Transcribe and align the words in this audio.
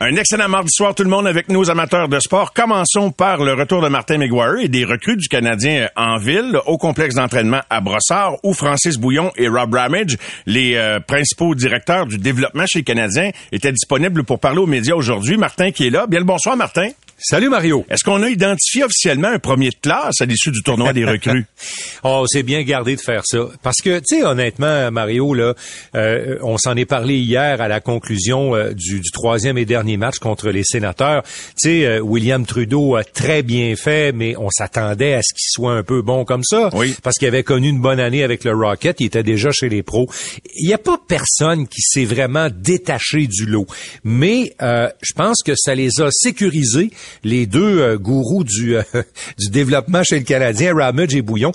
Un 0.00 0.14
excellent 0.14 0.48
mardi 0.48 0.70
soir 0.70 0.94
tout 0.94 1.02
le 1.02 1.10
monde 1.10 1.26
avec 1.26 1.48
nos 1.48 1.70
amateurs 1.70 2.08
de 2.08 2.20
sport. 2.20 2.52
Commençons 2.52 3.10
par 3.10 3.42
le 3.42 3.54
retour 3.54 3.82
de 3.82 3.88
Martin 3.88 4.18
McGuire 4.18 4.58
et 4.60 4.68
des 4.68 4.84
recrues 4.84 5.16
du 5.16 5.26
Canadien 5.26 5.88
en 5.96 6.18
ville 6.18 6.56
au 6.66 6.78
complexe 6.78 7.16
d'entraînement 7.16 7.62
à 7.68 7.80
Brossard 7.80 8.36
où 8.44 8.54
Francis 8.54 8.96
Bouillon 8.96 9.32
et 9.36 9.48
Rob 9.48 9.74
Ramage, 9.74 10.16
les 10.46 10.76
euh, 10.76 11.00
principaux 11.00 11.56
directeurs 11.56 12.06
du 12.06 12.16
développement 12.16 12.64
chez 12.66 12.78
les 12.78 12.84
Canadiens, 12.84 13.32
étaient 13.50 13.72
disponibles 13.72 14.22
pour 14.22 14.38
parler 14.38 14.60
aux 14.60 14.66
médias 14.66 14.94
aujourd'hui. 14.94 15.36
Martin 15.36 15.72
qui 15.72 15.88
est 15.88 15.90
là. 15.90 16.06
Bien 16.06 16.20
le 16.20 16.24
bonsoir 16.24 16.56
Martin. 16.56 16.90
Salut 17.20 17.48
Mario. 17.48 17.84
Est-ce 17.90 18.04
qu'on 18.04 18.22
a 18.22 18.28
identifié 18.28 18.84
officiellement 18.84 19.26
un 19.26 19.40
premier 19.40 19.70
de 19.70 19.74
classe 19.82 20.20
à 20.20 20.24
l'issue 20.24 20.52
du 20.52 20.62
tournoi 20.62 20.92
des 20.92 21.04
recrues? 21.04 21.46
oh, 22.04 22.24
c'est 22.28 22.44
bien 22.44 22.62
gardé 22.62 22.94
de 22.94 23.00
faire 23.00 23.22
ça. 23.26 23.40
Parce 23.60 23.78
que, 23.82 23.98
tu 23.98 24.18
sais, 24.18 24.22
honnêtement, 24.22 24.92
Mario, 24.92 25.34
là, 25.34 25.54
euh, 25.96 26.38
on 26.42 26.58
s'en 26.58 26.76
est 26.76 26.84
parlé 26.84 27.16
hier 27.18 27.60
à 27.60 27.66
la 27.66 27.80
conclusion 27.80 28.54
euh, 28.54 28.72
du, 28.72 29.02
troisième 29.12 29.58
et 29.58 29.64
dernier 29.64 29.96
match 29.96 30.18
contre 30.20 30.50
les 30.50 30.62
sénateurs. 30.62 31.24
Tu 31.24 31.30
sais, 31.56 31.86
euh, 31.86 31.98
William 31.98 32.46
Trudeau 32.46 32.94
a 32.94 33.02
très 33.02 33.42
bien 33.42 33.74
fait, 33.74 34.12
mais 34.12 34.36
on 34.36 34.50
s'attendait 34.50 35.14
à 35.14 35.22
ce 35.22 35.34
qu'il 35.34 35.48
soit 35.48 35.72
un 35.72 35.82
peu 35.82 36.02
bon 36.02 36.24
comme 36.24 36.44
ça. 36.44 36.70
Oui. 36.72 36.94
Parce 37.02 37.18
qu'il 37.18 37.26
avait 37.26 37.42
connu 37.42 37.68
une 37.68 37.80
bonne 37.80 37.98
année 37.98 38.22
avec 38.22 38.44
le 38.44 38.52
Rocket. 38.52 39.00
Il 39.00 39.06
était 39.06 39.24
déjà 39.24 39.50
chez 39.50 39.68
les 39.68 39.82
pros. 39.82 40.08
Il 40.54 40.68
n'y 40.68 40.72
a 40.74 40.78
pas 40.78 41.00
personne 41.08 41.66
qui 41.66 41.80
s'est 41.82 42.04
vraiment 42.04 42.48
détaché 42.48 43.26
du 43.26 43.44
lot. 43.44 43.66
Mais 44.04 44.54
je 44.60 45.12
pense 45.16 45.42
que 45.44 45.54
ça 45.56 45.74
les 45.74 46.00
a 46.00 46.10
sécurisés 46.12 46.92
les 47.24 47.46
deux 47.46 47.80
euh, 47.80 47.98
gourous 47.98 48.44
du, 48.44 48.76
euh, 48.76 48.82
du 49.38 49.50
développement 49.50 50.02
chez 50.02 50.18
le 50.18 50.24
Canadien, 50.24 50.74
Ramage 50.74 51.14
et 51.14 51.22
Bouillon. 51.22 51.52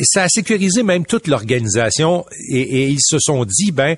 ça 0.00 0.24
a 0.24 0.28
sécurisé 0.28 0.82
même 0.82 1.06
toute 1.06 1.26
l'organisation 1.26 2.24
et, 2.48 2.88
ils 2.88 3.00
se 3.00 3.18
sont 3.18 3.44
dit, 3.44 3.72
ben, 3.72 3.96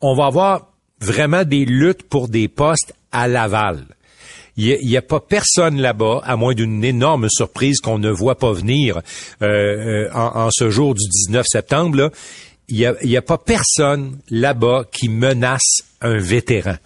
on 0.00 0.14
va 0.14 0.26
avoir 0.26 0.68
vraiment 1.00 1.44
des 1.44 1.64
luttes 1.64 2.02
pour 2.02 2.28
des 2.28 2.48
postes 2.48 2.94
à 3.12 3.28
Laval. 3.28 3.84
Il 4.56 4.78
n'y 4.86 4.96
a, 4.96 5.02
pas 5.02 5.18
personne 5.18 5.80
là-bas, 5.80 6.20
à 6.24 6.36
moins 6.36 6.54
d'une 6.54 6.84
énorme 6.84 7.28
surprise 7.28 7.80
qu'on 7.80 7.98
ne 7.98 8.10
voit 8.10 8.38
pas 8.38 8.52
venir 8.52 9.00
euh, 9.42 10.08
en, 10.14 10.48
ce 10.52 10.70
jour 10.70 10.94
du 10.94 11.04
19 11.26 11.44
septembre. 11.44 12.12
Il 12.68 12.94
n'y 13.02 13.16
a 13.16 13.22
pas 13.22 13.36
personne 13.36 14.18
là-bas 14.30 14.84
qui 14.92 15.08
menace 15.08 15.82
un 16.00 16.18
vétéran. 16.18 16.76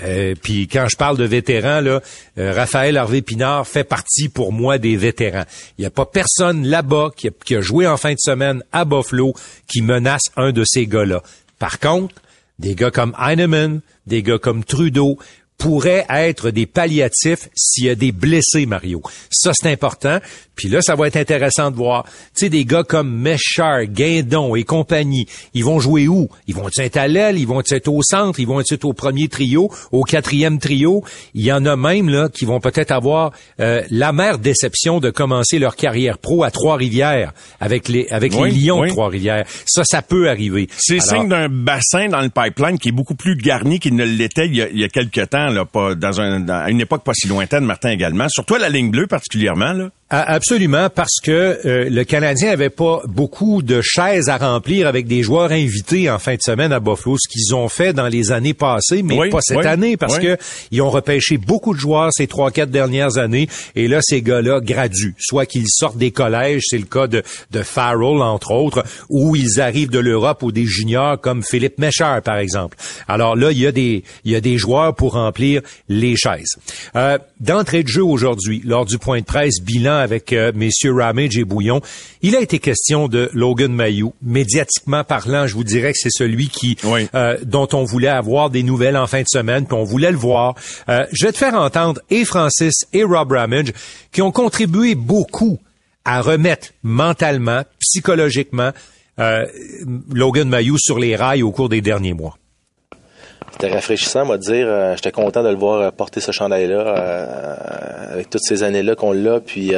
Euh, 0.00 0.34
puis 0.40 0.68
quand 0.68 0.86
je 0.88 0.96
parle 0.96 1.18
de 1.18 1.24
vétérans, 1.24 1.80
là, 1.80 2.00
euh, 2.38 2.52
Raphaël 2.52 2.96
Harvey 2.96 3.20
Pinard 3.20 3.66
fait 3.66 3.84
partie 3.84 4.28
pour 4.28 4.52
moi 4.52 4.78
des 4.78 4.96
vétérans. 4.96 5.44
Il 5.76 5.82
n'y 5.82 5.86
a 5.86 5.90
pas 5.90 6.06
personne 6.06 6.66
là-bas 6.66 7.10
qui 7.14 7.28
a, 7.28 7.30
qui 7.44 7.56
a 7.56 7.60
joué 7.60 7.86
en 7.86 7.96
fin 7.96 8.12
de 8.12 8.18
semaine 8.18 8.62
à 8.72 8.84
Buffalo 8.84 9.34
qui 9.68 9.82
menace 9.82 10.24
un 10.36 10.52
de 10.52 10.64
ces 10.64 10.86
gars-là. 10.86 11.22
Par 11.58 11.78
contre, 11.78 12.14
des 12.58 12.74
gars 12.74 12.90
comme 12.90 13.14
Heinemann, 13.20 13.80
des 14.06 14.22
gars 14.22 14.38
comme 14.38 14.64
Trudeau, 14.64 15.18
pourraient 15.62 16.04
être 16.10 16.50
des 16.50 16.66
palliatifs 16.66 17.48
s'il 17.54 17.84
y 17.84 17.88
a 17.88 17.94
des 17.94 18.10
blessés, 18.10 18.66
Mario. 18.66 19.00
Ça, 19.30 19.52
c'est 19.54 19.70
important. 19.70 20.18
Puis 20.56 20.68
là, 20.68 20.82
ça 20.82 20.96
va 20.96 21.06
être 21.06 21.16
intéressant 21.16 21.70
de 21.70 21.76
voir. 21.76 22.04
Tu 22.36 22.44
sais, 22.44 22.48
des 22.48 22.64
gars 22.64 22.82
comme 22.82 23.10
Méchard, 23.10 23.84
Guindon 23.84 24.54
et 24.54 24.64
compagnie, 24.64 25.26
ils 25.54 25.64
vont 25.64 25.80
jouer 25.80 26.08
où? 26.08 26.28
Ils 26.46 26.54
vont 26.54 26.68
être 26.78 26.96
à 26.96 27.08
l'aile, 27.08 27.38
ils 27.38 27.46
vont 27.46 27.62
être 27.70 27.88
au 27.88 28.02
centre, 28.02 28.38
ils 28.38 28.46
vont 28.46 28.60
être 28.60 28.84
au 28.84 28.92
premier 28.92 29.28
trio, 29.28 29.70
au 29.92 30.02
quatrième 30.02 30.58
trio? 30.58 31.04
Il 31.34 31.44
y 31.44 31.52
en 31.52 31.64
a 31.64 31.76
même 31.76 32.08
là 32.08 32.28
qui 32.28 32.44
vont 32.44 32.60
peut-être 32.60 32.90
avoir 32.90 33.32
euh, 33.60 33.82
l'amère 33.90 34.38
déception 34.38 35.00
de 35.00 35.10
commencer 35.10 35.58
leur 35.58 35.76
carrière 35.76 36.18
pro 36.18 36.44
à 36.44 36.50
Trois-Rivières 36.50 37.32
avec 37.60 37.88
les 37.88 38.08
avec 38.10 38.34
les 38.34 38.50
Lions 38.50 38.82
de 38.82 38.88
Trois-Rivières. 38.88 39.46
Ça, 39.66 39.84
ça 39.84 40.02
peut 40.02 40.28
arriver. 40.28 40.68
C'est 40.76 41.00
signe 41.00 41.28
d'un 41.28 41.48
bassin 41.48 42.08
dans 42.08 42.20
le 42.20 42.30
pipeline 42.30 42.78
qui 42.78 42.88
est 42.88 42.92
beaucoup 42.92 43.14
plus 43.14 43.36
garni 43.36 43.80
qu'il 43.80 43.94
ne 43.94 44.04
l'était 44.04 44.46
il, 44.46 44.56
y 44.56 44.84
a 44.84 44.88
quelques 44.88 45.30
temps, 45.30 45.50
là, 45.52 45.64
pas 45.64 45.94
dans, 45.94 46.20
un, 46.20 46.48
à 46.48 46.70
une 46.70 46.80
époque 46.80 47.04
pas 47.04 47.12
si 47.14 47.28
lointaine, 47.28 47.64
Martin 47.64 47.90
également. 47.90 48.28
Surtout 48.28 48.56
la 48.56 48.68
ligne 48.68 48.90
bleue 48.90 49.06
particulièrement 49.06 49.72
là. 49.72 49.90
Absolument, 50.14 50.90
parce 50.90 51.20
que 51.22 51.58
euh, 51.64 51.88
le 51.88 52.04
Canadien 52.04 52.50
avait 52.50 52.68
pas 52.68 53.00
beaucoup 53.06 53.62
de 53.62 53.80
chaises 53.80 54.28
à 54.28 54.36
remplir 54.36 54.86
avec 54.86 55.06
des 55.06 55.22
joueurs 55.22 55.52
invités 55.52 56.10
en 56.10 56.18
fin 56.18 56.34
de 56.34 56.42
semaine 56.42 56.70
à 56.70 56.80
Buffalo, 56.80 57.16
ce 57.18 57.26
qu'ils 57.30 57.54
ont 57.54 57.70
fait 57.70 57.94
dans 57.94 58.08
les 58.08 58.30
années 58.30 58.52
passées, 58.52 59.02
mais 59.02 59.30
pas 59.30 59.40
cette 59.40 59.64
année, 59.64 59.96
parce 59.96 60.18
que 60.18 60.36
ils 60.70 60.82
ont 60.82 60.90
repêché 60.90 61.38
beaucoup 61.38 61.72
de 61.72 61.78
joueurs 61.78 62.10
ces 62.12 62.26
trois, 62.26 62.50
quatre 62.50 62.70
dernières 62.70 63.16
années, 63.16 63.48
et 63.74 63.88
là, 63.88 64.00
ces 64.02 64.20
gars-là 64.20 64.60
graduent. 64.60 65.14
Soit 65.18 65.46
qu'ils 65.46 65.68
sortent 65.68 65.96
des 65.96 66.10
collèges, 66.10 66.64
c'est 66.66 66.76
le 66.76 66.84
cas 66.84 67.06
de, 67.06 67.22
de 67.50 67.62
Farrell, 67.62 68.20
entre 68.20 68.50
autres, 68.50 68.84
ou 69.08 69.34
ils 69.34 69.62
arrivent 69.62 69.88
de 69.88 69.98
l'Europe 69.98 70.42
ou 70.42 70.52
des 70.52 70.66
juniors 70.66 71.18
comme 71.18 71.42
Philippe 71.42 71.78
Méchard, 71.78 72.20
par 72.20 72.36
exemple. 72.36 72.76
Alors 73.08 73.34
là, 73.34 73.50
il 73.50 73.58
y 73.58 73.66
a 73.66 73.72
des, 73.72 74.04
il 74.26 74.32
y 74.32 74.36
a 74.36 74.42
des 74.42 74.58
joueurs 74.58 74.94
pour 74.94 75.14
remplir 75.14 75.62
les 75.88 76.16
chaises. 76.16 76.56
Euh, 76.96 77.16
D'entrée 77.40 77.82
de 77.82 77.88
jeu 77.88 78.04
aujourd'hui, 78.04 78.62
lors 78.64 78.84
du 78.84 78.98
point 78.98 79.18
de 79.18 79.24
presse 79.24 79.60
bilan 79.60 80.01
avec 80.02 80.32
euh, 80.32 80.52
messieurs 80.54 80.92
Ramage 80.92 81.38
et 81.38 81.44
Bouillon. 81.44 81.80
Il 82.20 82.36
a 82.36 82.40
été 82.40 82.58
question 82.58 83.08
de 83.08 83.30
Logan 83.32 83.72
Mayou. 83.72 84.12
Médiatiquement 84.22 85.04
parlant, 85.04 85.46
je 85.46 85.54
vous 85.54 85.64
dirais 85.64 85.92
que 85.92 85.98
c'est 85.98 86.12
celui 86.12 86.48
qui 86.48 86.76
euh, 87.14 87.38
dont 87.44 87.68
on 87.72 87.84
voulait 87.84 88.08
avoir 88.08 88.50
des 88.50 88.62
nouvelles 88.62 88.96
en 88.96 89.06
fin 89.06 89.22
de 89.22 89.28
semaine, 89.28 89.66
puis 89.66 89.76
on 89.76 89.84
voulait 89.84 90.10
le 90.10 90.18
voir. 90.18 90.54
Euh, 90.88 91.04
je 91.12 91.26
vais 91.26 91.32
te 91.32 91.38
faire 91.38 91.54
entendre 91.54 92.00
et 92.10 92.24
Francis 92.24 92.84
et 92.92 93.04
Rob 93.04 93.32
Ramage 93.32 93.72
qui 94.12 94.22
ont 94.22 94.32
contribué 94.32 94.94
beaucoup 94.94 95.58
à 96.04 96.20
remettre 96.20 96.68
mentalement, 96.82 97.62
psychologiquement, 97.78 98.72
Logan 100.12 100.48
Mayou 100.48 100.76
sur 100.78 100.98
les 100.98 101.14
rails 101.14 101.44
au 101.44 101.52
cours 101.52 101.68
des 101.68 101.80
derniers 101.80 102.12
mois. 102.12 102.36
C'était 103.52 103.68
rafraîchissant, 103.68 104.24
moi, 104.24 104.38
de 104.38 104.42
dire. 104.42 104.66
Euh, 104.66 104.96
j'étais 104.96 105.12
content 105.12 105.42
de 105.42 105.48
le 105.48 105.56
voir 105.56 105.80
euh, 105.80 105.90
porter 105.90 106.20
ce 106.20 106.32
chandail-là 106.32 106.80
euh, 106.80 108.14
avec 108.14 108.30
toutes 108.30 108.42
ces 108.42 108.62
années-là 108.62 108.94
qu'on 108.94 109.12
l'a. 109.12 109.40
Puis 109.40 109.72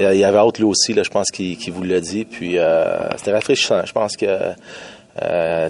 il 0.00 0.18
y 0.18 0.24
avait 0.24 0.38
autre 0.38 0.60
lui 0.60 0.68
aussi, 0.68 0.94
là, 0.94 1.02
je 1.02 1.10
pense, 1.10 1.30
qui, 1.30 1.56
vous 1.70 1.82
l'a 1.82 2.00
dit. 2.00 2.24
Puis 2.24 2.56
c'était 3.16 3.32
rafraîchissant. 3.32 3.84
Je 3.84 3.92
pense 3.92 4.16
que 4.16 4.26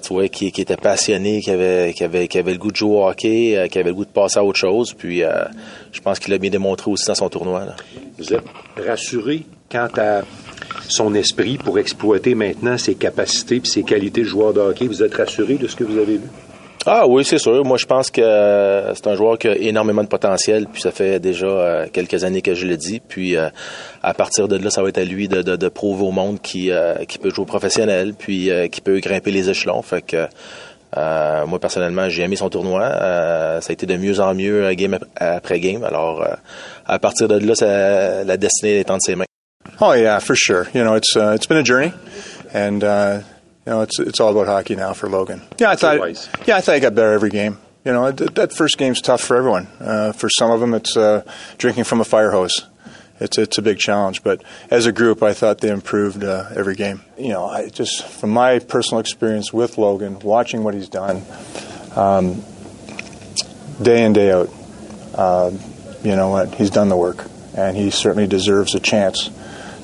tu 0.00 0.14
vois, 0.14 0.28
qui, 0.28 0.46
était 0.46 0.76
passionné, 0.76 1.40
qui 1.40 1.50
avait, 1.50 1.94
avait, 2.00 2.28
avait 2.36 2.52
le 2.52 2.58
goût 2.58 2.70
de 2.70 2.76
jouer 2.76 2.96
au 2.96 3.06
hockey, 3.06 3.68
qui 3.70 3.78
avait 3.78 3.90
le 3.90 3.94
goût 3.94 4.04
de 4.04 4.10
passer 4.10 4.38
à 4.38 4.44
autre 4.44 4.58
chose. 4.58 4.94
Puis 4.94 5.22
je 5.92 6.00
pense 6.00 6.18
qu'il 6.18 6.32
l'a 6.32 6.38
bien 6.38 6.50
démontré 6.50 6.90
aussi 6.90 7.06
dans 7.06 7.14
son 7.14 7.28
tournoi. 7.28 7.66
Vous 8.16 8.32
êtes 8.32 8.44
rassuré 8.86 9.42
quant 9.70 9.88
à 9.98 10.22
son 10.88 11.14
esprit 11.14 11.58
pour 11.58 11.78
exploiter 11.78 12.34
maintenant 12.34 12.78
ses 12.78 12.94
capacités 12.94 13.56
et 13.56 13.66
ses 13.66 13.82
qualités 13.82 14.22
de 14.22 14.26
joueur 14.26 14.52
de 14.52 14.60
hockey? 14.60 14.86
Vous 14.86 15.02
êtes 15.02 15.14
rassuré 15.14 15.54
de 15.54 15.66
ce 15.66 15.76
que 15.76 15.84
vous 15.84 15.98
avez 15.98 16.16
vu? 16.18 16.28
Ah 16.86 17.06
oui, 17.06 17.24
c'est 17.24 17.38
sûr. 17.38 17.64
Moi, 17.64 17.78
je 17.78 17.86
pense 17.86 18.10
que 18.10 18.20
euh, 18.20 18.94
c'est 18.94 19.06
un 19.06 19.14
joueur 19.14 19.38
qui 19.38 19.48
a 19.48 19.56
énormément 19.56 20.02
de 20.02 20.08
potentiel. 20.08 20.66
Puis 20.70 20.82
ça 20.82 20.90
fait 20.90 21.18
déjà 21.18 21.46
euh, 21.46 21.86
quelques 21.90 22.24
années 22.24 22.42
que 22.42 22.54
je 22.54 22.66
le 22.66 22.76
dis. 22.76 23.00
Puis 23.00 23.36
euh, 23.36 23.48
à 24.02 24.12
partir 24.12 24.48
de 24.48 24.56
là, 24.56 24.70
ça 24.70 24.82
va 24.82 24.90
être 24.90 24.98
à 24.98 25.04
lui 25.04 25.26
de, 25.26 25.40
de, 25.40 25.56
de 25.56 25.68
prouver 25.68 26.04
au 26.04 26.10
monde 26.10 26.40
qu'il 26.42 26.74
qui 27.08 27.18
peut 27.18 27.30
jouer 27.30 27.46
professionnel, 27.46 28.14
puis 28.14 28.50
qui 28.70 28.80
peut 28.80 28.98
grimper 29.00 29.30
les 29.30 29.48
échelons. 29.48 29.80
Fait 29.82 30.02
que 30.02 30.26
moi 31.46 31.58
personnellement, 31.58 32.08
j'ai 32.08 32.22
aimé 32.22 32.36
son 32.36 32.50
tournoi. 32.50 32.88
ça 32.90 33.60
a 33.68 33.72
été 33.72 33.86
de 33.86 33.96
mieux 33.96 34.20
en 34.20 34.34
mieux 34.34 34.72
game 34.74 34.98
après 35.16 35.60
game. 35.60 35.84
Alors 35.84 36.26
à 36.86 36.98
partir 36.98 37.28
de 37.28 37.38
là, 37.38 37.54
ça, 37.54 38.24
la 38.24 38.36
destinée 38.36 38.80
est 38.80 38.90
entre 38.90 39.04
ses 39.04 39.16
mains. 39.16 39.24
Oh 39.80 39.94
yeah, 39.94 40.20
for 40.20 40.36
sure. 40.36 40.66
You 40.74 40.82
know, 40.82 40.96
it's 40.96 41.16
uh, 41.16 41.34
it's 41.34 41.46
been 41.46 41.58
a 41.58 41.64
journey, 41.64 41.92
and. 42.52 42.84
Uh, 42.84 43.20
you 43.66 43.72
know, 43.72 43.80
it's 43.80 43.98
it's 43.98 44.20
all 44.20 44.30
about 44.30 44.46
hockey 44.46 44.76
now 44.76 44.92
for 44.92 45.08
Logan. 45.08 45.42
Yeah, 45.58 45.70
I 45.70 45.76
thought. 45.76 45.98
Yeah, 46.46 46.56
I 46.56 46.60
thought 46.60 46.74
I 46.74 46.80
got 46.80 46.94
better 46.94 47.12
every 47.12 47.30
game. 47.30 47.58
You 47.84 47.92
know, 47.92 48.10
that 48.12 48.52
first 48.52 48.78
game's 48.78 49.00
tough 49.00 49.20
for 49.20 49.36
everyone. 49.36 49.68
Uh, 49.78 50.12
for 50.12 50.30
some 50.30 50.50
of 50.50 50.60
them, 50.60 50.74
it's 50.74 50.96
uh, 50.96 51.22
drinking 51.58 51.84
from 51.84 52.00
a 52.00 52.04
fire 52.04 52.30
hose. 52.30 52.66
It's 53.20 53.38
it's 53.38 53.58
a 53.58 53.62
big 53.62 53.78
challenge, 53.78 54.22
but 54.22 54.42
as 54.70 54.86
a 54.86 54.92
group, 54.92 55.22
I 55.22 55.32
thought 55.32 55.58
they 55.60 55.70
improved 55.70 56.24
uh, 56.24 56.48
every 56.54 56.74
game. 56.74 57.02
You 57.16 57.28
know, 57.28 57.46
I 57.46 57.68
just 57.68 58.06
from 58.06 58.30
my 58.30 58.58
personal 58.58 59.00
experience 59.00 59.52
with 59.52 59.78
Logan, 59.78 60.18
watching 60.20 60.64
what 60.64 60.74
he's 60.74 60.88
done, 60.88 61.22
um, 61.94 62.42
day 63.80 64.04
in 64.04 64.12
day 64.12 64.32
out, 64.32 64.50
uh, 65.14 65.52
you 66.02 66.16
know 66.16 66.28
what 66.30 66.54
he's 66.54 66.70
done 66.70 66.88
the 66.88 66.96
work, 66.96 67.24
and 67.56 67.76
he 67.76 67.90
certainly 67.90 68.26
deserves 68.26 68.74
a 68.74 68.80
chance 68.80 69.30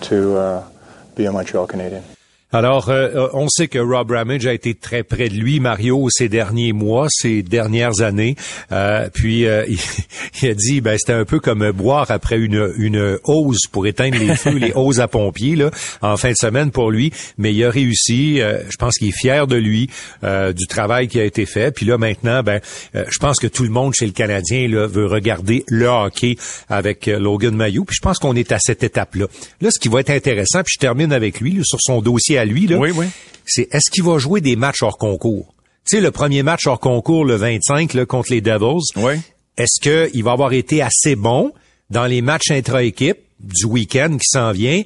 to 0.02 0.36
uh, 0.36 0.68
be 1.14 1.24
a 1.24 1.32
Montreal 1.32 1.66
Canadian. 1.66 2.02
Alors, 2.52 2.88
euh, 2.88 3.28
on 3.32 3.48
sait 3.48 3.68
que 3.68 3.78
Rob 3.78 4.10
Ramage 4.10 4.44
a 4.46 4.52
été 4.52 4.74
très 4.74 5.04
près 5.04 5.28
de 5.28 5.34
lui, 5.34 5.60
Mario, 5.60 6.08
ces 6.10 6.28
derniers 6.28 6.72
mois, 6.72 7.06
ces 7.08 7.42
dernières 7.42 8.00
années. 8.00 8.34
Euh, 8.72 9.08
puis, 9.12 9.46
euh, 9.46 9.64
il, 10.42 10.48
a 10.48 10.54
dit, 10.54 10.80
ben, 10.80 10.96
c'était 10.98 11.12
un 11.12 11.24
peu 11.24 11.38
comme 11.38 11.70
boire 11.70 12.10
après 12.10 12.38
une, 12.38 12.72
une 12.76 13.18
hausse 13.22 13.68
pour 13.70 13.86
éteindre 13.86 14.18
les 14.18 14.34
feux, 14.34 14.50
les 14.58 14.72
hausses 14.72 14.98
à 14.98 15.06
pompiers, 15.06 15.54
là, 15.54 15.70
en 16.02 16.16
fin 16.16 16.30
de 16.30 16.36
semaine 16.36 16.72
pour 16.72 16.90
lui. 16.90 17.12
Mais 17.38 17.54
il 17.54 17.64
a 17.64 17.70
réussi. 17.70 18.38
je 18.38 18.76
pense 18.78 18.98
qu'il 18.98 19.08
est 19.08 19.18
fier 19.18 19.46
de 19.46 19.56
lui, 19.56 19.88
du 20.22 20.66
travail 20.66 21.06
qui 21.06 21.20
a 21.20 21.24
été 21.24 21.46
fait. 21.46 21.70
Puis 21.70 21.86
là, 21.86 21.98
maintenant, 21.98 22.42
ben, 22.42 22.60
je 22.94 23.18
pense 23.18 23.38
que 23.38 23.46
tout 23.46 23.62
le 23.62 23.70
monde 23.70 23.94
chez 23.94 24.06
le 24.06 24.12
Canadien 24.12 24.66
là, 24.68 24.86
veut 24.86 25.06
regarder 25.06 25.64
le 25.68 25.86
hockey 25.86 26.36
avec 26.68 27.06
Logan 27.06 27.54
Mayou. 27.54 27.84
Puis 27.84 27.96
je 27.96 28.02
pense 28.02 28.18
qu'on 28.18 28.34
est 28.34 28.50
à 28.52 28.58
cette 28.58 28.82
étape-là. 28.82 29.26
Là, 29.60 29.70
ce 29.70 29.78
qui 29.78 29.88
va 29.88 30.00
être 30.00 30.10
intéressant, 30.10 30.62
puis 30.62 30.74
je 30.74 30.80
termine 30.80 31.12
avec 31.12 31.40
lui 31.40 31.60
sur 31.64 31.78
son 31.80 32.00
dossier 32.00 32.39
à 32.40 32.44
lui, 32.44 32.66
là, 32.66 32.78
oui, 32.78 32.90
oui. 32.94 33.06
c'est 33.46 33.68
est-ce 33.72 33.90
qu'il 33.90 34.02
va 34.02 34.18
jouer 34.18 34.40
des 34.40 34.56
matchs 34.56 34.82
hors 34.82 34.98
concours? 34.98 35.54
Tu 35.88 35.96
sais, 35.96 36.02
le 36.02 36.10
premier 36.10 36.42
match 36.42 36.66
hors 36.66 36.80
concours, 36.80 37.24
le 37.24 37.36
25, 37.36 37.94
là, 37.94 38.06
contre 38.06 38.32
les 38.32 38.40
Devils, 38.40 38.92
oui. 38.96 39.14
est-ce 39.56 39.80
qu'il 39.80 40.24
va 40.24 40.32
avoir 40.32 40.52
été 40.52 40.82
assez 40.82 41.16
bon 41.16 41.52
dans 41.90 42.06
les 42.06 42.22
matchs 42.22 42.50
intra-équipe 42.50 43.18
du 43.40 43.66
week-end 43.66 44.16
qui 44.18 44.28
s'en 44.28 44.52
vient 44.52 44.82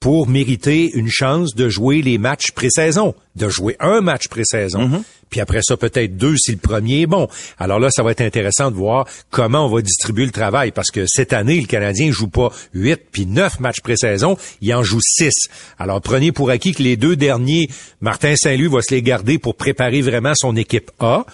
pour 0.00 0.28
mériter 0.28 0.90
une 0.94 1.08
chance 1.10 1.54
de 1.54 1.68
jouer 1.68 2.02
les 2.02 2.18
matchs 2.18 2.52
pré-saison, 2.52 3.14
de 3.36 3.48
jouer 3.48 3.76
un 3.80 4.00
match 4.00 4.28
pré-saison? 4.28 4.88
Mm-hmm. 4.88 5.02
Puis 5.30 5.40
après 5.40 5.60
ça, 5.62 5.76
peut-être 5.76 6.16
deux 6.16 6.36
si 6.36 6.52
le 6.52 6.58
premier 6.58 7.02
est 7.02 7.06
bon. 7.06 7.28
Alors 7.58 7.78
là, 7.78 7.88
ça 7.90 8.02
va 8.02 8.12
être 8.12 8.20
intéressant 8.20 8.70
de 8.70 8.76
voir 8.76 9.06
comment 9.30 9.66
on 9.66 9.68
va 9.68 9.82
distribuer 9.82 10.26
le 10.26 10.32
travail. 10.32 10.70
Parce 10.72 10.90
que 10.90 11.04
cette 11.06 11.32
année, 11.32 11.60
le 11.60 11.66
Canadien 11.66 12.10
joue 12.10 12.28
pas 12.28 12.50
huit 12.74 13.00
puis 13.10 13.26
neuf 13.26 13.60
matchs 13.60 13.80
pré-saison, 13.80 14.36
il 14.60 14.74
en 14.74 14.82
joue 14.82 15.00
six. 15.02 15.34
Alors 15.78 16.00
prenez 16.00 16.32
pour 16.32 16.50
acquis 16.50 16.72
que 16.72 16.82
les 16.82 16.96
deux 16.96 17.16
derniers, 17.16 17.68
Martin 18.00 18.34
Saint-Louis 18.36 18.68
va 18.68 18.82
se 18.82 18.94
les 18.94 19.02
garder 19.02 19.38
pour 19.38 19.56
préparer 19.56 20.02
vraiment 20.02 20.32
son 20.34 20.56
équipe 20.56 20.90
A. 21.00 21.24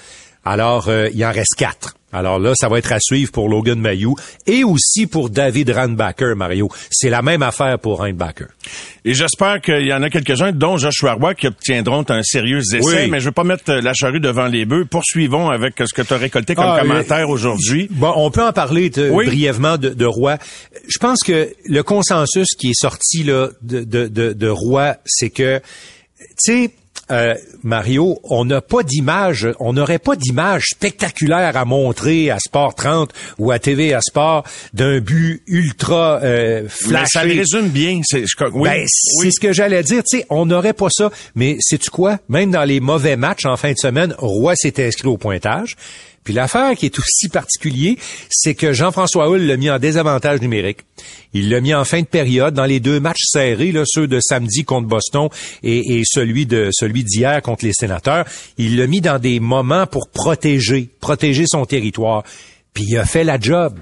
Alors, 0.45 0.89
euh, 0.89 1.09
il 1.15 1.25
en 1.25 1.33
reste 1.33 1.55
quatre. 1.57 1.95
Alors 2.15 2.39
là, 2.39 2.53
ça 2.55 2.69
va 2.69 2.79
être 2.79 2.93
à 2.93 3.01
suivre 3.01 3.33
pour 3.33 3.49
Logan 3.49 3.81
Mayou 3.81 4.15
et 4.47 4.63
aussi 4.63 5.09
pour 5.09 5.31
David 5.31 5.71
Randbacker, 5.71 6.37
Mario. 6.37 6.69
C'est 6.91 7.11
la 7.11 7.23
même 7.23 7.43
affaire 7.43 7.77
pour 7.81 7.99
Randbacker. 7.99 8.47
Et 9.05 9.15
j'espère 9.15 9.61
qu'il 9.61 9.85
y 9.85 9.93
en 9.93 10.01
a 10.03 10.11
quelques-uns, 10.11 10.53
dont 10.53 10.77
Joshua 10.77 11.15
Roy, 11.15 11.35
qui 11.35 11.49
obtiendront 11.49 12.05
un 12.09 12.23
sérieux 12.23 12.61
essai. 12.73 13.09
Mais 13.09 13.19
je 13.19 13.27
veux 13.27 13.33
pas 13.33 13.43
mettre 13.43 13.73
la 13.73 13.93
charrue 13.95 14.21
devant 14.21 14.47
les 14.47 14.65
bœufs. 14.65 14.85
Poursuivons 14.85 15.51
avec 15.51 15.75
ce 15.85 15.93
que 15.93 16.03
tu 16.03 16.15
as 16.15 16.17
récolté 16.17 16.55
comme 16.55 16.67
ah, 16.69 16.79
commentaire 16.81 17.29
aujourd'hui. 17.29 17.89
Bon, 17.91 18.13
on 18.15 18.31
peut 18.31 18.45
en 18.45 18.53
parler 18.53 18.91
brièvement 18.91 19.77
de, 19.77 19.89
de, 19.89 20.07
Roy. 20.07 20.39
Je 20.87 20.99
pense 20.99 21.19
que 21.25 21.53
le 21.67 21.83
consensus 21.83 22.55
qui 22.57 22.69
est 22.69 22.81
sorti 22.81 23.25
là 23.25 23.49
de, 23.63 23.83
de, 23.83 24.07
de, 24.07 24.33
de 24.33 24.49
Roy, 24.49 24.95
c'est 25.05 25.31
que, 25.31 25.59
tu 26.19 26.25
sais, 26.39 26.71
euh, 27.11 27.35
Mario, 27.63 28.19
on 28.25 28.45
n'a 28.45 28.61
pas 28.61 28.83
d'image, 28.83 29.49
on 29.61 29.73
n'aurait 29.73 29.99
pas 29.99 30.17
d'image 30.17 30.65
spectaculaire 30.71 31.57
à 31.57 31.65
montrer 31.65 32.31
à 32.31 32.39
Sport 32.39 32.75
30 32.75 33.11
ou 33.39 33.51
à 33.51 33.59
TV 33.59 33.95
à 33.95 34.01
Sport 34.01 34.45
d'un 34.73 35.01
but 35.01 35.43
ultra 35.47 36.21
euh, 36.23 36.69
flashé. 36.69 37.07
ça 37.13 37.25
le 37.25 37.35
résume 37.35 37.69
bien. 37.69 38.01
C'est 38.05 38.25
oui, 38.53 38.71
ben, 38.71 39.31
ce 39.31 39.41
que 39.41 39.53
j'allais 39.53 39.83
dire. 39.83 40.03
Tu 40.09 40.19
sais, 40.19 40.27
on 40.31 40.47
n'aurait 40.47 40.73
pas 40.73 40.89
ça. 40.91 41.11
Mais 41.35 41.57
sais-tu 41.61 41.91
quoi? 41.91 42.19
Même 42.29 42.51
dans 42.51 42.65
les 42.65 42.81
mauvais 42.81 43.17
matchs 43.17 43.45
en 43.45 43.57
fin 43.57 43.73
de 43.73 43.79
semaine, 43.79 44.15
Roy 44.19 44.55
s'est 44.57 44.85
inscrit 44.85 45.09
au 45.09 45.17
pointage. 45.17 45.77
Puis 46.25 46.33
l'affaire 46.33 46.75
qui 46.75 46.87
est 46.87 46.99
aussi 46.99 47.29
particulier, 47.29 47.99
c'est 48.31 48.55
que 48.55 48.73
Jean-François 48.73 49.29
Hull 49.29 49.47
l'a 49.47 49.57
mis 49.59 49.71
en 49.71 49.79
désavantage 49.79 50.41
numérique. 50.41 50.79
Il 51.35 51.51
l'a 51.51 51.61
mis 51.61 51.75
en 51.75 51.85
fin 51.85 52.01
de 52.01 52.07
période 52.07 52.55
dans 52.55 52.65
les 52.65 52.81
deux 52.81 52.99
matchs 52.99 53.25
serrés, 53.27 53.73
là, 53.73 53.85
ceux 53.87 54.07
de 54.07 54.21
samedi 54.21 54.65
contre 54.65 54.89
Boston 54.89 55.29
et, 55.63 56.03
celui 56.07 56.47
de 56.47 56.71
celui 56.73 57.05
d'hier 57.05 57.43
contre 57.43 57.65
les 57.65 57.73
sénateurs. 57.73 58.25
Il 58.57 58.77
l'a 58.79 58.87
mis 58.87 59.01
dans 59.01 59.19
des 59.19 59.39
moments 59.39 59.87
pour 59.87 60.09
protéger, 60.09 60.89
protéger 61.01 61.45
son 61.47 61.67
territoire. 61.67 62.25
Puis 62.75 62.85
il 62.89 62.99
a 62.99 63.05
fait 63.05 63.23
la 63.23 63.39
job. 63.39 63.79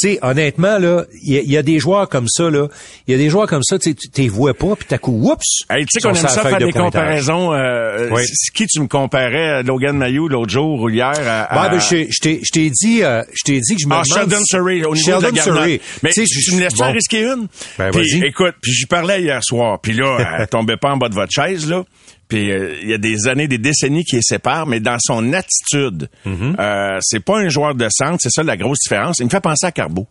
Tu 0.00 0.12
sais, 0.12 0.18
honnêtement, 0.22 0.78
là, 0.78 1.04
il 1.22 1.50
y, 1.50 1.56
a 1.56 1.62
des 1.62 1.78
joueurs 1.78 2.08
comme 2.08 2.26
ça, 2.28 2.48
là. 2.48 2.68
Il 3.06 3.12
y 3.12 3.14
a 3.14 3.18
des 3.18 3.28
joueurs 3.28 3.46
comme 3.46 3.62
ça, 3.62 3.78
tu 3.78 3.94
les 4.16 4.28
vois 4.28 4.54
pas, 4.54 4.74
puis 4.76 4.86
t'as 4.88 4.98
coup, 4.98 5.30
oups! 5.30 5.44
tu 5.68 5.86
sais 5.88 6.00
qu'on 6.00 6.14
aime 6.14 6.28
ça 6.28 6.42
faire 6.42 6.58
des 6.58 6.72
comparaisons. 6.72 7.52
Euh, 7.52 8.08
Qui 8.54 8.66
tu 8.66 8.80
me 8.80 8.86
comparais, 8.86 9.62
Logan 9.62 9.96
Mayou, 9.96 10.28
l'autre 10.28 10.50
jour 10.50 10.80
ou 10.80 10.88
hier? 10.88 11.10
À, 11.10 11.68
ben, 11.68 11.78
je 11.78 12.50
t'ai 12.50 12.70
dit, 12.70 13.02
euh, 13.02 13.22
je 13.32 13.42
t'ai 13.44 13.60
dit 13.60 13.74
que 13.74 13.82
je 13.82 13.88
me 13.88 13.94
ah, 13.94 14.02
Sheldon 14.04 14.42
Surrey, 14.44 14.84
au 14.84 14.94
niveau 14.94 15.20
de 15.20 15.36
la 15.36 15.42
Surrey. 15.42 15.80
Mais 16.02 16.10
tu 16.10 16.54
me 16.54 16.60
laisses 16.60 16.74
bon. 16.74 16.92
risquer 16.92 17.24
une? 17.24 17.48
Ben, 17.78 17.90
écoute, 18.24 18.54
puis 18.62 18.72
j'y 18.72 18.86
parlais 18.86 19.22
hier 19.22 19.42
soir, 19.42 19.80
puis 19.80 19.92
là, 19.92 20.36
elle 20.38 20.48
tombait 20.48 20.76
pas 20.76 20.92
en 20.92 20.96
bas 20.96 21.08
de 21.08 21.14
votre 21.14 21.32
chaise, 21.32 21.68
là. 21.68 21.84
Puis 22.30 22.50
euh, 22.52 22.76
il 22.80 22.88
y 22.88 22.94
a 22.94 22.98
des 22.98 23.26
années, 23.26 23.48
des 23.48 23.58
décennies 23.58 24.04
qui 24.04 24.16
les 24.16 24.22
séparent, 24.22 24.66
mais 24.66 24.78
dans 24.80 24.96
son 25.00 25.32
attitude, 25.32 26.08
mm-hmm. 26.24 26.60
euh, 26.60 26.98
c'est 27.02 27.20
pas 27.20 27.38
un 27.38 27.48
joueur 27.48 27.74
de 27.74 27.88
centre, 27.90 28.18
c'est 28.20 28.30
ça 28.30 28.42
la 28.42 28.56
grosse 28.56 28.78
différence. 28.78 29.18
Il 29.18 29.24
me 29.24 29.30
fait 29.30 29.40
penser 29.40 29.66
à 29.66 29.72
Carbo. 29.72 30.06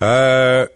Euh, 0.00 0.66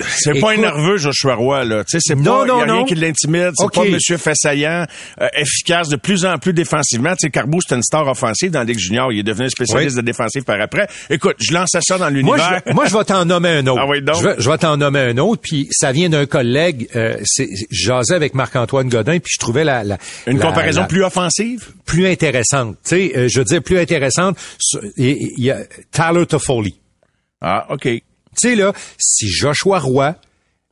c'est 0.00 0.40
pas 0.40 0.52
un 0.52 0.56
nerveux, 0.56 0.96
Joshua 0.96 1.34
Roy, 1.34 1.64
là. 1.64 1.84
Tu 1.84 1.92
sais, 1.92 1.98
c'est 2.00 2.14
pas, 2.14 2.20
non, 2.22 2.46
y 2.46 2.62
a 2.62 2.64
rien 2.64 2.84
qui 2.84 2.94
l'intimide. 2.94 3.52
C'est 3.56 3.72
pas 3.72 3.84
Monsieur 3.84 4.16
Fessayant, 4.16 4.86
euh, 5.20 5.28
efficace 5.34 5.88
de 5.88 5.96
plus 5.96 6.24
en 6.24 6.38
plus 6.38 6.52
défensivement. 6.52 7.10
Tu 7.12 7.26
sais, 7.26 7.30
Carbo, 7.30 7.58
c'est 7.66 7.74
une 7.74 7.82
star 7.82 8.06
offensive 8.06 8.50
dans 8.50 8.60
la 8.60 8.64
Ligue 8.64 8.78
junior. 8.78 9.12
Il 9.12 9.20
est 9.20 9.24
devenu 9.24 9.48
spécialiste 9.50 9.96
de 9.96 10.02
défensif 10.02 10.44
par 10.44 10.60
après. 10.60 10.88
Écoute, 11.10 11.36
je 11.38 11.52
lance 11.52 11.70
ça 11.80 11.98
dans 11.98 12.08
l'univers. 12.08 12.62
Moi, 12.72 12.86
je, 12.86 12.96
vais 12.96 13.04
t'en 13.04 13.24
nommer 13.24 13.50
un 13.50 13.66
autre. 13.66 13.82
Ah 13.82 13.88
oui, 13.88 14.02
donc? 14.02 14.16
Je 14.38 14.50
vais, 14.50 14.58
t'en 14.58 14.76
nommer 14.76 15.00
un 15.00 15.18
autre, 15.18 15.42
puis 15.42 15.68
ça 15.70 15.92
vient 15.92 16.08
d'un 16.08 16.26
collègue. 16.26 16.88
Euh, 16.96 17.16
J'asais 17.70 18.14
avec 18.14 18.34
Marc-Antoine 18.34 18.88
Godin, 18.88 19.18
puis 19.18 19.32
je 19.34 19.38
trouvais 19.38 19.64
la... 19.64 19.84
la 19.84 19.98
une 20.26 20.38
comparaison 20.38 20.86
plus 20.86 21.04
offensive? 21.04 21.68
Plus 21.84 22.06
intéressante. 22.06 22.76
Tu 22.84 22.88
sais, 22.88 23.12
euh, 23.16 23.28
je 23.28 23.38
veux 23.38 23.44
dire 23.44 23.62
plus 23.62 23.78
intéressante. 23.78 24.36
Il 24.96 25.32
y 25.38 25.50
a 25.50 25.58
Tyler 25.90 26.26
Toffoli. 26.26 26.78
Ah, 27.40 27.66
OK. 27.70 27.88
Tu 28.36 28.48
sais, 28.48 28.54
là, 28.54 28.72
si 28.98 29.28
Joshua 29.28 29.78
Roy 29.78 30.14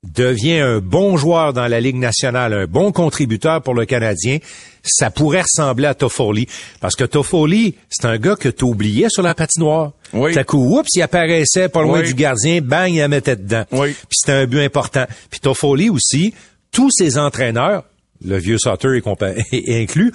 devient 0.02 0.60
un 0.60 0.78
bon 0.78 1.16
joueur 1.16 1.52
dans 1.52 1.66
la 1.66 1.80
Ligue 1.80 1.96
nationale, 1.96 2.54
un 2.54 2.66
bon 2.66 2.90
contributeur 2.90 3.62
pour 3.62 3.74
le 3.74 3.84
Canadien, 3.84 4.38
ça 4.82 5.10
pourrait 5.10 5.42
ressembler 5.42 5.86
à 5.86 5.94
Toffoli. 5.94 6.46
Parce 6.80 6.96
que 6.96 7.04
Toffoli, 7.04 7.74
c'est 7.90 8.06
un 8.06 8.16
gars 8.16 8.36
que 8.36 8.48
tu 8.48 8.64
oubliais 8.64 9.08
sur 9.10 9.22
la 9.22 9.34
patinoire. 9.34 9.92
Oui. 10.12 10.32
T'as 10.32 10.44
coup, 10.44 10.78
oups, 10.78 10.88
il 10.94 11.02
apparaissait 11.02 11.68
pas 11.68 11.82
loin 11.82 12.02
du 12.02 12.14
gardien, 12.14 12.60
bang, 12.62 12.90
il 12.90 12.98
la 12.98 13.08
mettait 13.08 13.36
dedans. 13.36 13.64
Oui. 13.72 13.92
Puis 13.92 14.18
c'était 14.20 14.32
un 14.32 14.46
but 14.46 14.60
important. 14.60 15.04
Puis 15.30 15.40
Toffoli 15.40 15.90
aussi, 15.90 16.32
tous 16.72 16.90
ses 16.90 17.18
entraîneurs, 17.18 17.84
le 18.24 18.38
vieux 18.38 18.58
Sauter 18.58 18.96
est, 18.96 19.82
inclus, 19.82 20.12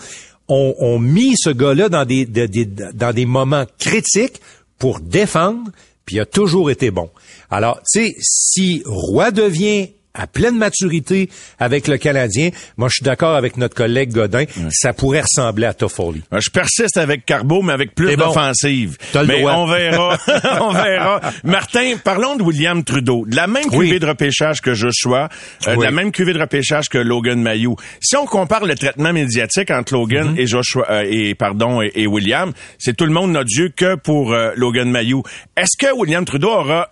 ont, 0.47 1.00
mis 1.00 1.36
ce 1.38 1.50
gars-là 1.50 1.89
dans 1.89 2.06
des, 2.06 2.25
dans 2.25 3.13
des 3.13 3.25
moments 3.25 3.65
critiques 3.80 4.42
pour 4.77 5.00
défendre, 5.00 5.71
puis 6.06 6.18
il 6.18 6.19
a 6.19 6.25
toujours 6.25 6.69
été 6.69 6.92
bon. 6.92 7.09
Alors, 7.50 7.80
tu 7.92 8.01
sais, 8.01 8.15
si 8.19 8.83
Roy 8.86 9.31
devient 9.31 9.89
à 10.15 10.27
pleine 10.27 10.57
maturité 10.57 11.30
avec 11.59 11.88
le 11.88 11.97
Canadien. 11.97 12.50
Moi, 12.77 12.88
je 12.89 12.95
suis 12.95 13.03
d'accord 13.03 13.36
avec 13.36 13.57
notre 13.57 13.75
collègue 13.75 14.12
Godin. 14.12 14.45
Ça 14.71 14.94
pourrait 14.94 15.21
ressembler 15.21 15.68
à 15.68 15.74
Toffoli. 15.74 16.21
Je 16.31 16.50
persiste 16.50 16.97
avec 16.97 17.25
Carbo, 17.25 17.62
mais 17.62 17.74
avec 17.74 17.94
plus 17.94 18.15
d'offensive. 18.15 18.97
mais 19.27 19.45
on 19.45 19.68
verra. 19.68 20.18
on 20.62 20.71
verra. 20.71 21.21
Martin, 21.44 21.95
parlons 22.04 22.35
de 22.35 22.44
William 22.44 22.83
Trudeau. 22.83 23.25
De 23.28 23.35
la 23.35 23.47
même 23.47 23.69
cuvée 23.69 23.99
de 23.99 24.07
repêchage 24.07 24.61
que 24.61 24.73
Joshua, 24.73 25.30
euh, 25.68 25.75
de 25.75 25.83
la 25.83 25.92
même 25.92 26.11
cuvée 26.11 26.33
de 26.33 26.40
repêchage 26.40 26.90
que 26.90 26.97
Logan 26.97 27.42
Mayou. 27.42 27.75
Si 27.99 28.16
on 28.16 28.25
compare 28.25 28.66
le 28.66 28.75
traitement 28.75 29.11
médiatique 29.11 29.71
entre 29.71 29.94
Logan 29.94 30.35
mm-hmm. 30.35 30.40
et 30.40 30.47
Joshua 30.47 30.85
euh, 30.90 31.04
et 31.07 31.35
pardon 31.35 31.81
et, 31.81 32.07
William, 32.07 32.54
c'est 32.78 32.95
tout 32.95 33.06
le 33.06 33.11
monde 33.11 33.31
n'a 33.31 33.44
Dieu 33.44 33.71
que 33.75 33.95
pour 33.95 34.33
euh, 34.33 34.52
Logan 34.56 34.90
Mayou. 34.90 35.23
Est-ce 35.57 35.78
que 35.78 35.92
William 35.94 36.23
Trudeau 36.23 36.49
aura 36.49 36.90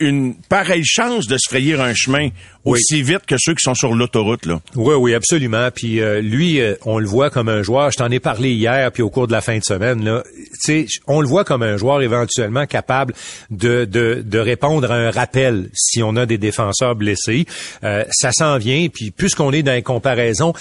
une 0.00 0.34
pareille 0.34 0.84
chance 0.84 1.26
de 1.26 1.36
se 1.38 1.48
frayer 1.48 1.74
un 1.74 1.94
chemin 1.94 2.28
aussi 2.64 3.02
vite 3.02 3.26
que 3.26 3.34
ceux 3.38 3.54
qui 3.54 3.62
sont 3.62 3.74
sur 3.74 3.94
l'autoroute 3.94 4.46
là. 4.46 4.60
Oui, 4.76 4.94
oui, 4.94 5.14
absolument. 5.14 5.68
Puis 5.74 6.00
euh, 6.00 6.20
lui, 6.20 6.60
euh, 6.60 6.74
on 6.84 6.98
le 6.98 7.06
voit 7.06 7.30
comme 7.30 7.48
un 7.48 7.62
joueur. 7.62 7.90
Je 7.90 7.96
t'en 7.98 8.10
ai 8.10 8.20
parlé 8.20 8.52
hier, 8.52 8.90
puis 8.92 9.02
au 9.02 9.10
cours 9.10 9.26
de 9.26 9.32
la 9.32 9.40
fin 9.40 9.58
de 9.58 9.64
semaine 9.64 10.04
là. 10.04 10.22
Tu 10.64 10.86
sais, 10.86 11.00
on 11.06 11.20
le 11.20 11.26
voit 11.26 11.44
comme 11.44 11.62
un 11.62 11.76
joueur 11.76 12.02
éventuellement 12.02 12.66
capable 12.66 13.14
de, 13.50 13.84
de, 13.84 14.22
de 14.24 14.38
répondre 14.38 14.90
à 14.90 14.94
un 14.94 15.10
rappel 15.10 15.68
si 15.74 16.02
on 16.02 16.16
a 16.16 16.26
des 16.26 16.38
défenseurs 16.38 16.94
blessés. 16.94 17.46
Euh, 17.84 18.04
ça 18.10 18.30
s'en 18.32 18.58
vient. 18.58 18.86
Puis 18.92 19.10
puisqu'on 19.10 19.52
est 19.52 19.62
dans 19.62 19.72
les 19.72 19.82
comparaisons, 19.82 20.52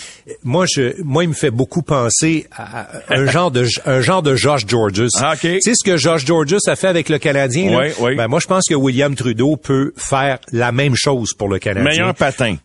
moi, 0.44 0.66
je, 0.68 1.02
moi, 1.04 1.24
il 1.24 1.30
me 1.30 1.34
fait 1.36 1.52
beaucoup 1.52 1.82
penser 1.84 2.48
à 2.56 2.88
un 3.10 3.26
genre 3.28 3.52
de 3.52 3.66
un 3.86 4.02
genre 4.02 4.24
de 4.24 4.36
Josh 4.36 4.66
Georges. 4.68 5.08
Ah, 5.20 5.36
Tu 5.40 5.60
sais 5.62 5.74
ce 5.76 5.84
que 5.84 5.98
Josh 5.98 6.26
Georges 6.26 6.56
a 6.68 6.76
fait 6.76 6.88
avec 6.88 7.10
le 7.10 7.20
Canadien. 7.20 7.78
Oui, 7.78 7.88
oui. 8.00 8.16
Ben, 8.16 8.28
moi, 8.28 8.40
je 8.40 8.48
pense 8.48 8.64
que 8.68 8.76
William 8.76 9.16
Trudeau 9.16 9.58
peut 9.58 9.94
faire 9.98 10.40
la 10.52 10.72
même 10.72 10.96
chose 10.96 11.34
pour 11.38 11.50
le 11.50 11.60
Canadien. 11.60 11.91
Meilleur 11.92 12.16
patin. 12.16 12.58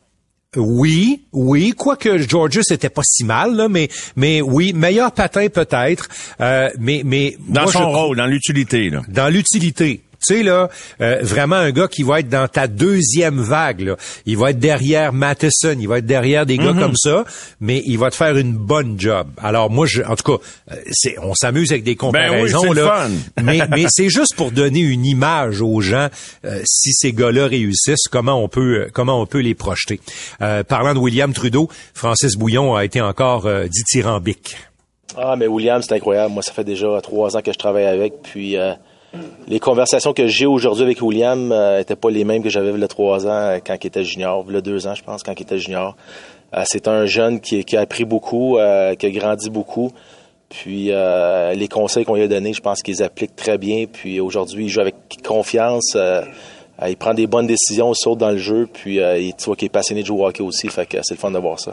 Oui, 0.56 1.24
oui, 1.32 1.74
quoique 1.76 2.18
Georges 2.18 2.60
c'était 2.62 2.88
pas 2.88 3.02
si 3.04 3.24
mal, 3.24 3.54
là, 3.54 3.68
mais 3.68 3.88
mais 4.14 4.40
oui, 4.40 4.72
meilleur 4.72 5.12
patin 5.12 5.48
peut-être, 5.48 6.08
euh, 6.40 6.70
mais 6.78 7.02
mais 7.04 7.36
dans 7.48 7.66
son 7.66 7.90
rôle, 7.90 8.16
dans 8.16 8.26
l'utilité, 8.26 8.88
là. 8.88 9.02
Dans 9.08 9.28
l'utilité, 9.28 10.02
Tu 10.26 10.36
sais, 10.36 10.42
là, 10.42 10.68
euh, 11.00 11.18
vraiment 11.22 11.56
un 11.56 11.70
gars 11.70 11.88
qui 11.88 12.02
va 12.02 12.20
être 12.20 12.28
dans 12.28 12.48
ta 12.48 12.66
deuxième 12.68 13.40
vague. 13.40 13.80
Là. 13.80 13.96
Il 14.24 14.36
va 14.38 14.50
être 14.50 14.58
derrière 14.58 15.12
Matheson, 15.12 15.76
il 15.78 15.88
va 15.88 15.98
être 15.98 16.06
derrière 16.06 16.46
des 16.46 16.56
gars 16.58 16.72
Mhm. 16.72 16.80
comme 16.80 16.96
ça, 16.96 17.24
mais 17.60 17.82
il 17.86 17.98
va 17.98 18.10
te 18.10 18.16
faire 18.16 18.36
une 18.36 18.52
bonne 18.52 18.98
job. 18.98 19.28
Alors 19.42 19.70
moi, 19.70 19.86
je, 19.86 20.02
en 20.02 20.16
tout 20.16 20.36
cas, 20.38 20.44
euh, 20.72 20.76
c'est, 20.90 21.16
on 21.20 21.34
s'amuse 21.34 21.70
avec 21.72 21.84
des 21.84 21.96
comparaisons. 21.96 22.62
Ben 22.62 22.72
le 22.74 22.84
là, 22.84 23.08
fun. 23.08 23.10
mais, 23.42 23.60
mais 23.70 23.86
c'est 23.88 24.08
juste 24.08 24.34
pour 24.36 24.50
donner 24.52 24.80
une 24.80 25.04
image 25.04 25.60
aux 25.60 25.80
gens, 25.80 26.08
euh, 26.44 26.60
si 26.64 26.92
ces 26.92 27.12
gars-là 27.12 27.46
réussissent, 27.46 28.08
comment 28.10 28.42
on 28.42 28.48
peut 28.48 28.84
euh, 28.86 28.88
comment 28.92 29.20
on 29.20 29.26
peut 29.26 29.40
les 29.40 29.54
projeter. 29.54 30.00
Euh, 30.42 30.62
parlant 30.64 30.94
de 30.94 30.98
William 30.98 31.32
Trudeau, 31.32 31.68
Francis 31.94 32.36
Bouillon 32.36 32.74
a 32.74 32.84
été 32.84 33.00
encore 33.00 33.46
euh, 33.46 33.66
dithyrambique. 33.68 34.56
Ah, 35.16 35.34
mais 35.36 35.46
William, 35.46 35.80
c'est 35.82 35.94
incroyable. 35.94 36.32
Moi, 36.34 36.42
ça 36.42 36.52
fait 36.52 36.64
déjà 36.64 36.86
trois 37.02 37.36
ans 37.36 37.40
que 37.40 37.52
je 37.52 37.58
travaille 37.58 37.86
avec. 37.86 38.14
Puis 38.22 38.56
euh, 38.56 38.72
les 39.48 39.60
conversations 39.60 40.12
que 40.12 40.26
j'ai 40.26 40.46
aujourd'hui 40.46 40.84
avec 40.84 41.00
William 41.00 41.48
n'étaient 41.76 41.96
pas 41.96 42.10
les 42.10 42.24
mêmes 42.24 42.42
que 42.42 42.50
j'avais 42.50 42.70
il 42.70 42.82
y 42.82 42.88
trois 42.88 43.26
ans 43.26 43.30
euh, 43.30 43.58
quand 43.64 43.76
il 43.80 43.86
était 43.86 44.04
junior, 44.04 44.44
il 44.48 44.56
y 44.56 44.62
deux 44.62 44.86
ans, 44.86 44.94
je 44.94 45.02
pense, 45.02 45.22
quand 45.22 45.32
il 45.38 45.42
était 45.42 45.58
junior. 45.58 45.96
Euh, 46.54 46.62
c'est 46.66 46.88
un 46.88 47.06
jeune 47.06 47.40
qui, 47.40 47.76
a 47.76 47.80
appris 47.80 48.04
beaucoup, 48.04 48.58
euh, 48.58 48.94
qui 48.94 49.06
a 49.06 49.10
grandi 49.10 49.50
beaucoup. 49.50 49.92
Puis 50.48 50.92
euh, 50.92 51.54
les 51.54 51.68
conseils 51.68 52.04
qu'on 52.04 52.14
lui 52.14 52.22
a 52.22 52.28
donnés, 52.28 52.52
je 52.52 52.60
pense 52.60 52.82
qu'ils 52.82 53.02
appliquent 53.02 53.36
très 53.36 53.58
bien. 53.58 53.86
Puis 53.90 54.20
aujourd'hui, 54.20 54.64
il 54.64 54.68
joue 54.68 54.80
avec 54.80 54.94
confiance. 55.24 55.94
euh, 55.96 56.22
euh, 56.82 56.90
il 56.90 56.96
prend 56.96 57.14
des 57.14 57.26
bonnes 57.26 57.46
décisions, 57.46 57.92
il 57.92 57.96
saute 57.96 58.18
dans 58.18 58.30
le 58.30 58.38
jeu. 58.38 58.68
Puis 58.72 59.00
euh, 59.00 59.18
tu 59.36 59.44
vois 59.44 59.56
qu'il 59.56 59.66
est 59.66 59.70
passionné 59.70 60.02
de 60.02 60.06
jouer 60.06 60.20
au 60.20 60.26
hockey 60.26 60.42
aussi. 60.42 60.68
Fait 60.68 60.86
que 60.86 60.98
c'est 61.02 61.14
le 61.14 61.20
fun 61.20 61.30
de 61.30 61.38
voir 61.38 61.58
ça. 61.58 61.72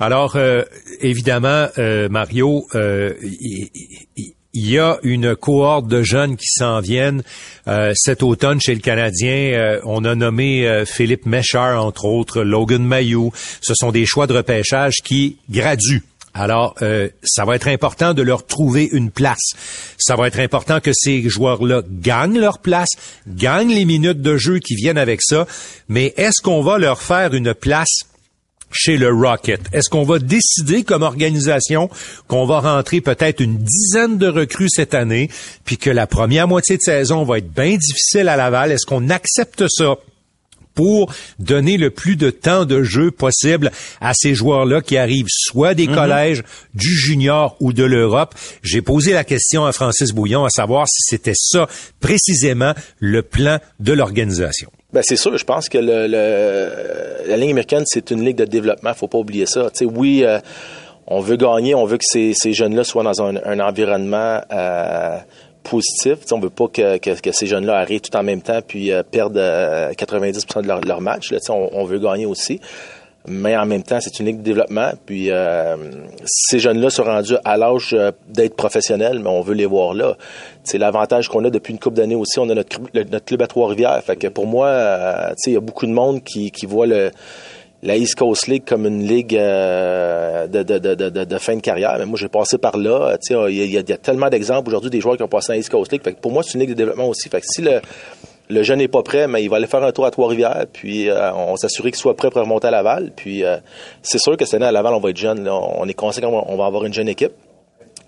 Alors, 0.00 0.34
euh, 0.36 0.62
évidemment, 1.02 1.66
euh, 1.76 2.08
Mario, 2.08 2.64
euh, 2.74 3.12
il 4.52 4.68
y 4.68 4.78
a 4.78 4.98
une 5.02 5.36
cohorte 5.36 5.86
de 5.86 6.02
jeunes 6.02 6.36
qui 6.36 6.46
s'en 6.48 6.80
viennent 6.80 7.22
euh, 7.68 7.92
cet 7.94 8.22
automne 8.22 8.60
chez 8.60 8.74
le 8.74 8.80
Canadien. 8.80 9.52
Euh, 9.54 9.80
on 9.84 10.04
a 10.04 10.14
nommé 10.14 10.66
euh, 10.66 10.84
Philippe 10.84 11.26
Méchard, 11.26 11.84
entre 11.84 12.04
autres, 12.04 12.42
Logan 12.42 12.82
Mayou. 12.82 13.32
Ce 13.60 13.74
sont 13.74 13.92
des 13.92 14.06
choix 14.06 14.26
de 14.26 14.34
repêchage 14.34 14.96
qui 15.04 15.36
graduent. 15.50 16.02
Alors, 16.32 16.76
ça 17.24 17.44
va 17.44 17.56
être 17.56 17.66
important 17.66 18.14
de 18.14 18.22
leur 18.22 18.46
trouver 18.46 18.88
une 18.92 19.10
place. 19.10 19.50
Ça 19.98 20.14
va 20.14 20.28
être 20.28 20.38
important 20.38 20.78
que 20.78 20.92
ces 20.94 21.28
joueurs-là 21.28 21.82
gagnent 21.90 22.38
leur 22.38 22.60
place, 22.60 22.90
gagnent 23.26 23.74
les 23.74 23.84
minutes 23.84 24.22
de 24.22 24.36
jeu 24.36 24.60
qui 24.60 24.76
viennent 24.76 24.96
avec 24.96 25.22
ça. 25.22 25.48
Mais 25.88 26.14
est-ce 26.16 26.40
qu'on 26.40 26.62
va 26.62 26.78
leur 26.78 27.02
faire 27.02 27.34
une 27.34 27.52
place 27.52 28.04
chez 28.70 28.96
le 28.96 29.12
Rocket. 29.12 29.60
Est-ce 29.72 29.88
qu'on 29.88 30.04
va 30.04 30.18
décider 30.18 30.82
comme 30.84 31.02
organisation 31.02 31.90
qu'on 32.28 32.46
va 32.46 32.60
rentrer 32.60 33.00
peut-être 33.00 33.40
une 33.40 33.58
dizaine 33.58 34.18
de 34.18 34.28
recrues 34.28 34.68
cette 34.70 34.94
année, 34.94 35.30
puis 35.64 35.76
que 35.76 35.90
la 35.90 36.06
première 36.06 36.48
moitié 36.48 36.76
de 36.76 36.82
saison 36.82 37.24
va 37.24 37.38
être 37.38 37.52
bien 37.52 37.76
difficile 37.76 38.28
à 38.28 38.36
Laval? 38.36 38.72
Est-ce 38.72 38.86
qu'on 38.86 39.10
accepte 39.10 39.64
ça? 39.68 39.96
pour 40.74 41.12
donner 41.38 41.76
le 41.76 41.90
plus 41.90 42.16
de 42.16 42.30
temps 42.30 42.64
de 42.64 42.82
jeu 42.82 43.10
possible 43.10 43.70
à 44.00 44.12
ces 44.14 44.34
joueurs-là 44.34 44.80
qui 44.80 44.96
arrivent 44.96 45.26
soit 45.28 45.74
des 45.74 45.86
collèges, 45.86 46.42
du 46.74 46.88
junior 46.88 47.56
ou 47.60 47.72
de 47.72 47.84
l'Europe? 47.84 48.34
J'ai 48.62 48.80
posé 48.80 49.12
la 49.12 49.24
question 49.24 49.66
à 49.66 49.72
Francis 49.72 50.12
Bouillon 50.12 50.44
à 50.44 50.48
savoir 50.48 50.86
si 50.88 51.02
c'était 51.02 51.34
ça 51.34 51.68
précisément 52.00 52.72
le 52.98 53.22
plan 53.22 53.58
de 53.80 53.92
l'organisation. 53.92 54.70
Ben 54.92 55.02
c'est 55.02 55.16
sûr, 55.16 55.36
je 55.38 55.44
pense 55.44 55.68
que 55.68 55.78
le, 55.78 56.06
le- 56.08 57.28
la 57.28 57.36
Ligue 57.36 57.50
américaine, 57.50 57.84
c'est 57.86 58.10
une 58.10 58.24
ligue 58.24 58.36
de 58.36 58.44
développement, 58.44 58.92
faut 58.94 59.06
pas 59.08 59.18
oublier 59.18 59.46
ça. 59.46 59.70
Tu 59.70 59.78
sais, 59.78 59.84
oui, 59.84 60.24
euh, 60.24 60.38
on 61.06 61.20
veut 61.20 61.36
gagner, 61.36 61.74
on 61.76 61.84
veut 61.84 61.96
que 61.98 62.04
ces, 62.06 62.32
ces 62.34 62.52
jeunes-là 62.52 62.82
soient 62.84 63.04
dans 63.04 63.22
un, 63.22 63.36
un 63.44 63.60
environnement 63.60 64.40
euh, 64.52 65.18
positif. 65.62 66.20
Tu 66.22 66.26
sais, 66.28 66.32
on 66.34 66.40
veut 66.40 66.50
pas 66.50 66.66
que, 66.68 66.98
que, 66.98 67.20
que 67.20 67.30
ces 67.32 67.46
jeunes-là 67.46 67.76
arrivent 67.76 68.00
tout 68.00 68.16
en 68.16 68.22
même 68.24 68.42
temps 68.42 68.60
puis 68.66 68.90
euh, 68.92 69.02
perdent 69.08 69.38
euh, 69.38 69.92
90% 69.92 70.62
de 70.62 70.66
leur, 70.68 70.80
leur 70.80 71.00
match. 71.00 71.32
On, 71.50 71.68
on 71.72 71.84
veut 71.84 71.98
gagner 72.00 72.26
aussi. 72.26 72.60
Mais 73.28 73.56
en 73.56 73.66
même 73.66 73.82
temps, 73.82 73.98
c'est 74.00 74.18
une 74.18 74.26
ligue 74.26 74.38
de 74.38 74.42
développement. 74.42 74.92
Puis 75.04 75.30
euh, 75.30 75.76
ces 76.24 76.58
jeunes-là 76.58 76.90
sont 76.90 77.04
rendus 77.04 77.36
à 77.44 77.56
l'âge 77.56 77.90
euh, 77.92 78.12
d'être 78.28 78.56
professionnels, 78.56 79.18
mais 79.18 79.28
on 79.28 79.42
veut 79.42 79.54
les 79.54 79.66
voir 79.66 79.94
là. 79.94 80.16
C'est 80.64 80.78
l'avantage 80.78 81.28
qu'on 81.28 81.44
a 81.44 81.50
depuis 81.50 81.72
une 81.72 81.78
couple 81.78 81.96
d'années 81.96 82.14
aussi. 82.14 82.38
On 82.38 82.48
a 82.48 82.54
notre, 82.54 82.78
notre 82.94 83.24
club 83.24 83.42
à 83.42 83.46
Trois-Rivières. 83.46 84.02
Fait 84.02 84.16
que 84.16 84.28
pour 84.28 84.46
moi, 84.46 84.66
euh, 84.66 85.34
il 85.46 85.52
y 85.52 85.56
a 85.56 85.60
beaucoup 85.60 85.86
de 85.86 85.92
monde 85.92 86.24
qui, 86.24 86.50
qui 86.50 86.66
voit 86.66 86.86
le 86.86 87.10
la 87.82 87.96
East 87.96 88.14
Coast 88.16 88.46
League 88.46 88.64
comme 88.66 88.86
une 88.86 89.06
ligue 89.06 89.36
euh, 89.36 90.46
de, 90.46 90.62
de, 90.62 90.78
de, 90.78 91.24
de, 91.24 91.38
fin 91.38 91.56
de 91.56 91.60
carrière. 91.60 91.96
Mais 91.98 92.04
moi, 92.04 92.18
j'ai 92.18 92.28
passé 92.28 92.58
par 92.58 92.76
là. 92.76 93.16
Il 93.48 93.54
y 93.54 93.78
a 93.78 93.82
tellement 93.82 94.28
d'exemples 94.28 94.68
aujourd'hui 94.68 94.90
des 94.90 95.00
joueurs 95.00 95.16
qui 95.16 95.22
ont 95.22 95.28
passé 95.28 95.48
dans 95.48 95.54
la 95.54 95.60
East 95.60 95.70
Coast 95.70 95.90
League. 95.90 96.02
Fait 96.02 96.12
que 96.12 96.20
pour 96.20 96.32
moi, 96.32 96.42
c'est 96.42 96.54
une 96.54 96.60
ligue 96.60 96.70
de 96.70 96.74
développement 96.74 97.08
aussi. 97.08 97.28
Fait 97.28 97.40
que 97.40 97.46
si 97.48 97.62
le, 97.62 97.80
le 98.50 98.62
jeune 98.62 98.78
n'est 98.78 98.88
pas 98.88 99.02
prêt, 99.02 99.26
mais 99.28 99.42
il 99.42 99.48
va 99.48 99.56
aller 99.56 99.66
faire 99.66 99.82
un 99.82 99.92
tour 99.92 100.04
à 100.04 100.10
Trois-Rivières, 100.10 100.66
puis 100.72 101.08
euh, 101.08 101.32
on 101.34 101.56
s'assurer 101.56 101.90
qu'il 101.90 102.00
soit 102.00 102.16
prêt 102.16 102.30
pour 102.30 102.42
remonter 102.42 102.66
à 102.68 102.70
Laval. 102.70 103.12
Puis 103.16 103.44
euh, 103.44 103.56
c'est 104.02 104.18
sûr 104.18 104.36
que 104.36 104.44
cette 104.44 104.54
année 104.54 104.66
à 104.66 104.72
Laval, 104.72 104.92
on 104.94 105.00
va 105.00 105.10
être 105.10 105.16
jeune. 105.16 105.48
On 105.48 105.86
est 105.88 105.94
va- 106.30 106.44
on 106.48 106.56
va 106.56 106.66
avoir 106.66 106.84
une 106.84 106.92
jeune 106.92 107.08
équipe. 107.08 107.32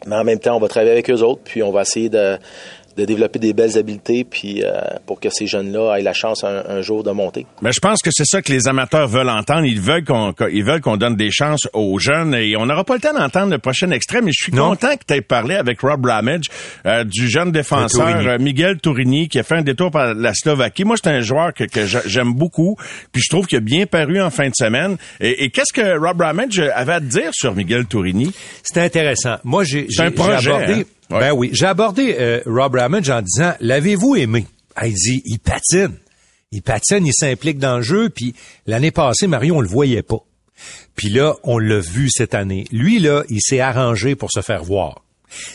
Mais 0.05 0.17
en 0.17 0.25
même 0.25 0.41
temps, 0.41 0.57
on 0.57 0.59
va 0.59 0.67
travailler 0.67 0.91
avec 0.93 1.09
eux 1.11 1.23
autres, 1.23 1.43
puis 1.45 1.63
on 1.63 1.71
va 1.71 1.83
essayer 1.83 2.09
de, 2.09 2.37
de 2.97 3.05
développer 3.05 3.39
des 3.39 3.53
belles 3.53 3.79
habiletés, 3.79 4.25
puis 4.25 4.63
euh, 4.63 4.71
pour 5.07 5.19
que 5.21 5.29
ces 5.31 5.47
jeunes-là 5.47 5.97
aient 5.99 6.03
la 6.03 6.13
chance 6.13 6.45
un, 6.45 6.63
un 6.69 6.83
jour 6.83 7.03
de 7.03 7.11
monter. 7.11 7.47
Mais 7.63 7.73
je 7.73 7.81
pense 7.81 8.01
que 8.03 8.11
c'est 8.13 8.25
ça 8.27 8.43
que 8.43 8.53
les 8.53 8.69
amateurs 8.69 9.09
veulent 9.09 9.29
entendre. 9.31 9.65
Ils 9.65 9.81
veulent 9.81 10.05
qu'on 10.05 10.35
ils 10.53 10.65
veulent 10.65 10.81
qu'on 10.81 10.97
donne 10.97 11.17
des 11.17 11.31
chances 11.31 11.69
aux 11.73 11.99
jeunes 11.99 12.35
et 12.35 12.57
on 12.57 12.67
n'aura 12.67 12.85
pas 12.85 12.95
le 12.95 13.01
temps 13.01 13.15
d'entendre 13.15 13.51
le 13.53 13.59
prochain 13.59 13.91
extrait, 13.91 14.21
mais 14.21 14.31
je 14.33 14.45
suis 14.45 14.53
Non. 14.53 14.71
content 14.71 14.97
que 14.97 15.05
tu 15.07 15.15
aies 15.15 15.21
parlé 15.23 15.55
avec 15.55 15.81
Rob 15.81 16.05
Ramage 16.05 16.47
euh, 16.87 17.05
du 17.05 17.29
jeune 17.29 17.51
défenseur 17.53 18.09
euh, 18.27 18.39
Miguel 18.39 18.79
Tourini 18.79 19.29
qui 19.29 19.39
a 19.39 19.43
fait 19.43 19.57
un 19.57 19.63
détour 19.63 19.91
par 19.91 20.15
la 20.15 20.35
Slovaquie. 20.35 20.85
Moi, 20.85 20.97
c'est 21.03 21.11
un 21.11 21.21
joueur 21.21 21.55
que, 21.55 21.65
que 21.65 21.87
j'a- 21.87 22.03
j'aime 22.07 22.33
beaucoup, 22.35 22.77
puis 23.13 23.23
je 23.23 23.29
trouve 23.29 23.47
qu'il 23.47 23.59
a 23.59 23.61
bien 23.61 23.87
paru 23.87 24.21
en 24.21 24.31
fin 24.31 24.49
de 24.49 24.55
semaine. 24.55 24.97
Et, 25.21 25.45
et 25.45 25.51
qu'est-ce 25.51 25.73
que 25.73 25.99
Rob 25.99 26.21
Ramage 26.21 26.59
avait 26.75 26.93
à 26.95 27.01
dire 27.01 27.31
sur 27.33 27.55
Miguel 27.55 27.87
Tourini? 27.87 28.33
C'était 28.63 28.81
intéressant. 28.83 29.37
Moi, 29.45 29.65
j'ai 29.65 29.87
C'est 29.89 30.03
un 30.03 30.05
j'ai- 30.07 30.11
projet, 30.11 30.39
j'ai 30.41 30.51
abordé, 30.51 30.73
hein? 30.81 30.83
Ben 31.21 31.33
oui, 31.33 31.51
j'ai 31.53 31.67
abordé 31.67 32.17
euh, 32.19 32.41
Rob 32.47 32.75
Ramage 32.75 33.11
en 33.11 33.23
disant, 33.23 33.53
l'avez-vous 33.61 34.17
aimé? 34.17 34.47
Ah, 34.75 34.87
il 34.87 34.95
dit, 34.95 35.23
il 35.25 35.39
patine. 35.39 35.97
Il 36.51 36.63
patine, 36.63 37.07
il 37.07 37.15
s'implique 37.15 37.59
dans 37.59 37.77
le 37.77 37.83
jeu, 37.83 38.11
puis 38.11 38.35
l'année 38.67 38.91
passée, 38.91 39.27
Mario, 39.27 39.57
on 39.57 39.61
le 39.61 39.69
voyait 39.69 40.03
pas. 40.03 40.25
Puis 40.95 41.09
là, 41.09 41.37
on 41.45 41.59
l'a 41.59 41.81
vu 41.81 42.09
cette 42.11 42.35
année. 42.35 42.67
Lui, 42.71 42.99
là, 42.99 43.25
il 43.29 43.41
s'est 43.41 43.61
arrangé 43.61 44.15
pour 44.15 44.31
se 44.31 44.43
faire 44.43 44.63
voir. 44.63 45.03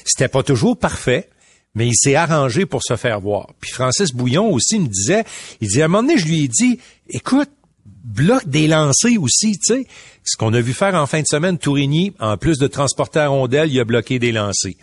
C'était 0.05 0.27
pas 0.27 0.43
toujours 0.43 0.77
parfait, 0.77 1.29
mais 1.75 1.87
il 1.87 1.95
s'est 1.95 2.15
arrangé 2.15 2.65
pour 2.65 2.81
se 2.83 2.95
faire 2.95 3.19
voir. 3.19 3.53
Puis 3.59 3.71
Francis 3.71 4.11
Bouillon 4.11 4.51
aussi 4.51 4.79
me 4.79 4.87
disait, 4.87 5.23
il 5.61 5.67
dit, 5.67 5.81
à 5.81 5.85
un 5.85 5.87
moment 5.87 6.01
donné, 6.01 6.17
je 6.17 6.25
lui 6.25 6.43
ai 6.45 6.47
dit, 6.47 6.79
écoute, 7.09 7.49
bloque 7.85 8.47
des 8.47 8.67
lancers 8.67 9.21
aussi, 9.21 9.59
tu 9.59 9.75
sais. 9.75 9.87
Ce 10.27 10.35
qu'on 10.35 10.53
a 10.53 10.59
vu 10.59 10.73
faire 10.73 10.93
en 10.93 11.05
fin 11.07 11.21
de 11.21 11.25
semaine, 11.25 11.57
Tourigny, 11.57 12.11
en 12.19 12.35
plus 12.35 12.59
de 12.59 12.67
transporter 12.67 13.19
à 13.19 13.29
rondelle, 13.29 13.71
il 13.71 13.79
a 13.79 13.85
bloqué 13.85 14.19
des 14.19 14.33
lancers. 14.33 14.73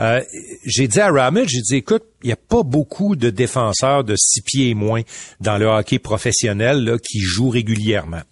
Euh, 0.00 0.22
j'ai 0.64 0.88
dit 0.88 0.98
à 0.98 1.10
Ramage, 1.10 1.48
j'ai 1.48 1.60
dit, 1.60 1.76
écoute, 1.76 2.04
il 2.22 2.28
n'y 2.28 2.32
a 2.32 2.36
pas 2.36 2.62
beaucoup 2.62 3.14
de 3.14 3.28
défenseurs 3.28 4.02
de 4.02 4.14
six 4.16 4.40
pieds 4.40 4.70
et 4.70 4.74
moins 4.74 5.02
dans 5.40 5.58
le 5.58 5.66
hockey 5.66 5.98
professionnel 5.98 6.82
là, 6.82 6.96
qui 6.98 7.20
jouent 7.20 7.50
régulièrement. 7.50 8.22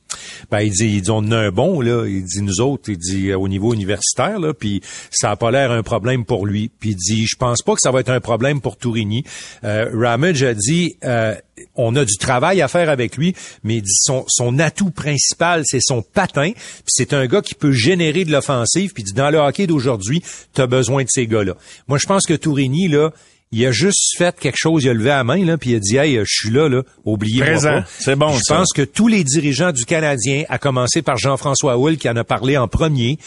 Ben, 0.51 0.61
il 0.61 0.71
dit, 0.71 0.87
il 0.87 1.03
dit, 1.03 1.11
un 1.11 1.51
bon, 1.51 1.81
là. 1.83 2.07
Il 2.07 2.25
dit, 2.25 2.41
nous 2.41 2.61
autres, 2.61 2.89
il 2.89 2.97
dit, 2.97 3.35
au 3.35 3.49
niveau 3.49 3.75
universitaire, 3.75 4.39
là, 4.39 4.55
puis 4.55 4.81
ça 5.11 5.31
a 5.31 5.37
pas 5.37 5.51
l'air 5.51 5.71
un 5.73 5.83
problème 5.83 6.25
pour 6.25 6.47
lui. 6.47 6.71
Puis 6.81 6.91
il 6.91 6.97
dit, 6.97 7.27
je 7.27 7.37
pense 7.37 7.63
pas 7.63 7.75
que 7.75 7.81
ça 7.83 7.91
va 7.91 8.01
être 8.01 8.11
un 8.11 8.21
problème 8.21 8.63
pour 8.63 8.79
Tourigny. 8.79 9.25
Euh, 9.65 9.91
Ramage 9.93 10.43
a 10.43 10.55
dit, 10.55 10.97
euh, 11.05 11.35
on 11.75 11.97
a 11.97 12.05
du 12.05 12.17
travail 12.17 12.61
à 12.61 12.69
faire 12.69 12.91
avec 12.91 13.17
lui, 13.17 13.35
mais 13.65 13.83
son, 13.87 14.25
son 14.29 14.59
atout 14.59 14.91
principal, 14.91 15.63
c'est 15.65 15.81
son 15.81 16.03
patin. 16.03 16.53
Puis 16.53 16.85
c'est 16.89 17.13
un 17.13 17.27
gars 17.27 17.43
qui 17.43 17.55
peut 17.55 17.73
générer 17.73 18.25
de 18.25 18.33
l'offensive. 18.33 18.93
Puis 18.93 19.05
dans 19.15 19.31
le 19.31 19.39
hockey 19.39 19.67
d'aujourd'hui, 19.67 20.23
tu 20.55 20.61
as 20.61 20.67
besoin 20.67 21.03
de 21.03 21.09
ces 21.11 21.27
gars-là. 21.27 21.55
Moi, 21.89 21.99
je 21.99 22.07
pense 22.07 22.27
que 22.27 22.35
Tourigny, 22.35 22.89
là, 22.89 23.11
il 23.55 23.67
a 23.67 23.71
juste 23.71 24.17
fait 24.17 24.39
quelque 24.39 24.57
chose, 24.59 24.85
il 24.85 24.89
a 24.89 24.95
levé 24.95 25.11
la 25.11 25.25
main, 25.25 25.45
là, 25.45 25.59
puis 25.59 25.71
il 25.71 25.77
a 25.77 25.79
dit, 25.79 25.97
hey, 25.97 26.19
je 26.19 26.25
suis 26.27 26.51
là, 26.51 26.69
là, 26.69 26.83
oubliez-moi 27.05 27.47
Présent. 27.47 27.83
C'est 27.99 28.17
bon, 28.17 28.33
Je 28.33 28.41
ça. 28.45 28.57
pense 28.57 28.73
que 28.73 28.81
tous 28.83 29.09
les 29.09 29.25
dirigeants 29.25 29.73
du 29.73 29.85
Canadien, 29.85 30.45
à 30.49 30.59
commencer 30.59 31.03
par 31.03 31.19
Jean-François 31.19 31.77
Hull, 31.77 31.99
qui 31.99 32.09
en 32.09 32.17
a 32.17 32.25
parlé 32.25 32.57
en 32.57 32.67
premier, 32.67 33.19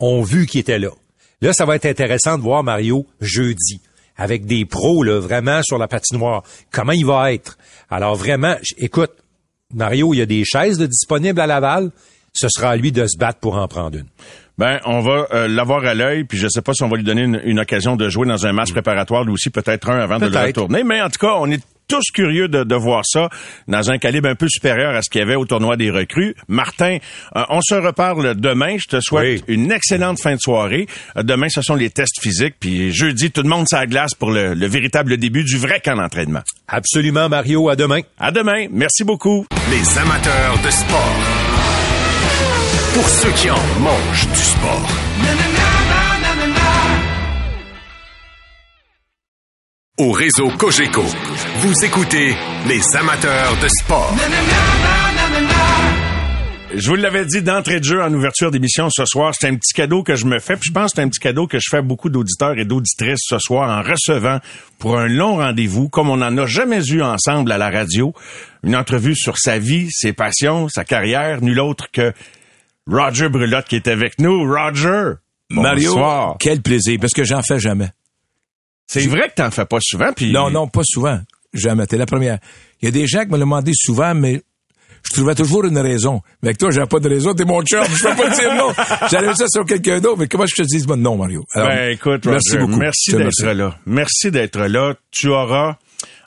ont 0.00 0.22
vu 0.22 0.46
qu'il 0.46 0.60
était 0.60 0.80
là. 0.80 0.90
Là, 1.40 1.52
ça 1.52 1.64
va 1.66 1.76
être 1.76 1.86
intéressant 1.86 2.36
de 2.36 2.42
voir 2.42 2.64
Mario 2.64 3.06
jeudi, 3.20 3.80
avec 4.20 4.44
des 4.44 4.66
pros, 4.66 5.02
là, 5.02 5.18
vraiment 5.18 5.62
sur 5.62 5.78
la 5.78 5.88
patinoire. 5.88 6.42
Comment 6.70 6.92
il 6.92 7.06
va 7.06 7.32
être? 7.32 7.56
Alors 7.88 8.14
vraiment, 8.14 8.54
écoute, 8.76 9.12
Mario, 9.74 10.12
il 10.12 10.18
y 10.18 10.20
a 10.20 10.26
des 10.26 10.44
chaises 10.44 10.76
de 10.76 10.86
disponibles 10.86 11.40
à 11.40 11.46
Laval. 11.46 11.90
Ce 12.34 12.46
sera 12.48 12.70
à 12.70 12.76
lui 12.76 12.92
de 12.92 13.06
se 13.06 13.16
battre 13.18 13.40
pour 13.40 13.56
en 13.56 13.66
prendre 13.66 13.98
une. 13.98 14.06
Ben, 14.58 14.78
on 14.84 15.00
va 15.00 15.26
euh, 15.32 15.48
l'avoir 15.48 15.86
à 15.86 15.94
l'œil, 15.94 16.24
puis 16.24 16.36
je 16.36 16.48
sais 16.48 16.60
pas 16.60 16.74
si 16.74 16.82
on 16.82 16.88
va 16.88 16.98
lui 16.98 17.02
donner 17.02 17.22
une, 17.22 17.40
une 17.44 17.58
occasion 17.58 17.96
de 17.96 18.10
jouer 18.10 18.28
dans 18.28 18.46
un 18.46 18.52
match 18.52 18.72
préparatoire, 18.72 19.24
lui 19.24 19.32
aussi 19.32 19.48
peut-être 19.48 19.88
un 19.88 19.98
avant 19.98 20.18
de 20.18 20.26
le 20.26 20.38
retourner, 20.38 20.84
mais 20.84 21.00
en 21.00 21.08
tout 21.08 21.18
cas, 21.18 21.34
on 21.38 21.50
est 21.50 21.62
tous 21.90 22.04
curieux 22.14 22.46
de, 22.48 22.62
de 22.62 22.74
voir 22.76 23.02
ça 23.04 23.28
dans 23.66 23.90
un 23.90 23.98
calibre 23.98 24.28
un 24.28 24.36
peu 24.36 24.48
supérieur 24.48 24.94
à 24.94 25.02
ce 25.02 25.10
qu'il 25.10 25.20
y 25.20 25.24
avait 25.24 25.34
au 25.34 25.44
tournoi 25.44 25.76
des 25.76 25.90
recrues. 25.90 26.34
Martin, 26.48 26.98
euh, 27.36 27.42
on 27.48 27.60
se 27.60 27.74
reparle 27.74 28.36
demain. 28.36 28.76
Je 28.78 28.86
te 28.86 29.00
souhaite 29.00 29.42
une 29.48 29.72
excellente 29.72 30.20
fin 30.20 30.34
de 30.36 30.40
soirée. 30.40 30.86
Euh, 31.16 31.24
demain, 31.24 31.48
ce 31.48 31.62
sont 31.62 31.74
les 31.74 31.90
tests 31.90 32.20
physiques. 32.22 32.54
Puis 32.60 32.92
jeudi, 32.92 33.32
tout 33.32 33.42
le 33.42 33.48
monde 33.48 33.66
s'aglace 33.68 33.90
glace 33.90 34.14
pour 34.14 34.30
le, 34.30 34.54
le 34.54 34.66
véritable 34.66 35.16
début 35.16 35.42
du 35.42 35.58
vrai 35.58 35.80
camp 35.80 35.96
d'entraînement. 35.96 36.42
Absolument, 36.68 37.28
Mario. 37.28 37.68
À 37.68 37.74
demain. 37.76 38.00
À 38.18 38.30
demain. 38.30 38.66
Merci 38.70 39.02
beaucoup. 39.02 39.46
Les 39.70 39.98
amateurs 39.98 40.58
de 40.64 40.70
sport. 40.70 41.16
Pour 42.94 43.08
ceux 43.08 43.30
qui 43.32 43.50
en 43.50 43.80
mangent 43.80 44.28
du 44.28 44.40
sport. 44.40 45.99
Au 50.00 50.12
réseau 50.12 50.48
Cogeco, 50.56 51.04
vous 51.56 51.84
écoutez 51.84 52.34
les 52.66 52.96
amateurs 52.96 53.54
de 53.62 53.68
sport. 53.68 54.16
Je 56.74 56.88
vous 56.88 56.96
l'avais 56.96 57.26
dit 57.26 57.42
d'entrée 57.42 57.80
de 57.80 57.84
jeu 57.84 58.02
en 58.02 58.10
ouverture 58.14 58.50
d'émission 58.50 58.88
ce 58.88 59.04
soir, 59.04 59.34
c'est 59.38 59.48
un 59.48 59.56
petit 59.56 59.74
cadeau 59.74 60.02
que 60.02 60.16
je 60.16 60.24
me 60.24 60.38
fais. 60.38 60.56
Puis 60.56 60.68
je 60.68 60.72
pense 60.72 60.92
que 60.92 60.96
c'est 60.96 61.02
un 61.02 61.08
petit 61.10 61.20
cadeau 61.20 61.46
que 61.46 61.58
je 61.58 61.66
fais 61.70 61.76
à 61.76 61.82
beaucoup 61.82 62.08
d'auditeurs 62.08 62.58
et 62.58 62.64
d'auditrices 62.64 63.20
ce 63.20 63.38
soir 63.38 63.68
en 63.68 63.86
recevant 63.86 64.38
pour 64.78 64.98
un 64.98 65.06
long 65.06 65.36
rendez-vous, 65.36 65.90
comme 65.90 66.08
on 66.08 66.16
n'en 66.16 66.34
a 66.38 66.46
jamais 66.46 66.82
eu 66.82 67.02
ensemble 67.02 67.52
à 67.52 67.58
la 67.58 67.68
radio, 67.68 68.14
une 68.64 68.76
entrevue 68.76 69.14
sur 69.14 69.36
sa 69.36 69.58
vie, 69.58 69.88
ses 69.90 70.14
passions, 70.14 70.70
sa 70.70 70.84
carrière, 70.84 71.42
nul 71.42 71.60
autre 71.60 71.90
que 71.92 72.14
Roger 72.86 73.28
Brulotte 73.28 73.66
qui 73.66 73.76
est 73.76 73.86
avec 73.86 74.18
nous. 74.18 74.50
Roger! 74.50 75.16
Mario, 75.50 75.90
bonsoir. 75.90 76.36
quel 76.40 76.62
plaisir, 76.62 76.96
parce 76.98 77.12
que 77.12 77.24
j'en 77.24 77.42
fais 77.42 77.58
jamais. 77.58 77.90
C'est 78.90 79.06
vrai 79.06 79.28
que 79.28 79.34
t'en 79.34 79.50
fais 79.50 79.66
pas 79.66 79.78
souvent, 79.80 80.12
puis... 80.12 80.32
Non, 80.32 80.50
non, 80.50 80.66
pas 80.66 80.82
souvent. 80.84 81.20
Jamais. 81.54 81.86
T'es 81.86 81.96
la 81.96 82.06
première. 82.06 82.38
Il 82.82 82.86
y 82.86 82.88
a 82.88 82.90
des 82.90 83.06
gens 83.06 83.20
qui 83.20 83.28
me 83.28 83.32
l'ont 83.32 83.40
demandé 83.40 83.72
souvent, 83.74 84.14
mais 84.14 84.42
je 85.04 85.12
trouvais 85.12 85.34
toujours 85.34 85.64
une 85.64 85.78
raison. 85.78 86.22
Mais 86.42 86.48
avec 86.48 86.58
toi, 86.58 86.70
j'ai 86.70 86.84
pas 86.86 86.98
de 86.98 87.08
raison. 87.08 87.34
T'es 87.34 87.44
mon 87.44 87.62
chum. 87.62 87.84
Je 87.84 88.02
peux 88.02 88.16
pas 88.16 88.30
te 88.30 88.40
dire 88.40 88.54
non. 88.54 88.72
J'allais 89.10 89.34
ça 89.34 89.46
sur 89.48 89.64
quelqu'un 89.64 90.00
d'autre, 90.00 90.18
mais 90.18 90.28
comment 90.28 90.46
je 90.46 90.54
te 90.54 90.62
dis 90.62 90.84
bon, 90.84 90.96
non, 90.96 91.16
Mario? 91.16 91.44
Alors, 91.54 91.68
ben, 91.68 91.90
écoute, 91.90 92.24
Roger, 92.24 92.38
merci 92.38 92.58
beaucoup. 92.58 92.76
Merci 92.76 93.12
d'être 93.12 93.52
là. 93.52 93.76
Merci 93.86 94.30
d'être 94.30 94.60
là. 94.60 94.94
Tu 95.10 95.28
auras 95.28 95.76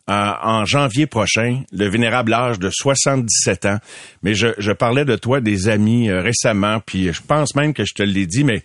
euh, 0.10 0.32
en 0.42 0.66
janvier 0.66 1.06
prochain 1.06 1.64
le 1.72 1.88
vénérable 1.88 2.34
âge 2.34 2.60
de 2.60 2.70
77 2.70 3.66
ans. 3.66 3.78
Mais 4.22 4.36
je, 4.36 4.48
je 4.58 4.72
parlais 4.72 5.06
de 5.06 5.16
toi 5.16 5.40
des 5.40 5.70
amis 5.70 6.10
euh, 6.10 6.22
récemment, 6.22 6.80
puis 6.86 7.14
je 7.14 7.22
pense 7.22 7.56
même 7.56 7.74
que 7.74 7.86
je 7.86 7.94
te 7.94 8.04
l'ai 8.04 8.26
dit, 8.26 8.44
mais 8.44 8.64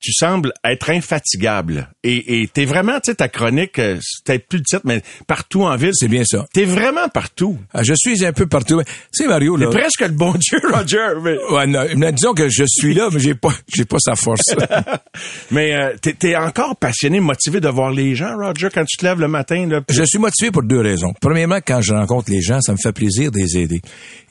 tu 0.00 0.12
sembles 0.12 0.52
être 0.64 0.90
infatigable. 0.90 1.88
Et 2.04 2.42
et 2.42 2.46
t'es 2.48 2.64
vraiment, 2.64 2.94
tu 3.00 3.10
sais, 3.10 3.14
ta 3.16 3.28
chronique, 3.28 3.78
euh, 3.78 3.98
c'est 4.00 4.24
peut-être 4.24 4.48
plus 4.48 4.58
le 4.58 4.64
titre, 4.64 4.82
mais 4.84 5.02
partout 5.26 5.62
en 5.62 5.74
ville. 5.76 5.90
C'est 5.94 6.08
bien 6.08 6.24
ça. 6.24 6.46
T'es 6.52 6.64
vraiment 6.64 7.08
partout. 7.08 7.58
Ah, 7.72 7.82
je 7.82 7.94
suis 7.96 8.24
un 8.24 8.32
peu 8.32 8.46
partout. 8.46 8.80
Tu 8.82 8.92
sais, 9.12 9.26
Mario, 9.26 9.58
T'es 9.58 9.64
là. 9.64 9.70
presque 9.70 10.00
le 10.02 10.08
bon 10.08 10.32
Dieu, 10.38 10.58
Roger. 10.72 11.08
Mais, 11.22 11.36
Ouais, 11.50 11.66
non, 11.66 11.84
mais 11.96 12.12
disons 12.12 12.34
que 12.34 12.48
je 12.48 12.64
suis 12.66 12.94
là, 12.94 13.08
mais 13.12 13.18
j'ai 13.20 13.34
pas, 13.34 13.52
j'ai 13.74 13.84
pas 13.84 13.98
sa 13.98 14.14
force. 14.14 14.42
mais 15.50 15.74
euh, 15.74 15.94
t'es, 16.00 16.12
t'es 16.14 16.36
encore 16.36 16.76
passionné, 16.76 17.20
motivé 17.20 17.60
de 17.60 17.68
voir 17.68 17.90
les 17.90 18.14
gens, 18.14 18.36
Roger, 18.36 18.68
quand 18.72 18.84
tu 18.84 18.96
te 18.96 19.04
lèves 19.04 19.20
le 19.20 19.28
matin. 19.28 19.66
Là, 19.66 19.80
Je 19.88 20.02
suis 20.04 20.18
motivé 20.18 20.50
pour 20.50 20.62
deux 20.62 20.80
raisons. 20.80 21.12
Premièrement, 21.20 21.58
quand 21.66 21.80
je 21.80 21.92
rencontre 21.94 22.30
les 22.30 22.40
gens, 22.40 22.60
ça 22.60 22.72
me 22.72 22.78
fait 22.82 22.92
plaisir 22.92 23.30
de 23.30 23.38
les 23.38 23.58
aider. 23.58 23.80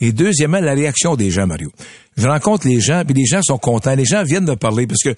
Et 0.01 0.11
deuxièmement, 0.11 0.59
la 0.59 0.73
réaction 0.73 1.15
des 1.15 1.29
gens, 1.31 1.47
Mario. 1.47 1.71
Je 2.17 2.27
rencontre 2.27 2.67
les 2.67 2.79
gens, 2.79 3.03
puis 3.05 3.13
les 3.15 3.25
gens 3.25 3.41
sont 3.43 3.57
contents. 3.57 3.93
Les 3.95 4.05
gens 4.05 4.23
viennent 4.23 4.45
de 4.45 4.55
parler 4.55 4.87
parce 4.87 5.03
que 5.03 5.13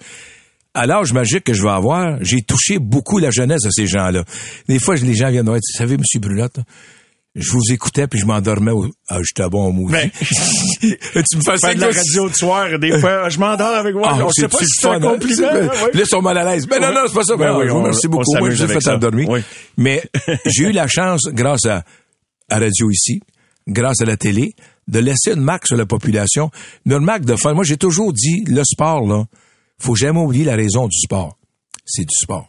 à 0.74 0.86
l'âge 0.86 1.12
magique 1.12 1.44
que 1.44 1.54
je 1.54 1.62
vais 1.62 1.70
avoir, 1.70 2.18
j'ai 2.20 2.42
touché 2.42 2.78
beaucoup 2.78 3.18
la 3.18 3.30
jeunesse 3.30 3.62
de 3.62 3.70
ces 3.70 3.86
gens-là. 3.86 4.24
Des 4.68 4.78
fois, 4.78 4.94
les 4.96 5.14
gens 5.14 5.30
viennent 5.30 5.44
de 5.44 5.50
dire, 5.50 5.60
vous 5.60 5.78
savez, 5.78 5.96
Monsieur 5.96 6.20
Brulotte, 6.20 6.60
je 7.34 7.50
vous 7.52 7.72
écoutais 7.72 8.08
puis 8.08 8.18
je 8.18 8.26
m'endormais 8.26 8.72
au... 8.72 8.86
Ah, 9.08 9.18
j'étais 9.22 9.48
bon 9.48 9.66
au 9.66 9.72
mouvement. 9.72 9.98
Ben, 9.98 10.10
tu 10.20 11.36
me 11.36 11.42
fais 11.42 11.58
faire 11.58 11.74
de 11.74 11.80
la 11.80 11.86
radio 11.86 12.28
de 12.28 12.34
soir, 12.34 12.78
des 12.78 12.98
fois, 12.98 13.28
je 13.28 13.38
m'endors 13.38 13.74
avec 13.74 13.94
moi. 13.94 14.08
Ah, 14.12 14.24
on 14.24 14.30
sait 14.30 14.48
pas 14.48 14.58
si 14.58 14.66
c'est 14.66 14.88
un 14.88 14.94
hein? 14.94 15.00
compliment. 15.00 15.48
Hein, 15.48 15.54
ouais. 15.54 15.90
Là, 15.92 16.00
ils 16.00 16.06
sont 16.06 16.22
mal 16.22 16.38
à 16.38 16.44
l'aise. 16.44 16.66
Mais 16.68 16.80
non, 16.80 16.92
non, 16.92 17.02
c'est 17.06 17.14
pas 17.14 17.22
ça. 17.22 17.36
Ben 17.36 17.52
Ben, 17.52 17.58
oui, 17.58 17.66
je 17.66 17.72
vous 17.72 17.78
remercie 17.78 18.08
beaucoup. 18.08 18.36
Moi, 18.38 18.50
je 18.50 18.64
vous 18.64 18.72
fait 18.72 18.80
ça. 18.80 18.94
endormir. 18.94 19.28
Oui. 19.28 19.40
Mais 19.76 20.02
j'ai 20.46 20.64
eu 20.64 20.72
la 20.72 20.88
chance, 20.88 21.22
grâce 21.32 21.66
à, 21.66 21.84
à 22.48 22.58
Radio 22.58 22.90
ici, 22.90 23.20
grâce 23.68 24.00
à 24.00 24.04
la 24.04 24.16
télé, 24.16 24.54
de 24.88 24.98
laisser 24.98 25.32
une 25.32 25.42
marque 25.42 25.68
sur 25.68 25.76
la 25.76 25.86
population. 25.86 26.50
Une 26.84 26.98
marque 26.98 27.24
de 27.24 27.36
fun. 27.36 27.54
Moi, 27.54 27.64
j'ai 27.64 27.76
toujours 27.76 28.12
dit, 28.12 28.44
le 28.48 28.62
sport, 28.64 29.06
là, 29.06 29.24
faut 29.80 29.94
jamais 29.94 30.20
oublier 30.20 30.44
la 30.44 30.56
raison 30.56 30.86
du 30.86 30.98
sport. 30.98 31.36
C'est 31.84 32.04
du 32.04 32.14
sport. 32.14 32.46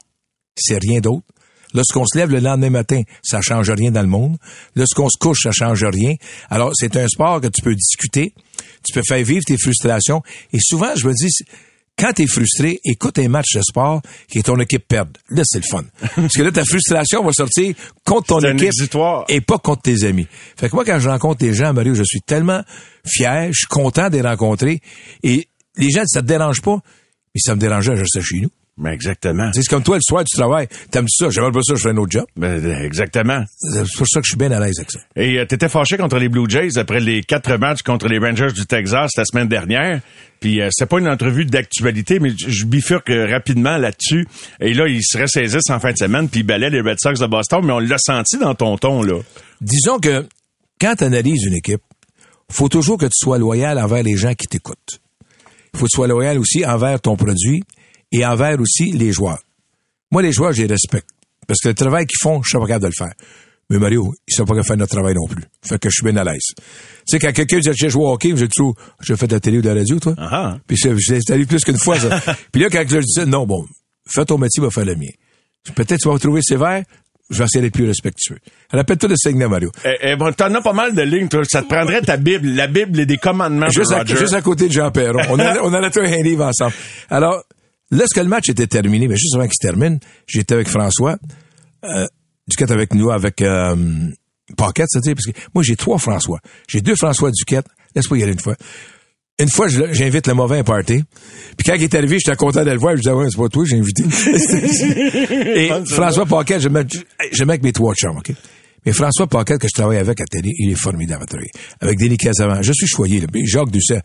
C'est 0.55 0.77
rien 0.77 0.99
d'autre. 0.99 1.25
Lorsqu'on 1.73 2.05
se 2.05 2.17
lève 2.17 2.29
le 2.31 2.39
lendemain 2.39 2.69
matin, 2.69 3.01
ça 3.23 3.39
change 3.41 3.69
rien 3.69 3.91
dans 3.91 4.01
le 4.01 4.07
monde. 4.07 4.37
Lorsqu'on 4.75 5.07
se 5.09 5.17
couche, 5.17 5.43
ça 5.43 5.51
change 5.51 5.83
rien. 5.85 6.15
Alors, 6.49 6.71
c'est 6.75 6.97
un 6.97 7.07
sport 7.07 7.39
que 7.39 7.47
tu 7.47 7.61
peux 7.61 7.75
discuter, 7.75 8.33
tu 8.85 8.93
peux 8.93 9.03
faire 9.07 9.23
vivre 9.23 9.43
tes 9.45 9.57
frustrations. 9.57 10.21
Et 10.51 10.59
souvent, 10.59 10.93
je 10.95 11.07
me 11.07 11.13
dis, 11.13 11.29
quand 11.97 12.13
tu 12.13 12.23
es 12.23 12.27
frustré, 12.27 12.79
écoute 12.83 13.19
un 13.19 13.29
match 13.29 13.53
de 13.55 13.61
sport 13.61 14.01
qui 14.27 14.41
ton 14.43 14.59
équipe 14.59 14.87
perde. 14.87 15.17
Là, 15.29 15.43
c'est 15.45 15.59
le 15.59 15.69
fun. 15.69 15.83
Parce 16.15 16.33
que 16.33 16.41
là, 16.41 16.51
ta 16.51 16.65
frustration 16.65 17.23
va 17.23 17.31
sortir 17.31 17.75
contre 18.05 18.27
ton 18.27 18.39
équipe 18.39 18.71
et 19.29 19.41
pas 19.41 19.57
contre 19.59 19.83
tes 19.83 20.03
amis. 20.03 20.27
Fait 20.57 20.69
que 20.69 20.75
moi, 20.75 20.83
quand 20.83 20.99
je 20.99 21.09
rencontre 21.09 21.39
des 21.39 21.53
gens, 21.53 21.73
Mario, 21.73 21.93
je 21.93 22.03
suis 22.03 22.21
tellement 22.21 22.63
fier, 23.05 23.47
je 23.51 23.59
suis 23.59 23.67
content 23.67 24.09
de 24.09 24.15
les 24.15 24.21
rencontrer. 24.21 24.81
Et 25.23 25.47
les 25.77 25.89
gens, 25.89 26.03
ça 26.05 26.21
te 26.21 26.27
dérange 26.27 26.61
pas, 26.61 26.79
mais 27.35 27.41
ça 27.41 27.55
me 27.55 27.59
dérangeait, 27.59 27.95
je 27.95 28.01
restais 28.01 28.21
chez 28.21 28.41
nous. 28.41 28.49
Ben, 28.77 28.91
exactement. 28.91 29.51
C'est 29.53 29.67
comme 29.67 29.83
toi, 29.83 29.97
le 29.97 30.01
soir, 30.01 30.23
tu 30.23 30.35
travailles. 30.35 30.67
T'aimes 30.89 31.07
ça? 31.07 31.29
J'aimerais 31.29 31.51
pas 31.51 31.61
ça, 31.61 31.75
je 31.75 31.81
fais 31.81 31.89
un 31.89 31.97
autre 31.97 32.11
job. 32.11 32.25
Ben, 32.35 32.65
exactement. 32.81 33.43
C'est 33.57 33.83
pour 33.97 34.07
ça 34.07 34.21
que 34.21 34.25
je 34.25 34.29
suis 34.29 34.37
bien 34.37 34.51
à 34.51 34.59
l'aise 34.59 34.79
avec 34.79 34.91
ça. 34.91 34.99
Et 35.15 35.37
euh, 35.37 35.45
t'étais 35.45 35.69
fâché 35.69 35.97
contre 35.97 36.17
les 36.17 36.29
Blue 36.29 36.49
Jays 36.49 36.77
après 36.77 36.99
les 36.99 37.21
quatre 37.21 37.57
matchs 37.57 37.83
contre 37.83 38.07
les 38.07 38.17
Rangers 38.17 38.51
du 38.53 38.65
Texas 38.65 39.11
la 39.17 39.25
semaine 39.25 39.47
dernière. 39.47 40.01
Puis 40.39 40.61
euh, 40.61 40.69
c'est 40.71 40.87
pas 40.87 40.99
une 40.99 41.09
entrevue 41.09 41.45
d'actualité, 41.45 42.19
mais 42.19 42.31
je 42.35 42.65
bifurque 42.65 43.09
euh, 43.11 43.27
rapidement 43.29 43.77
là-dessus. 43.77 44.25
Et 44.59 44.73
là, 44.73 44.87
ils 44.87 45.03
se 45.03 45.17
ressaisissent 45.17 45.69
en 45.69 45.79
fin 45.79 45.91
de 45.91 45.97
semaine, 45.97 46.29
puis 46.29 46.39
ils 46.39 46.45
balaient 46.45 46.69
les 46.69 46.81
Red 46.81 46.97
Sox 46.99 47.19
de 47.19 47.27
Boston, 47.27 47.61
mais 47.63 47.73
on 47.73 47.79
l'a 47.79 47.97
senti 47.99 48.37
dans 48.37 48.55
ton 48.55 48.77
ton, 48.77 49.03
là. 49.03 49.19
Disons 49.59 49.99
que 49.99 50.25
quand 50.79 50.95
tu 50.95 51.03
analyses 51.03 51.43
une 51.45 51.55
équipe, 51.55 51.81
faut 52.49 52.69
toujours 52.69 52.97
que 52.97 53.05
tu 53.05 53.15
sois 53.15 53.37
loyal 53.37 53.77
envers 53.77 54.01
les 54.01 54.15
gens 54.15 54.33
qui 54.33 54.47
t'écoutent. 54.47 55.00
Il 55.73 55.79
faut 55.79 55.85
que 55.85 55.91
tu 55.91 55.95
sois 55.95 56.07
loyal 56.07 56.37
aussi 56.37 56.65
envers 56.65 56.99
ton 56.99 57.15
produit 57.15 57.63
et 58.11 58.25
envers 58.25 58.59
aussi 58.59 58.91
les 58.91 59.11
joueurs. 59.11 59.39
Moi, 60.11 60.21
les 60.21 60.31
joueurs, 60.31 60.51
je 60.51 60.63
les 60.63 60.67
respecte. 60.67 61.07
Parce 61.47 61.59
que 61.59 61.69
le 61.69 61.73
travail 61.73 62.05
qu'ils 62.05 62.19
font, 62.21 62.41
je 62.43 62.49
suis 62.49 62.59
pas 62.59 62.67
capable 62.67 62.83
de 62.83 62.87
le 62.87 62.93
faire. 62.97 63.13
Mais 63.69 63.79
Mario, 63.79 64.13
ils 64.27 64.33
sont 64.33 64.43
pas 64.43 64.53
capables 64.53 64.63
de 64.63 64.67
faire 64.67 64.77
notre 64.77 64.95
travail 64.95 65.15
non 65.15 65.27
plus. 65.27 65.43
Fait 65.65 65.79
que 65.79 65.89
je 65.89 65.93
suis 65.93 66.03
bien 66.03 66.17
à 66.17 66.25
l'aise. 66.25 66.43
Tu 66.55 66.63
sais, 67.05 67.19
quand 67.19 67.31
quelqu'un 67.31 67.59
dit, 67.59 67.69
j'ai 67.73 67.89
joué 67.89 68.03
au 68.03 68.11
hockey, 68.11 68.33
j'ai 68.35 68.49
toujours, 68.49 68.75
j'ai 69.01 69.15
fait 69.15 69.27
de 69.27 69.33
la 69.33 69.39
télé 69.39 69.59
ou 69.59 69.61
de 69.61 69.69
la 69.69 69.75
radio, 69.75 69.97
toi? 69.97 70.13
Ah. 70.17 70.57
Puis 70.67 70.75
je, 70.75 70.89
je 70.97 71.11
l'ai 71.11 71.17
installé 71.19 71.45
plus 71.45 71.63
qu'une 71.63 71.77
fois, 71.77 71.97
ça. 71.97 72.21
Puis 72.51 72.61
là, 72.61 72.69
quand 72.69 72.83
je 72.85 72.97
disais, 72.99 73.25
non, 73.25 73.45
bon, 73.45 73.65
fais 74.05 74.25
ton 74.25 74.37
métier, 74.37 74.61
va 74.61 74.69
faire 74.69 74.83
le 74.83 74.95
mien. 74.95 75.07
Peut-être 75.75 76.01
tu 76.01 76.07
vas 76.09 76.15
me 76.15 76.19
trouver 76.19 76.41
sévère, 76.41 76.83
je 77.31 77.37
vais 77.37 77.45
essayer 77.45 77.61
d'être 77.61 77.73
plus 77.73 77.87
respectueux. 77.87 78.37
Rappelle-toi 78.71 79.09
le 79.09 79.15
segment, 79.17 79.49
Mario. 79.49 79.71
Eh, 79.85 79.95
eh, 80.01 80.15
bon, 80.15 80.31
t'en 80.33 80.53
as 80.53 80.61
pas 80.61 80.73
mal 80.73 80.93
de 80.93 81.01
lignes, 81.01 81.29
toi. 81.29 81.41
Ça 81.49 81.61
te 81.63 81.67
prendrait 81.67 82.01
ta 82.01 82.17
Bible, 82.17 82.49
la 82.49 82.67
Bible 82.67 82.99
et 82.99 83.05
des 83.05 83.17
commandements 83.17 83.69
Juste 83.69 83.89
de 83.91 83.95
à, 83.95 83.99
Roger. 83.99 84.17
juste 84.17 84.33
à 84.33 84.41
côté 84.41 84.67
de 84.67 84.73
Jean 84.73 84.91
Perron. 84.91 85.21
On 85.29 85.39
a, 85.39 85.59
on 85.61 85.73
a 85.73 85.89
tout 85.89 85.99
un 86.01 86.21
livre 86.21 86.45
ensemble. 86.45 86.73
Alors, 87.09 87.43
lorsque 87.89 88.17
le 88.17 88.25
match 88.25 88.49
était 88.49 88.67
terminé, 88.67 89.07
mais 89.07 89.15
juste 89.15 89.35
avant 89.35 89.45
qu'il 89.45 89.53
se 89.53 89.65
termine, 89.67 89.99
j'étais 90.27 90.53
avec 90.53 90.67
François, 90.67 91.17
euh, 91.85 92.05
Duquette 92.47 92.71
avec 92.71 92.93
nous, 92.93 93.11
avec 93.11 93.41
euh, 93.41 93.75
Paquette, 94.57 94.87
c'est-à-dire, 94.89 95.15
parce 95.15 95.25
que 95.25 95.31
moi, 95.55 95.63
j'ai 95.63 95.75
trois 95.75 95.97
François. 95.97 96.39
J'ai 96.67 96.81
deux 96.81 96.95
François 96.95 97.31
Duquette. 97.31 97.65
Laisse-moi 97.95 98.19
y 98.19 98.23
aller 98.23 98.33
une 98.33 98.39
fois. 98.39 98.55
Une 99.41 99.49
fois, 99.49 99.67
j'invite 99.67 100.27
le 100.27 100.33
mauvais 100.33 100.59
à 100.59 100.63
party. 100.63 101.03
Puis 101.57 101.65
quand 101.65 101.73
il 101.75 101.83
est 101.83 101.95
arrivé, 101.95 102.17
j'étais 102.19 102.35
content 102.37 102.63
de 102.63 102.71
le 102.71 102.77
voir. 102.77 102.95
Je 102.95 103.01
disais, 103.01 103.11
ouais, 103.11 103.25
c'est 103.29 103.37
pas 103.37 103.49
toi, 103.49 103.63
j'ai 103.67 103.77
invité. 103.77 104.03
Et 105.55 105.69
François 105.85 106.25
Paquette, 106.25 106.61
je 106.61 106.69
mets, 106.69 106.85
je 107.31 107.43
mets 107.43 107.53
avec 107.53 107.63
mes 107.63 107.71
trois 107.73 107.93
chums, 107.95 108.17
OK? 108.17 108.31
Mais 108.85 108.93
François 108.93 109.27
Paquette, 109.27 109.59
que 109.61 109.67
je 109.67 109.73
travaille 109.73 109.97
avec 109.97 110.19
à 110.21 110.25
télé, 110.25 110.49
il 110.57 110.71
est 110.71 110.75
formidable 110.75 111.23
à 111.23 111.25
travailler. 111.25 111.51
Avec 111.81 111.99
Denis 111.99 112.17
Casavant. 112.17 112.61
Je 112.61 112.71
suis 112.73 112.87
choyé, 112.87 113.19
là. 113.19 113.27
Jacques 113.45 113.69
Doucet. 113.71 114.01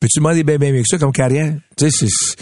Peux-tu 0.00 0.18
demander 0.18 0.42
bien, 0.44 0.56
bien 0.58 0.72
mieux 0.72 0.82
que 0.82 0.88
ça 0.88 0.98
comme 0.98 1.12
carrière? 1.12 1.54
Tu 1.76 1.90
sais, 1.90 2.06
c'est- 2.06 2.36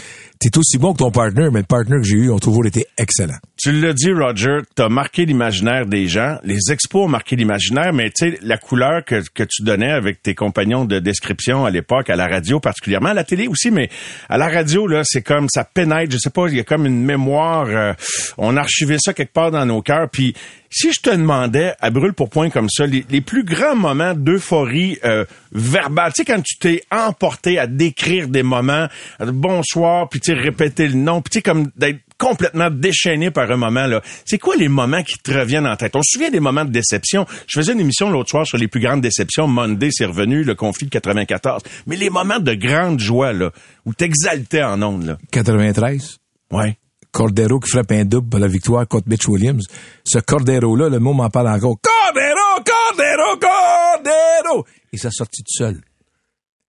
t'es 0.49 0.57
aussi 0.57 0.77
bon 0.77 0.93
que 0.93 0.99
ton 0.99 1.11
partner, 1.11 1.49
mais 1.51 1.59
le 1.59 1.65
partner 1.65 1.97
que 1.97 2.03
j'ai 2.03 2.17
eu 2.17 2.31
ont 2.31 2.39
toujours 2.39 2.65
été 2.65 2.85
excellents. 2.97 3.37
Tu 3.57 3.71
l'as 3.71 3.93
dit, 3.93 4.11
Roger, 4.11 4.59
t'as 4.75 4.89
marqué 4.89 5.25
l'imaginaire 5.25 5.85
des 5.85 6.07
gens. 6.07 6.37
Les 6.43 6.71
expos 6.71 7.05
ont 7.05 7.07
marqué 7.07 7.35
l'imaginaire, 7.35 7.93
mais 7.93 8.11
tu 8.11 8.31
sais, 8.31 8.39
la 8.41 8.57
couleur 8.57 9.03
que, 9.05 9.21
que 9.33 9.43
tu 9.43 9.63
donnais 9.63 9.91
avec 9.91 10.21
tes 10.21 10.35
compagnons 10.35 10.85
de 10.85 10.99
description 10.99 11.65
à 11.65 11.71
l'époque, 11.71 12.09
à 12.09 12.15
la 12.15 12.27
radio 12.27 12.59
particulièrement, 12.59 13.09
à 13.09 13.13
la 13.13 13.23
télé 13.23 13.47
aussi, 13.47 13.71
mais 13.71 13.89
à 14.29 14.37
la 14.37 14.47
radio, 14.47 14.87
là, 14.87 15.01
c'est 15.03 15.21
comme, 15.21 15.47
ça 15.49 15.63
pénètre, 15.63 16.11
je 16.11 16.17
sais 16.17 16.29
pas, 16.29 16.47
il 16.47 16.55
y 16.55 16.59
a 16.59 16.63
comme 16.63 16.85
une 16.85 17.03
mémoire, 17.03 17.67
euh, 17.67 17.93
on 18.37 18.57
a 18.57 18.61
archivé 18.61 18.97
ça 18.99 19.13
quelque 19.13 19.33
part 19.33 19.51
dans 19.51 19.65
nos 19.65 19.81
cœurs, 19.81 20.09
puis 20.09 20.33
si 20.77 20.91
je 20.91 20.99
te 20.99 21.09
demandais, 21.09 21.73
à 21.79 21.89
brûle 21.89 22.11
pour 22.11 22.29
point 22.29 22.49
comme 22.49 22.69
ça, 22.69 22.85
les, 22.85 23.05
les 23.09 23.21
plus 23.21 23.45
grands 23.45 23.77
moments 23.77 24.13
d'euphorie 24.13 24.99
euh, 25.05 25.23
verbale, 25.53 26.11
tu 26.11 26.17
sais, 26.17 26.25
quand 26.25 26.41
tu 26.43 26.57
t'es 26.57 26.83
emporté 26.91 27.57
à 27.57 27.65
décrire 27.65 28.27
des 28.27 28.43
moments, 28.43 28.87
euh, 29.21 29.31
bonsoir, 29.31 30.09
puis 30.09 30.19
tu 30.19 30.33
répéter 30.33 30.89
le 30.89 30.95
nom, 30.95 31.21
puis 31.21 31.29
tu 31.29 31.37
sais 31.37 31.41
comme 31.41 31.71
d'être 31.77 32.01
complètement 32.17 32.69
déchaîné 32.69 33.31
par 33.31 33.49
un 33.51 33.55
moment 33.55 33.87
là. 33.87 34.01
C'est 34.25 34.37
quoi 34.37 34.57
les 34.57 34.67
moments 34.67 35.01
qui 35.01 35.17
te 35.17 35.31
reviennent 35.31 35.65
en 35.65 35.77
tête? 35.77 35.95
On 35.95 36.01
se 36.01 36.11
souvient 36.11 36.29
des 36.29 36.41
moments 36.41 36.65
de 36.65 36.71
déception. 36.71 37.25
Je 37.47 37.57
faisais 37.57 37.71
une 37.71 37.79
émission 37.79 38.09
l'autre 38.09 38.29
soir 38.29 38.45
sur 38.45 38.57
les 38.57 38.67
plus 38.67 38.81
grandes 38.81 39.01
déceptions. 39.01 39.47
Monday, 39.47 39.91
c'est 39.91 40.05
revenu 40.05 40.43
le 40.43 40.55
conflit 40.55 40.87
de 40.87 40.91
94. 40.91 41.63
Mais 41.87 41.95
les 41.95 42.09
moments 42.09 42.39
de 42.39 42.53
grande 42.53 42.99
joie 42.99 43.31
là, 43.31 43.51
où 43.85 43.93
t'exaltais 43.93 44.63
en 44.63 44.81
ondes 44.81 45.05
là. 45.05 45.17
93. 45.31 46.17
Ouais. 46.51 46.77
Cordero 47.15 47.61
qui 47.61 47.69
frappe 47.69 47.93
un 47.93 48.03
double 48.03 48.27
pour 48.27 48.39
la 48.41 48.49
victoire 48.49 48.85
contre 48.89 49.07
Mitch 49.07 49.25
Williams. 49.29 49.65
Ce 50.03 50.19
Cordero-là, 50.19 50.89
le 50.89 50.99
mot 50.99 51.13
m'en 51.13 51.29
parle 51.29 51.47
encore. 51.47 51.77
Cordero, 51.81 52.61
Cordero, 52.65 53.39
Cordero! 53.39 54.65
Il 54.91 54.99
s'est 54.99 55.11
sorti 55.11 55.41
tout 55.41 55.63
seul. 55.63 55.79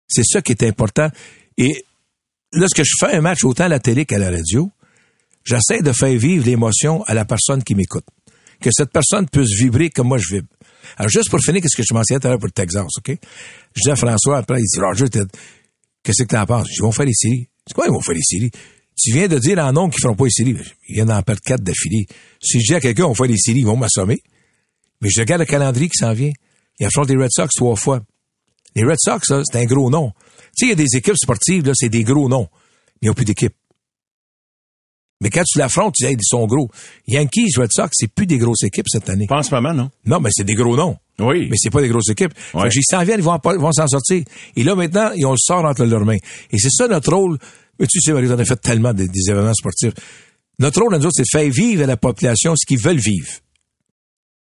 C'est 0.06 0.22
ça 0.22 0.42
qui 0.42 0.52
est 0.52 0.62
important. 0.62 1.10
Et 1.58 1.84
lorsque 2.52 2.84
je 2.84 2.92
fais 3.00 3.14
un 3.14 3.22
match 3.22 3.42
autant 3.42 3.64
à 3.64 3.68
la 3.68 3.80
télé 3.80 4.06
qu'à 4.06 4.18
la 4.18 4.30
radio, 4.30 4.70
j'essaie 5.42 5.82
de 5.82 5.90
faire 5.90 6.16
vivre 6.16 6.46
l'émotion 6.46 7.02
à 7.08 7.14
la 7.14 7.24
personne 7.24 7.64
qui 7.64 7.74
m'écoute. 7.74 8.06
Que 8.60 8.70
cette 8.70 8.92
personne 8.92 9.28
puisse 9.28 9.50
vibrer 9.58 9.90
comme 9.90 10.06
moi 10.06 10.18
je 10.18 10.32
vibre. 10.32 10.48
Alors, 10.96 11.10
juste 11.10 11.28
pour 11.28 11.40
finir, 11.40 11.60
qu'est-ce 11.60 11.76
que 11.76 11.82
je 11.82 11.92
mentionnais 11.92 12.20
tout 12.20 12.28
à 12.28 12.30
l'heure 12.30 12.38
pour 12.38 12.46
le 12.46 12.52
Texas, 12.52 12.86
OK? 12.98 13.18
Je 13.74 13.82
dis 13.82 13.90
à 13.90 13.96
François, 13.96 14.38
après, 14.38 14.60
il 14.60 14.64
dit, 14.64 14.78
Roger, 14.78 15.06
qu'est-ce 16.04 16.22
que 16.22 16.28
t'en 16.28 16.46
penses? 16.46 16.68
Ils 16.70 16.82
vont 16.82 16.92
faire 16.92 17.06
les 17.06 17.14
séries. 17.14 17.48
C'est 17.66 17.74
quoi, 17.74 17.86
ils 17.88 17.92
vont 17.92 18.00
faire 18.00 18.14
les 18.14 18.22
séries? 18.22 18.52
Tu 18.96 19.12
viens 19.12 19.28
de 19.28 19.38
dire 19.38 19.58
en 19.58 19.72
nom 19.72 19.88
qu'ils 19.90 20.00
feront 20.00 20.14
pas 20.16 20.24
les 20.24 20.30
séries. 20.30 20.56
Ils 20.88 20.94
viennent 20.94 21.08
d'en 21.08 21.22
perdre 21.22 21.42
quatre 21.44 21.62
d'affilée. 21.62 22.06
Si 22.40 22.60
je 22.60 22.66
dis 22.66 22.74
à 22.74 22.80
quelqu'un, 22.80 23.04
on 23.04 23.14
fait 23.14 23.26
les 23.28 23.36
séries, 23.36 23.60
ils 23.60 23.66
vont 23.66 23.76
m'assommer. 23.76 24.22
Mais 25.02 25.10
je 25.10 25.20
regarde 25.20 25.40
le 25.40 25.46
calendrier 25.46 25.88
qui 25.88 25.98
s'en 25.98 26.12
vient. 26.14 26.32
Ils 26.80 26.86
affrontent 26.86 27.12
les 27.12 27.22
Red 27.22 27.30
Sox 27.30 27.50
trois 27.54 27.76
fois. 27.76 28.00
Les 28.74 28.84
Red 28.84 28.96
Sox, 28.98 29.32
c'est 29.44 29.58
un 29.58 29.64
gros 29.64 29.90
nom. 29.90 30.12
Tu 30.56 30.66
sais, 30.66 30.66
il 30.66 30.68
y 30.70 30.72
a 30.72 30.74
des 30.74 30.96
équipes 30.96 31.16
sportives, 31.16 31.66
là, 31.66 31.72
c'est 31.74 31.90
des 31.90 32.04
gros 32.04 32.28
noms. 32.28 32.48
Ils 33.02 33.08
n'ont 33.08 33.14
plus 33.14 33.24
d'équipe. 33.26 33.52
Mais 35.20 35.30
quand 35.30 35.44
tu 35.44 35.58
l'affrontes, 35.58 35.94
tu 35.94 36.06
dis, 36.06 36.12
ils 36.12 36.18
sont 36.22 36.46
gros. 36.46 36.70
Yankees, 37.06 37.52
Red 37.56 37.72
Sox, 37.72 37.90
c'est 37.92 38.08
plus 38.08 38.26
des 38.26 38.36
grosses 38.38 38.64
équipes 38.64 38.86
cette 38.88 39.08
année. 39.08 39.26
Pas 39.26 39.38
en 39.38 39.42
ce 39.42 39.54
moment, 39.54 39.72
non? 39.72 39.90
Non, 40.04 40.20
mais 40.20 40.30
c'est 40.32 40.44
des 40.44 40.54
gros 40.54 40.76
noms. 40.76 40.96
Oui. 41.18 41.48
Mais 41.50 41.56
c'est 41.58 41.70
pas 41.70 41.80
des 41.80 41.88
grosses 41.88 42.10
équipes. 42.10 42.34
Ouais. 42.52 42.64
Fait 42.64 42.68
que 42.68 42.78
ils 42.78 42.82
s'en 42.84 43.02
viennent, 43.02 43.20
ils 43.20 43.24
vont, 43.24 43.38
ils 43.44 43.58
vont 43.60 43.72
s'en 43.72 43.86
sortir. 43.86 44.22
Et 44.56 44.62
là, 44.62 44.74
maintenant, 44.74 45.12
ils 45.16 45.24
ont 45.24 45.32
le 45.32 45.38
sort 45.38 45.64
entre 45.64 45.84
leurs 45.84 46.04
mains. 46.04 46.18
Et 46.50 46.58
c'est 46.58 46.70
ça 46.70 46.88
notre 46.88 47.14
rôle. 47.14 47.38
Mais 47.78 47.86
tu 47.86 48.00
sais, 48.00 48.12
Marie, 48.12 48.30
on 48.30 48.38
a 48.38 48.44
fait 48.44 48.60
tellement 48.60 48.92
des, 48.92 49.08
des 49.08 49.30
événements 49.30 49.54
sportifs. 49.54 49.92
Notre 50.58 50.80
rôle, 50.80 50.96
nous 50.96 51.06
autres, 51.06 51.14
c'est 51.16 51.22
de 51.22 51.28
faire 51.30 51.50
vivre 51.50 51.82
à 51.82 51.86
la 51.86 51.96
population 51.96 52.54
ce 52.56 52.64
qu'ils 52.66 52.80
veulent 52.80 52.98
vivre. 52.98 53.28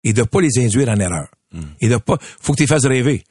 Et 0.03 0.13
de 0.13 0.23
pas 0.23 0.41
les 0.41 0.57
induire 0.57 0.89
en 0.89 0.97
erreur. 0.97 1.27
Et 1.79 1.89
de 1.89 1.97
pas, 1.97 2.17
faut 2.39 2.53
que 2.53 2.57
tu 2.57 2.63
les 2.63 2.67
fasses 2.67 2.85
rêver. 2.85 3.23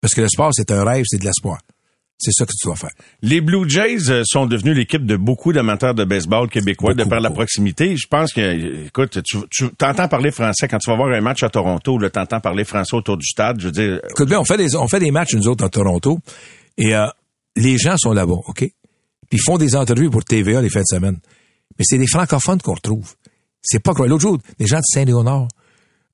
Parce 0.00 0.14
que 0.14 0.20
le 0.20 0.28
sport, 0.28 0.50
c'est 0.52 0.70
un 0.70 0.84
rêve, 0.84 1.04
c'est 1.06 1.18
de 1.18 1.24
l'espoir. 1.24 1.58
C'est 2.18 2.32
ça 2.32 2.46
que 2.46 2.52
tu 2.52 2.66
dois 2.66 2.76
faire. 2.76 2.92
Les 3.20 3.42
Blue 3.42 3.68
Jays 3.68 4.08
euh, 4.08 4.22
sont 4.24 4.46
devenus 4.46 4.74
l'équipe 4.74 5.04
de 5.04 5.16
beaucoup 5.16 5.52
d'amateurs 5.52 5.94
de 5.94 6.04
baseball 6.04 6.48
québécois 6.48 6.94
de 6.94 6.98
Beaucoup, 6.98 7.10
par 7.10 7.20
la 7.20 7.30
proximité. 7.30 7.94
Je 7.94 8.06
pense 8.08 8.32
que, 8.32 8.86
écoute, 8.86 9.22
tu, 9.22 9.36
tu 9.50 9.68
t'entends 9.76 10.08
parler 10.08 10.30
français 10.30 10.66
quand 10.66 10.78
tu 10.78 10.90
vas 10.90 10.96
voir 10.96 11.10
un 11.10 11.20
match 11.20 11.42
à 11.42 11.50
Toronto, 11.50 11.98
là, 11.98 12.08
t'entends 12.08 12.40
parler 12.40 12.64
français 12.64 12.96
autour 12.96 13.18
du 13.18 13.26
stade. 13.26 13.60
Je 13.60 13.66
veux 13.66 13.72
dire, 13.72 14.00
Écoute 14.08 14.28
bien, 14.30 14.40
on 14.40 14.44
fait 14.44 14.56
des, 14.56 14.74
on 14.76 14.88
fait 14.88 15.00
des 15.00 15.10
matchs, 15.10 15.34
nous 15.34 15.46
autres, 15.46 15.64
à 15.64 15.68
Toronto. 15.68 16.18
Et 16.78 16.94
euh, 16.94 17.06
les 17.54 17.76
gens 17.76 17.98
sont 17.98 18.12
là-bas, 18.12 18.40
OK? 18.46 18.66
Puis 19.28 19.38
ils 19.38 19.42
font 19.42 19.58
des 19.58 19.76
entrevues 19.76 20.10
pour 20.10 20.24
TVA 20.24 20.60
les 20.60 20.70
fins 20.70 20.80
de 20.80 20.96
semaine. 20.96 21.18
Mais 21.78 21.84
c'est 21.86 21.98
des 21.98 22.06
francophones 22.06 22.60
qu'on 22.60 22.74
retrouve. 22.74 23.14
C'est 23.62 23.80
pas 23.80 23.94
quoi. 23.94 24.06
L'autre 24.06 24.22
jour, 24.22 24.38
des 24.58 24.66
gens 24.66 24.78
de 24.78 24.84
Saint-Léonard, 24.84 25.48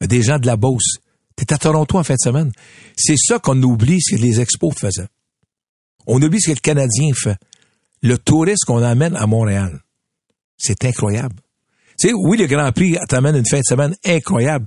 euh, 0.03 0.07
des 0.07 0.23
gens 0.23 0.39
de 0.39 0.47
la 0.47 0.57
Beauce. 0.57 0.99
T'es 1.37 1.53
à 1.53 1.59
Toronto 1.59 1.99
en 1.99 2.05
fin 2.05 2.15
de 2.15 2.21
semaine. 2.21 2.53
C'est 2.97 3.17
ça 3.17 3.39
qu'on 3.39 3.61
oublie, 3.63 4.01
ce 4.01 4.17
que 4.17 4.21
les 4.21 4.41
expos 4.41 4.75
faisaient. 4.79 5.09
On 6.07 6.21
oublie 6.21 6.41
ce 6.41 6.49
que 6.49 6.57
le 6.57 6.61
Canadien 6.61 7.11
fait. 7.15 7.37
Le 8.03 8.19
tourisme 8.19 8.67
qu'on 8.67 8.83
amène 8.83 9.17
à 9.17 9.27
Montréal. 9.27 9.81
C'est 10.57 10.85
incroyable. 10.85 11.37
Tu 11.99 12.09
sais, 12.09 12.15
oui, 12.15 12.39
le 12.39 12.47
Grand 12.47 12.73
Prix 12.73 12.97
t'amène 13.09 13.37
une 13.37 13.47
fin 13.47 13.59
de 13.59 13.65
semaine 13.65 13.95
incroyable. 14.05 14.67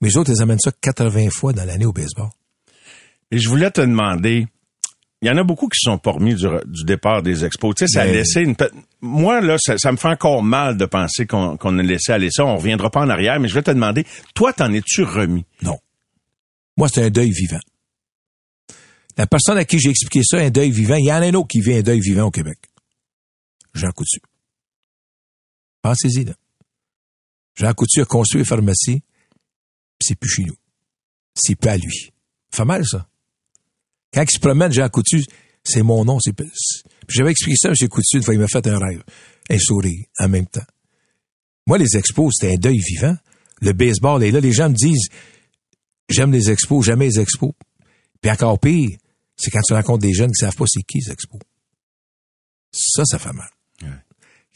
Mais 0.00 0.08
les 0.08 0.16
autres, 0.16 0.32
ils 0.34 0.42
amènent 0.42 0.58
ça 0.58 0.72
80 0.80 1.28
fois 1.30 1.52
dans 1.52 1.64
l'année 1.64 1.86
au 1.86 1.92
baseball. 1.92 2.30
Et 3.30 3.38
je 3.38 3.48
voulais 3.48 3.70
te 3.70 3.80
demander, 3.80 4.46
il 5.24 5.28
y 5.28 5.30
en 5.30 5.38
a 5.38 5.42
beaucoup 5.42 5.68
qui 5.68 5.78
sont 5.80 5.96
pas 5.96 6.10
remis 6.12 6.34
du, 6.34 6.84
départ 6.84 7.22
des 7.22 7.46
expos. 7.46 7.74
Tu 7.74 7.86
sais, 7.86 7.92
ça 7.94 8.02
a 8.02 8.04
Mais- 8.04 8.12
laissé 8.12 8.42
une... 8.42 8.54
Moi, 9.00 9.40
là, 9.40 9.56
ça, 9.58 9.78
ça 9.78 9.90
me 9.90 9.96
fait 9.96 10.08
encore 10.08 10.42
mal 10.42 10.76
de 10.76 10.84
penser 10.84 11.26
qu'on 11.26 11.56
a 11.56 11.82
laissé 11.82 12.12
aller 12.12 12.30
ça. 12.30 12.44
On 12.44 12.56
reviendra 12.56 12.90
pas 12.90 13.00
en 13.00 13.08
arrière, 13.08 13.40
mais 13.40 13.48
je 13.48 13.54
voulais 13.54 13.62
te 13.62 13.70
demander, 13.70 14.04
toi, 14.34 14.52
t'en 14.52 14.70
es-tu 14.74 15.02
remis? 15.02 15.46
Non. 15.62 15.78
Moi, 16.76 16.88
c'est 16.90 17.04
un 17.04 17.08
deuil 17.08 17.30
vivant. 17.30 17.60
La 19.16 19.26
personne 19.26 19.56
à 19.56 19.64
qui 19.64 19.78
j'ai 19.78 19.88
expliqué 19.90 20.20
ça, 20.22 20.38
un 20.38 20.50
deuil 20.50 20.70
vivant, 20.70 20.96
il 20.96 21.06
y 21.06 21.12
en 21.12 21.22
a 21.22 21.26
un 21.26 21.34
autre 21.34 21.48
qui 21.48 21.60
vit 21.60 21.74
un 21.74 21.82
deuil 21.82 22.00
vivant 22.00 22.24
au 22.24 22.30
Québec. 22.30 22.58
Jean 23.72 23.92
Coutu. 23.92 24.20
Pensez-y, 25.80 26.24
là. 26.24 26.34
Jean 27.56 27.72
Coutu 27.72 28.02
a 28.02 28.04
construit 28.04 28.40
une 28.40 28.46
pharmacie, 28.46 29.02
c'est 30.00 30.18
plus 30.18 30.28
chez 30.28 30.42
nous. 30.44 30.56
C'est 31.34 31.58
pas 31.58 31.72
à 31.72 31.76
lui. 31.78 32.12
Ça 32.50 32.58
fait 32.58 32.64
mal, 32.64 32.84
ça. 32.84 33.06
Quand 34.14 34.22
il 34.22 34.30
se 34.30 34.38
promène, 34.38 34.72
Jean 34.72 34.88
Coutu, 34.88 35.24
c'est 35.64 35.82
mon 35.82 36.04
nom. 36.04 36.18
Puis 36.18 36.46
J'avais 37.08 37.32
expliqué 37.32 37.56
ça 37.56 37.68
à 37.68 37.72
M. 37.72 37.88
Coutu 37.88 38.16
une 38.16 38.22
fois, 38.22 38.34
il 38.34 38.40
m'a 38.40 38.46
fait 38.46 38.66
un 38.66 38.78
rêve. 38.78 39.02
Un 39.50 39.58
sourire, 39.58 40.06
en 40.18 40.28
même 40.28 40.46
temps. 40.46 40.64
Moi, 41.66 41.78
les 41.78 41.96
expos, 41.96 42.32
c'était 42.34 42.54
un 42.54 42.58
deuil 42.58 42.78
vivant. 42.78 43.16
Le 43.60 43.72
baseball 43.72 44.22
est 44.22 44.30
là. 44.30 44.40
Les 44.40 44.52
gens 44.52 44.68
me 44.68 44.74
disent, 44.74 45.08
j'aime 46.08 46.32
les 46.32 46.50
expos, 46.50 46.84
jamais 46.84 47.06
les 47.06 47.18
expos. 47.18 47.52
Puis 48.20 48.30
encore 48.30 48.58
pire, 48.60 48.96
c'est 49.36 49.50
quand 49.50 49.62
tu 49.66 49.74
rencontres 49.74 50.02
des 50.02 50.14
jeunes 50.14 50.30
qui 50.30 50.40
savent 50.40 50.56
pas 50.56 50.64
c'est 50.66 50.82
qui 50.82 50.98
les 50.98 51.10
expos. 51.10 51.40
Ça, 52.72 53.04
ça 53.04 53.18
fait 53.18 53.32
mal. 53.32 53.50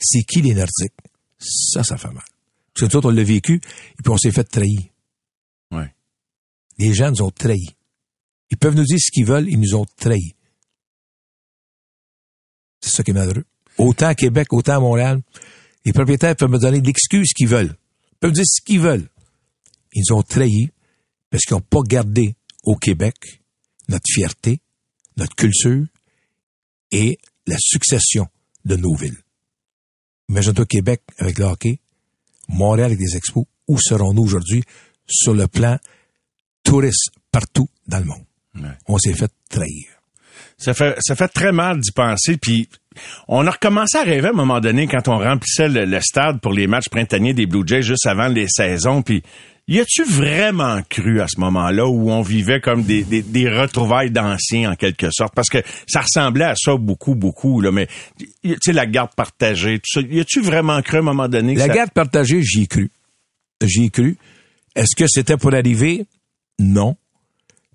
C'est 0.00 0.22
qui 0.22 0.42
les 0.42 0.54
Nordiques? 0.54 0.94
Ça, 1.38 1.82
ça 1.82 1.96
fait 1.96 2.08
mal. 2.08 2.24
Parce 2.72 2.86
que 2.86 2.92
nous 2.92 2.96
autres, 2.96 3.08
on 3.08 3.12
l'a 3.12 3.24
vécu, 3.24 3.54
et 3.54 4.02
puis 4.02 4.10
on 4.10 4.16
s'est 4.16 4.30
fait 4.30 4.44
trahir. 4.44 4.82
Ouais. 5.72 5.92
Les 6.78 6.94
gens 6.94 7.10
nous 7.10 7.22
ont 7.22 7.30
trahis. 7.30 7.74
Ils 8.50 8.56
peuvent 8.56 8.74
nous 8.74 8.84
dire 8.84 8.98
ce 8.98 9.10
qu'ils 9.10 9.26
veulent, 9.26 9.48
ils 9.48 9.60
nous 9.60 9.74
ont 9.74 9.86
trahis. 9.96 10.34
C'est 12.80 12.90
ça 12.90 13.02
qui 13.02 13.10
est 13.10 13.14
malheureux. 13.14 13.44
Autant 13.76 14.06
à 14.06 14.14
Québec, 14.14 14.52
autant 14.52 14.76
à 14.76 14.80
Montréal, 14.80 15.20
les 15.84 15.92
propriétaires 15.92 16.36
peuvent 16.36 16.50
me 16.50 16.58
donner 16.58 16.80
l'excuse 16.80 17.32
qu'ils 17.32 17.48
veulent. 17.48 17.76
Ils 18.12 18.18
peuvent 18.20 18.32
dire 18.32 18.44
ce 18.46 18.60
qu'ils 18.62 18.80
veulent. 18.80 19.08
Ils 19.92 20.02
nous 20.08 20.16
ont 20.16 20.22
trahis 20.22 20.70
parce 21.30 21.44
qu'ils 21.44 21.56
n'ont 21.56 21.62
pas 21.62 21.80
gardé 21.86 22.34
au 22.64 22.76
Québec 22.76 23.14
notre 23.88 24.06
fierté, 24.06 24.60
notre 25.16 25.34
culture 25.34 25.86
et 26.90 27.18
la 27.46 27.56
succession 27.58 28.26
de 28.64 28.76
nos 28.76 28.94
villes. 28.94 29.18
Imagine-toi 30.28 30.66
Québec 30.66 31.02
avec 31.18 31.38
le 31.38 31.46
hockey, 31.46 31.80
Montréal 32.48 32.86
avec 32.86 32.98
des 32.98 33.16
expos. 33.16 33.44
Où 33.66 33.78
serons-nous 33.78 34.22
aujourd'hui 34.22 34.62
sur 35.06 35.34
le 35.34 35.46
plan 35.46 35.78
touriste 36.62 37.10
partout 37.30 37.68
dans 37.86 37.98
le 37.98 38.04
monde? 38.04 38.27
Ouais. 38.62 38.68
On 38.86 38.98
s'est 38.98 39.14
fait 39.14 39.30
trahir. 39.50 39.86
Ça 40.56 40.74
fait, 40.74 40.96
ça 41.00 41.14
fait 41.14 41.28
très 41.28 41.52
mal 41.52 41.80
d'y 41.80 41.92
penser. 41.92 42.36
Puis 42.36 42.68
on 43.28 43.46
a 43.46 43.50
recommencé 43.50 43.96
à 43.98 44.02
rêver 44.02 44.26
à 44.28 44.30
un 44.30 44.34
moment 44.34 44.60
donné 44.60 44.86
quand 44.88 45.06
on 45.08 45.18
remplissait 45.18 45.68
le, 45.68 45.84
le 45.84 46.00
stade 46.00 46.40
pour 46.40 46.52
les 46.52 46.66
matchs 46.66 46.88
printaniers 46.90 47.34
des 47.34 47.46
Blue 47.46 47.62
Jays 47.66 47.82
juste 47.82 48.06
avant 48.06 48.26
les 48.28 48.46
saisons. 48.48 49.02
Puis 49.02 49.22
y 49.68 49.78
a-tu 49.78 50.02
vraiment 50.02 50.80
cru 50.88 51.20
à 51.20 51.28
ce 51.28 51.38
moment-là 51.40 51.86
où 51.86 52.10
on 52.10 52.22
vivait 52.22 52.60
comme 52.60 52.82
des, 52.82 53.04
des, 53.04 53.22
des 53.22 53.48
retrouvailles 53.48 54.10
d'anciens 54.10 54.72
en 54.72 54.74
quelque 54.74 55.10
sorte? 55.12 55.32
Parce 55.34 55.48
que 55.50 55.58
ça 55.86 56.00
ressemblait 56.00 56.46
à 56.46 56.54
ça 56.56 56.74
beaucoup, 56.76 57.14
beaucoup. 57.14 57.60
Là, 57.60 57.70
mais 57.70 57.86
tu 58.18 58.56
sais, 58.62 58.72
la 58.72 58.86
garde 58.86 59.14
partagée, 59.14 59.78
tout 59.78 60.00
ça. 60.00 60.00
Y 60.00 60.18
a-tu 60.20 60.40
vraiment 60.40 60.80
cru 60.82 60.96
à 60.96 61.00
un 61.00 61.04
moment 61.04 61.28
donné? 61.28 61.54
que 61.54 61.60
La 61.60 61.66
ça- 61.66 61.74
garde 61.74 61.90
partagée, 61.92 62.42
j'y 62.42 62.62
ai 62.62 62.66
cru. 62.66 62.90
J'y 63.62 63.84
ai 63.84 63.90
cru. 63.90 64.16
Est-ce 64.74 64.96
que 64.96 65.06
c'était 65.06 65.36
pour 65.36 65.54
arriver? 65.54 66.06
Non. 66.58 66.96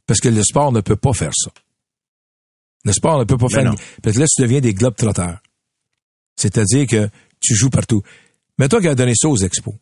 Parce 0.06 0.20
que 0.20 0.30
le 0.30 0.44
sport 0.44 0.72
ne 0.72 0.82
peut 0.82 0.96
pas 0.96 1.14
faire 1.14 1.32
ça. 1.34 1.52
Le 2.86 2.92
sport 2.92 3.20
ne 3.20 3.24
peut 3.24 3.38
pas 3.38 3.48
faire... 3.50 3.64
non. 3.64 3.76
Parce 4.02 4.16
que 4.16 4.22
là, 4.22 4.28
tu 4.28 4.42
deviens 4.42 4.60
des 4.60 4.74
globes 4.74 4.96
trotteurs. 4.96 5.42
C'est-à-dire 6.36 6.88
que 6.88 7.10
tu 7.40 7.56
joues 7.56 7.70
partout. 7.70 8.02
Mais 8.58 8.68
toi 8.68 8.82
qui 8.82 8.88
as 8.88 8.96
donné 8.96 9.14
ça 9.16 9.30
aux 9.30 9.38
expos. 9.38 9.76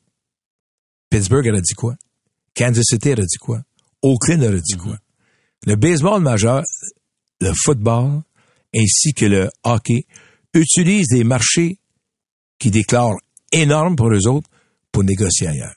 Pittsburgh 1.09 1.47
aurait 1.47 1.61
dit 1.61 1.73
quoi? 1.73 1.95
Kansas 2.55 2.85
City 2.87 3.13
aurait 3.13 3.25
dit 3.25 3.37
quoi? 3.37 3.63
Oakland 4.01 4.43
aurait 4.43 4.61
dit 4.61 4.77
quoi? 4.77 4.97
Le 5.65 5.75
baseball 5.75 6.21
majeur, 6.21 6.63
le 7.39 7.53
football, 7.53 8.21
ainsi 8.75 9.13
que 9.13 9.25
le 9.25 9.49
hockey, 9.63 10.05
utilisent 10.53 11.09
des 11.09 11.23
marchés 11.23 11.79
qui 12.59 12.71
déclarent 12.71 13.17
énormes 13.51 13.95
pour 13.95 14.11
eux 14.11 14.27
autres 14.27 14.49
pour 14.91 15.03
négocier 15.03 15.47
ailleurs. 15.47 15.75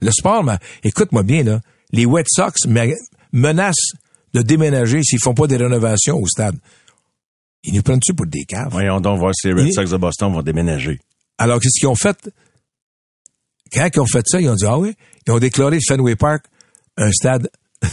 Le 0.00 0.10
sport, 0.10 0.44
écoute-moi 0.82 1.22
bien, 1.22 1.42
là, 1.42 1.60
les 1.92 2.04
Red 2.06 2.26
Sox 2.28 2.66
me- 2.66 2.94
menacent 3.32 3.92
de 4.34 4.42
déménager 4.42 5.02
s'ils 5.02 5.20
font 5.20 5.34
pas 5.34 5.46
des 5.46 5.56
rénovations 5.56 6.16
au 6.16 6.26
stade. 6.26 6.56
Ils 7.64 7.74
nous 7.74 7.82
prennent-tu 7.82 8.14
pour 8.14 8.26
des 8.26 8.44
caves? 8.44 8.68
Voyons 8.70 9.00
donc 9.00 9.18
voir 9.18 9.34
si 9.34 9.48
les 9.48 9.52
Red 9.54 9.72
Sox 9.72 9.90
de 9.90 9.96
Boston 9.96 10.32
vont 10.32 10.42
déménager. 10.42 10.98
Alors, 11.38 11.60
qu'est-ce 11.60 11.78
qu'ils 11.80 11.88
ont 11.88 11.94
fait? 11.94 12.30
Quand 13.72 13.88
ils 13.94 14.00
ont 14.00 14.06
fait 14.06 14.22
ça, 14.26 14.40
ils 14.40 14.48
ont 14.48 14.54
dit, 14.54 14.66
ah 14.66 14.78
oui, 14.78 14.94
ils 15.26 15.32
ont 15.32 15.38
déclaré 15.38 15.78
Fenway 15.86 16.16
Park 16.16 16.44
un 16.96 17.10
stade 17.12 17.50
du 17.82 17.88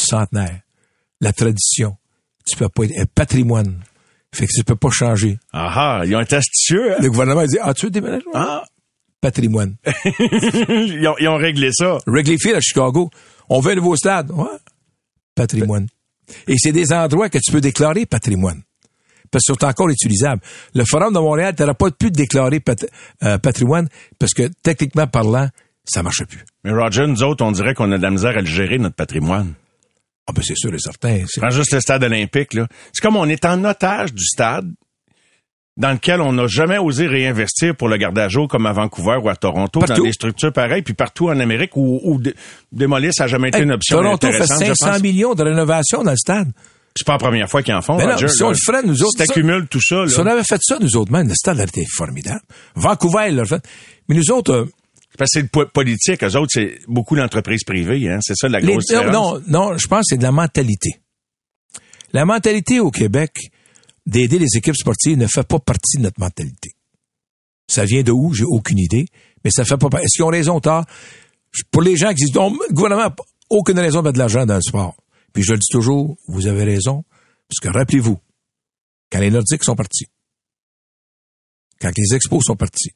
centenaire. 0.00 0.60
La 1.20 1.32
tradition. 1.32 1.96
Tu 2.46 2.56
peux 2.56 2.68
pas 2.68 2.84
être, 2.84 2.98
un 2.98 3.04
patrimoine. 3.06 3.82
Fait 4.34 4.46
que 4.46 4.52
tu 4.54 4.64
peux 4.64 4.76
pas 4.76 4.90
changer. 4.90 5.38
Ah 5.52 5.98
ah, 6.00 6.06
ils 6.06 6.14
ont 6.16 6.20
été 6.20 6.36
astucieux. 6.36 6.92
hein? 6.94 6.98
Le 7.00 7.10
gouvernement 7.10 7.40
a 7.40 7.46
dit, 7.46 7.58
ah, 7.60 7.74
tu 7.74 7.86
veux 7.86 7.90
déménager? 7.90 8.24
Ah, 8.34 8.64
Patrimoine. 9.20 9.76
ils, 10.18 11.06
ont, 11.08 11.14
ils 11.18 11.28
ont 11.28 11.36
réglé 11.36 11.70
ça. 11.72 11.98
Wrigley 12.06 12.38
Field 12.38 12.56
à 12.56 12.60
Chicago. 12.60 13.10
On 13.48 13.60
veut 13.60 13.72
un 13.72 13.76
nouveau 13.76 13.96
stade. 13.96 14.30
Ouais. 14.30 14.46
Patrimoine. 15.34 15.86
Et 16.46 16.54
c'est 16.58 16.72
des 16.72 16.92
endroits 16.92 17.28
que 17.28 17.38
tu 17.38 17.50
peux 17.52 17.60
déclarer 17.60 18.06
patrimoine. 18.06 18.62
Parce 19.30 19.44
que 19.44 19.52
c'est 19.58 19.66
encore 19.66 19.88
utilisable. 19.90 20.40
Le 20.74 20.84
Forum 20.84 21.12
de 21.12 21.18
Montréal, 21.18 21.54
tu 21.56 21.62
n'auras 21.62 21.74
pas 21.74 21.90
pu 21.90 22.10
déclarer 22.10 22.60
pat- 22.60 22.86
euh, 23.22 23.38
patrimoine 23.38 23.88
parce 24.18 24.32
que 24.34 24.48
techniquement 24.62 25.06
parlant, 25.06 25.48
ça 25.84 26.02
marche 26.02 26.24
plus. 26.24 26.44
Mais 26.64 26.72
Roger, 26.72 27.06
nous 27.06 27.22
autres, 27.22 27.44
on 27.44 27.52
dirait 27.52 27.74
qu'on 27.74 27.90
a 27.92 27.98
de 27.98 28.02
la 28.02 28.10
misère 28.10 28.36
à 28.36 28.40
le 28.40 28.46
gérer, 28.46 28.78
notre 28.78 28.96
patrimoine. 28.96 29.54
Ah 30.26 30.32
ben 30.32 30.42
c'est 30.44 30.56
sûr 30.56 30.72
et 30.74 30.78
certain. 30.78 31.20
Prends 31.36 31.50
juste 31.50 31.72
le 31.72 31.80
stade 31.80 32.04
olympique, 32.04 32.54
là. 32.54 32.66
C'est 32.92 33.00
comme 33.02 33.16
on 33.16 33.26
est 33.28 33.44
en 33.44 33.64
otage 33.64 34.12
du 34.12 34.24
stade 34.24 34.70
dans 35.80 35.92
lequel 35.92 36.20
on 36.20 36.32
n'a 36.32 36.46
jamais 36.46 36.78
osé 36.78 37.06
réinvestir 37.06 37.74
pour 37.74 37.88
le 37.88 37.96
garder 37.96 38.20
à 38.20 38.28
jour 38.28 38.46
comme 38.48 38.66
à 38.66 38.72
Vancouver 38.72 39.16
ou 39.22 39.28
à 39.28 39.34
Toronto, 39.34 39.80
Partout. 39.80 39.96
dans 40.02 40.04
des 40.04 40.12
structures 40.12 40.52
pareilles, 40.52 40.82
puis 40.82 40.94
partout 40.94 41.28
en 41.30 41.40
Amérique 41.40 41.74
où, 41.76 42.00
où 42.04 42.20
dé- 42.20 42.34
démolir, 42.70 43.12
ça 43.14 43.24
n'a 43.24 43.28
jamais 43.28 43.48
été 43.48 43.58
Hey, 43.58 43.64
une 43.64 43.72
option 43.72 43.96
Toronto 43.96 44.26
fait 44.26 44.34
intéressante, 44.34 44.60
je 44.60 44.74
500 44.74 44.86
pense. 44.92 45.02
millions 45.02 45.34
de 45.34 45.42
rénovation 45.42 46.02
dans 46.04 46.10
le 46.10 46.16
stade. 46.16 46.52
C'est 46.96 47.06
pas 47.06 47.12
la 47.12 47.18
première 47.18 47.48
fois 47.48 47.62
qu'ils 47.62 47.72
en 47.74 47.80
font, 47.80 47.96
Ben 47.96 48.06
non, 48.08 48.12
Roger, 48.12 48.28
si 48.28 48.42
on 48.42 48.50
là. 48.50 48.52
le 48.52 48.58
ferait, 48.62 48.82
nous 48.86 49.02
autres, 49.02 49.12
Si 49.18 49.26
t'accumules 49.26 49.66
tout 49.68 49.80
ça, 49.80 49.96
là. 50.02 50.08
Si 50.08 50.18
on 50.20 50.26
avait 50.26 50.44
fait 50.44 50.60
ça, 50.62 50.76
nous 50.80 50.96
autres, 50.96 51.10
même, 51.12 51.28
le 51.28 51.34
stade 51.34 51.56
aurait 51.56 51.64
été 51.64 51.84
formidable. 51.90 52.42
Vancouver 52.74 53.30
l'a 53.30 53.44
fait. 53.44 53.62
Mais 54.08 54.16
nous 54.16 54.30
autres, 54.32 54.52
euh, 54.52 54.64
Parce 55.16 55.30
que 55.32 55.40
c'est 55.40 55.56
le 55.56 55.64
politique. 55.66 56.22
Eux 56.22 56.36
autres, 56.36 56.50
c'est 56.52 56.78
beaucoup 56.88 57.16
d'entreprises 57.16 57.64
privées, 57.64 58.08
hein. 58.10 58.18
C'est 58.20 58.34
ça 58.36 58.48
la 58.48 58.60
les- 58.60 58.66
grosse 58.72 58.90
non, 58.92 58.98
différence. 59.00 59.40
non, 59.46 59.70
non, 59.70 59.78
je 59.78 59.86
pense 59.86 60.00
que 60.00 60.06
c'est 60.10 60.18
de 60.18 60.22
la 60.24 60.32
mentalité. 60.32 60.90
La 62.12 62.24
mentalité 62.24 62.80
au 62.80 62.90
Québec 62.90 63.30
d'aider 64.06 64.38
les 64.38 64.56
équipes 64.56 64.76
sportives 64.76 65.18
ne 65.18 65.26
fait 65.26 65.46
pas 65.46 65.58
partie 65.58 65.98
de 65.98 66.02
notre 66.02 66.20
mentalité. 66.20 66.70
Ça 67.68 67.84
vient 67.84 68.02
de 68.02 68.12
où? 68.12 68.34
J'ai 68.34 68.44
aucune 68.44 68.78
idée. 68.78 69.06
Mais 69.44 69.50
ça 69.50 69.64
fait 69.64 69.76
pas 69.76 69.88
partie. 69.88 70.04
Est-ce 70.04 70.16
qu'ils 70.16 70.24
ont 70.24 70.28
raison 70.28 70.56
ou 70.56 70.60
tort? 70.60 70.84
Pour 71.70 71.82
les 71.82 71.96
gens 71.96 72.10
qui 72.10 72.24
disent, 72.24 72.36
Oh, 72.36 72.50
le 72.68 72.74
gouvernement 72.74 73.04
n'a 73.04 73.16
aucune 73.48 73.78
raison 73.78 74.00
de 74.00 74.04
mettre 74.04 74.14
de 74.14 74.18
l'argent 74.18 74.46
dans 74.46 74.56
le 74.56 74.62
sport. 74.62 74.96
Puis 75.32 75.42
je 75.42 75.52
le 75.52 75.58
dis 75.58 75.68
toujours, 75.70 76.16
vous 76.26 76.46
avez 76.46 76.64
raison. 76.64 77.04
Parce 77.48 77.60
que 77.60 77.76
rappelez-vous, 77.76 78.18
quand 79.10 79.20
les 79.20 79.30
Nordiques 79.30 79.64
sont 79.64 79.76
partis, 79.76 80.06
quand 81.80 81.90
les 81.96 82.14
expos 82.14 82.44
sont 82.44 82.56
partis, 82.56 82.90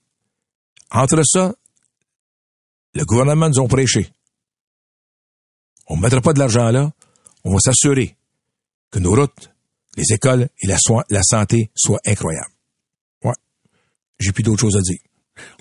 entre 0.90 1.22
ça, 1.24 1.54
le 2.94 3.04
gouvernement 3.04 3.48
nous 3.48 3.64
a 3.64 3.68
prêché. 3.68 4.10
On 5.88 5.96
ne 5.96 6.02
mettra 6.02 6.20
pas 6.20 6.32
de 6.32 6.38
l'argent 6.38 6.70
là. 6.70 6.92
On 7.44 7.52
va 7.52 7.58
s'assurer 7.58 8.16
que 8.90 8.98
nos 9.00 9.14
routes, 9.14 9.53
les 9.96 10.12
écoles 10.12 10.48
et 10.60 10.66
la, 10.66 10.76
la 11.10 11.22
santé 11.22 11.70
soient 11.74 12.00
incroyables. 12.06 12.52
Ouais. 13.24 13.34
J'ai 14.18 14.32
plus 14.32 14.42
d'autres 14.42 14.60
choses 14.60 14.76
à 14.76 14.80
dire. 14.80 14.98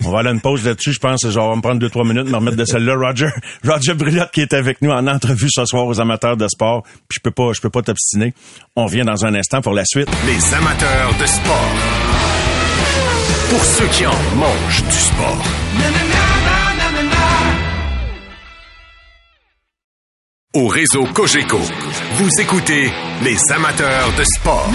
On 0.04 0.10
va 0.10 0.20
aller 0.20 0.28
à 0.28 0.32
une 0.32 0.40
pause 0.40 0.64
là-dessus, 0.64 0.92
je 0.92 1.00
pense. 1.00 1.28
Genre, 1.28 1.46
on 1.46 1.50
va 1.50 1.56
me 1.56 1.62
prendre 1.62 1.80
deux, 1.80 1.90
trois 1.90 2.04
minutes, 2.04 2.28
me 2.28 2.36
remettre 2.36 2.56
de 2.56 2.64
celle-là. 2.64 2.94
Roger, 2.96 3.28
Roger 3.64 3.94
Brulotte 3.94 4.30
qui 4.30 4.40
est 4.40 4.52
avec 4.52 4.80
nous 4.82 4.90
en 4.90 5.06
entrevue 5.06 5.48
ce 5.50 5.64
soir 5.64 5.86
aux 5.86 6.00
amateurs 6.00 6.36
de 6.36 6.46
sport. 6.48 6.82
Puis 7.08 7.16
je 7.16 7.20
peux 7.20 7.32
pas, 7.32 7.52
je 7.52 7.60
peux 7.60 7.70
pas 7.70 7.82
t'obstiner. 7.82 8.34
On 8.76 8.86
revient 8.86 9.04
dans 9.04 9.24
un 9.24 9.34
instant 9.34 9.60
pour 9.62 9.72
la 9.72 9.84
suite. 9.84 10.08
Les 10.26 10.54
amateurs 10.54 11.12
de 11.18 11.26
sport. 11.26 11.72
Pour 13.50 13.64
ceux 13.64 13.86
qui 13.88 14.06
en 14.06 14.36
mangent 14.36 14.84
du 14.84 14.96
sport. 14.96 16.33
Au 20.54 20.68
réseau 20.68 21.04
Cogeco, 21.12 21.58
vous 21.58 22.30
écoutez 22.40 22.88
les 23.24 23.52
amateurs 23.52 24.12
de 24.16 24.22
sport. 24.22 24.70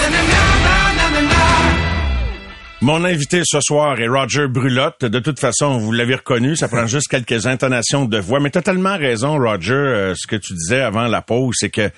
Mon 2.81 3.05
invité 3.05 3.43
ce 3.45 3.61
soir 3.61 3.97
est 4.01 4.09
Roger 4.09 4.49
Brulotte. 4.49 5.05
De 5.05 5.19
toute 5.19 5.39
façon, 5.39 5.77
vous 5.77 5.93
l'avez 5.93 6.15
reconnu, 6.15 6.57
ça 6.57 6.67
prend 6.67 6.85
juste 6.85 7.07
quelques 7.07 7.47
intonations 7.47 8.03
de 8.03 8.19
voix. 8.19 8.41
Mais 8.41 8.49
t'as 8.49 8.61
tellement 8.61 8.97
raison, 8.97 9.37
Roger, 9.37 9.73
euh, 9.73 10.13
ce 10.17 10.27
que 10.27 10.35
tu 10.35 10.51
disais 10.51 10.81
avant 10.81 11.07
la 11.07 11.21
pause, 11.21 11.55
c'est 11.57 11.69
que 11.69 11.89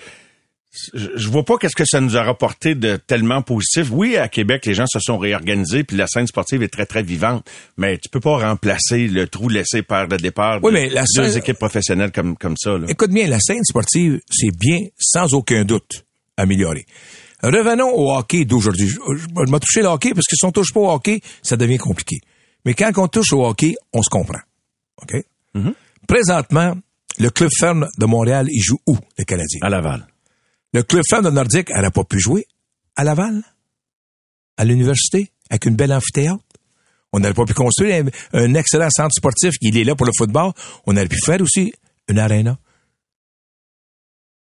je 0.93 1.27
vois 1.29 1.43
pas 1.43 1.57
qu'est-ce 1.57 1.75
que 1.75 1.85
ça 1.85 1.99
nous 1.99 2.15
a 2.15 2.23
rapporté 2.23 2.75
de 2.75 2.95
tellement 2.95 3.41
positif. 3.41 3.89
Oui, 3.91 4.15
à 4.17 4.27
Québec, 4.29 4.65
les 4.65 4.73
gens 4.73 4.85
se 4.87 4.99
sont 4.99 5.17
réorganisés, 5.17 5.83
puis 5.83 5.97
la 5.97 6.07
scène 6.07 6.27
sportive 6.27 6.63
est 6.63 6.69
très, 6.69 6.85
très 6.85 7.03
vivante. 7.03 7.45
Mais 7.77 7.97
tu 7.97 8.07
peux 8.09 8.19
pas 8.21 8.37
remplacer 8.49 9.07
le 9.07 9.27
trou 9.27 9.49
laissé 9.49 9.81
par 9.83 10.07
le 10.07 10.17
départ 10.17 10.59
Oui, 10.63 10.71
de 10.71 10.77
mais 10.77 10.89
la 10.89 11.03
deux 11.17 11.29
scène- 11.29 11.37
équipes 11.39 11.57
professionnelles 11.57 12.11
comme, 12.11 12.37
comme 12.37 12.55
ça. 12.57 12.77
Là. 12.77 12.85
Écoute 12.87 13.11
bien, 13.11 13.27
la 13.27 13.39
scène 13.39 13.63
sportive, 13.65 14.19
c'est 14.29 14.55
bien, 14.57 14.79
sans 14.97 15.33
aucun 15.33 15.65
doute, 15.65 16.05
amélioré. 16.37 16.85
Revenons 17.43 17.89
au 17.93 18.15
hockey 18.15 18.45
d'aujourd'hui. 18.45 18.87
Je, 18.87 18.95
je, 19.15 19.23
je 19.45 19.51
m'ai 19.51 19.59
touché 19.59 19.81
le 19.81 19.87
hockey 19.87 20.11
parce 20.13 20.27
que 20.27 20.35
si 20.35 20.45
on 20.45 20.51
touche 20.51 20.71
pas 20.73 20.79
au 20.79 20.91
hockey, 20.91 21.19
ça 21.41 21.57
devient 21.57 21.77
compliqué. 21.79 22.17
Mais 22.65 22.75
quand 22.75 22.91
on 22.97 23.07
touche 23.07 23.33
au 23.33 23.45
hockey, 23.45 23.75
on 23.93 24.01
se 24.03 24.09
comprend. 24.09 24.39
OK? 25.01 25.21
Présentement, 26.07 26.75
le 27.19 27.29
club 27.29 27.49
ferme 27.57 27.87
de 27.97 28.05
Montréal, 28.05 28.47
il 28.49 28.61
joue 28.61 28.79
où, 28.87 28.95
les 29.17 29.25
Canadiens? 29.25 29.59
À 29.63 29.69
Laval. 29.69 30.05
Le 30.73 30.83
club 30.83 31.03
ferme 31.09 31.25
de 31.25 31.29
Nordique, 31.29 31.69
elle 31.73 31.81
n'a 31.81 31.91
pas 31.91 32.03
pu 32.03 32.19
jouer 32.19 32.45
à 32.95 33.03
Laval, 33.03 33.43
à 34.57 34.65
l'université, 34.65 35.31
avec 35.49 35.65
une 35.65 35.75
belle 35.75 35.91
amphithéâtre. 35.93 36.43
On 37.13 37.19
n'aurait 37.19 37.33
pas 37.33 37.45
pu 37.45 37.53
construire 37.53 38.05
un, 38.33 38.39
un 38.39 38.53
excellent 38.53 38.89
centre 38.89 39.13
sportif. 39.13 39.53
Il 39.61 39.77
est 39.77 39.83
là 39.83 39.95
pour 39.95 40.05
le 40.05 40.13
football. 40.17 40.53
On 40.85 40.95
aurait 40.95 41.07
pu 41.07 41.17
faire 41.25 41.41
aussi 41.41 41.73
une. 42.07 42.55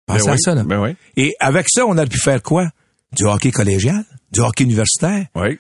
Pensez 0.06 0.24
Ben 0.24 0.28
à 0.28 0.32
oui, 0.32 0.38
ça, 0.40 0.54
là. 0.54 0.64
ben 0.64 0.82
oui. 0.82 0.96
Et 1.16 1.34
avec 1.40 1.66
ça, 1.70 1.86
on 1.86 1.96
aurait 1.96 2.06
pu 2.06 2.18
faire 2.18 2.42
quoi? 2.42 2.68
Du 3.16 3.24
hockey 3.24 3.50
collégial? 3.50 4.04
Du 4.32 4.40
hockey 4.40 4.64
universitaire? 4.64 5.26
Oui. 5.34 5.58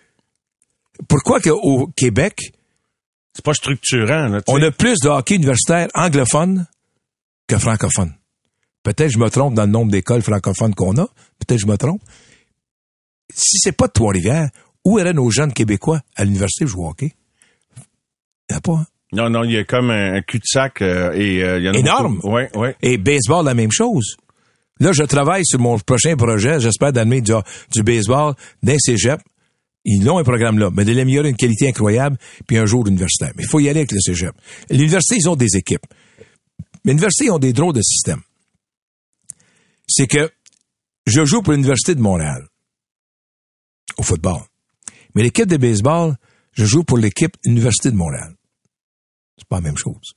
Pourquoi 1.08 1.40
qu'au 1.40 1.86
Québec, 1.96 2.52
C'est 3.34 3.44
pas 3.44 3.54
structurant. 3.54 4.28
Là, 4.28 4.40
on 4.48 4.60
a 4.62 4.70
plus 4.70 4.98
de 5.00 5.08
hockey 5.08 5.36
universitaire 5.36 5.88
anglophone 5.94 6.66
que 7.46 7.56
francophone? 7.58 8.12
Peut-être 8.82 9.10
je 9.10 9.18
me 9.18 9.28
trompe 9.30 9.54
dans 9.54 9.64
le 9.64 9.70
nombre 9.70 9.90
d'écoles 9.92 10.22
francophones 10.22 10.74
qu'on 10.74 10.96
a. 10.98 11.06
Peut-être 11.38 11.60
je 11.60 11.66
me 11.66 11.76
trompe. 11.76 12.02
Si 13.34 13.58
c'est 13.58 13.72
pas 13.72 13.86
de 13.86 13.92
Trois-Rivières, 13.92 14.50
où 14.84 14.98
iraient 14.98 15.12
nos 15.12 15.30
jeunes 15.30 15.52
Québécois 15.52 16.00
à 16.16 16.24
l'université 16.24 16.66
jouer 16.66 16.84
au 16.84 16.88
hockey? 16.88 17.12
Il 17.76 18.52
n'y 18.52 18.56
a 18.56 18.60
pas. 18.60 18.72
hein? 18.72 18.86
Non, 19.12 19.30
non, 19.30 19.44
il 19.44 19.52
y 19.52 19.56
a 19.58 19.64
comme 19.64 19.90
un, 19.90 20.20
cul-de-sac 20.22 20.82
euh, 20.82 21.12
et 21.12 21.42
euh, 21.42 21.58
il 21.58 21.64
y 21.64 21.68
en 21.68 21.74
a 21.74 21.78
Énorme. 21.78 22.20
Oui, 22.24 22.42
oui. 22.54 22.68
Et 22.82 22.96
baseball, 22.98 23.44
la 23.44 23.54
même 23.54 23.70
chose. 23.70 24.16
Là, 24.80 24.92
je 24.92 25.02
travaille 25.04 25.44
sur 25.44 25.60
mon 25.60 25.78
prochain 25.78 26.16
projet, 26.16 26.58
j'espère 26.58 26.92
d'amener 26.92 27.20
du, 27.20 27.32
du 27.72 27.82
baseball 27.82 28.34
d'un 28.62 28.78
cégep. 28.78 29.20
Ils 29.84 30.08
ont 30.10 30.18
un 30.18 30.24
programme 30.24 30.58
là, 30.58 30.70
mais 30.72 30.84
de 30.84 30.92
l'améliorer 30.92 31.28
une 31.28 31.36
qualité 31.36 31.68
incroyable, 31.68 32.16
puis 32.46 32.56
un 32.56 32.66
jour 32.66 32.86
universitaire. 32.88 33.32
Mais 33.36 33.42
il 33.44 33.48
faut 33.48 33.60
y 33.60 33.68
aller 33.68 33.80
avec 33.80 33.92
le 33.92 34.00
cégep. 34.00 34.32
L'université, 34.70 35.16
ils 35.20 35.28
ont 35.28 35.36
des 35.36 35.56
équipes. 35.56 35.84
Mais 36.84 36.92
l'université, 36.92 37.26
ils 37.26 37.30
ont 37.32 37.38
des 37.38 37.52
drôles 37.52 37.74
de 37.74 37.82
systèmes. 37.82 38.22
C'est 39.94 40.06
que 40.06 40.30
je 41.06 41.24
joue 41.24 41.42
pour 41.42 41.52
l'Université 41.52 41.94
de 41.94 42.00
Montréal 42.00 42.46
au 43.98 44.02
football. 44.02 44.40
Mais 45.14 45.22
l'équipe 45.22 45.46
de 45.46 45.56
baseball, 45.58 46.16
je 46.52 46.64
joue 46.64 46.82
pour 46.84 46.96
l'équipe 46.98 47.36
Université 47.44 47.90
de 47.90 47.96
Montréal. 47.96 48.34
C'est 49.36 49.46
pas 49.48 49.56
la 49.56 49.62
même 49.62 49.76
chose. 49.76 50.12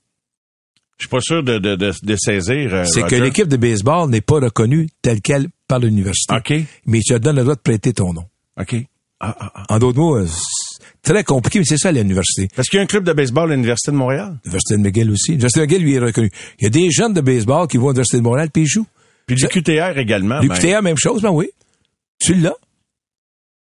Je 0.98 1.04
suis 1.04 1.10
pas 1.10 1.20
sûr 1.20 1.44
de, 1.44 1.58
de, 1.60 1.76
de, 1.76 1.92
de 2.04 2.16
saisir. 2.16 2.74
euh, 2.74 2.86
c'est 2.86 3.04
que 3.04 3.16
l'équipe 3.16 3.50
de 3.50 3.58
baseball 3.58 4.10
n'est 4.10 4.22
pas 4.22 4.40
reconnue 4.40 4.88
telle 5.02 5.22
qu'elle 5.22 5.50
par 5.68 5.80
l'université. 5.80 6.34
OK. 6.36 6.54
Mais 6.86 7.00
tu 7.02 7.14
te 7.14 7.18
donnes 7.18 7.36
le 7.36 7.42
droit 7.44 7.56
de 7.56 7.60
prêter 7.60 7.92
ton 7.92 8.14
nom. 8.14 8.24
OK. 8.58 8.76
Ah, 9.20 9.36
ah, 9.40 9.52
ah. 9.56 9.66
En 9.76 9.80
d'autres 9.80 9.98
mots, 10.00 10.16
euh, 10.18 10.26
c'est 10.28 11.14
très 11.14 11.24
compliqué, 11.26 11.60
mais 11.60 11.66
c'est 11.66 11.78
ça 11.78 11.92
l'université. 11.92 12.48
Parce 12.56 12.70
qu'il 12.70 12.78
y 12.78 12.80
a 12.80 12.84
un 12.84 12.88
club 12.88 13.04
de 13.04 13.12
baseball 13.12 13.52
à 13.52 13.56
l'Université 13.56 13.92
de 13.92 13.98
Montréal. 13.98 14.38
L'université 14.46 14.78
de 14.78 14.82
McGill 14.82 15.12
aussi. 15.12 15.32
L'université 15.32 15.60
de 15.60 15.66
McGill, 15.66 15.82
lui, 15.84 15.94
est 15.96 16.00
reconnue. 16.00 16.32
Il 16.60 16.64
y 16.64 16.68
a 16.68 16.70
des 16.70 16.90
jeunes 16.92 17.14
de 17.14 17.22
baseball 17.22 17.68
qui 17.68 17.78
vont 17.78 17.88
à 17.88 17.92
l'université 17.92 18.18
de 18.18 18.24
Montréal 18.24 18.50
puis 18.54 18.64
ils 18.64 18.68
jouent. 18.68 18.88
Puis 19.26 19.36
l'UQTR 19.36 19.98
également. 19.98 20.40
ben. 20.40 20.54
L'UQTR, 20.54 20.82
même 20.82 20.98
chose, 20.98 21.22
ben 21.22 21.32
oui. 21.32 21.50
Tu 22.20 22.36
l'as. 22.36 22.56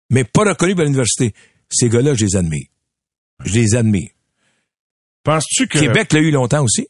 Mais 0.09 0.23
pas 0.23 0.43
reconnu 0.43 0.75
par 0.75 0.85
l'université. 0.85 1.33
Ces 1.69 1.89
gars-là, 1.89 2.13
je 2.13 2.25
les 2.25 2.35
admire. 2.35 2.67
Je 3.45 3.53
les 3.53 3.75
admire. 3.75 4.09
Penses-tu 5.23 5.67
que... 5.67 5.79
Québec 5.79 6.13
l'a 6.13 6.19
eu 6.19 6.31
longtemps 6.31 6.63
aussi. 6.63 6.87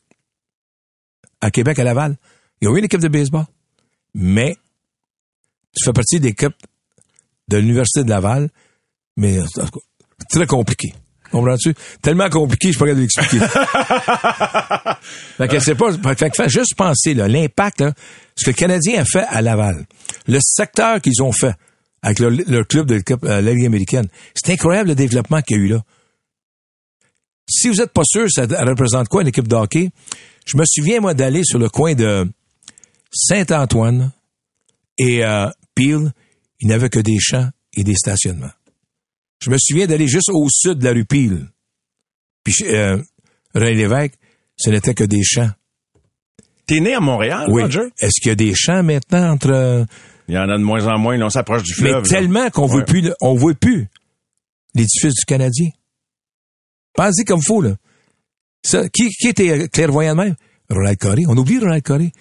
À 1.40 1.52
Québec, 1.52 1.78
à 1.80 1.84
Laval. 1.84 2.18
Ils 2.62 2.68
ont 2.68 2.76
eu 2.76 2.80
une 2.80 2.86
équipe 2.86 3.00
de 3.02 3.08
baseball. 3.08 3.46
Mais 4.14 4.56
tu 5.76 5.86
fais 5.86 5.94
partie 5.94 6.20
de 6.20 6.26
l'équipe 6.26 6.56
de 7.48 7.58
l'Université 7.58 8.04
de 8.04 8.10
Laval, 8.10 8.50
mais 9.18 9.40
en 9.42 9.46
tout 9.46 9.62
cas, 9.62 9.80
très 10.30 10.48
compliqué. 10.48 10.94
Comprends-tu? 11.34 11.74
Tellement 12.04 12.30
compliqué, 12.30 12.72
je 12.72 12.78
de 12.78 12.92
l'expliquer. 12.92 13.40
fait 15.38 15.48
que 15.48 15.58
c'est 15.58 15.74
pas, 15.74 15.92
fait 16.16 16.30
que 16.30 16.48
juste 16.48 16.76
penser, 16.78 17.16
là, 17.16 17.28
l'impact, 17.28 17.82
là, 17.82 17.92
ce 18.36 18.46
que 18.46 18.52
le 18.52 18.56
Canadien 18.56 19.02
a 19.02 19.04
fait 19.06 19.26
à 19.28 19.42
Laval. 19.42 19.84
Le 20.28 20.38
secteur 20.40 21.02
qu'ils 21.02 21.24
ont 21.24 21.32
fait 21.32 21.56
avec 22.04 22.20
leur, 22.20 22.30
leur 22.30 22.68
club 22.68 22.86
de 22.86 22.94
l'équipe, 22.94 23.24
euh, 23.24 23.42
la 23.42 23.52
Ligue 23.52 23.66
américaine. 23.66 24.08
C'est 24.36 24.54
incroyable 24.54 24.90
le 24.90 24.96
développement 24.96 25.42
qu'il 25.42 25.58
y 25.58 25.60
a 25.60 25.64
eu 25.64 25.68
là. 25.70 25.82
Si 27.50 27.68
vous 27.68 27.82
êtes 27.82 27.92
pas 27.92 28.04
sûr, 28.06 28.28
ça 28.30 28.44
représente 28.44 29.08
quoi 29.08 29.24
une 29.24 29.30
équipe 29.30 29.48
de 29.48 29.56
hockey? 29.56 29.90
Je 30.46 30.56
me 30.56 30.66
souviens, 30.68 31.00
moi, 31.00 31.16
d'aller 31.16 31.42
sur 31.44 31.58
le 31.58 31.68
coin 31.68 31.96
de 31.96 32.30
Saint-Antoine 33.12 34.12
et 35.00 35.26
euh, 35.26 35.48
Peel. 35.74 36.12
Il 36.60 36.68
n'y 36.68 36.74
avait 36.74 36.90
que 36.90 37.00
des 37.00 37.18
champs 37.20 37.50
et 37.76 37.84
des 37.84 37.96
stationnements. 37.96 38.52
Je 39.44 39.50
me 39.50 39.58
souviens 39.60 39.88
d'aller 39.88 40.08
juste 40.08 40.30
au 40.32 40.48
sud 40.50 40.80
de 40.80 40.86
la 40.86 40.92
rue 40.94 41.06
Pile. 41.06 41.48
Puis 42.44 42.56
euh, 42.64 42.98
René 43.54 43.74
Lévesque, 43.74 44.14
ce 44.58 44.70
n'était 44.70 44.94
que 44.94 45.04
des 45.04 45.24
champs. 45.24 45.50
T'es 46.66 46.80
né 46.80 46.94
à 46.94 47.00
Montréal, 47.02 47.48
Oui. 47.50 47.62
Roger? 47.64 47.90
Est-ce 48.00 48.22
qu'il 48.22 48.30
y 48.30 48.32
a 48.32 48.36
des 48.36 48.54
champs 48.56 48.84
maintenant 48.84 49.32
entre 49.34 49.50
euh, 49.52 49.86
Il 50.30 50.36
y 50.36 50.38
en 50.38 50.48
a 50.50 50.58
de 50.58 50.64
moins 50.64 50.86
en 50.88 50.98
moins, 50.98 51.18
là, 51.18 51.26
on 51.26 51.30
s'approche 51.30 51.64
du 51.64 51.74
mais 51.82 51.90
fleuve. 51.90 52.04
là. 52.04 52.10
tellement 52.10 52.50
qu'on 52.52 52.64
Ouais. 52.68 52.72
voit 52.72 52.86
plus 52.86 53.12
on 53.22 53.34
voit 53.36 53.54
plus 53.54 53.88
l'édifice 54.76 55.14
du 55.14 55.26
Canadien. 55.26 55.70
Pensez 56.94 57.26
comme 57.26 57.42
faut 57.42 57.62
là. 57.62 57.76
Ça, 58.66 58.88
qui, 58.88 59.10
qui 59.10 59.28
était 59.28 59.68
clairvoyant 59.68 60.16
de 60.16 60.22
même? 60.22 60.36
Ronald 60.70 60.98
Coré. 60.98 61.24
On 61.28 61.36
oublie 61.38 61.60
Ronald 61.60 61.84
Coré. 61.84 62.12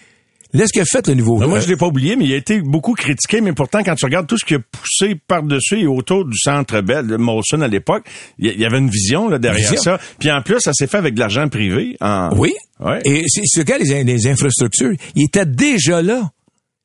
Laisse 0.54 0.70
qu'il 0.70 0.82
a 0.82 0.84
fait 0.84 1.06
le 1.08 1.14
nouveau. 1.14 1.38
Ben, 1.38 1.46
moi, 1.46 1.58
euh, 1.58 1.60
je 1.62 1.68
l'ai 1.68 1.76
pas 1.76 1.86
oublié, 1.86 2.14
mais 2.16 2.26
il 2.26 2.32
a 2.34 2.36
été 2.36 2.60
beaucoup 2.60 2.92
critiqué. 2.94 3.40
Mais 3.40 3.52
pourtant, 3.52 3.82
quand 3.82 3.94
tu 3.94 4.04
regardes 4.04 4.26
tout 4.26 4.36
ce 4.36 4.44
qui 4.44 4.54
a 4.54 4.58
poussé 4.58 5.14
par-dessus 5.26 5.80
et 5.80 5.86
autour 5.86 6.24
du 6.26 6.36
centre 6.38 6.80
Bell 6.82 7.06
de 7.06 7.16
Molson 7.16 7.60
à 7.62 7.68
l'époque, 7.68 8.04
il 8.38 8.48
y- 8.48 8.54
il 8.58 8.64
avait 8.64 8.78
une 8.78 8.90
vision 8.90 9.28
là, 9.28 9.38
derrière 9.38 9.70
Vision. 9.70 9.80
ça. 9.96 10.00
Puis 10.18 10.30
en 10.30 10.42
plus, 10.42 10.56
ça 10.60 10.72
s'est 10.72 10.86
fait 10.86 10.98
avec 10.98 11.14
de 11.14 11.20
l'argent 11.20 11.48
privé. 11.48 11.96
En... 12.00 12.30
Oui. 12.36 12.52
Ouais. 12.80 13.00
Et 13.04 13.22
c'est 13.28 13.42
ce 13.46 13.60
gars, 13.62 13.78
les, 13.78 14.04
les 14.04 14.26
infrastructures, 14.26 14.92
ils 15.14 15.24
étaient 15.26 15.46
déjà 15.46 16.02
là. 16.02 16.30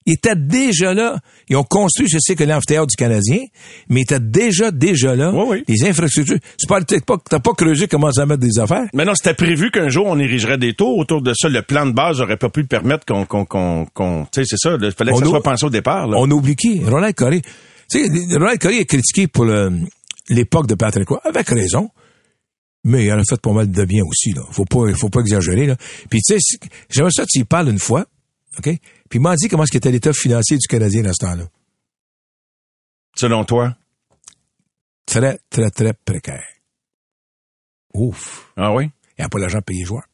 Ils 0.07 0.13
étaient 0.13 0.35
déjà 0.37 0.93
là. 0.95 1.19
Ils 1.49 1.57
ont 1.57 1.63
construit, 1.63 2.07
je 2.09 2.17
sais 2.19 2.35
que 2.35 2.43
l'amphithéâtre 2.43 2.87
du 2.87 2.95
Canadien, 2.95 3.39
mais 3.89 3.99
ils 3.99 4.03
étaient 4.03 4.19
déjà, 4.19 4.71
déjà 4.71 5.15
là. 5.15 5.31
Oui, 5.33 5.45
oui. 5.49 5.63
Les 5.67 5.87
infrastructures. 5.87 6.37
C'est 6.57 6.67
pas, 6.67 6.81
t'as 6.81 6.99
pas, 7.01 7.17
t'as 7.29 7.39
pas 7.39 7.51
creusé 7.53 7.87
comment 7.87 8.11
ça 8.11 8.25
mettre 8.25 8.39
des 8.39 8.57
affaires. 8.57 8.85
Mais 8.93 9.05
non, 9.05 9.13
c'était 9.15 9.33
prévu 9.35 9.69
qu'un 9.69 9.89
jour 9.89 10.05
on 10.07 10.17
érigerait 10.17 10.57
des 10.57 10.73
tours 10.73 10.97
autour 10.97 11.21
de 11.21 11.33
ça. 11.35 11.49
Le 11.49 11.61
plan 11.61 11.85
de 11.85 11.91
base 11.91 12.21
aurait 12.21 12.37
pas 12.37 12.49
pu 12.49 12.61
le 12.61 12.67
permettre 12.67 13.05
qu'on, 13.05 13.25
qu'on, 13.25 13.45
qu'on, 13.45 13.85
qu'on- 13.93 14.25
tu 14.31 14.41
sais, 14.41 14.45
c'est 14.47 14.57
ça. 14.69 14.77
Il 14.81 14.91
fallait 14.93 15.11
que 15.11 15.17
On 15.17 15.19
ça 15.19 15.25
soit 15.25 15.43
pensé 15.43 15.65
au 15.65 15.69
départ. 15.69 16.07
Là. 16.07 16.17
On 16.19 16.31
oublie 16.31 16.55
qui? 16.55 16.81
Ronald 16.83 17.13
Coré. 17.13 17.41
Tu 17.91 17.99
sais, 18.05 18.09
Ronald 18.37 18.59
Coré 18.59 18.77
est 18.79 18.85
critiqué 18.85 19.27
pour 19.27 19.43
le- 19.45 19.71
l'époque 20.29 20.67
de 20.67 20.75
Patrick 20.75 21.09
Roy, 21.09 21.19
avec 21.25 21.49
raison. 21.49 21.89
Mais 22.83 23.03
il 23.05 23.11
en 23.11 23.19
a 23.19 23.23
fait 23.29 23.41
pas 23.41 23.51
mal 23.51 23.69
de 23.69 23.83
bien 23.85 24.03
aussi, 24.07 24.31
là. 24.31 24.41
Faut 24.51 24.63
pas, 24.63 24.93
faut 24.95 25.09
pas 25.09 25.19
exagérer, 25.19 25.65
là. 25.65 25.75
Puis, 26.09 26.21
tu 26.21 26.39
sais, 26.39 26.57
j'aimerais 26.89 27.11
ça 27.11 27.23
que 27.23 27.27
tu 27.29 27.39
y 27.39 27.43
parles 27.43 27.67
une 27.69 27.79
fois, 27.79 28.05
OK? 28.57 28.63
Puis, 29.09 29.19
il 29.19 29.21
m'a 29.21 29.35
dit 29.35 29.47
comment 29.47 29.63
est-ce 29.63 29.71
qu'était 29.71 29.91
l'état 29.91 30.13
financier 30.13 30.57
du 30.57 30.67
Canadien 30.67 31.03
dans 31.03 31.13
ce 31.13 31.25
temps-là. 31.25 31.43
Selon 33.15 33.45
toi? 33.45 33.75
Très, 35.05 35.39
très, 35.49 35.69
très 35.69 35.93
précaire. 35.93 36.45
Ouf. 37.93 38.51
Ah 38.55 38.73
oui? 38.73 38.89
Il 39.17 39.21
n'y 39.21 39.25
a 39.25 39.29
pas 39.29 39.39
l'argent 39.39 39.59
les 39.67 39.83
joueurs. 39.83 40.07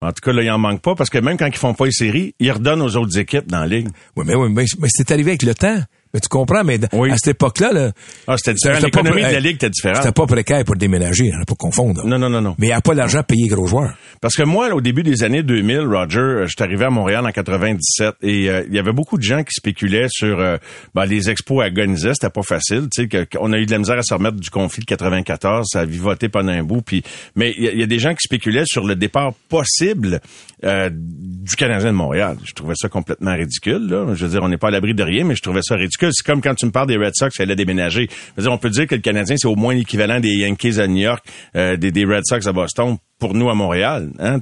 En 0.00 0.12
tout 0.12 0.20
cas, 0.22 0.32
là, 0.32 0.42
il 0.42 0.50
en 0.50 0.58
manque 0.58 0.80
pas 0.80 0.94
parce 0.94 1.10
que 1.10 1.18
même 1.18 1.36
quand 1.36 1.46
ils 1.46 1.56
font 1.56 1.74
pas 1.74 1.86
les 1.86 1.92
séries, 1.92 2.34
ils 2.38 2.52
redonnent 2.52 2.82
aux 2.82 2.96
autres 2.96 3.18
équipes 3.18 3.48
dans 3.48 3.60
la 3.60 3.66
ligue. 3.66 3.88
Oui, 4.16 4.24
mais 4.26 4.34
oui, 4.34 4.48
mais, 4.50 4.64
mais 4.78 4.88
c'est 4.90 5.10
arrivé 5.10 5.32
avec 5.32 5.42
le 5.42 5.54
temps. 5.54 5.82
Mais 6.14 6.20
tu 6.20 6.28
comprends, 6.28 6.64
mais 6.64 6.78
Oui. 6.94 7.10
à 7.10 7.16
cette 7.16 7.34
époque-là, 7.34 7.72
là, 7.72 7.92
Ah, 8.26 8.36
c'était 8.38 8.54
différent. 8.54 8.78
L'économie 8.82 9.16
de 9.22 9.26
la 9.26 9.40
ligue 9.40 9.56
était 9.56 9.68
différente. 9.70 9.98
c'était 10.02 10.12
pas 10.12 10.26
précaire 10.26 10.64
pour 10.64 10.76
déménager, 10.76 11.30
on 11.34 11.40
ne 11.40 11.44
pas 11.44 11.54
confondre. 11.54 12.04
Non, 12.06 12.18
non, 12.18 12.30
non, 12.30 12.40
non. 12.40 12.54
Mais 12.58 12.66
il 12.68 12.70
n'y 12.70 12.74
a 12.74 12.80
pas 12.80 12.94
l'argent 12.94 13.20
de 13.20 13.24
payer 13.26 13.46
gros 13.48 13.66
joueurs. 13.66 13.94
Parce 14.20 14.34
que 14.34 14.42
moi, 14.42 14.68
là, 14.68 14.74
au 14.74 14.80
début 14.80 15.02
des 15.02 15.22
années 15.22 15.42
2000, 15.42 15.80
Roger, 15.80 16.18
euh, 16.20 16.46
je 16.46 16.52
suis 16.56 16.62
arrivé 16.62 16.84
à 16.86 16.90
Montréal 16.90 17.26
en 17.26 17.30
97 17.30 18.14
et 18.22 18.48
euh, 18.50 18.64
il 18.68 18.74
y 18.74 18.78
avait 18.78 18.92
beaucoup 18.92 19.18
de 19.18 19.22
gens 19.22 19.42
qui 19.44 19.52
spéculaient 19.54 20.06
sur 20.08 20.38
euh, 20.40 20.56
ben, 20.94 21.04
les 21.04 21.28
expos 21.30 21.62
agonisaient, 21.64 22.14
c'était 22.14 22.30
pas 22.30 22.42
facile. 22.42 22.88
Tu 22.94 23.08
sais, 23.10 23.26
qu'on 23.26 23.52
a 23.52 23.58
eu 23.58 23.66
de 23.66 23.70
la 23.70 23.78
misère 23.78 23.98
à 23.98 24.02
se 24.02 24.14
remettre 24.14 24.36
du 24.36 24.50
conflit 24.50 24.80
de 24.80 24.86
94, 24.86 25.66
ça 25.70 25.80
a 25.80 25.84
vivoté 25.84 26.28
pendant 26.28 26.52
un 26.52 26.62
bout. 26.62 26.80
Puis, 26.82 27.02
mais 27.36 27.54
il 27.56 27.64
y, 27.64 27.68
a- 27.68 27.72
il 27.72 27.78
y 27.80 27.82
a 27.82 27.86
des 27.86 27.98
gens 27.98 28.10
qui 28.14 28.22
spéculaient 28.22 28.64
sur 28.66 28.84
le 28.86 28.96
départ 28.96 29.34
possible 29.48 30.20
euh, 30.64 30.90
du 30.92 31.54
Canadien 31.56 31.92
de 31.92 31.96
Montréal. 31.96 32.36
Je 32.44 32.52
trouvais 32.54 32.74
ça 32.76 32.88
complètement 32.88 33.34
ridicule. 33.34 33.86
Là. 33.88 34.06
Je 34.14 34.24
veux 34.24 34.30
dire, 34.32 34.42
on 34.42 34.48
n'est 34.48 34.56
pas 34.58 34.68
à 34.68 34.70
l'abri 34.70 34.94
de 34.94 35.02
rien, 35.02 35.24
mais 35.24 35.34
je 35.36 35.42
trouvais 35.42 35.62
ça 35.62 35.76
ridicule. 35.76 36.07
C'est 36.12 36.24
comme 36.24 36.40
quand 36.40 36.54
tu 36.54 36.66
me 36.66 36.70
parles 36.70 36.88
des 36.88 36.96
Red 36.96 37.14
Sox 37.14 37.30
qui 37.30 37.42
allaient 37.42 37.56
déménager. 37.56 38.08
Dire, 38.36 38.52
on 38.52 38.58
peut 38.58 38.70
dire 38.70 38.86
que 38.86 38.94
le 38.94 39.00
Canadien, 39.00 39.36
c'est 39.38 39.48
au 39.48 39.56
moins 39.56 39.74
l'équivalent 39.74 40.20
des 40.20 40.34
Yankees 40.34 40.78
à 40.78 40.86
New 40.86 41.02
York, 41.02 41.24
euh, 41.56 41.76
des, 41.76 42.04
Red 42.04 42.24
Sox 42.24 42.46
à 42.46 42.52
Boston 42.52 42.96
pour 43.18 43.34
nous 43.34 43.48
à 43.48 43.54
Montréal. 43.54 44.12
Hein? 44.18 44.38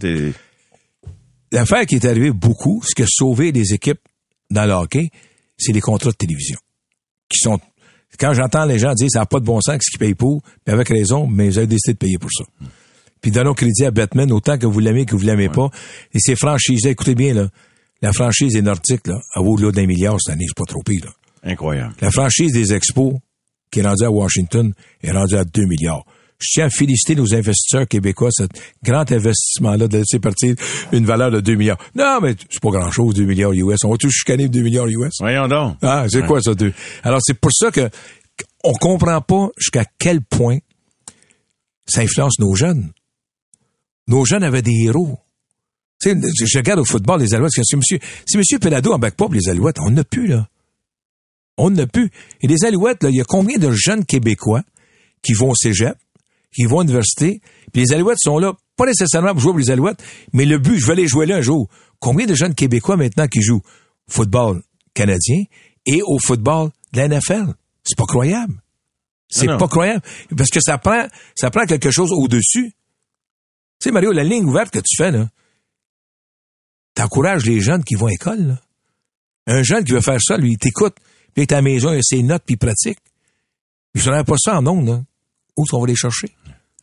L'affaire 1.53 1.87
qui 1.87 1.97
est 1.97 2.05
arrivée 2.05 2.33
beaucoup, 2.33 2.83
ce 2.85 2.95
qui 2.95 3.03
a 3.03 3.07
sauvé 3.09 3.53
les 3.53 3.73
équipes 3.73 4.01
dans 4.51 4.65
le 4.65 4.73
hockey, 4.73 5.11
c'est 5.57 5.73
les 5.73 5.81
contrats 5.81 6.11
de 6.11 6.17
télévision. 6.17 6.59
Qui 7.29 7.39
sont, 7.39 7.59
quand 8.19 8.35
j'entends 8.35 8.65
les 8.65 8.79
gens 8.79 8.95
dire 8.95 9.09
ça 9.11 9.21
n'a 9.21 9.27
pas 9.27 9.41
de 9.41 9.45
bon 9.45 9.61
sens 9.61 9.79
ce 9.81 9.91
qu'ils 9.91 9.99
payent 9.99 10.15
pour, 10.15 10.43
mais 10.67 10.73
avec 10.73 10.89
raison, 10.89 11.27
mais 11.27 11.47
ils 11.47 11.61
ont 11.61 11.65
décidé 11.65 11.95
de 11.95 11.99
payer 11.99 12.19
pour 12.19 12.31
ça. 12.31 12.45
Puis 13.21 13.31
donnons 13.31 13.55
crédit 13.55 13.85
à 13.85 13.91
Batman 13.91 14.31
autant 14.33 14.59
que 14.59 14.67
vous 14.67 14.79
l'aimez 14.79 15.07
que 15.07 15.17
vous 15.17 15.25
l'aimez 15.25 15.49
pas. 15.49 15.71
Et 16.13 16.19
ces 16.19 16.37
franchises-là, 16.37 16.91
écoutez 16.91 17.15
bien, 17.15 17.35
là, 17.35 17.49
la 18.03 18.13
franchise 18.13 18.53
des 18.53 18.63
Nordiques, 18.63 19.07
là, 19.07 19.19
à 19.35 19.41
au-delà 19.41 19.73
d'un 19.73 19.87
milliard 19.87 20.17
cette 20.21 20.35
année, 20.35 20.45
c'est 20.47 20.57
pas 20.57 20.71
trop 20.71 20.83
pire, 20.83 21.05
là. 21.07 21.13
Incroyable. 21.47 21.95
La 22.01 22.11
franchise 22.11 22.53
des 22.53 22.75
Expos, 22.75 23.15
qui 23.71 23.81
est 23.81 23.83
rendue 23.83 24.05
à 24.05 24.11
Washington, 24.11 24.73
est 25.03 25.13
rendue 25.13 25.37
à 25.37 25.45
2 25.45 25.65
milliards. 25.65 26.05
Je 26.39 26.49
tiens 26.53 26.67
à 26.67 26.71
féliciter 26.71 27.15
nos 27.15 27.35
investisseurs 27.35 27.89
québécois, 27.89 28.29
ce 28.31 28.43
grand 28.85 29.11
investissement-là 29.11 29.89
de 29.89 29.99
laisser 29.99 30.19
partir 30.19 30.55
une 30.93 31.07
valeur 31.07 31.31
de 31.31 31.41
2 31.41 31.55
milliards. 31.55 31.79
Non, 31.95 32.19
mais 32.21 32.35
c'est 32.51 32.61
pas 32.61 32.71
grand-chose, 32.71 33.15
2 33.15 33.25
milliards 33.25 33.53
US. 33.53 33.85
On 33.85 33.91
va 33.91 33.97
tous 33.97 34.11
chicaner 34.11 34.49
2 34.49 34.61
milliards 34.61 34.87
US. 34.89 35.15
Voyons 35.21 35.49
donc. 35.49 35.77
Ah, 35.81 36.05
c'est 36.11 36.27
quoi 36.27 36.43
ça, 36.43 36.55
deux? 36.55 36.75
Alors, 37.03 37.21
c'est 37.23 37.39
pour 37.39 37.53
ça 37.53 37.71
que 37.71 37.89
on 38.65 38.75
comprend 38.75 39.21
pas 39.23 39.49
jusqu'à 39.57 39.85
quel 39.99 40.21
point 40.21 40.59
ça 41.87 42.03
influence 42.03 42.39
nos 42.39 42.55
jeunes. 42.55 42.91
Nos 44.09 44.25
jeunes 44.25 44.43
avaient 44.43 44.63
des 44.63 44.85
héros. 44.85 45.19
Tu 46.01 46.11
sais, 46.11 46.17
je 46.45 46.59
regarde 46.59 46.81
au 46.81 46.85
football 46.85 47.21
les 47.21 47.33
Alouettes, 47.33 47.53
c'est 47.55 47.77
monsieur, 47.77 47.99
si 48.27 48.37
monsieur 48.37 48.59
Pelado 48.59 48.93
en 48.93 48.99
back 48.99 49.15
pop 49.15 49.33
les 49.33 49.49
Alouettes, 49.49 49.79
on 49.81 49.91
n'a 49.91 50.05
plus, 50.05 50.27
là. 50.27 50.49
On 51.57 51.71
n'a 51.71 51.87
plus. 51.87 52.11
Et 52.43 52.47
les 52.47 52.65
Alouettes, 52.65 53.03
là, 53.03 53.11
il 53.11 53.17
y 53.17 53.21
a 53.21 53.25
combien 53.25 53.59
de 53.59 53.71
jeunes 53.73 54.05
Québécois 54.05 54.63
qui 55.23 55.33
vont 55.33 55.51
au 55.51 55.55
cégep, 55.55 55.97
qui 56.55 56.65
vont 56.65 56.81
à 56.81 56.83
l'université, 56.83 57.41
puis 57.73 57.83
les 57.83 57.93
Alouettes 57.93 58.19
sont 58.21 58.39
là, 58.39 58.55
pas 58.77 58.87
nécessairement 58.87 59.33
pour 59.33 59.41
jouer 59.41 59.53
pour 59.53 59.61
les 59.61 59.71
Alouettes, 59.71 60.03
mais 60.33 60.45
le 60.45 60.59
but, 60.59 60.79
je 60.79 60.87
vais 60.87 60.93
aller 60.93 61.09
jouer 61.09 61.27
là 61.27 61.37
un 61.37 61.41
jour. 61.41 61.69
Combien 61.99 62.27
de 62.27 62.35
jeunes 62.35 62.55
Québécois 62.55 62.97
maintenant 62.97 63.27
qui 63.27 63.41
jouent 63.43 63.63
au 64.09 64.13
football 64.13 64.63
canadien 64.95 65.45
et 65.87 66.03
au 66.03 66.19
football 66.19 66.71
de 66.93 67.01
la 67.01 67.09
NFL? 67.09 67.55
C'est 67.85 67.97
pas 67.97 68.05
croyable. 68.05 68.55
C'est 69.29 69.47
pas 69.47 69.69
croyable. 69.69 70.03
Parce 70.37 70.51
que 70.51 70.61
ça 70.61 70.79
prend, 70.79 71.07
ça 71.35 71.51
prend 71.51 71.65
quelque 71.65 71.91
chose 71.91 72.13
au-dessus. 72.13 72.73
Tu 73.81 73.85
sais, 73.89 73.91
Mario, 73.91 74.13
la 74.13 74.25
ligne 74.25 74.45
ouverte 74.45 74.73
que 74.73 74.79
tu 74.79 74.97
fais, 74.97 75.11
là, 75.11 75.29
t'encourages 76.95 77.45
les 77.45 77.61
jeunes 77.61 77.85
qui 77.85 77.95
vont 77.95 78.07
à 78.07 78.11
l'école, 78.11 78.47
là. 78.47 78.61
Un 79.49 79.63
jeune 79.63 79.85
qui 79.85 79.93
veut 79.93 80.01
faire 80.01 80.21
ça, 80.21 80.37
lui, 80.37 80.53
il 80.53 80.59
t'écoute, 80.59 80.97
puis 81.37 81.43
il 81.43 81.51
est 81.51 81.53
à 81.53 81.57
la 81.57 81.63
maison, 81.63 81.93
il 81.93 81.99
a 81.99 82.03
ses 82.03 82.23
notes, 82.23 82.45
puis 82.47 82.55
il 82.55 82.59
pratique. 82.59 82.99
Il 83.95 84.03
ne 84.03 84.23
pas 84.23 84.37
ça 84.39 84.59
en 84.59 84.67
ondes, 84.67 84.89
là. 84.89 85.05
Où 85.55 85.65
qu'on 85.65 85.81
va 85.83 85.87
les 85.87 85.95
chercher? 85.95 86.35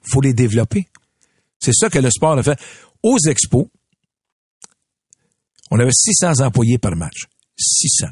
faut 0.04 0.22
les 0.22 0.34
développer. 0.34 0.88
C'est 1.60 1.74
ça 1.74 1.90
que 1.90 1.98
le 1.98 2.12
sport 2.12 2.38
a 2.38 2.44
fait. 2.44 2.60
Aux 3.02 3.18
expos, 3.28 3.66
on 5.72 5.80
avait 5.80 5.92
600 5.92 6.46
employés 6.46 6.78
par 6.78 6.96
match. 6.96 7.26
600. 7.58 8.10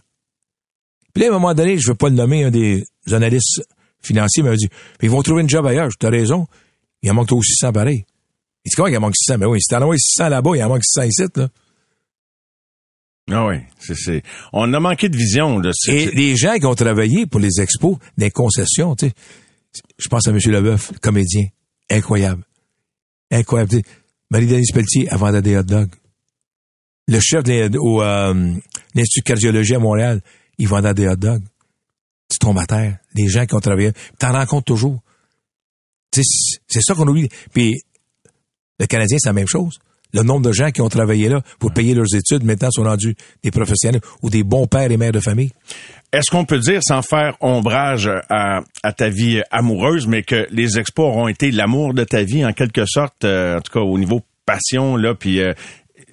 Puis 1.14 1.22
là, 1.22 1.28
à 1.28 1.30
un 1.30 1.34
moment 1.34 1.54
donné, 1.54 1.78
je 1.78 1.86
ne 1.88 1.92
veux 1.92 1.98
pas 1.98 2.10
le 2.10 2.16
nommer, 2.16 2.46
un 2.46 2.50
des 2.50 2.84
analystes 3.12 3.62
financiers 4.02 4.42
m'a 4.42 4.56
dit, 4.56 4.68
ils 5.04 5.12
vont 5.12 5.22
trouver 5.22 5.44
une 5.44 5.50
job 5.50 5.64
ailleurs. 5.68 5.90
Tu 6.00 6.08
as 6.08 6.10
raison. 6.10 6.48
Il 7.04 7.12
en 7.12 7.14
manque 7.14 7.32
aussi 7.34 7.54
600 7.54 7.74
pareil. 7.74 8.06
Il 8.66 8.70
dit, 8.70 8.76
comment 8.76 8.88
il 8.88 8.98
en 8.98 9.02
manque 9.02 9.16
600? 9.16 9.38
Ben 9.38 9.48
oui, 9.48 9.62
si 9.62 9.68
t'en 9.68 9.82
envoies 9.82 9.98
600 9.98 10.30
là-bas, 10.30 10.52
il 10.56 10.64
en 10.64 10.70
manque 10.70 10.86
600 10.86 11.04
ici, 11.04 11.24
là. 11.36 11.50
Ah 13.30 13.46
oui, 13.48 13.58
c'est, 13.80 13.96
c'est, 13.96 14.24
on 14.52 14.74
a 14.74 14.80
manqué 14.80 15.08
de 15.10 15.16
vision. 15.18 15.60
Là. 15.60 15.72
C'est- 15.74 15.94
Et 15.96 16.06
c'est- 16.06 16.16
les 16.16 16.36
gens 16.36 16.58
qui 16.58 16.66
ont 16.66 16.76
travaillé 16.76 17.26
pour 17.28 17.40
les 17.40 17.60
expos, 17.62 17.98
des 18.18 18.32
concessions, 18.32 18.96
tu 18.96 19.08
sais, 19.08 19.14
je 19.98 20.08
pense 20.10 20.28
à 20.28 20.32
M. 20.32 20.38
Leboeuf, 20.46 20.92
le 20.92 20.98
comédien, 21.00 21.46
incroyable. 21.90 22.44
Incroyable. 23.32 23.82
Marie-Denise 24.30 24.72
Pelletier, 24.74 25.08
elle 25.10 25.18
vendait 25.18 25.42
des 25.42 25.56
hot 25.58 25.64
dogs. 25.64 25.92
Le 27.08 27.20
chef 27.20 27.44
de 27.44 27.78
au 27.78 28.02
euh, 28.02 28.54
l'Institut 28.96 29.22
de 29.22 29.26
cardiologie 29.26 29.76
à 29.76 29.80
Montréal, 29.80 30.22
il 30.58 30.68
vendait 30.68 30.94
des 30.94 31.08
hot 31.08 31.16
dogs. 31.16 31.44
Tu 32.30 32.38
tombes 32.40 32.60
à 32.60 32.66
terre. 32.66 32.98
Les 33.14 33.28
gens 33.28 33.46
qui 33.46 33.56
ont 33.56 33.60
travaillé, 33.60 33.92
t'en 34.20 34.32
rends 34.34 34.46
compte 34.46 34.66
toujours. 34.66 35.02
Tu 36.12 36.22
sais, 36.24 36.30
c'est- 36.30 36.60
c'est 36.68 36.82
ça 36.82 36.96
qu'on 36.96 37.08
oublie. 37.08 37.30
Puis, 37.54 37.82
le 38.80 38.86
Canadien, 38.88 39.18
c'est 39.20 39.30
la 39.30 39.34
même 39.34 39.48
chose. 39.48 39.80
Le 40.14 40.24
nombre 40.24 40.42
de 40.48 40.52
gens 40.52 40.72
qui 40.72 40.82
ont 40.82 40.90
travaillé 40.90 41.30
là 41.30 41.42
pour 41.60 41.74
payer 41.74 41.94
leurs 41.94 42.14
études, 42.16 42.44
maintenant, 42.44 42.70
sont 42.72 42.84
rendus 42.84 43.16
des 43.44 43.52
professionnels 43.52 44.02
ou 44.22 44.30
des 44.30 44.44
bons 44.44 44.68
pères 44.68 44.92
et 44.92 44.98
mères 44.98 45.12
de 45.12 45.20
famille. 45.20 45.52
Est-ce 46.14 46.30
qu'on 46.30 46.44
peut 46.46 46.60
dire, 46.60 46.82
sans 46.84 47.02
faire 47.02 47.38
ombrage 47.40 48.10
à, 48.30 48.62
à 48.84 48.92
ta 48.92 49.08
vie 49.10 49.42
amoureuse, 49.52 50.08
mais 50.08 50.24
que 50.24 50.46
les 50.52 50.78
expos 50.78 51.06
auront 51.06 51.28
été 51.30 51.52
l'amour 51.52 51.94
de 51.94 52.04
ta 52.04 52.24
vie 52.24 52.46
en 52.46 52.52
quelque 52.52 52.86
sorte, 52.86 53.24
euh, 53.24 53.58
en 53.58 53.62
tout 53.62 53.72
cas 53.72 53.80
au 53.80 53.98
niveau 53.98 54.22
passion 54.46 54.98
là, 54.98 55.16
puis 55.16 55.40
euh, 55.40 55.54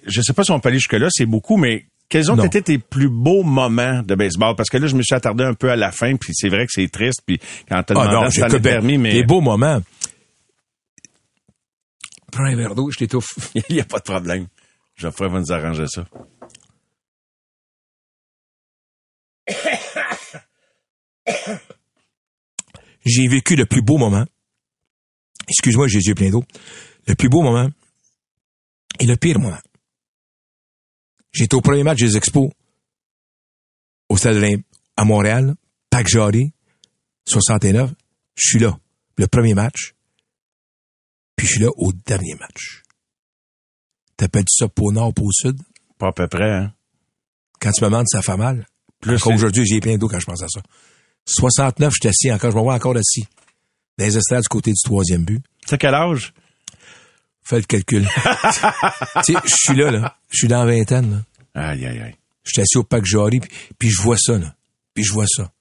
je 0.07 0.21
sais 0.23 0.33
pas 0.33 0.45
si 0.45 0.53
on 0.53 0.61
peut 0.61 0.69
aller 0.69 0.79
jusque 0.79 0.93
là, 0.93 1.09
c'est 1.11 1.27
beaucoup, 1.27 1.57
mais 1.57 1.87
quels 2.09 2.31
ont 2.31 2.37
Non. 2.37 2.45
été 2.45 2.63
tes 2.63 2.79
plus 2.79 3.09
beaux 3.11 3.43
moments 3.43 4.03
de 4.03 4.15
baseball? 4.15 4.55
Parce 4.57 4.71
que 4.71 4.79
là, 4.79 4.87
je 4.87 4.95
me 4.97 5.03
suis 5.03 5.15
attardé 5.15 5.45
un 5.45 5.53
peu 5.55 5.71
à 5.71 5.77
la 5.77 5.91
fin, 5.93 6.15
puis 6.17 6.33
c'est 6.35 6.49
vrai 6.49 6.65
que 6.65 6.73
c'est 6.73 6.89
triste, 6.91 7.21
puis 7.27 7.39
quand 7.69 7.83
t'as 7.83 7.95
Ah 7.99 8.07
demandé 8.09 8.39
non, 8.41 8.49
bien. 8.49 8.61
permis, 8.61 8.97
mais 8.99 9.13
Des 9.13 9.25
beaux 9.25 9.41
moments. 9.41 9.81
Prends 12.33 12.45
un 12.45 12.57
verre 12.57 12.75
d'eau, 12.75 12.91
je 12.91 12.99
t'étouffe. 12.99 13.55
il 13.69 13.77
y 13.77 13.81
a 13.81 13.85
pas 13.85 13.99
de 13.99 14.05
problème. 14.05 14.47
Geoffrey 14.97 15.29
va 15.29 15.41
nous 15.41 15.53
arranger 15.53 15.87
ça. 15.87 16.07
j'ai 23.05 23.29
vécu 23.29 23.57
le 23.57 23.67
plus 23.67 23.83
beau 23.83 23.97
moment. 23.97 24.27
Excuse-moi, 25.49 25.89
j'ai 25.89 25.99
les 25.99 26.09
yeux 26.09 26.31
d'eau. 26.31 26.45
Le 27.07 27.15
plus 27.15 27.29
beau 27.29 27.43
moment 27.43 27.69
et 28.99 29.07
le 29.07 29.17
pire 29.17 29.39
moment. 29.39 29.61
J'étais 31.33 31.55
au 31.55 31.61
premier 31.61 31.85
match 31.85 31.99
des 31.99 32.17
Expos 32.17 32.51
au 34.09 34.17
Stade 34.17 34.37
Olympe 34.37 34.65
à 34.97 35.05
Montréal, 35.05 35.55
Pac 35.91 36.09
Jarry, 36.09 36.53
69. 37.27 37.91
Je 38.35 38.49
suis 38.49 38.59
là. 38.59 38.79
Le 39.17 39.27
premier 39.27 39.55
match. 39.55 39.95
Puis 41.39 41.47
je 41.47 41.53
suis 41.53 41.63
là 41.63 41.71
au 41.77 41.93
dernier 41.93 42.35
match. 42.35 42.83
T'appelles-tu 44.17 44.57
ça 44.59 44.69
pour 44.69 44.93
nord, 44.93 45.15
pour 45.15 45.33
sud? 45.33 45.57
Pas 45.97 46.09
à 46.09 46.13
peu 46.13 46.27
près, 46.27 46.51
hein? 46.53 46.75
Quand 47.61 47.71
tu 47.71 47.85
me 47.85 47.89
demandes, 47.89 48.09
ça 48.09 48.23
fait 48.23 48.37
mal. 48.37 48.67
Plus 49.01 49.25
aujourd'hui, 49.25 49.65
j'ai 49.65 49.81
plein 49.81 49.97
d'eau 49.97 50.09
quand 50.09 50.19
je 50.19 50.27
pense 50.27 50.43
à 50.43 50.49
ça. 50.49 50.61
69, 51.27 51.93
je 51.95 51.99
suis 52.01 52.09
assis 52.09 52.33
encore, 52.33 52.51
je 52.51 52.57
me 52.57 52.63
vois 52.63 52.75
encore 52.75 52.97
assis. 52.97 53.29
Dans 53.97 54.05
les 54.05 54.19
estrades 54.19 54.43
du 54.43 54.49
côté 54.49 54.73
du 54.73 54.83
troisième 54.83 55.25
but. 55.25 55.41
C'est 55.65 55.79
quel 55.79 55.95
âge? 55.95 56.35
Fais 57.45 57.59
le 57.59 57.63
calcul. 57.63 58.03
tu 59.25 59.33
sais, 59.33 59.39
je 59.45 59.55
suis 59.55 59.77
là, 59.77 59.93
là. 59.93 60.17
Je 60.31 60.39
suis 60.39 60.49
dans 60.49 60.65
la 60.65 60.77
vingtaine, 60.77 61.25
là. 61.55 61.71
Aïe, 61.71 61.87
aïe, 61.87 62.01
aïe. 62.01 62.17
Je 62.43 62.51
suis 62.51 62.63
assis 62.63 62.79
au 62.79 62.85
Pac 62.85 63.05
Jarry, 63.05 63.39
puis, 63.39 63.51
puis 63.79 63.91
je 63.91 64.03
vois 64.03 64.19
ça, 64.19 64.39
là. 64.39 64.57
Puis 64.93 65.05
je 65.05 65.13
vois 65.13 65.27
ça. 65.29 65.53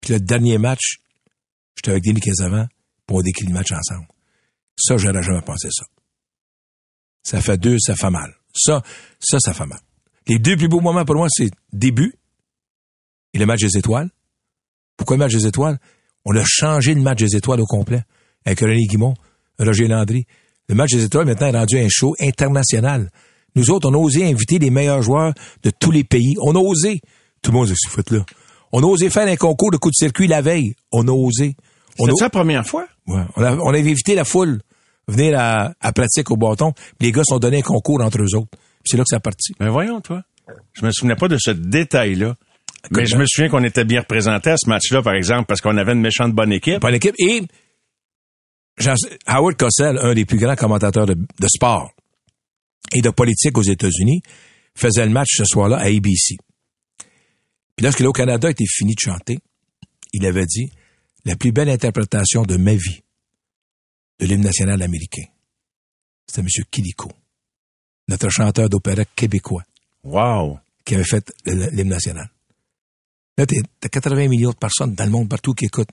Puis 0.00 0.14
le 0.14 0.20
dernier 0.20 0.58
match, 0.58 0.98
j'étais 1.76 1.92
avec 1.92 2.02
Denis 2.02 2.20
Casavant, 2.20 2.66
pour 3.06 3.18
on 3.18 3.22
décrit 3.22 3.46
le 3.46 3.54
match 3.54 3.70
ensemble. 3.70 4.06
Ça, 4.78 4.96
j'aurais 4.96 5.22
jamais 5.22 5.42
pensé 5.42 5.68
ça. 5.70 5.84
Ça 7.22 7.40
fait 7.40 7.58
deux, 7.58 7.76
ça 7.78 7.96
fait 7.96 8.10
mal. 8.10 8.34
Ça, 8.54 8.82
ça, 9.20 9.38
ça 9.40 9.52
fait 9.52 9.66
mal. 9.66 9.80
Les 10.26 10.38
deux 10.38 10.56
plus 10.56 10.68
beaux 10.68 10.80
moments 10.80 11.04
pour 11.04 11.16
moi, 11.16 11.28
c'est 11.30 11.50
début 11.72 12.14
et 13.32 13.38
le 13.38 13.46
match 13.46 13.60
des 13.60 13.76
étoiles. 13.78 14.10
Pourquoi 14.96 15.16
le 15.16 15.24
match 15.24 15.32
des 15.34 15.46
étoiles? 15.46 15.78
On 16.24 16.34
a 16.36 16.44
changé 16.44 16.94
le 16.94 17.00
match 17.00 17.18
des 17.18 17.36
étoiles 17.36 17.60
au 17.60 17.66
complet 17.66 18.02
avec 18.44 18.60
René 18.60 18.86
Guimont, 18.86 19.14
Roger 19.58 19.88
Landry. 19.88 20.26
Le 20.68 20.74
match 20.74 20.92
des 20.92 21.04
étoiles 21.04 21.26
maintenant 21.26 21.46
est 21.48 21.58
rendu 21.58 21.78
un 21.78 21.88
show 21.88 22.14
international. 22.20 23.10
Nous 23.54 23.70
autres, 23.70 23.88
on 23.88 23.94
a 23.94 23.98
osé 23.98 24.24
inviter 24.24 24.58
les 24.58 24.70
meilleurs 24.70 25.02
joueurs 25.02 25.32
de 25.62 25.70
tous 25.70 25.90
les 25.90 26.04
pays. 26.04 26.34
On 26.42 26.54
a 26.54 26.58
osé. 26.58 27.00
Tout 27.42 27.52
le 27.52 27.58
monde 27.58 27.68
se 27.68 27.88
fout 27.88 28.10
là. 28.10 28.24
On 28.72 28.82
a 28.82 28.86
osé 28.86 29.10
faire 29.10 29.28
un 29.28 29.36
concours 29.36 29.70
de 29.70 29.76
coups 29.76 29.92
de 29.92 30.04
circuit 30.04 30.26
la 30.26 30.42
veille. 30.42 30.74
On 30.92 31.06
a 31.06 31.12
osé. 31.12 31.56
C'est 31.96 32.04
a, 32.04 32.24
la 32.24 32.30
première 32.30 32.66
fois? 32.66 32.86
Ouais. 33.06 33.22
on, 33.36 33.42
a, 33.42 33.56
on 33.56 33.68
avait 33.68 33.80
invité 33.80 34.14
la 34.14 34.24
foule 34.24 34.60
venir 35.08 35.38
à, 35.38 35.72
à 35.80 35.92
pratique 35.92 36.30
au 36.30 36.36
bâton. 36.36 36.72
Les 37.00 37.12
gars 37.12 37.24
sont 37.24 37.38
donné 37.38 37.58
un 37.58 37.62
concours 37.62 38.00
entre 38.02 38.22
eux 38.22 38.36
autres. 38.36 38.50
C'est 38.84 38.96
là 38.96 39.02
que 39.02 39.08
ça 39.10 39.16
a 39.16 39.20
parti. 39.20 39.52
Mais 39.60 39.68
voyons, 39.68 40.00
toi. 40.00 40.22
Je 40.72 40.84
me 40.84 40.90
souvenais 40.92 41.16
pas 41.16 41.28
de 41.28 41.38
ce 41.38 41.50
détail-là. 41.50 42.34
Mais 42.92 43.04
je 43.06 43.16
me 43.16 43.24
souviens 43.26 43.48
qu'on 43.48 43.64
était 43.64 43.84
bien 43.84 44.00
représentés 44.00 44.50
à 44.50 44.56
ce 44.56 44.68
match-là, 44.68 45.02
par 45.02 45.14
exemple, 45.14 45.46
parce 45.46 45.60
qu'on 45.60 45.76
avait 45.76 45.92
une 45.92 46.00
méchante 46.00 46.32
bonne 46.32 46.52
équipe. 46.52 46.80
Pas 46.80 46.90
l'équipe. 46.90 47.14
Et 47.18 47.42
Howard 49.26 49.56
Cosell, 49.56 49.98
un 49.98 50.14
des 50.14 50.24
plus 50.24 50.38
grands 50.38 50.54
commentateurs 50.54 51.06
de, 51.06 51.14
de 51.14 51.48
sport 51.48 51.90
et 52.92 53.00
de 53.00 53.10
politique 53.10 53.58
aux 53.58 53.62
États-Unis, 53.62 54.20
faisait 54.76 55.04
le 55.04 55.12
match 55.12 55.30
ce 55.30 55.44
soir-là 55.44 55.78
à 55.78 55.86
ABC. 55.86 56.36
Puis 57.74 57.84
lorsque 57.84 58.00
le 58.00 58.12
Canada 58.12 58.50
était 58.50 58.66
fini 58.68 58.94
de 58.94 59.00
chanter, 59.00 59.38
il 60.12 60.24
avait 60.26 60.46
dit 60.46 60.70
la 61.24 61.34
plus 61.34 61.50
belle 61.50 61.68
interprétation 61.68 62.42
de 62.42 62.56
ma 62.56 62.74
vie 62.74 63.00
de 64.18 64.26
l'hymne 64.26 64.42
national 64.42 64.80
américain. 64.82 65.24
C'était 66.26 66.40
M. 66.42 66.48
Kiliko, 66.70 67.10
notre 68.08 68.28
chanteur 68.30 68.68
d'opéra 68.68 69.04
québécois 69.04 69.64
Wow. 70.04 70.58
qui 70.84 70.94
avait 70.94 71.04
fait 71.04 71.32
l'hymne 71.46 71.88
national. 71.88 72.28
Là, 73.38 73.44
t'as 73.46 73.88
80 73.88 74.28
millions 74.28 74.50
de 74.50 74.56
personnes 74.56 74.94
dans 74.94 75.04
le 75.04 75.10
monde 75.10 75.28
partout 75.28 75.52
qui 75.52 75.66
écoutent. 75.66 75.90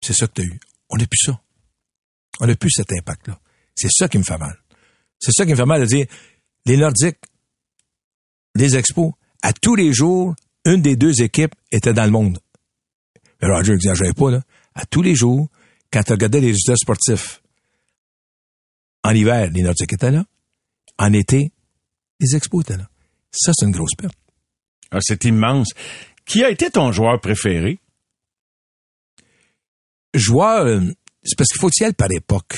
C'est 0.00 0.12
ça 0.12 0.26
que 0.26 0.32
t'as 0.34 0.42
eu. 0.42 0.58
On 0.90 0.96
n'a 0.96 1.06
plus 1.06 1.18
ça. 1.24 1.40
On 2.40 2.46
n'a 2.46 2.56
plus 2.56 2.70
cet 2.70 2.92
impact-là. 2.92 3.38
C'est 3.74 3.90
ça 3.90 4.08
qui 4.08 4.18
me 4.18 4.22
fait 4.24 4.38
mal. 4.38 4.58
C'est 5.20 5.32
ça 5.32 5.44
qui 5.44 5.52
me 5.52 5.56
fait 5.56 5.64
mal 5.66 5.80
de 5.82 5.86
dire, 5.86 6.06
les 6.66 6.76
Nordiques, 6.76 7.18
les 8.54 8.76
expos, 8.76 9.12
à 9.42 9.52
tous 9.52 9.74
les 9.76 9.92
jours, 9.92 10.34
une 10.64 10.82
des 10.82 10.96
deux 10.96 11.22
équipes 11.22 11.54
était 11.70 11.92
dans 11.92 12.04
le 12.04 12.10
monde. 12.10 12.38
Mais 13.40 13.48
Roger 13.48 13.72
n'exagérait 13.72 14.12
pas, 14.14 14.30
là. 14.30 14.42
À 14.74 14.84
tous 14.86 15.02
les 15.02 15.14
jours, 15.14 15.48
quand 15.92 16.02
tu 16.02 16.12
regardais 16.12 16.40
les 16.40 16.48
résultats 16.48 16.76
sportifs, 16.76 17.42
en 19.04 19.10
hiver, 19.14 19.50
les 19.52 19.62
Nordiques 19.62 19.92
étaient 19.92 20.10
là. 20.10 20.24
En 20.98 21.12
été, 21.12 21.52
les 22.20 22.36
expos 22.36 22.62
étaient 22.62 22.76
là. 22.76 22.88
Ça, 23.30 23.52
c'est 23.54 23.66
une 23.66 23.72
grosse 23.72 23.94
perte. 23.96 24.16
Ah, 24.90 24.98
c'est 25.00 25.24
immense. 25.24 25.68
Qui 26.24 26.42
a 26.44 26.50
été 26.50 26.70
ton 26.70 26.92
joueur 26.92 27.20
préféré? 27.20 27.78
joueur, 30.14 30.66
euh, 30.66 30.80
c'est 31.22 31.36
parce 31.36 31.48
qu'il 31.50 31.60
faut 31.60 31.70
y 31.80 31.84
aller 31.84 31.92
par 31.92 32.10
époque. 32.10 32.56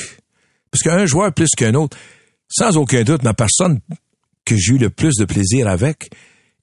Parce 0.70 0.82
qu'un 0.82 1.04
joueur 1.06 1.34
plus 1.34 1.48
qu'un 1.56 1.74
autre, 1.74 1.96
sans 2.48 2.76
aucun 2.76 3.02
doute, 3.02 3.22
ma 3.22 3.34
personne 3.34 3.80
que 4.44 4.56
j'ai 4.56 4.74
eu 4.74 4.78
le 4.78 4.88
plus 4.90 5.16
de 5.16 5.24
plaisir 5.24 5.68
avec, 5.68 6.10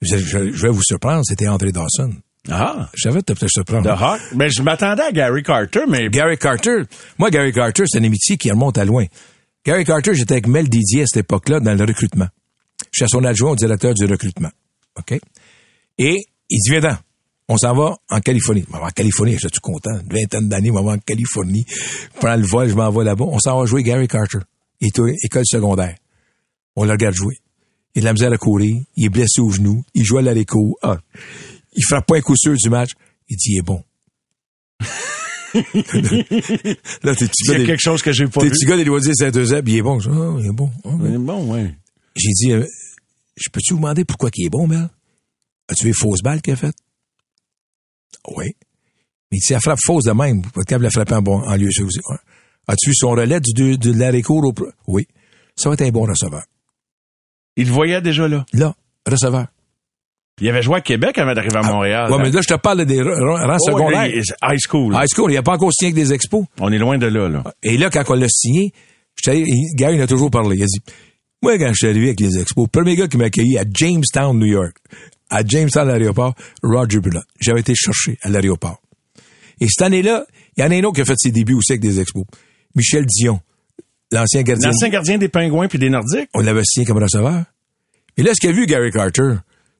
je, 0.01 0.18
je- 0.18 0.51
je 0.51 0.61
vais 0.63 0.70
vous 0.72 0.82
surprendre, 0.84 1.24
c'était 1.26 1.47
André 1.47 1.72
Dawson. 1.72 2.15
Ah. 2.50 2.89
Je 2.93 3.04
savais 3.04 3.22
peut-être 3.22 3.48
surprendre. 3.48 3.84
The 3.84 4.02
Hawk? 4.02 4.22
Ben, 4.36 4.50
je 4.50 4.62
m'attendais 4.62 5.04
à 5.04 5.12
Gary 5.12 5.43
Carter, 5.43 5.82
mais 5.88 6.10
Gary 6.10 6.38
Carter. 6.38 6.84
Moi, 7.18 7.30
Gary 7.30 7.52
Carter, 7.52 7.84
c'est 7.88 8.00
une 8.00 8.06
amitié 8.06 8.38
qui 8.38 8.50
remonte 8.52 8.78
à 8.78 8.86
loin. 8.86 9.06
Gary 9.66 9.84
Carter, 9.84 10.14
j'étais 10.14 10.34
avec 10.34 10.48
Mel 10.48 10.70
Didier 10.70 11.04
à 11.04 11.06
cette 11.08 11.26
époque-là 11.26 11.60
dans 11.60 11.74
le 11.74 11.84
recrutement. 11.84 12.28
Je 12.91 13.04
suis 13.04 13.10
son 13.10 13.24
adjoint 13.24 13.52
au 13.52 13.56
directeur 13.56 13.93
du 13.93 14.06
recrutement. 14.06 14.50
OK? 14.98 15.20
Et 15.98 16.18
il 16.50 16.60
dit, 16.62 16.80
viens. 16.80 17.00
On 17.50 17.58
s'en 17.58 17.74
va 17.74 17.95
en 18.10 18.20
Californie. 18.20 18.66
Je 18.68 18.72
m'en 18.74 18.80
vais 18.80 18.88
en 18.88 18.89
Californie, 18.89 19.34
j'étais 19.34 19.50
tout 19.50 19.62
content? 19.62 19.91
Une 19.91 20.14
vingtaine 20.14 20.50
d'années, 20.50 20.68
je 20.68 20.74
m'en 20.74 20.84
vais 20.84 20.91
en 20.91 20.98
Californie. 20.98 21.66
Je 21.70 22.20
prends 22.20 22.36
le 22.36 22.45
vol, 22.45 22.68
je 22.68 22.76
m'en 22.76 22.89
vais 22.91 23.06
là-bas. 23.06 23.24
On 23.26 23.39
s'en 23.39 23.58
va 23.60 23.66
jouer 23.66 23.84
Gary 23.84 24.08
Carter. 24.08 24.39
Il 24.82 24.88
est 24.88 25.00
école 25.24 25.45
secondaire. 25.45 25.95
On 26.76 26.84
le 26.84 26.91
regarde 26.91 27.16
jouer. 27.16 27.36
Il 27.95 28.00
a 28.00 28.02
de 28.02 28.06
la 28.06 28.14
misère 28.14 28.34
à 28.34 28.38
courir. 28.38 28.76
Il 28.95 29.06
est 29.06 29.10
blessé 29.10 29.39
au 29.39 29.50
genou. 29.50 29.84
Il 29.93 30.04
joue 30.04 30.18
à 30.18 30.22
l'aléco. 30.22 30.78
Ah. 30.84 30.98
Il 31.78 31.84
frappe 31.86 32.06
pas 32.08 32.18
un 32.18 32.22
coup 32.22 32.36
sûr 32.36 32.54
du 32.56 32.70
match. 32.70 32.92
Il 33.30 33.38
dit, 33.38 33.54
il 33.54 33.60
est 33.60 33.62
bon. 33.62 33.82
là, 37.04 37.16
t'es 37.16 37.26
il 37.26 37.46
y 37.46 37.52
gars 37.52 37.58
des, 37.58 37.66
quelque 37.66 37.80
chose 37.80 38.02
que 38.02 38.12
j'ai 38.12 38.28
pas 38.28 38.42
t'es 38.42 38.48
vu. 38.48 38.52
petit 38.52 38.66
gars 38.66 38.76
des 38.78 38.84
loisirs 38.84 39.16
Saint-Eusèbe, 39.16 39.68
il 39.70 39.78
est 39.78 39.82
bon. 39.82 40.00
Je 40.00 40.10
Ah, 40.10 40.36
il 40.40 40.48
est 40.48 40.52
bon. 40.52 40.70
Ouais. 40.84 41.10
Mais 41.10 41.18
Bon, 41.18 41.54
ouais. 41.54 41.74
J'ai 42.16 42.32
dit, 42.32 42.52
euh, 42.52 42.66
je 43.36 43.50
peux-tu 43.50 43.74
vous 43.74 43.80
demander 43.80 44.04
pourquoi 44.06 44.30
il 44.36 44.46
est 44.46 44.50
bon, 44.50 44.68
Mel? 44.68 44.90
As-tu 45.70 45.84
vu 45.84 45.90
les 45.90 45.94
fausses 45.94 46.22
balles 46.22 46.42
qu'il 46.42 46.54
a 46.54 46.56
faites? 46.56 46.76
Oui. 48.36 48.56
Mais 49.32 49.38
il 49.38 49.40
dit, 49.40 49.54
elle 49.54 49.62
frappe 49.62 49.80
fausse 49.84 50.06
de 50.06 50.12
même. 50.12 50.42
De 50.42 50.76
la 50.78 50.90
frapper 50.90 51.16
en, 51.16 51.22
bon, 51.22 51.42
en 51.42 51.56
lieu 51.56 51.72
sûr 51.72 51.86
aussi. 51.86 52.00
Ouais. 52.10 52.18
As-tu 52.68 52.90
vu 52.90 52.96
son 52.96 53.12
relais 53.12 53.40
du, 53.40 53.54
de, 53.54 53.76
de 53.76 53.92
l'arrêt 53.98 54.22
court 54.22 54.44
au... 54.44 54.54
Oui. 54.88 55.08
Ça 55.56 55.70
va 55.70 55.74
être 55.74 55.82
un 55.82 55.90
bon 55.90 56.06
receveur. 56.06 56.44
Il 57.56 57.68
le 57.68 57.74
voyait 57.74 58.02
déjà 58.02 58.28
là? 58.28 58.46
Là, 58.54 58.76
receveur. 59.08 59.48
Il 60.40 60.48
avait 60.50 60.62
joué 60.62 60.76
à 60.78 60.82
Québec 60.82 61.18
avant 61.18 61.34
d'arriver 61.34 61.58
à 61.58 61.62
Montréal. 61.64 62.12
Ouais, 62.12 62.18
mais 62.22 62.30
là, 62.30 62.42
je 62.42 62.48
te 62.48 62.60
parle 62.60 62.86
des 62.86 63.02
ra- 63.02 63.10
ra- 63.16 63.48
rangs 63.48 63.58
Oh, 63.60 63.66
secondaires. 63.72 64.06
high 64.08 64.60
school. 64.60 64.94
High 64.94 65.08
school, 65.12 65.32
il 65.32 65.36
n'a 65.36 65.42
pas 65.44 65.54
encore 65.54 65.72
signé 65.74 65.92
avec 65.92 66.04
des 66.04 66.14
expos. 66.14 66.46
On 66.60 66.72
est 66.72 66.78
loin 66.78 66.98
de 67.00 67.08
là, 67.08 67.28
là. 67.28 67.44
Et 67.64 67.78
là, 67.78 67.90
quand 67.90 68.04
on 68.10 68.14
l'a 68.14 68.28
signé, 68.30 68.72
Gary 69.26 69.96
il 69.96 70.02
a 70.02 70.08
toujours 70.08 70.30
parlé. 70.30 70.58
Il 70.58 70.64
a 70.64 70.66
dit, 70.68 70.80
moi, 71.42 71.58
quand 71.58 71.70
je 71.70 71.74
suis 71.74 71.88
arrivé 71.88 72.08
avec 72.08 72.20
les 72.20 72.38
expos, 72.40 72.66
le 72.66 72.70
premier 72.70 72.96
gars 72.96 73.08
qui 73.08 73.18
m'a 73.18 73.26
accueilli 73.26 73.58
à 73.58 73.64
Jamestown, 73.72 74.38
New 74.38 74.46
York, 74.46 74.76
à 75.30 75.42
Jamestown, 75.46 75.90
à 75.90 75.98
l'aéroport, 75.98 76.36
Roger 76.64 77.00
Bullock. 77.00 77.24
J'avais 77.40 77.62
été 77.62 77.74
chercher 77.76 78.18
à 78.22 78.30
l'aéroport. 78.30 78.80
Et 79.60 79.68
cette 79.68 79.82
année-là, 79.82 80.26
il 80.56 80.64
y 80.64 80.68
en 80.68 80.70
a 80.72 80.76
un 80.76 80.84
autre 80.84 80.96
qui 80.96 81.02
a 81.02 81.06
fait 81.06 81.18
ses 81.18 81.32
débuts 81.32 81.56
aussi 81.56 81.72
avec 81.72 81.82
des 81.82 82.00
expos. 82.00 82.26
Michel 82.76 83.06
Dion, 83.08 83.40
l'ancien 84.12 84.44
gardien. 84.44 84.70
L'ancien 84.70 84.90
gardien 84.90 85.18
des 85.18 85.30
Pingouins 85.30 85.68
puis 85.68 85.80
des 85.80 85.90
Nordiques. 85.90 86.30
On 86.36 86.42
l'avait 86.42 86.62
signé 86.64 86.86
comme 86.86 87.02
receveur. 87.02 87.44
Et 88.18 88.24
là, 88.24 88.32
ce 88.36 88.40
qu'il 88.40 88.50
a 88.52 88.54
vu 88.54 88.66
Gary 88.68 88.92
Carter, 88.92 89.34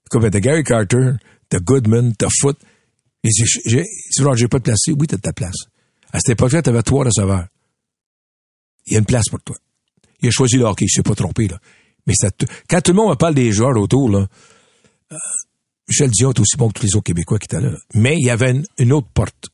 comme 0.10 0.30
t'as 0.30 0.40
Gary 0.40 0.64
Carter, 0.64 1.12
t'as 1.50 1.60
Goodman, 1.60 2.16
t'as 2.16 2.30
Foot. 2.40 2.58
Il 3.24 3.32
dit, 3.32 3.44
j'ai, 3.66 3.84
j'ai 4.16 4.48
pas 4.48 4.60
de 4.60 4.64
place, 4.64 4.80
oui, 4.88 5.08
t'as 5.08 5.18
ta 5.18 5.34
place. 5.34 5.56
À 6.12 6.20
cette 6.20 6.30
époque-là, 6.30 6.62
t'avais 6.62 6.84
trois 6.84 7.06
receveurs. 7.06 7.48
Il 8.86 8.94
y 8.94 8.96
a 8.96 9.00
une 9.00 9.06
place 9.06 9.26
pour 9.30 9.42
toi. 9.42 9.56
Il 10.22 10.30
a 10.30 10.32
choisi 10.32 10.58
le 10.58 10.64
hockey, 10.64 10.86
il 10.86 10.90
s'est 10.90 11.04
pas 11.04 11.16
trompé, 11.16 11.48
là. 11.48 11.60
Mais 12.06 12.14
ça, 12.16 12.30
quand 12.70 12.82
tout 12.82 12.92
le 12.92 12.96
monde 12.96 13.10
me 13.10 13.16
parle 13.16 13.36
des 13.36 13.52
joueurs 13.52 13.76
autour, 13.78 14.10
là, 14.10 14.28
euh, 15.12 15.18
Michel 15.90 16.10
Dion 16.10 16.32
est 16.32 16.40
aussi 16.40 16.56
bon 16.58 16.70
que 16.70 16.80
tous 16.80 16.86
les 16.86 16.96
autres 16.96 17.04
Québécois 17.04 17.38
qui 17.38 17.46
étaient 17.46 17.62
là. 17.62 17.76
Mais 17.94 18.16
il 18.18 18.26
y 18.26 18.30
avait 18.30 18.52
une, 18.52 18.66
une 18.78 18.94
autre 18.94 19.10
porte. 19.14 19.50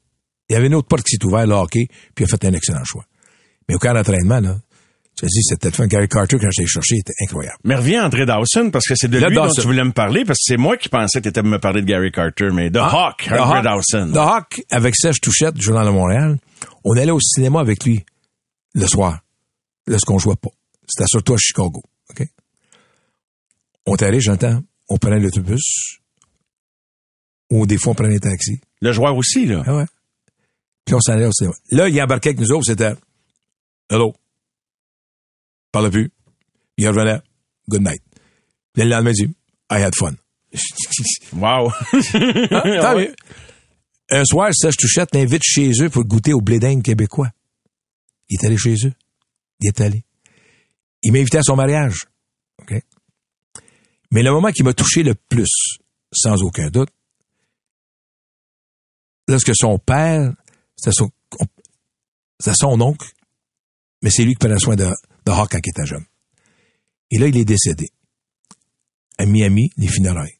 Il 0.49 0.53
y 0.53 0.55
avait 0.55 0.67
une 0.67 0.75
autre 0.75 0.87
porte 0.87 1.03
qui 1.03 1.15
s'est 1.15 1.25
ouverte, 1.25 1.47
le 1.47 1.55
hockey, 1.55 1.87
puis 2.13 2.23
il 2.23 2.23
a 2.25 2.27
fait 2.27 2.45
un 2.45 2.53
excellent 2.53 2.83
choix. 2.83 3.05
Mais 3.67 3.75
au 3.75 3.79
camp 3.79 3.93
d'entraînement, 3.93 4.39
là, 4.39 4.59
tu 5.15 5.25
as 5.25 5.27
dit, 5.27 5.43
c'était 5.43 5.69
fait 5.71 5.87
Gary 5.87 6.07
Carter 6.07 6.37
quand 6.39 6.49
je 6.51 6.61
l'ai 6.61 6.67
cherché, 6.67 6.95
était 6.97 7.13
incroyable. 7.23 7.57
Mais 7.63 7.75
reviens 7.75 8.05
André 8.05 8.25
Dawson, 8.25 8.69
parce 8.71 8.85
que 8.87 8.95
c'est 8.95 9.07
de 9.07 9.19
Le 9.19 9.27
lui 9.29 9.35
dont 9.35 9.47
tu 9.49 9.61
voulais 9.61 9.83
me 9.83 9.91
parler, 9.91 10.25
parce 10.25 10.39
que 10.39 10.45
c'est 10.53 10.57
moi 10.57 10.75
qui 10.77 10.89
pensais 10.89 11.19
que 11.19 11.23
tu 11.23 11.29
étais 11.29 11.43
me 11.43 11.59
parler 11.59 11.81
de 11.81 11.87
Gary 11.87 12.11
Carter, 12.11 12.49
mais 12.51 12.71
The 12.71 12.77
Hawk, 12.77 13.27
Ah, 13.29 13.37
The 13.37 13.39
André 13.41 13.57
Hawk- 13.59 13.63
Dawson. 13.63 14.11
The 14.13 14.17
Hawk, 14.17 14.63
avec 14.71 14.95
Serge 14.95 15.19
Touchette, 15.21 15.53
du 15.55 15.61
Journal 15.63 15.85
de 15.85 15.91
Montréal, 15.91 16.37
on 16.83 16.97
allait 16.97 17.11
au 17.11 17.19
cinéma 17.19 17.59
avec 17.59 17.83
lui 17.85 18.03
le 18.73 18.87
soir, 18.87 19.19
lorsqu'on 19.87 20.17
jouait 20.17 20.35
pas. 20.35 20.49
C'était 20.87 21.07
surtout 21.07 21.35
à 21.35 21.37
Chicago. 21.37 21.81
OK? 22.09 22.27
On 23.85 23.95
allé, 23.95 24.19
j'entends, 24.19 24.61
on 24.89 24.97
prenait 24.97 25.19
l'autobus, 25.19 25.99
ou 27.51 27.65
des 27.67 27.77
fois 27.77 27.91
on 27.91 27.95
prenait 27.95 28.15
un 28.15 28.19
taxi. 28.19 28.59
Le 28.81 28.91
joueur 28.91 29.15
aussi, 29.15 29.45
là. 29.45 29.63
Ah 29.67 29.75
ouais. 29.77 29.85
Puis 30.85 30.95
on 30.95 30.99
s'en 30.99 31.13
allait 31.13 31.25
au 31.27 31.31
cinéma. 31.31 31.53
Là, 31.71 31.87
il 31.87 32.01
embarquait 32.01 32.29
avec 32.29 32.39
nous 32.39 32.51
autres, 32.51 32.65
c'était 32.65 32.93
Hello. 33.89 34.13
Parle 35.73 35.89
plus. 35.89 36.11
Il 36.77 36.87
revenait. 36.87 37.19
Good 37.67 37.81
night. 37.81 38.01
Puis 38.73 38.83
le 38.83 38.89
lendemain, 38.89 39.11
il 39.17 39.27
dit 39.27 39.35
I 39.69 39.81
had 39.81 39.93
fun. 39.95 40.13
Wow. 41.33 41.71
Tant 41.91 42.95
mieux. 42.95 43.15
Un 44.09 44.23
soir, 44.23 44.51
Serge 44.53 44.77
Touchette 44.77 45.15
l'invite 45.15 45.41
chez 45.43 45.71
eux 45.81 45.89
pour 45.89 46.03
goûter 46.03 46.33
au 46.33 46.41
blé 46.41 46.59
d'Inde 46.59 46.83
québécois. 46.83 47.29
Il 48.29 48.35
est 48.35 48.45
allé 48.45 48.57
chez 48.57 48.75
eux. 48.85 48.93
Il 49.59 49.67
est 49.67 49.81
allé. 49.81 50.05
Il 51.01 51.11
m'a 51.11 51.19
invité 51.19 51.39
à 51.39 51.43
son 51.43 51.55
mariage. 51.55 52.05
OK? 52.61 52.79
Mais 54.11 54.21
le 54.21 54.31
moment 54.31 54.51
qui 54.51 54.61
m'a 54.61 54.73
touché 54.73 55.01
le 55.01 55.15
plus, 55.15 55.79
sans 56.11 56.43
aucun 56.43 56.69
doute, 56.69 56.89
lorsque 59.27 59.55
son 59.55 59.79
père, 59.79 60.31
c'était 60.75 60.93
son, 60.93 61.09
c'était 62.39 62.55
son 62.55 62.79
oncle, 62.79 63.09
mais 64.03 64.11
c'est 64.11 64.23
lui 64.23 64.33
qui 64.33 64.39
prenait 64.39 64.59
soin 64.59 64.75
de, 64.75 64.87
de 65.25 65.31
Hawk 65.31 65.51
quand 65.51 65.59
il 65.63 65.69
était 65.69 65.85
jeune. 65.85 66.05
Et 67.11 67.17
là, 67.17 67.27
il 67.27 67.37
est 67.37 67.45
décédé. 67.45 67.89
À 69.17 69.25
Miami, 69.25 69.69
les 69.77 69.87
funérailles. 69.87 70.39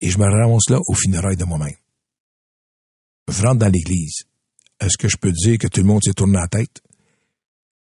Et 0.00 0.10
je 0.10 0.18
me 0.18 0.24
ramasse 0.24 0.68
là 0.70 0.78
aux 0.86 0.94
funérailles 0.94 1.36
de 1.36 1.44
moi-même. 1.44 1.76
Je 3.28 3.42
rentre 3.42 3.58
dans 3.58 3.72
l'église. 3.72 4.24
Est-ce 4.80 4.96
que 4.98 5.08
je 5.08 5.16
peux 5.16 5.32
dire 5.32 5.58
que 5.58 5.66
tout 5.66 5.80
le 5.80 5.86
monde 5.86 6.02
s'est 6.04 6.12
tourné 6.12 6.34
la 6.34 6.48
tête? 6.48 6.82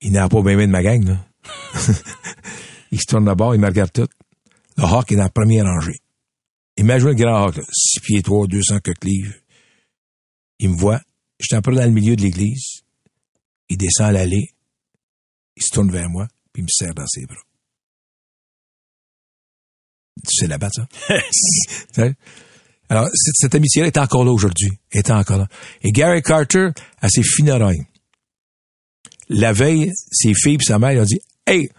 Il 0.02 0.12
n'a 0.14 0.28
pas 0.28 0.42
bien 0.42 0.58
de 0.58 0.66
ma 0.66 0.82
gang, 0.82 1.04
là. 1.04 1.26
il 2.92 3.00
se 3.00 3.06
tourne 3.06 3.26
d'abord, 3.26 3.54
il 3.54 3.62
me 3.62 3.68
regarde 3.68 3.92
tout. 3.92 4.08
Le 4.78 4.84
Hawk 4.84 5.12
est 5.12 5.16
dans 5.16 5.24
la 5.24 5.30
première 5.30 5.66
rangée. 5.66 6.00
Imagine 6.78 7.10
le 7.10 7.16
grand 7.16 7.46
Hawk, 7.46 7.58
là, 7.58 7.64
6 7.72 8.00
pieds 8.00 8.22
3, 8.22 8.48
200 8.48 8.80
quelques 8.80 9.04
livres. 9.04 9.34
Il 10.60 10.70
me 10.70 10.78
voit. 10.78 11.02
Un 11.52 11.62
peu 11.62 11.74
dans 11.74 11.86
le 11.86 11.92
milieu 11.92 12.16
de 12.16 12.22
l'église. 12.22 12.84
Il 13.70 13.78
descend 13.78 14.12
l'allée. 14.12 14.52
Il 15.60 15.66
se 15.66 15.72
tourne 15.72 15.92
vers 15.92 16.10
moi, 16.10 16.28
puis 16.54 16.62
il 16.62 16.64
me 16.64 16.70
serre 16.70 16.96
dans 16.96 17.08
ses 17.08 17.26
bras. 17.26 17.36
Tu 20.28 20.36
sais 20.36 20.48
la 20.48 20.58
battre, 20.58 20.82
ça? 21.94 22.04
Alors, 22.90 23.08
cette, 23.14 23.36
cette 23.36 23.56
amitié-là 23.56 23.88
est 23.88 23.98
encore 23.98 24.26
là 24.26 24.32
aujourd'hui. 24.32 24.72
Est 24.92 25.12
encore 25.12 25.38
là. 25.38 25.48
Et 25.84 25.92
Gary 25.92 26.24
Carter, 26.24 26.70
à 27.02 27.10
ses 27.10 27.22
funérailles, 27.22 27.86
la 29.30 29.54
veille, 29.54 29.92
ses 30.12 30.34
filles 30.34 30.58
et 30.60 30.64
sa 30.64 30.80
mère 30.80 30.94
ils 30.94 31.00
ont 31.00 31.06
dit, 31.06 31.20
hey, 31.46 31.70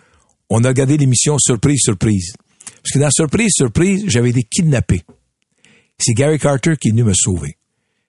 on 0.49 0.63
a 0.65 0.69
regardé 0.69 0.97
l'émission 0.97 1.37
Surprise, 1.39 1.81
Surprise. 1.83 2.33
Parce 2.83 2.93
que 2.95 2.99
dans 2.99 3.11
Surprise, 3.11 3.51
Surprise, 3.55 4.05
j'avais 4.07 4.31
été 4.31 4.43
kidnappé. 4.43 5.03
C'est 5.99 6.15
Gary 6.15 6.39
Carter 6.39 6.77
qui 6.77 6.89
est 6.89 6.91
venu 6.93 7.05
me 7.05 7.15
sauver. 7.15 7.59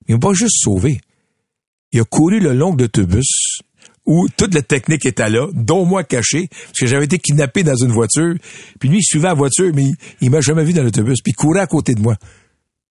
Il 0.07 0.15
m'a 0.15 0.19
pas 0.19 0.33
juste 0.33 0.61
sauvé. 0.61 1.01
Il 1.91 1.99
a 1.99 2.05
couru 2.05 2.39
le 2.39 2.53
long 2.53 2.73
de 2.73 2.83
l'autobus 2.83 3.61
où 4.11 4.27
toute 4.35 4.53
la 4.53 4.61
technique 4.61 5.05
était 5.05 5.29
là, 5.29 5.47
dont 5.53 5.85
moi 5.85 6.03
caché, 6.03 6.49
parce 6.49 6.79
que 6.79 6.85
j'avais 6.85 7.05
été 7.05 7.17
kidnappé 7.17 7.63
dans 7.63 7.77
une 7.77 7.91
voiture. 7.91 8.35
Puis 8.79 8.89
lui, 8.89 8.97
il 8.97 9.03
suivait 9.03 9.29
la 9.29 9.33
voiture, 9.33 9.71
mais 9.73 9.83
il, 9.83 9.95
il 10.19 10.29
m'a 10.29 10.41
jamais 10.41 10.65
vu 10.65 10.73
dans 10.73 10.83
l'autobus. 10.83 11.21
Puis 11.23 11.31
il 11.31 11.35
courait 11.35 11.61
à 11.61 11.67
côté 11.67 11.93
de 11.95 12.01
moi. 12.01 12.17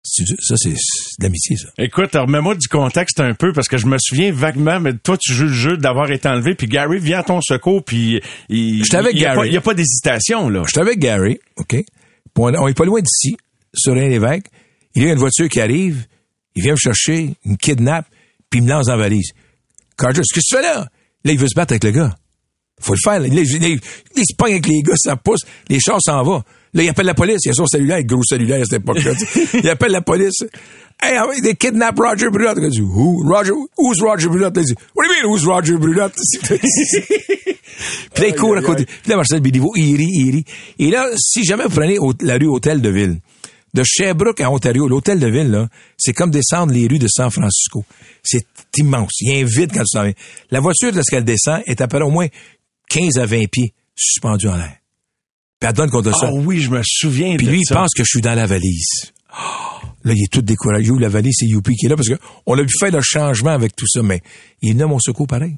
Ça, 0.04 0.54
c'est 0.56 0.70
de 0.70 0.76
l'amitié, 1.22 1.56
ça. 1.56 1.68
Écoute, 1.76 2.14
remets-moi 2.14 2.54
du 2.54 2.68
contexte 2.68 3.18
un 3.18 3.34
peu 3.34 3.52
parce 3.52 3.66
que 3.66 3.76
je 3.76 3.86
me 3.86 3.96
souviens 3.98 4.30
vaguement, 4.32 4.78
mais 4.78 4.94
toi, 4.94 5.18
tu 5.18 5.32
joues 5.32 5.46
le 5.46 5.52
jeu 5.52 5.76
d'avoir 5.76 6.10
été 6.10 6.28
enlevé, 6.28 6.54
puis 6.54 6.68
Gary 6.68 6.98
vient 6.98 7.18
à 7.18 7.22
ton 7.24 7.40
secours, 7.40 7.82
puis 7.84 8.20
il, 8.48 8.82
a 8.94 9.12
n'y 9.12 9.56
a 9.56 9.60
pas 9.60 9.74
d'hésitation, 9.74 10.48
là. 10.48 10.62
J'étais 10.66 10.80
avec 10.80 11.00
Gary, 11.00 11.40
OK? 11.56 11.76
On, 12.36 12.54
on 12.54 12.68
est 12.68 12.78
pas 12.78 12.84
loin 12.84 13.00
d'ici, 13.00 13.36
sur 13.74 13.94
un 13.94 14.10
évêque. 14.10 14.44
Il 14.94 15.02
y 15.02 15.08
a 15.08 15.12
une 15.12 15.18
voiture 15.18 15.48
qui 15.48 15.60
arrive, 15.60 16.06
il 16.54 16.62
vient 16.62 16.72
me 16.72 16.78
chercher, 16.78 17.34
il 17.44 17.50
me 17.50 17.56
kidnappe, 17.56 18.06
puis 18.48 18.60
il 18.60 18.64
me 18.64 18.70
lance 18.70 18.86
dans 18.86 18.96
la 18.96 19.02
valise. 19.02 19.32
Carter, 19.98 20.20
qu'est-ce 20.20 20.40
que 20.40 20.40
tu 20.40 20.56
fais 20.56 20.62
là? 20.62 20.88
Là, 21.24 21.32
il 21.32 21.38
veut 21.38 21.48
se 21.48 21.54
battre 21.54 21.72
avec 21.72 21.84
le 21.84 21.90
gars. 21.90 22.14
Faut 22.80 22.94
le 22.94 22.98
faire. 23.02 23.18
Là, 23.20 23.26
il, 23.26 23.38
il- 23.38 23.80
il 24.16 24.22
se 24.24 24.34
pogne 24.36 24.52
avec 24.52 24.66
les 24.68 24.82
gars, 24.82 24.94
ça 24.96 25.16
pousse, 25.16 25.40
les 25.68 25.80
chars 25.80 26.00
s'en 26.00 26.22
vont. 26.22 26.42
Là, 26.74 26.82
il 26.84 26.88
appelle 26.88 27.06
la 27.06 27.14
police. 27.14 27.40
Il 27.44 27.50
a 27.50 27.54
son 27.54 27.66
cellulaire, 27.66 28.02
gros 28.04 28.22
cellulaire 28.22 28.60
à 28.60 28.64
cette 28.64 28.80
époque-là. 28.82 29.12
il 29.62 29.68
appelle 29.68 29.92
la 29.92 30.02
police. 30.02 30.42
Hey, 31.00 31.16
ah 31.16 31.26
they 31.42 31.54
kidnapped 31.54 31.98
Roger 31.98 32.28
Brulotte. 32.30 32.58
Il 32.60 32.70
dit, 32.70 32.80
Who? 32.80 33.22
Roger, 33.24 33.52
who's 33.76 34.00
Roger 34.00 34.28
Brulotte? 34.28 34.56
Il 34.58 34.64
dit, 34.64 34.74
What 34.94 35.04
do 35.06 35.12
you 35.12 35.22
mean, 35.22 35.32
who's 35.32 35.44
Roger 35.44 35.76
Brulotte? 35.76 36.14
Puis 38.14 38.22
là, 38.22 38.28
il 38.28 38.34
court 38.34 38.56
à 38.56 38.62
côté. 38.62 38.84
Puis 38.84 39.10
là, 39.10 39.16
Marcel 39.16 39.40
Béliveau, 39.40 39.72
il 39.76 39.96
rit, 39.96 40.08
il 40.12 40.30
rit. 40.32 40.44
Et 40.78 40.90
là, 40.90 41.08
si 41.16 41.44
jamais 41.44 41.64
vous 41.64 41.70
prenez 41.70 41.98
la 42.20 42.34
rue 42.36 42.46
Hôtel 42.48 42.80
de 42.82 42.88
Ville, 42.90 43.20
de 43.74 43.82
Sherbrooke 43.84 44.40
à 44.40 44.50
Ontario, 44.50 44.88
l'hôtel 44.88 45.20
de 45.20 45.28
ville, 45.28 45.50
là, 45.50 45.68
c'est 45.96 46.12
comme 46.12 46.30
descendre 46.30 46.72
les 46.72 46.86
rues 46.88 46.98
de 46.98 47.06
San 47.08 47.30
Francisco. 47.30 47.84
C'est 48.22 48.44
immense. 48.78 49.12
Il 49.20 49.32
y 49.32 49.36
a 49.36 49.40
un 49.40 49.44
vide 49.48 49.70
quand 49.72 49.80
tu 49.84 49.96
s'en 49.98 50.02
viens. 50.04 50.12
La 50.50 50.60
voiture, 50.60 50.92
lorsqu'elle 50.94 51.24
descend, 51.24 51.60
est 51.66 51.80
à 51.80 51.88
peu 51.88 51.98
près 51.98 52.06
au 52.06 52.10
moins 52.10 52.26
15 52.90 53.18
à 53.18 53.26
20 53.26 53.44
pieds 53.50 53.74
suspendue 53.94 54.48
en 54.48 54.56
l'air. 54.56 54.76
Puis 55.60 55.68
elle 55.68 55.72
donne 55.74 55.90
contre 55.90 56.12
ça. 56.16 56.28
Ah 56.28 56.32
oui, 56.32 56.60
je 56.60 56.70
me 56.70 56.80
souviens 56.84 57.36
Puis 57.36 57.46
de 57.46 57.50
lui, 57.50 57.60
il 57.60 57.66
ça. 57.66 57.74
pense 57.74 57.92
que 57.94 58.04
je 58.04 58.08
suis 58.08 58.20
dans 58.20 58.34
la 58.34 58.46
valise. 58.46 59.12
Oh, 59.32 59.86
là, 60.04 60.12
il 60.14 60.22
est 60.22 60.32
tout 60.32 60.40
découragé. 60.42 60.84
Il 60.84 60.92
ouvre 60.92 61.00
la 61.00 61.08
valise, 61.08 61.34
c'est 61.38 61.46
Youpi 61.46 61.74
qui 61.74 61.86
est 61.86 61.88
là 61.88 61.96
parce 61.96 62.08
que 62.08 62.18
on 62.46 62.56
a 62.58 62.62
pu 62.62 62.72
faire 62.78 62.92
le 62.92 63.00
changement 63.02 63.50
avec 63.50 63.74
tout 63.76 63.86
ça, 63.88 64.02
mais 64.02 64.20
il 64.62 64.70
est 64.70 64.72
venu 64.72 64.84
à 64.84 64.86
mon 64.86 64.98
secours 65.00 65.26
pareil. 65.26 65.56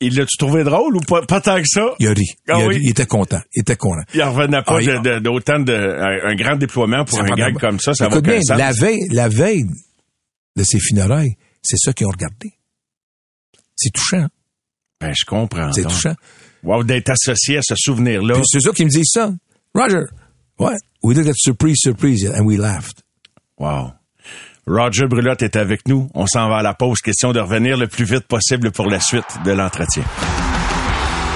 Il 0.00 0.14
l'a-tu 0.14 0.36
trouvé 0.38 0.62
drôle 0.62 0.96
ou 0.96 1.00
pas, 1.00 1.22
pas 1.22 1.40
tant 1.40 1.56
que 1.56 1.66
ça? 1.66 1.86
Il 1.98 2.06
a 2.06 2.10
ri. 2.12 2.22
Il, 2.22 2.36
Ah 2.52 2.56
a 2.58 2.66
oui? 2.66 2.76
ri. 2.76 2.80
Il 2.84 2.90
était 2.90 3.06
content. 3.06 3.40
Il 3.56 3.62
était 3.62 3.74
content. 3.74 4.02
Il 4.14 4.22
en 4.22 4.32
revenait 4.32 4.62
pas 4.62 4.76
Ah, 4.76 4.80
il- 4.80 4.86
de- 4.86 4.98
de- 5.14 5.18
d'autant 5.18 5.58
de, 5.58 5.72
un, 5.72 6.34
grand 6.36 6.54
déploiement 6.56 7.04
pour 7.04 7.18
Ça 7.18 7.24
un 7.24 7.34
gag 7.34 7.58
comme 7.58 7.80
ça, 7.80 7.94
ça 7.94 8.04
va 8.08 8.10
Écoute 8.18 8.24
bien, 8.26 8.40
sens. 8.40 8.56
la 8.58 8.70
veille, 8.70 9.00
la 9.10 9.28
veille 9.28 9.64
de 10.56 10.62
ces 10.62 10.78
funérailles, 10.78 11.34
c'est 11.62 11.78
ça 11.78 11.92
qu'ils 11.92 12.06
ont 12.06 12.10
regardé. 12.10 12.52
C'est 13.78 13.90
touchant. 13.90 14.26
Ben, 15.00 15.14
je 15.16 15.24
comprends. 15.24 15.72
C'est 15.72 15.84
touchant. 15.84 16.14
Wow, 16.64 16.82
d'être 16.82 17.10
associé 17.10 17.58
à 17.58 17.60
ce 17.62 17.74
souvenir-là. 17.76 18.34
Puis 18.34 18.44
c'est 18.46 18.60
ça 18.60 18.72
qui 18.72 18.84
me 18.84 18.90
disent 18.90 19.12
ça. 19.12 19.32
Roger, 19.74 20.06
what? 20.58 20.78
We 21.02 21.16
looked 21.16 21.30
at 21.30 21.36
surprise, 21.36 21.76
surprise, 21.80 22.26
and 22.26 22.44
we 22.44 22.58
laughed. 22.58 23.02
Wow. 23.58 23.92
Roger 24.66 25.06
Brulotte 25.06 25.42
est 25.42 25.56
avec 25.56 25.86
nous. 25.86 26.10
On 26.14 26.26
s'en 26.26 26.48
va 26.48 26.58
à 26.58 26.62
la 26.62 26.74
pause. 26.74 27.00
Question 27.00 27.32
de 27.32 27.40
revenir 27.40 27.76
le 27.76 27.86
plus 27.86 28.04
vite 28.04 28.26
possible 28.26 28.72
pour 28.72 28.86
la 28.86 29.00
suite 29.00 29.38
de 29.44 29.52
l'entretien. 29.52 30.02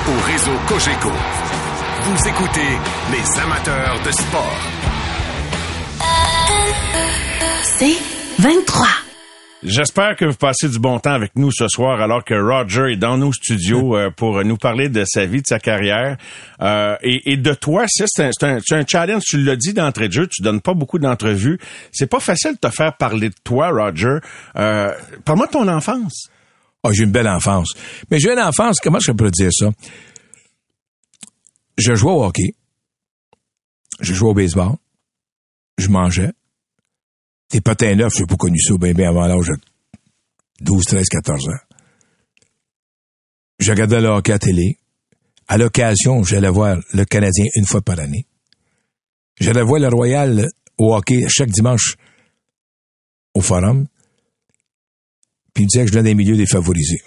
Au 0.09 0.21
réseau 0.27 0.59
Cogeco, 0.67 1.11
vous 2.05 2.29
écoutez 2.29 2.79
les 3.13 3.41
amateurs 3.41 4.03
de 4.05 4.11
sport. 4.11 4.59
C'est 7.63 7.97
23. 8.41 9.02
J'espère 9.65 10.17
que 10.17 10.25
vous 10.25 10.35
passez 10.37 10.69
du 10.69 10.81
bon 10.81 10.99
temps 10.99 11.13
avec 11.13 11.37
nous 11.37 11.53
ce 11.53 11.69
soir 11.69 12.01
alors 12.01 12.25
que 12.25 12.35
Roger 12.35 12.93
est 12.93 12.97
dans 12.97 13.17
nos 13.17 13.33
studios 13.33 13.97
euh, 13.97 14.11
pour 14.11 14.43
nous 14.45 14.57
parler 14.57 14.89
de 14.89 15.05
sa 15.07 15.25
vie, 15.25 15.41
de 15.41 15.47
sa 15.47 15.61
carrière 15.61 16.17
euh, 16.61 16.97
et, 17.03 17.33
et 17.33 17.37
de 17.37 17.55
toi. 17.55 17.85
C'est 17.89 18.07
un, 18.21 18.31
un, 18.43 18.59
un 18.73 18.87
challenge, 18.87 19.23
tu 19.25 19.39
l'as 19.39 19.55
dit 19.55 19.73
d'entrée 19.73 20.09
de 20.09 20.13
jeu, 20.15 20.27
tu 20.27 20.43
donnes 20.43 20.61
pas 20.61 20.75
beaucoup 20.75 20.99
d'entrevues. 20.99 21.61
C'est 21.93 22.09
pas 22.09 22.19
facile 22.19 22.55
de 22.55 22.59
te 22.69 22.71
faire 22.71 22.97
parler 22.97 23.29
de 23.29 23.35
toi, 23.45 23.71
Roger. 23.71 24.19
Euh, 24.57 24.93
Parle-moi 25.25 25.47
de 25.47 25.53
ton 25.53 25.69
enfance. 25.69 26.29
Ah, 26.83 26.89
j'ai 26.93 27.05
une 27.05 27.13
belle 27.13 27.29
enfance. 27.29 27.73
Mais 28.11 28.19
j'ai 28.19 28.33
une 28.33 28.41
enfance, 28.41 28.79
comment 28.83 28.99
je 28.99 29.13
peux 29.13 29.31
dire 29.31 29.51
ça? 29.53 29.71
Je 31.79 31.95
jouais 31.95 32.11
au 32.13 32.25
hockey. 32.25 32.55
Je 34.01 34.13
jouais 34.13 34.31
au 34.31 34.35
baseball. 34.35 34.73
Je 35.79 35.87
mangeais. 35.89 36.33
Des 37.53 37.61
patins 37.61 37.95
neufs, 37.95 38.15
j'ai 38.17 38.27
pas 38.27 38.37
connu 38.37 38.59
ça 38.59 38.75
bien, 38.79 38.93
bien 38.93 39.11
avant 39.11 39.27
l'âge 39.27 39.47
de 39.47 39.57
12, 40.63 40.85
13, 40.85 41.09
14 41.09 41.49
ans. 41.49 41.53
Je 43.59 43.71
regardais 43.71 44.01
le 44.01 44.09
hockey 44.09 44.33
à 44.33 44.39
télé. 44.39 44.79
À 45.49 45.59
l'occasion, 45.59 46.23
j'allais 46.25 46.49
voir 46.49 46.79
le 46.95 47.05
Canadien 47.05 47.45
une 47.55 47.67
fois 47.67 47.83
par 47.83 48.01
année. 48.01 48.27
J'allais 49.39 49.63
voir 49.63 49.81
le 49.81 49.89
Royal 49.89 50.49
au 50.79 50.95
hockey 50.95 51.27
chaque 51.29 51.51
dimanche 51.51 51.97
au 53.35 53.41
Forum. 53.41 53.87
Puis 55.53 55.65
il 55.65 55.67
me 55.67 55.69
disait 55.69 55.85
que 55.85 55.89
je 55.89 55.93
venais 55.93 56.11
des 56.11 56.15
milieux 56.15 56.37
défavorisés. 56.37 57.03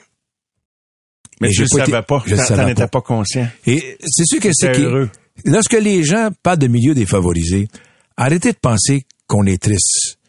Mais 1.41 1.51
je 1.51 1.63
ne 1.63 1.67
savais 1.67 2.01
pas. 2.03 2.23
je 2.25 2.35
t'en 2.35 2.67
étais 2.67 2.87
pas. 2.87 3.01
conscient. 3.01 3.47
Et 3.65 3.97
c'est 4.05 4.25
sûr 4.25 4.39
que 4.39 4.49
c'est 4.53 4.77
heureux. 4.77 5.09
lorsque 5.43 5.73
les 5.73 6.03
gens 6.03 6.29
parlent 6.43 6.59
de 6.59 6.67
milieux 6.67 6.93
défavorisés, 6.93 7.67
arrêtez 8.15 8.51
de 8.51 8.57
penser 8.57 9.05
qu'on 9.27 9.45
est 9.45 9.61
triste. 9.61 10.19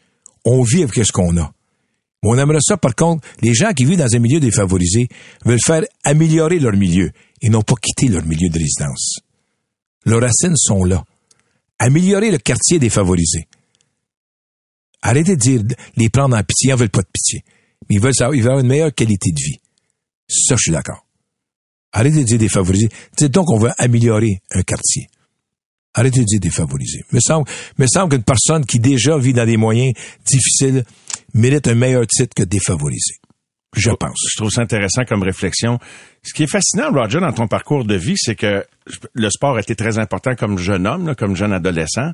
On 0.49 0.63
vit 0.63 0.83
avec 0.83 0.95
ce 0.95 1.11
qu'on 1.11 1.35
a. 1.37 1.51
Mais 2.23 2.29
on 2.29 2.37
aimerait 2.37 2.61
ça, 2.61 2.77
par 2.77 2.95
contre, 2.95 3.27
les 3.41 3.53
gens 3.53 3.73
qui 3.73 3.83
vivent 3.83 3.97
dans 3.97 4.15
un 4.15 4.19
milieu 4.19 4.39
défavorisé 4.39 5.09
veulent 5.43 5.59
faire 5.63 5.83
améliorer 6.05 6.57
leur 6.59 6.71
milieu 6.71 7.11
et 7.41 7.49
non 7.49 7.61
pas 7.61 7.75
quitter 7.75 8.07
leur 8.07 8.25
milieu 8.25 8.47
de 8.49 8.57
résidence. 8.57 9.19
Leurs 10.05 10.21
racines 10.21 10.55
sont 10.55 10.85
là. 10.85 11.03
Améliorer 11.79 12.31
le 12.31 12.37
quartier 12.37 12.79
défavorisé. 12.79 13.47
Arrêtez 15.01 15.35
de 15.35 15.41
dire 15.41 15.63
les 15.97 16.09
prendre 16.09 16.37
en 16.37 16.43
pitié, 16.43 16.69
ils 16.69 16.73
en 16.73 16.77
veulent 16.77 16.89
pas 16.89 17.01
de 17.01 17.09
pitié. 17.11 17.43
Mais 17.89 17.97
ils 17.97 18.01
veulent 18.01 18.13
ils 18.17 18.41
veulent 18.41 18.51
avoir 18.51 18.59
une 18.59 18.67
meilleure 18.67 18.93
qualité 18.93 19.31
de 19.31 19.41
vie. 19.41 19.59
Ça, 20.29 20.55
je 20.55 20.61
suis 20.61 20.71
d'accord. 20.71 21.05
Arrêtez 21.91 22.19
de 22.19 22.23
dire 22.23 22.39
défavorisé. 22.39 22.87
Dites 23.17 23.33
donc 23.33 23.47
qu'on 23.47 23.59
veut 23.59 23.71
améliorer 23.77 24.41
un 24.51 24.63
quartier. 24.63 25.09
Arrêtez 25.97 26.19
de 26.19 26.25
dire 26.25 26.39
défavorisé. 26.39 27.03
Me 27.11 27.19
semble, 27.19 27.49
me 27.79 27.87
semble 27.87 28.13
qu'une 28.13 28.23
personne 28.23 28.65
qui 28.65 28.79
déjà 28.79 29.17
vit 29.17 29.33
dans 29.33 29.47
des 29.47 29.57
moyens 29.57 29.93
difficiles 30.25 30.83
mérite 31.33 31.67
un 31.67 31.73
meilleur 31.73 32.05
titre 32.05 32.35
que 32.35 32.43
défavorisé. 32.43 33.15
Je 33.75 33.89
pense. 33.91 34.19
Je 34.31 34.37
trouve 34.37 34.51
ça 34.51 34.61
intéressant 34.61 35.05
comme 35.05 35.23
réflexion. 35.23 35.79
Ce 36.27 36.33
qui 36.33 36.43
est 36.43 36.47
fascinant, 36.51 36.91
Roger, 36.91 37.19
dans 37.21 37.31
ton 37.31 37.47
parcours 37.47 37.85
de 37.85 37.95
vie, 37.95 38.15
c'est 38.17 38.35
que 38.35 38.65
le 39.13 39.29
sport 39.29 39.57
a 39.57 39.59
été 39.59 39.75
très 39.75 39.97
important 39.97 40.33
comme 40.35 40.57
jeune 40.57 40.87
homme, 40.87 41.07
là, 41.07 41.15
comme 41.15 41.35
jeune 41.35 41.51
adolescent, 41.51 42.11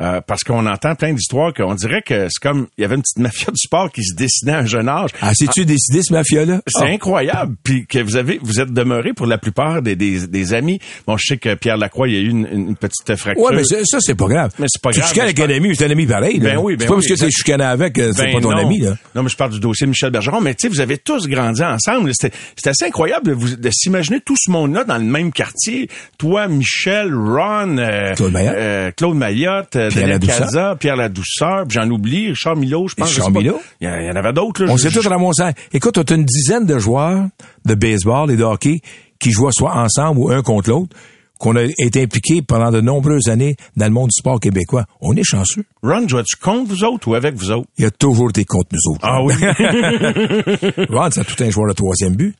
euh, 0.00 0.20
parce 0.24 0.42
qu'on 0.44 0.66
entend 0.66 0.94
plein 0.94 1.12
d'histoires 1.12 1.52
qu'on 1.52 1.74
dirait 1.74 2.02
que 2.02 2.28
c'est 2.30 2.40
comme 2.40 2.68
il 2.78 2.82
y 2.82 2.84
avait 2.84 2.94
une 2.94 3.02
petite 3.02 3.18
mafia 3.20 3.46
du 3.52 3.58
sport 3.58 3.90
qui 3.90 4.04
se 4.04 4.14
dessinait 4.14 4.52
à 4.52 4.58
un 4.58 4.66
jeune 4.66 4.88
âge. 4.88 5.10
Ah, 5.20 5.32
sais-tu 5.34 5.64
décidé 5.64 6.00
ce 6.02 6.12
mafia-là? 6.12 6.60
C'est 6.66 6.84
Ah. 6.84 6.86
incroyable. 6.86 7.54
Puis 7.64 7.86
que 7.86 7.98
vous 8.00 8.16
avez, 8.16 8.38
vous 8.42 8.60
êtes 8.60 8.72
demeuré 8.72 9.12
pour 9.12 9.26
la 9.26 9.38
plupart 9.38 9.82
des, 9.82 9.94
des, 9.96 10.26
des 10.26 10.54
amis. 10.54 10.80
Bon, 11.06 11.16
je 11.16 11.24
sais 11.26 11.36
que 11.38 11.54
Pierre 11.54 11.76
Lacroix, 11.76 12.08
il 12.08 12.14
y 12.14 12.16
a 12.18 12.20
eu 12.20 12.28
une, 12.30 12.46
une 12.50 12.76
petite 12.76 13.16
fracture. 13.16 13.44
Ouais, 13.44 13.54
mais 13.56 13.64
ça, 13.64 13.98
c'est 14.00 14.14
pas 14.16 14.26
grave. 14.26 14.52
Mais 14.58 14.66
c'est 14.68 14.82
pas 14.82 14.90
Tu 14.92 14.98
grave, 15.00 15.08
chicanes 15.10 15.24
mais 15.24 15.30
avec 15.30 15.40
un 15.40 15.46
pas- 15.48 15.54
ami, 15.66 15.76
c'est 15.76 15.86
un 15.86 15.90
ami 15.90 16.06
pareil. 16.06 16.38
là. 16.38 16.50
Ben 16.54 16.58
oui, 16.58 16.74
ben 16.76 16.80
C'est 16.82 16.86
pas 16.86 16.92
oui, 16.94 16.96
parce 16.98 17.06
que 17.08 17.12
exact. 17.14 17.30
chicané 17.36 17.64
avec, 17.64 17.96
c'est 17.96 18.12
Ben 18.16 18.32
pas 18.34 18.40
ton 18.40 18.50
non. 18.50 18.58
ami, 18.58 18.78
là. 18.80 18.96
Non, 19.14 19.22
mais 19.24 19.28
je 19.28 19.36
parle 19.36 19.50
du 19.52 19.60
dossier 19.60 19.86
Michel 19.86 20.10
Bergeron. 20.10 20.40
Mais 20.40 20.54
tu 20.54 20.62
sais, 20.62 20.68
vous 20.68 20.80
avez 20.80 20.98
tous 20.98 21.26
grandi 21.28 21.62
ensemble. 21.64 22.12
C'était 22.14 22.32
assez 22.70 22.84
incroyable 22.86 23.32
vous- 23.32 23.51
de 23.56 23.70
s'imaginer 23.70 24.20
tout 24.20 24.36
ce 24.38 24.50
monde-là 24.50 24.84
dans 24.84 24.98
le 24.98 25.04
même 25.04 25.32
quartier. 25.32 25.88
Toi, 26.18 26.48
Michel, 26.48 27.14
Ron, 27.14 27.78
euh, 27.78 28.14
Claude 28.14 28.32
Maillotte. 28.32 28.54
euh, 28.56 28.90
Claude 28.92 29.16
Maillotte, 29.16 29.76
euh, 29.76 29.88
Pierre. 29.90 30.18
Calza, 30.20 30.76
Pierre 30.78 30.96
Ladouceur, 30.96 31.66
puis 31.68 31.78
j'en 31.80 31.88
oublie, 31.90 32.28
Richard 32.30 32.56
Milot, 32.56 32.88
je 32.88 32.94
pense. 32.94 33.08
Richard. 33.08 33.30
Milot. 33.30 33.60
Il 33.80 33.86
y, 33.86 33.90
en- 33.90 34.16
avait 34.16 34.32
d'autres. 34.32 34.64
On 34.68 34.76
s'est 34.76 34.90
tous 34.90 35.06
ramassés. 35.06 35.52
Écoute, 35.72 35.98
on 35.98 36.02
a 36.02 36.14
une 36.14 36.24
dizaine 36.24 36.66
de 36.66 36.78
joueurs 36.78 37.26
de 37.64 37.74
baseball 37.74 38.30
et 38.30 38.36
de 38.36 38.42
hockey 38.44 38.80
qui 39.18 39.30
jouaient 39.30 39.52
soit 39.52 39.74
ensemble 39.76 40.18
ou 40.20 40.30
un 40.30 40.42
contre 40.42 40.70
l'autre, 40.70 40.96
qu'on 41.38 41.56
a 41.56 41.62
été 41.78 42.02
impliqués 42.02 42.40
pendant 42.42 42.70
de 42.70 42.80
nombreuses 42.80 43.28
années 43.28 43.56
dans 43.76 43.86
le 43.86 43.90
monde 43.92 44.08
du 44.10 44.18
sport 44.18 44.38
québécois. 44.38 44.84
On 45.00 45.14
est 45.16 45.24
chanceux. 45.24 45.64
Ron, 45.82 46.06
jouais-tu 46.06 46.36
contre 46.36 46.68
vous 46.70 46.84
autres 46.84 47.08
ou 47.08 47.14
avec 47.16 47.34
vous 47.34 47.50
autres? 47.50 47.66
Il 47.78 47.82
y 47.84 47.86
a 47.86 47.90
toujours 47.90 48.30
été 48.30 48.44
contre 48.44 48.68
nous 48.72 48.92
autres. 48.92 49.00
Ah 49.02 49.22
oui? 49.22 49.34
Ron, 50.88 51.08
c'est 51.10 51.24
tout 51.24 51.42
un 51.42 51.50
joueur 51.50 51.68
de 51.68 51.74
troisième 51.74 52.14
but. 52.14 52.34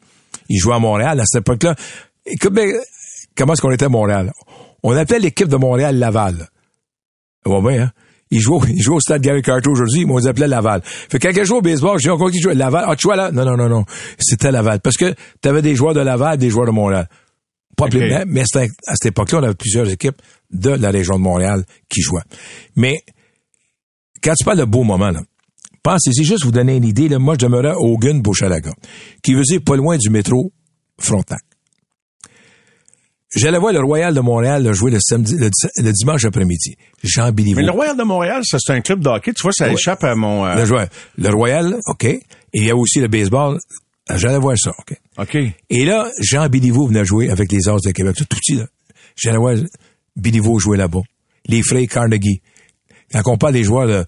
Il 0.48 0.58
jouait 0.58 0.74
à 0.74 0.78
Montréal 0.78 1.18
à 1.20 1.24
cette 1.26 1.40
époque-là. 1.42 1.74
Écoute, 2.26 2.52
ben, 2.52 2.70
comment 3.36 3.52
est-ce 3.52 3.62
qu'on 3.62 3.70
était 3.70 3.84
à 3.86 3.88
Montréal? 3.88 4.32
On 4.82 4.96
appelait 4.96 5.18
l'équipe 5.20 5.48
de 5.48 5.56
Montréal 5.56 5.98
Laval. 5.98 6.48
Va 7.44 7.60
bien, 7.60 7.82
hein? 7.84 7.90
Il 8.30 8.40
joue, 8.40 8.60
il 8.68 8.80
joue 8.80 8.94
au 8.94 9.00
stade 9.00 9.20
Gary 9.22 9.42
Carter 9.42 9.68
aujourd'hui, 9.68 10.06
mais 10.06 10.12
on 10.12 10.18
les 10.18 10.26
appelait 10.26 10.48
Laval. 10.48 10.80
Fait 10.84 11.18
que 11.18 11.28
quand 11.28 11.38
il 11.40 11.44
joue 11.44 11.56
au 11.56 11.62
baseball, 11.62 11.98
j'ai 12.00 12.10
encore 12.10 12.30
qui 12.30 12.40
jouait 12.40 12.54
Laval. 12.54 12.84
Ah, 12.88 12.96
tu 12.96 13.06
vois 13.06 13.16
là? 13.16 13.30
Non, 13.30 13.44
non, 13.44 13.56
non, 13.56 13.68
non. 13.68 13.84
C'était 14.18 14.50
Laval. 14.50 14.80
Parce 14.80 14.96
que 14.96 15.14
t'avais 15.40 15.62
des 15.62 15.74
joueurs 15.74 15.94
de 15.94 16.00
Laval, 16.00 16.38
des 16.38 16.48
joueurs 16.50 16.66
de 16.66 16.72
Montréal. 16.72 17.08
Pas 17.76 17.84
Ok. 17.84 17.90
pleinement, 17.90 18.24
mais 18.26 18.42
à 18.42 18.44
cette 18.94 19.06
époque-là, 19.06 19.38
on 19.38 19.42
avait 19.44 19.54
plusieurs 19.54 19.88
équipes 19.90 20.20
de 20.50 20.70
la 20.70 20.90
région 20.90 21.14
de 21.16 21.20
Montréal 21.22 21.64
qui 21.88 22.02
jouaient. 22.02 22.22
Mais, 22.76 23.02
quand 24.22 24.34
tu 24.34 24.44
parles 24.44 24.58
de 24.58 24.64
beaux 24.64 24.84
moments, 24.84 25.10
là, 25.10 25.20
pensez-y 25.82 26.24
juste 26.24 26.44
vous 26.44 26.52
donner 26.52 26.76
une 26.76 26.84
idée, 26.84 27.08
là, 27.08 27.18
moi, 27.18 27.34
je 27.34 27.46
demeurais 27.46 27.74
au 27.76 27.96
Gun 27.98 28.16
Beauchalaga, 28.18 28.72
qui 29.22 29.34
veut 29.34 29.42
dire 29.42 29.60
pas 29.64 29.76
loin 29.76 29.96
du 29.96 30.10
métro 30.10 30.52
Frontenac. 30.98 31.40
J'allais 33.34 33.58
voir 33.58 33.72
le 33.72 33.80
Royal 33.80 34.12
de 34.14 34.20
Montréal 34.20 34.62
là, 34.62 34.72
jouer 34.74 34.90
le 34.90 34.98
samedi, 35.00 35.36
le, 35.38 35.48
le 35.82 35.92
dimanche 35.92 36.24
après-midi. 36.26 36.76
Jean 37.02 37.32
Béliveau. 37.32 37.60
Mais 37.60 37.66
le 37.66 37.72
Royal 37.72 37.96
de 37.96 38.02
Montréal, 38.02 38.42
ça, 38.44 38.58
c'est 38.60 38.72
un 38.74 38.82
club 38.82 39.00
de 39.02 39.08
hockey. 39.08 39.32
Tu 39.32 39.42
vois, 39.42 39.52
ça 39.52 39.68
Ouais. 39.68 39.72
échappe 39.72 40.04
à 40.04 40.14
mon... 40.14 40.44
euh, 40.44 40.54
Le, 40.54 40.66
joueur. 40.66 40.86
le 41.16 41.28
Royal, 41.30 41.78
OK. 41.86 42.04
Et 42.04 42.20
il 42.52 42.64
y 42.64 42.70
a 42.70 42.76
aussi 42.76 43.00
le 43.00 43.08
baseball. 43.08 43.58
J'allais 44.16 44.38
voir 44.38 44.58
ça, 44.58 44.72
OK. 44.78 44.94
OK. 45.16 45.38
Et 45.70 45.84
là, 45.86 46.10
Jean 46.20 46.46
Béliveau 46.50 46.86
venait 46.88 47.06
jouer 47.06 47.30
avec 47.30 47.50
les 47.50 47.70
As 47.70 47.76
de 47.82 47.90
Québec. 47.92 48.16
Tout 48.16 48.26
petit, 48.26 48.56
là. 48.56 48.66
J'allais 49.16 49.38
voir 49.38 49.54
Béliveau 50.14 50.58
jouer 50.58 50.76
là-bas. 50.76 51.00
Les 51.46 51.62
frères 51.62 51.88
Carnegie. 51.88 52.42
Quand 53.12 53.22
on 53.32 53.38
parle 53.38 53.54
des 53.54 53.64
joueurs 53.64 53.86
là, 53.86 54.04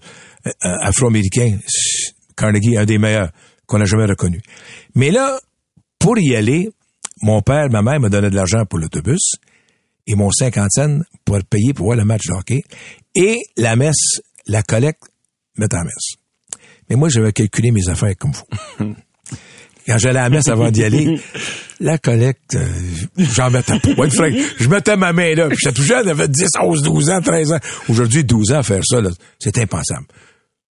euh, 0.47 0.51
euh, 0.65 0.75
afro-américains, 0.81 1.57
c'est- 1.67 2.13
Carnegie 2.35 2.77
un 2.77 2.85
des 2.85 2.97
meilleurs 2.97 3.31
qu'on 3.65 3.79
a 3.81 3.85
jamais 3.85 4.05
reconnu. 4.05 4.41
Mais 4.93 5.09
là, 5.11 5.39
pour 5.99 6.17
y 6.19 6.35
aller, 6.35 6.69
mon 7.21 7.41
père, 7.41 7.69
ma 7.69 7.81
mère 7.81 7.99
me 7.99 8.09
donnait 8.09 8.29
de 8.29 8.35
l'argent 8.35 8.65
pour 8.65 8.77
l'autobus 8.79 9.35
et 10.05 10.15
mon 10.15 10.29
cinquantaine 10.31 11.03
pour 11.23 11.39
payer 11.49 11.73
pour 11.73 11.85
voir 11.87 11.97
le 11.97 12.03
match 12.05 12.23
de 12.27 12.33
hockey. 12.33 12.63
Et 13.15 13.37
la 13.57 13.75
messe, 13.77 14.19
la 14.47 14.61
collecte, 14.63 15.03
mettre 15.57 15.77
en 15.77 15.83
messe. 15.83 16.15
Mais 16.89 16.95
moi, 16.97 17.07
j'avais 17.09 17.31
calculé 17.31 17.71
mes 17.71 17.87
affaires 17.89 18.13
comme 18.19 18.33
faut. 18.33 18.45
Quand 19.87 19.97
j'allais 19.99 20.19
à 20.19 20.23
la 20.23 20.29
messe 20.31 20.47
avant 20.47 20.71
d'y 20.71 20.83
aller, 20.83 21.19
la 21.79 21.99
collecte, 21.99 22.55
euh, 22.55 22.67
j'en 23.17 23.51
mettais 23.51 23.79
pas. 23.79 24.09
Frère, 24.09 24.33
je 24.57 24.67
mettais 24.67 24.97
ma 24.97 25.13
main 25.13 25.35
là. 25.35 25.47
J'étais 25.51 25.73
tout 25.73 25.83
jeune, 25.83 26.05
j'avais 26.07 26.27
10, 26.27 26.47
11, 26.59 26.81
12 26.81 27.09
ans, 27.11 27.21
13 27.21 27.53
ans. 27.53 27.59
Aujourd'hui, 27.87 28.23
12 28.23 28.51
ans, 28.53 28.63
faire 28.63 28.81
ça, 28.83 28.97
c'est 29.39 29.57
impensable. 29.59 30.07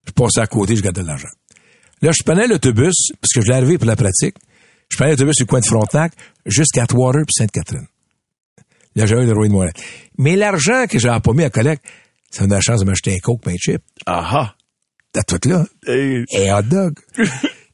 Je 0.05 0.11
passais 0.11 0.39
à 0.41 0.47
côté, 0.47 0.75
je 0.75 0.81
gardais 0.81 1.01
de 1.01 1.07
l'argent. 1.07 1.29
Là, 2.01 2.11
je 2.11 2.23
prenais 2.23 2.47
l'autobus, 2.47 2.95
parce 3.21 3.33
que 3.33 3.41
je 3.41 3.47
l'ai 3.47 3.53
arrivé 3.55 3.77
pour 3.77 3.87
la 3.87 3.95
pratique. 3.95 4.35
Je 4.89 4.97
prenais 4.97 5.11
l'autobus 5.11 5.39
le 5.39 5.45
coin 5.45 5.59
de 5.59 5.65
Frontenac 5.65 6.13
jusqu'à 6.45 6.83
Atwater 6.83 7.21
puis 7.25 7.33
Sainte-Catherine. 7.37 7.87
Là, 8.95 9.05
j'avais 9.05 9.25
le 9.25 9.33
roi 9.33 9.47
de 9.47 9.51
Montréal. 9.53 9.73
Mais 10.17 10.35
l'argent 10.35 10.85
que 10.89 10.99
j'avais 10.99 11.19
pas 11.21 11.33
mis 11.33 11.43
à 11.43 11.49
collecte, 11.49 11.85
ça 12.29 12.43
me 12.43 12.49
donne 12.49 12.57
la 12.57 12.61
chance 12.61 12.79
de 12.81 12.85
m'acheter 12.85 13.13
un 13.13 13.19
coke, 13.19 13.41
pain 13.43 13.55
chip. 13.57 13.81
Aha. 14.05 14.55
T'as 15.13 15.23
tout 15.23 15.47
là. 15.47 15.65
Et- 15.87 16.23
Et 16.33 16.51
hot 16.51 16.61
dog. 16.63 16.93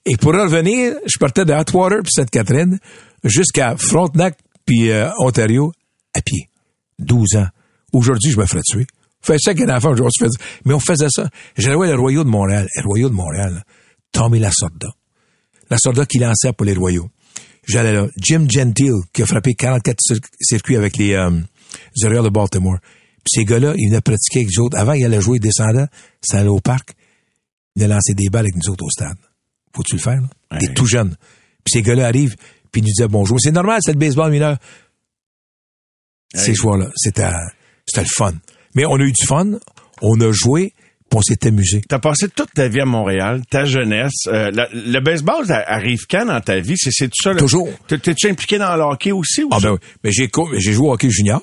Et 0.06 0.18
pour 0.18 0.34
revenir, 0.34 0.94
je 1.06 1.18
partais 1.18 1.46
de 1.46 1.54
Atwater 1.54 2.00
puis 2.04 2.12
Sainte-Catherine 2.12 2.80
jusqu'à 3.24 3.76
Frontenac 3.78 4.38
puis 4.66 4.92
euh, 4.92 5.10
Ontario 5.20 5.72
à 6.14 6.22
pied. 6.22 6.50
12 7.00 7.36
ans. 7.38 7.48
Aujourd'hui, 7.94 8.32
je 8.32 8.38
me 8.38 8.46
ferais 8.46 8.62
tuer. 8.64 8.86
Fais 9.28 9.38
ça 9.40 9.54
qu'un 9.54 9.70
enfant, 9.76 9.94
se 9.96 10.24
fait 10.24 10.30
Mais 10.66 10.74
on 10.74 10.80
faisait 10.80 11.10
ça. 11.10 11.30
J'allais 11.58 11.76
voir 11.76 11.90
le 11.90 11.96
Royaux 12.00 12.24
de 12.24 12.30
Montréal. 12.30 12.68
Le 12.76 12.82
Royaux 12.84 13.10
de 13.10 13.14
Montréal, 13.14 13.56
là. 13.56 13.64
Tommy 14.14 14.40
Lasorda. 14.40 14.88
Lasorda 15.70 16.06
qui 16.06 16.18
lançait 16.20 16.54
pour 16.54 16.66
les 16.66 16.74
Royaux. 16.74 17.10
J'allais 17.68 17.92
là. 17.92 18.08
Jim 18.22 18.48
Gentile, 18.50 18.94
qui 19.12 19.24
a 19.24 19.26
frappé 19.26 19.54
44 19.54 19.98
cir- 20.00 20.20
circuits 20.40 20.78
avec 20.78 20.96
les, 20.96 21.14
euh, 21.14 21.30
les 22.02 22.10
de 22.10 22.30
Baltimore. 22.30 22.78
Puis 22.82 23.42
ces 23.42 23.44
gars-là, 23.46 23.74
ils 23.76 23.90
venaient 23.90 24.00
pratiquer 24.00 24.40
avec 24.40 24.50
nous 24.58 24.64
autres. 24.64 24.78
Avant, 24.78 24.94
ils 24.94 25.04
allaient 25.04 25.20
jouer 25.22 25.40
descendant. 25.40 25.86
C'était 26.22 26.38
aller 26.40 26.48
au 26.48 26.62
parc. 26.62 26.96
Ils 27.76 27.82
venaient 27.84 27.96
lancer 27.96 28.14
des 28.14 28.30
balles 28.30 28.46
avec 28.46 28.56
nous 28.56 28.72
autres 28.72 28.86
au 28.86 28.90
stade. 28.90 29.18
Faut-tu 29.76 29.96
le 29.96 30.02
faire, 30.02 30.22
là? 30.22 30.30
T'es 30.60 30.74
tout 30.74 30.86
jeune. 30.86 31.10
Puis 31.66 31.74
ces 31.74 31.82
gars-là 31.82 32.08
arrivent, 32.08 32.38
puis 32.72 32.80
ils 32.80 32.84
nous 32.86 32.88
disaient 32.96 33.10
bonjour. 33.10 33.38
C'est 33.42 33.52
normal, 33.52 33.80
c'est 33.84 33.92
le 33.92 34.00
baseball 34.00 34.32
mineur. 34.32 34.58
Ces 36.34 36.54
joueurs-là, 36.56 36.90
c'était, 36.96 37.30
c'était 37.86 38.04
le 38.04 38.10
fun. 38.16 38.34
Mais 38.78 38.86
on 38.86 38.96
a 38.96 39.02
eu 39.04 39.12
du 39.12 39.26
fun, 39.26 39.54
on 40.04 40.22
a 40.22 40.32
joué, 40.32 40.74
puis 41.10 41.18
on 41.18 41.22
s'est 41.24 41.48
amusé. 41.48 41.82
T'as 41.90 41.98
passé 42.00 42.30
toute 42.30 42.54
ta 42.54 42.68
vie 42.68 42.80
à 42.80 42.86
Montréal, 42.86 43.42
ta 43.50 43.66
jeunesse. 43.66 44.14
Euh, 44.28 44.52
la- 44.52 44.70
le 44.72 45.00
baseball 45.00 45.44
arrive 45.50 46.06
quand 46.10 46.26
dans 46.26 46.40
ta 46.42 46.60
vie? 46.60 46.76
C'est, 46.78 46.92
c'est 46.94 47.08
tout 47.08 47.22
ça? 47.24 47.34
Toujours. 47.34 47.68
T'es- 47.88 47.98
T'es-tu 47.98 48.30
impliqué 48.30 48.60
dans 48.60 48.76
le 48.76 48.84
hockey 48.84 49.12
aussi? 49.12 49.44
Ou 49.44 49.50
Ah 49.52 49.58
ben 49.60 49.72
oui. 49.72 49.78
Mais 50.04 50.12
j'ai, 50.12 50.30
joué 50.74 50.88
au 50.88 50.94
hockey 50.94 51.10
junior. 51.10 51.42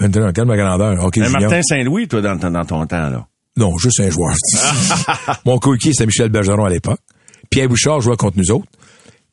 Maintenant, 0.00 0.30
calme 0.32 0.48
ma 0.48 0.56
grandeur, 0.56 1.02
hockey 1.02 1.20
Mais 1.20 1.26
junior. 1.26 1.42
Martin 1.50 1.62
Saint-Louis, 1.62 2.06
toi, 2.06 2.20
dans, 2.20 2.36
ton- 2.38 2.50
dans 2.50 2.64
ton 2.64 2.86
temps, 2.86 3.08
là. 3.08 3.26
Non, 3.56 3.76
juste 3.78 4.00
un 4.00 4.10
joueur. 4.10 4.34
Mon 5.46 5.58
coéquipier, 5.58 5.92
c'était 5.92 6.06
Michel 6.06 6.28
Bergeron 6.28 6.64
à 6.64 6.68
l'époque. 6.70 6.98
Pierre 7.50 7.68
Bouchard 7.68 8.00
jouait 8.00 8.16
contre 8.16 8.36
nous 8.36 8.50
autres. 8.50 8.66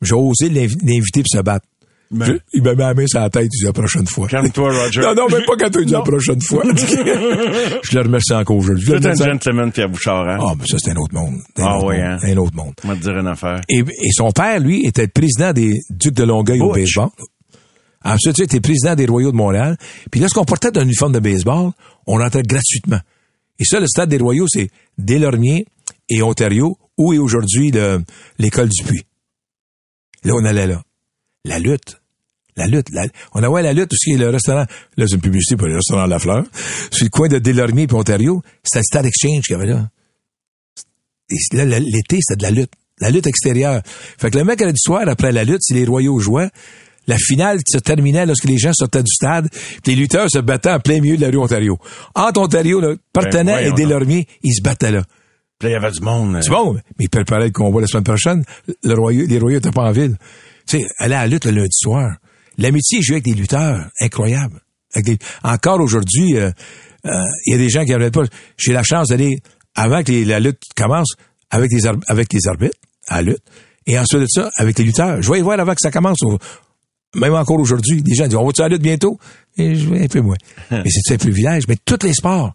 J'ai 0.00 0.14
osé 0.14 0.48
l'invi- 0.48 0.78
l'inviter 0.82 1.22
pour 1.22 1.28
se 1.38 1.42
battre. 1.42 1.66
Je- 2.12 2.32
il 2.52 2.62
me 2.62 2.74
met 2.74 2.82
la 2.82 2.94
main 2.94 3.06
sur 3.06 3.20
la 3.20 3.30
tête, 3.30 3.44
il 3.52 3.58
dit 3.58 3.64
la 3.64 3.72
prochaine 3.72 4.06
fois. 4.06 4.28
Calme-toi, 4.28 4.70
Roger. 4.84 5.00
non, 5.02 5.14
non, 5.14 5.28
même 5.28 5.44
pas 5.46 5.56
quand 5.56 5.70
il 5.80 5.86
dit 5.86 5.92
la 5.92 6.02
prochaine 6.02 6.40
fois. 6.42 6.62
je 6.76 7.94
le 7.94 8.00
remercie 8.02 8.32
encore 8.34 8.56
aujourd'hui. 8.56 8.86
Tout 8.86 9.08
un 9.08 9.14
gentleman, 9.14 9.72
Pierre 9.72 9.88
Bouchard, 9.88 10.28
hein? 10.28 10.38
Ah, 10.40 10.52
mais 10.58 10.66
ça, 10.66 10.76
c'est 10.78 10.90
un 10.90 10.96
autre 10.96 11.14
monde. 11.14 11.36
C'est 11.56 11.62
un 11.62 11.66
Ah 11.66 11.76
autre 11.78 11.86
oui, 11.88 11.96
monde. 11.96 12.04
hein? 12.06 12.18
Un 12.22 12.36
autre 12.36 12.54
monde. 12.56 12.74
On 12.84 12.88
va 12.88 12.94
te 12.96 13.00
dire 13.00 13.16
une 13.18 13.26
affaire. 13.26 13.60
Et, 13.68 13.78
et 13.78 14.10
son 14.12 14.30
père, 14.30 14.60
lui, 14.60 14.84
était 14.86 15.02
le 15.02 15.08
président 15.08 15.52
des 15.52 15.80
Ducs 15.90 16.14
de 16.14 16.24
Longueuil 16.24 16.60
au 16.60 16.72
baseball. 16.72 17.08
Ensuite, 18.04 18.38
il 18.38 18.44
était 18.44 18.60
président 18.60 18.94
des 18.96 19.06
Royaux 19.06 19.30
de 19.30 19.36
Montréal. 19.36 19.76
Puis 20.10 20.20
lorsqu'on 20.20 20.44
portait 20.44 20.76
un 20.76 20.82
uniforme 20.82 21.12
de 21.12 21.20
baseball, 21.20 21.70
on 22.06 22.20
entrait 22.20 22.42
gratuitement. 22.42 22.98
Et 23.58 23.64
ça, 23.64 23.78
le 23.80 23.86
stade 23.86 24.08
des 24.08 24.18
Royaux, 24.18 24.46
c'est 24.48 24.68
Deslormiers 24.98 25.66
et 26.08 26.20
Ontario, 26.22 26.76
où 26.98 27.12
est 27.12 27.18
aujourd'hui 27.18 27.70
le- 27.70 28.02
l'école 28.38 28.68
du 28.68 28.82
Puy. 28.82 29.02
Là, 30.24 30.34
on 30.34 30.44
allait 30.44 30.66
là. 30.66 30.82
La 31.44 31.58
lutte. 31.58 32.01
La 32.56 32.66
lutte. 32.66 32.88
La- 32.92 33.06
on 33.34 33.42
avait 33.42 33.62
la 33.62 33.72
lutte 33.72 33.92
aussi, 33.92 34.16
le 34.16 34.28
restaurant. 34.28 34.66
Là, 34.96 35.06
c'est 35.06 35.14
une 35.14 35.20
publicité 35.20 35.56
pour 35.56 35.66
le 35.68 35.76
restaurant 35.76 36.06
La 36.06 36.18
Fleur. 36.18 36.44
Sur 36.90 37.04
le 37.04 37.10
coin 37.10 37.28
de 37.28 37.38
Deslormiers 37.38 37.86
et 37.90 37.94
Ontario, 37.94 38.42
c'était 38.62 38.80
le 38.80 38.84
stade 38.84 39.06
Exchange 39.06 39.42
qu'il 39.46 39.52
y 39.52 39.54
avait 39.54 39.66
là. 39.66 39.88
Et 41.30 41.56
là, 41.56 41.78
l'été, 41.78 42.18
c'était 42.20 42.36
de 42.36 42.42
la 42.42 42.50
lutte. 42.50 42.72
La 43.00 43.10
lutte 43.10 43.26
extérieure. 43.26 43.82
Fait 43.84 44.30
que 44.30 44.38
le 44.38 44.44
mercredi 44.44 44.78
soir, 44.78 45.02
après 45.08 45.32
la 45.32 45.44
lutte, 45.44 45.62
si 45.62 45.72
les 45.74 45.84
Royaux 45.86 46.18
jouaient, 46.20 46.50
la 47.08 47.16
finale 47.18 47.58
se 47.66 47.78
terminait 47.78 48.26
lorsque 48.26 48.44
les 48.44 48.58
gens 48.58 48.72
sortaient 48.72 49.02
du 49.02 49.10
stade, 49.12 49.48
puis 49.82 49.94
les 49.94 49.96
lutteurs 49.96 50.30
se 50.30 50.38
battaient 50.38 50.70
en 50.70 50.78
plein 50.78 51.00
milieu 51.00 51.16
de 51.16 51.22
la 51.22 51.28
rue 51.30 51.38
Ontario. 51.38 51.78
Entre 52.14 52.40
Ontario, 52.40 52.80
là, 52.80 52.94
Partenaire 53.12 53.56
Ben, 53.56 53.72
et 53.72 53.72
Deslormiers, 53.72 54.28
ils 54.44 54.54
se 54.54 54.62
battaient 54.62 54.92
là. 54.92 55.02
Puis 55.58 55.68
là, 55.68 55.70
il 55.70 55.82
y 55.82 55.84
avait 55.84 55.90
du 55.92 56.00
monde. 56.00 56.38
C'est 56.42 56.50
bon, 56.50 56.74
mais 56.74 56.80
ils 57.00 57.08
préparaient 57.08 57.46
le 57.46 57.50
combat 57.50 57.80
la 57.80 57.86
semaine 57.88 58.04
prochaine. 58.04 58.44
Le 58.84 58.94
Royaux, 58.94 59.26
les 59.26 59.38
Royaux 59.38 59.58
étaient 59.58 59.70
pas 59.72 59.82
en 59.88 59.92
ville. 59.92 60.16
Tu 60.68 60.78
sais, 60.78 60.84
aller 60.98 61.14
à 61.14 61.22
la 61.22 61.26
lutte 61.26 61.46
le 61.46 61.52
lundi 61.52 61.72
soir. 61.72 62.16
L'amitié 62.62 63.02
jouait 63.02 63.16
avec 63.16 63.24
des 63.24 63.34
lutteurs. 63.34 63.88
Incroyable. 64.00 64.60
Avec 64.94 65.06
des- 65.06 65.18
Encore 65.42 65.80
aujourd'hui, 65.80 66.36
euh, 66.36 66.50
euh, 67.06 67.10
il 67.46 67.52
y 67.52 67.54
a 67.54 67.58
des 67.58 67.68
gens 67.70 67.84
qui 67.84 67.90
n'arrêtent 67.90 68.14
pas. 68.14 68.24
J'ai 68.56 68.72
la 68.72 68.82
chance 68.82 69.08
d'aller, 69.08 69.38
avant 69.74 70.02
que 70.02 70.12
les- 70.12 70.24
la 70.24 70.38
lutte 70.40 70.60
commence, 70.76 71.12
avec 71.50 71.70
les, 71.72 71.86
avec 72.06 72.32
les 72.32 72.46
arbitres, 72.46 72.76
à 73.08 73.16
la 73.22 73.32
lutte. 73.32 73.42
Et 73.86 73.98
ensuite 73.98 74.20
de 74.22 74.26
ça, 74.28 74.50
avec 74.58 74.78
les 74.78 74.84
lutteurs, 74.84 75.20
je 75.22 75.30
vais 75.32 75.38
y 75.38 75.42
voir 75.42 75.58
avant 75.58 75.72
que 75.72 75.80
ça 75.82 75.90
commence. 75.90 76.22
au- 76.22 76.38
même 77.14 77.34
encore 77.34 77.58
aujourd'hui, 77.58 78.02
les 78.06 78.14
gens 78.14 78.26
disent, 78.26 78.36
on 78.36 78.46
va-tu 78.46 78.60
à 78.62 78.64
la 78.64 78.68
lutte 78.70 78.82
bientôt? 78.82 79.18
Et 79.58 79.74
je 79.74 79.86
vais 79.88 80.04
un 80.04 80.06
peu 80.06 80.20
moins. 80.20 80.36
mais 80.70 80.84
c'est 80.88 81.14
un 81.14 81.18
privilège. 81.18 81.64
Mais 81.68 81.76
tous 81.84 81.98
les 82.06 82.14
sports, 82.14 82.52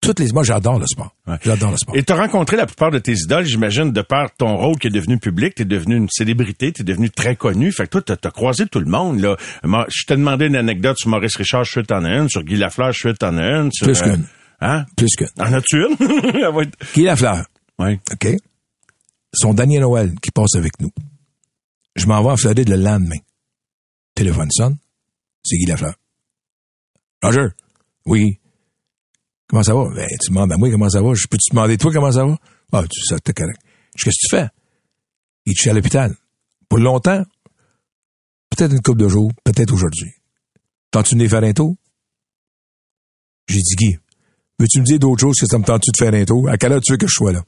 tous 0.00 0.14
les, 0.18 0.32
moi, 0.32 0.44
j'adore 0.44 0.78
le 0.78 0.86
sport. 0.86 1.14
J'adore 1.42 1.72
le 1.72 1.76
sport. 1.76 1.96
Et 1.96 2.04
tu 2.04 2.12
as 2.12 2.16
rencontré 2.16 2.56
la 2.56 2.66
plupart 2.66 2.90
de 2.90 2.98
tes 2.98 3.14
idoles, 3.14 3.44
j'imagine, 3.44 3.90
de 3.90 4.00
par 4.00 4.34
ton 4.36 4.56
rôle 4.56 4.78
qui 4.78 4.86
est 4.86 4.90
devenu 4.90 5.18
public, 5.18 5.56
tu 5.56 5.62
es 5.62 5.64
devenu 5.64 5.96
une 5.96 6.08
célébrité, 6.08 6.72
tu 6.72 6.82
es 6.82 6.84
devenu 6.84 7.10
très 7.10 7.34
connu. 7.34 7.72
Fait 7.72 7.84
que 7.88 7.98
toi, 7.98 8.16
tu 8.16 8.26
as, 8.26 8.30
croisé 8.30 8.66
tout 8.66 8.78
le 8.78 8.90
monde. 8.90 9.20
Là. 9.20 9.36
Moi, 9.64 9.86
Je 9.88 10.06
t'ai 10.06 10.14
demandé 10.14 10.46
une 10.46 10.56
anecdote 10.56 10.96
sur 10.98 11.10
Maurice 11.10 11.36
Richard, 11.36 11.64
je 11.64 11.72
suis 11.72 11.82
as 11.90 11.96
une. 11.96 12.28
Sur 12.28 12.44
Guy 12.44 12.56
Lafleur, 12.56 12.92
je 12.92 12.98
suis 12.98 13.08
as 13.08 13.28
une. 13.28 13.70
Sur, 13.72 13.86
Plus 13.86 14.00
qu'une. 14.00 14.26
Hein? 14.60 14.86
Plus 14.96 15.14
que. 15.16 15.24
En 15.38 15.52
as-tu 15.52 15.84
une? 15.84 15.96
Guy 16.94 17.02
Lafleur. 17.02 17.44
Oui. 17.80 17.98
OK? 18.12 18.36
Son 19.34 19.52
dernier 19.52 19.80
Noël 19.80 20.14
qui 20.22 20.30
passe 20.30 20.54
avec 20.54 20.80
nous. 20.80 20.90
Je 21.96 22.06
m'en 22.06 22.22
vais 22.22 22.30
en 22.30 22.36
Floride 22.36 22.68
le 22.68 22.76
lendemain. 22.76 23.18
Téléphone 24.14 24.50
sonne. 24.50 24.76
C'est 25.42 25.56
Guy 25.56 25.66
Lafleur. 25.66 25.94
Roger? 27.22 27.48
Oui. 28.06 28.38
Comment 29.48 29.62
ça 29.62 29.74
va? 29.74 29.88
Ben, 29.94 30.06
tu 30.20 30.30
demandes 30.30 30.52
à 30.52 30.56
moi 30.56 30.70
comment 30.70 30.90
ça 30.90 31.00
va. 31.00 31.14
Je 31.14 31.26
peux 31.26 31.38
te 31.38 31.50
demander 31.50 31.78
toi 31.78 31.90
comment 31.92 32.12
ça 32.12 32.24
va? 32.24 32.36
Ah, 32.72 32.84
tu 32.88 33.00
sais, 33.02 33.18
t'es 33.20 33.32
correct. 33.32 33.58
Qu'est-ce 33.94 34.16
que 34.16 34.26
tu 34.26 34.36
fais? 34.36 34.48
Il 35.46 35.56
suis 35.56 35.70
à 35.70 35.72
l'hôpital. 35.72 36.14
Pour 36.68 36.78
longtemps? 36.78 37.24
Peut-être 38.50 38.72
une 38.72 38.82
couple 38.82 39.00
de 39.00 39.08
jours, 39.08 39.32
peut-être 39.44 39.72
aujourd'hui. 39.72 40.12
Tends-tu 40.90 41.14
de 41.14 41.28
faire 41.28 41.42
un 41.42 41.52
tour? 41.52 41.76
J'ai 43.48 43.60
dit, 43.60 43.76
Guy, 43.76 43.98
veux-tu 44.58 44.80
me 44.80 44.84
dire 44.84 44.98
d'autres 44.98 45.20
choses 45.20 45.38
que 45.40 45.46
ça 45.46 45.58
me 45.58 45.64
tente-tu 45.64 45.90
de 45.92 45.96
faire 45.96 46.12
un 46.12 46.24
tour? 46.24 46.48
À 46.48 46.58
quelle 46.58 46.72
heure 46.72 46.80
tu 46.82 46.92
veux 46.92 46.98
que 46.98 47.06
je 47.06 47.14
sois 47.14 47.32
là? 47.32 47.42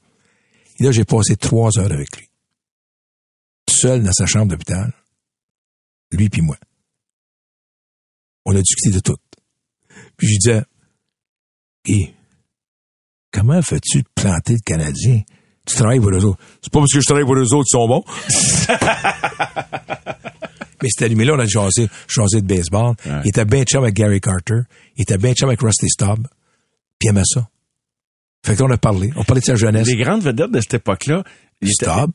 Et 0.79 0.83
là, 0.83 0.91
j'ai 0.91 1.05
passé 1.05 1.35
trois 1.35 1.77
heures 1.77 1.91
avec 1.91 2.17
lui. 2.17 2.27
Seul 3.69 4.03
dans 4.03 4.13
sa 4.13 4.25
chambre 4.25 4.47
d'hôpital. 4.47 4.91
Lui 6.11 6.29
puis 6.29 6.41
moi. 6.41 6.57
On 8.45 8.55
a 8.55 8.61
discuté 8.61 8.89
de 8.89 8.99
tout. 8.99 9.17
Puis 10.17 10.27
je 10.27 10.37
disais, 10.37 10.63
Guy, 11.85 12.13
comment 13.31 13.61
fais-tu 13.61 13.99
de 13.99 14.07
planter 14.15 14.53
le 14.53 14.59
Canadien? 14.65 15.21
Tu 15.65 15.75
travailles 15.75 15.99
pour 15.99 16.09
eux 16.11 16.25
autres. 16.25 16.39
C'est 16.61 16.71
pas 16.71 16.79
parce 16.79 16.91
que 16.91 16.99
je 16.99 17.05
travaille 17.05 17.25
pour 17.25 17.35
eux 17.35 17.53
autres 17.53 17.67
qu'ils 17.69 17.77
sont 17.77 17.87
bons. 17.87 18.03
Mais 20.81 20.89
c'était 20.89 21.09
lui. 21.09 21.15
Mais 21.15 21.25
là, 21.25 21.33
on 21.35 21.39
a 21.39 21.45
jasé, 21.45 21.87
jasé 22.07 22.41
de 22.41 22.47
baseball. 22.47 22.95
Il 23.23 23.29
était 23.29 23.45
bien 23.45 23.63
chum 23.63 23.83
avec 23.83 23.95
Gary 23.95 24.19
Carter. 24.19 24.61
Il 24.97 25.03
était 25.03 25.19
bien 25.19 25.33
chum 25.33 25.49
avec 25.49 25.61
Rusty 25.61 25.87
Staub. 25.89 26.27
Puis 26.99 27.07
il 27.07 27.09
aimait 27.09 27.21
ça. 27.25 27.47
Fait 28.43 28.55
que 28.55 28.59
là, 28.59 28.65
on 28.69 28.71
a 28.71 28.77
parlé. 28.77 29.11
On 29.15 29.23
parlait 29.23 29.41
de 29.41 29.45
sa 29.45 29.55
jeunesse. 29.55 29.85
Les 29.87 29.95
grandes 29.95 30.23
vedettes 30.23 30.51
de 30.51 30.59
cette 30.59 30.73
époque-là, 30.75 31.23
Staub, 31.63 32.11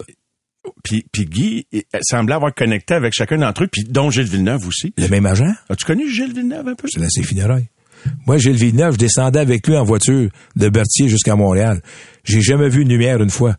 puis, 0.83 1.07
puis 1.13 1.27
Guy 1.27 1.67
il 1.71 1.85
semblait 2.03 2.35
avoir 2.35 2.53
connecté 2.53 2.95
avec 2.95 3.13
chacun 3.15 3.39
d'entre 3.39 3.65
eux, 3.65 3.69
puis 3.69 3.85
dont 3.85 4.11
Gilles 4.11 4.25
Villeneuve 4.25 4.67
aussi. 4.67 4.93
le 4.97 5.09
même 5.09 5.27
agent? 5.27 5.53
As-tu 5.69 5.85
connu 5.85 6.11
Gilles 6.11 6.33
Villeneuve 6.35 6.67
un 6.67 6.75
peu? 6.75 6.89
C'est 6.91 7.01
c'est 7.09 7.23
funérailles. 7.23 7.69
Moi, 8.27 8.39
Gilles 8.39 8.57
Villeneuve, 8.57 8.95
je 8.95 8.99
descendais 8.99 9.39
avec 9.39 9.67
lui 9.67 9.77
en 9.77 9.85
voiture 9.85 10.31
de 10.57 10.69
Berthier 10.69 11.09
jusqu'à 11.09 11.37
Montréal. 11.37 11.81
J'ai 12.25 12.41
jamais 12.41 12.69
vu 12.69 12.83
une 12.83 12.89
lumière 12.89 13.23
une 13.23 13.31
fois. 13.31 13.57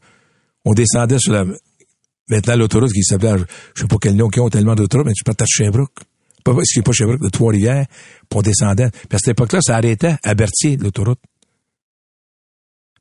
On 0.66 0.74
descendait 0.74 1.20
sur 1.20 1.34
la, 1.34 1.46
maintenant 2.30 2.56
l'autoroute 2.56 2.92
qui 2.92 3.04
s'appelait, 3.04 3.38
je 3.76 3.82
sais 3.82 3.88
pas 3.88 3.98
quel 4.02 4.16
nom 4.16 4.28
qu'ils 4.30 4.42
ont 4.42 4.50
tellement 4.50 4.76
d'autoroutes, 4.76 5.08
mais 5.08 5.14
tu 5.14 5.24
partais 5.24 5.46
de 5.46 5.50
Sherbrooke. 5.50 5.92
Pas, 6.44 6.54
excusez 6.60 6.82
pas 6.82 6.92
Sherbrooke, 6.92 7.22
de 7.22 7.30
Trois-Rivières, 7.30 7.86
puis 8.30 8.40
on 8.40 8.42
descendait. 8.42 8.90
Puis 8.90 9.16
à 9.16 9.18
cette 9.18 9.30
époque-là, 9.30 9.60
ça 9.62 9.76
arrêtait 9.76 10.16
à 10.24 10.34
Berthier, 10.34 10.78
l'autoroute. 10.78 11.20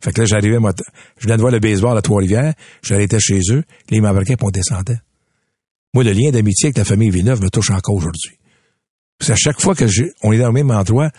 Fait 0.00 0.12
que 0.12 0.20
là, 0.20 0.26
j'arrivais, 0.26 0.58
moi, 0.58 0.72
je 1.18 1.24
venais 1.24 1.36
de 1.36 1.40
voir 1.40 1.52
le 1.52 1.58
baseball 1.58 1.96
à 1.96 2.02
Trois-Rivières, 2.02 2.54
j'arrêtais 2.82 3.18
chez 3.20 3.40
eux, 3.50 3.56
là, 3.56 3.62
ils 3.90 4.02
m'embarquaient, 4.02 4.36
puis 4.36 4.46
on 4.46 4.50
descendait. 4.50 5.00
Moi, 5.94 6.04
le 6.04 6.12
lien 6.12 6.30
d'amitié 6.30 6.66
avec 6.66 6.78
la 6.78 6.84
famille 6.84 7.10
Villeneuve 7.10 7.40
me 7.40 7.48
touche 7.48 7.70
encore 7.70 7.94
aujourd'hui. 7.94 8.38
Parce 9.18 9.30
qu'à 9.30 9.36
chaque 9.36 9.60
fois 9.60 9.74
que 9.74 9.86
on 10.22 10.32
est 10.32 10.38
dans 10.38 10.48
le 10.48 10.52
même 10.52 10.70
endroit, 10.70 11.10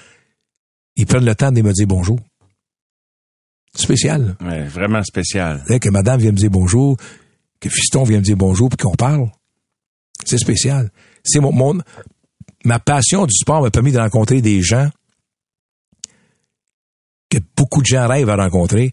ils 0.97 1.05
prennent 1.05 1.25
le 1.25 1.35
temps 1.35 1.51
de 1.51 1.61
me 1.61 1.71
dire 1.71 1.87
bonjour. 1.87 2.19
Spécial. 3.75 4.35
Ouais, 4.41 4.63
vraiment 4.65 5.03
spécial. 5.03 5.63
Là, 5.69 5.79
que 5.79 5.89
madame 5.89 6.19
vient 6.19 6.31
me 6.31 6.37
dire 6.37 6.49
bonjour, 6.49 6.97
que 7.59 7.69
fiston 7.69 8.03
vient 8.03 8.17
me 8.17 8.23
dire 8.23 8.35
bonjour, 8.37 8.69
puis 8.69 8.77
qu'on 8.77 8.95
parle. 8.95 9.29
C'est 10.25 10.37
spécial. 10.39 10.89
C'est 11.23 11.39
mon, 11.39 11.51
mon- 11.51 11.79
ma 12.65 12.79
passion 12.79 13.25
du 13.25 13.33
sport 13.35 13.61
m'a 13.61 13.69
permis 13.69 13.91
de 13.91 13.99
rencontrer 13.99 14.41
des 14.41 14.61
gens 14.61 14.89
que 17.29 17.37
beaucoup 17.55 17.81
de 17.81 17.85
gens 17.87 18.07
rêvent 18.07 18.29
à 18.29 18.35
rencontrer 18.35 18.91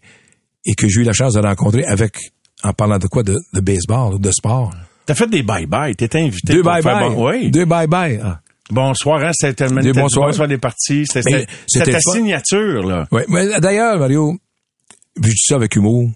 et 0.65 0.75
que 0.75 0.87
j'ai 0.87 1.01
eu 1.01 1.03
la 1.03 1.13
chance 1.13 1.33
de 1.33 1.39
rencontrer 1.39 1.85
avec, 1.85 2.17
en 2.63 2.73
parlant 2.73 2.99
de 2.99 3.07
quoi, 3.07 3.23
de, 3.23 3.35
de 3.53 3.59
baseball, 3.61 4.19
de 4.19 4.31
sport. 4.31 4.73
T'as 5.05 5.15
fait 5.15 5.27
des 5.27 5.43
bye-bye, 5.43 5.95
t'étais 5.95 6.19
invité 6.21 6.53
Deux 6.53 6.63
bye-bye. 6.63 7.15
bon- 7.15 7.29
Oui. 7.29 7.51
Deux 7.51 7.65
bye-bye. 7.65 8.19
Ah. 8.23 8.41
Bonsoir, 8.71 9.23
hein, 9.23 9.31
c'était 9.33 9.67
c'était- 9.67 9.93
bonsoirs. 9.93 10.27
bonsoir 10.29 10.47
des 10.47 10.57
parties. 10.57 11.05
C'était 11.07 11.45
ta 11.91 11.99
signature, 11.99 12.83
là. 12.83 13.07
Ouais, 13.11 13.25
mais 13.27 13.59
d'ailleurs, 13.59 13.99
Mario, 13.99 14.35
je 15.17 15.29
dis 15.29 15.35
ça 15.47 15.55
avec 15.55 15.75
humour? 15.75 16.09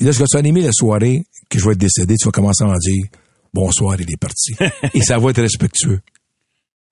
Et 0.00 0.04
là, 0.04 0.12
je 0.12 0.18
vais 0.18 0.24
te 0.26 0.36
animer 0.36 0.62
la 0.62 0.72
soirée 0.72 1.24
que 1.48 1.58
je 1.58 1.64
vais 1.64 1.72
être 1.72 1.78
décédé, 1.78 2.16
tu 2.16 2.24
vas 2.26 2.32
commencer 2.32 2.64
à 2.64 2.68
en 2.68 2.76
dire 2.78 3.04
bonsoir, 3.52 4.00
il 4.00 4.10
est 4.10 4.16
parti. 4.16 4.54
Et 4.94 5.02
ça 5.02 5.18
va 5.18 5.30
être 5.30 5.42
respectueux. 5.42 6.00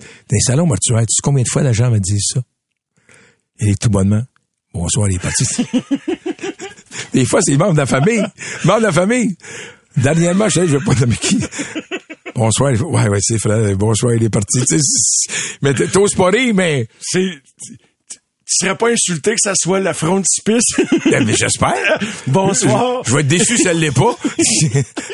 Dans 0.00 0.06
les 0.32 0.40
salons 0.40 0.66
mortuaires, 0.66 1.00
tu 1.00 1.14
sais 1.14 1.20
combien 1.22 1.42
de 1.42 1.48
fois 1.48 1.62
les 1.62 1.72
gens 1.74 1.90
me 1.90 1.98
disent 1.98 2.26
ça? 2.34 2.42
Et 3.60 3.74
tout 3.74 3.90
bonnement, 3.90 4.22
bonsoir, 4.72 5.08
il 5.08 5.16
est 5.16 5.18
parti. 5.18 5.44
Des 7.12 7.24
fois, 7.24 7.40
c'est 7.42 7.52
les 7.52 7.58
membres 7.58 7.72
de 7.72 7.78
la 7.78 7.86
famille. 7.86 8.22
Membres 8.64 8.80
de 8.80 8.84
la 8.86 8.92
famille. 8.92 9.36
Dernièrement, 9.96 10.48
je 10.48 10.60
sais, 10.60 10.66
je 10.68 10.76
vais 10.76 10.84
pas 10.84 10.94
nommer 10.94 11.16
qui. 11.16 11.38
Bonsoir, 12.34 12.72
ouais, 12.72 13.08
ouais, 13.08 13.18
c'est 13.20 13.38
frère, 13.38 13.76
bonsoir, 13.76 14.14
il 14.14 14.22
est 14.24 14.30
parti. 14.30 14.60
Mais 15.62 15.74
t'oses 15.74 16.14
pas 16.14 16.30
rire, 16.30 16.54
mais 16.54 16.86
C'est, 17.00 17.28
tu 18.52 18.66
serais 18.66 18.76
pas 18.76 18.90
insulté 18.90 19.30
que 19.32 19.40
ça 19.40 19.52
soit 19.54 19.78
la 19.80 19.94
frontispice? 19.94 20.64
Ben, 21.10 21.24
mais 21.24 21.34
j'espère. 21.36 22.00
Bonsoir. 22.26 23.02
Je 23.06 23.14
vais 23.14 23.20
être 23.20 23.28
déçu 23.28 23.56
si 23.56 23.68
elle 23.68 23.78
l'est 23.78 23.94
pas. 23.94 24.16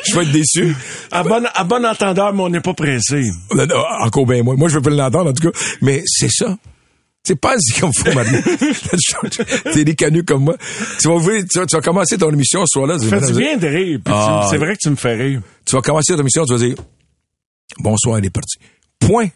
je 0.07 0.15
vais 0.15 0.23
être 0.23 0.31
déçu. 0.31 0.75
à 1.11 1.21
bon, 1.23 1.43
à 1.53 1.63
bon 1.63 1.85
entendeur, 1.85 2.33
mais 2.33 2.41
on 2.41 2.49
n'est 2.49 2.61
pas 2.61 2.73
pressé. 2.73 3.29
Encore 4.01 4.25
bien 4.25 4.41
moi. 4.41 4.55
Moi, 4.55 4.69
je 4.69 4.75
veux 4.75 4.81
pas 4.81 4.89
l'entendre, 4.89 5.29
en 5.29 5.33
tout 5.33 5.51
cas. 5.51 5.59
Mais 5.81 6.01
c'est 6.07 6.31
ça. 6.31 6.57
C'est 7.23 7.35
pas 7.39 7.55
dit 7.57 7.73
comme 7.79 7.91
faut, 7.93 8.11
Marie. 8.13 8.41
T'es 9.73 9.83
des 9.83 9.95
canuts 9.95 10.23
comme 10.23 10.45
moi. 10.45 10.55
Tu 10.99 11.07
vas, 11.09 11.15
ouvrir- 11.15 11.43
tu 11.51 11.59
vas, 11.59 11.65
tu 11.67 11.75
vas 11.75 11.81
commencer 11.81 12.17
ton 12.17 12.31
émission 12.31 12.61
ce 12.65 12.79
soir-là. 12.79 12.97
Fais-tu 12.97 13.33
dire- 13.33 13.35
bien 13.35 13.57
de 13.57 13.67
rire? 13.67 13.99
Ah. 14.05 14.47
C'est 14.49 14.57
vrai 14.57 14.73
que 14.73 14.79
tu 14.81 14.89
me 14.89 14.95
fais 14.95 15.13
rire. 15.15 15.41
Tu 15.65 15.75
vas 15.75 15.81
commencer 15.81 16.13
ton 16.15 16.21
émission, 16.21 16.45
tu 16.45 16.53
vas 16.53 16.59
dire, 16.65 16.75
bonsoir, 17.79 18.19
il 18.19 18.25
est 18.25 18.29
parti. 18.29 18.57
Point. 18.99 19.29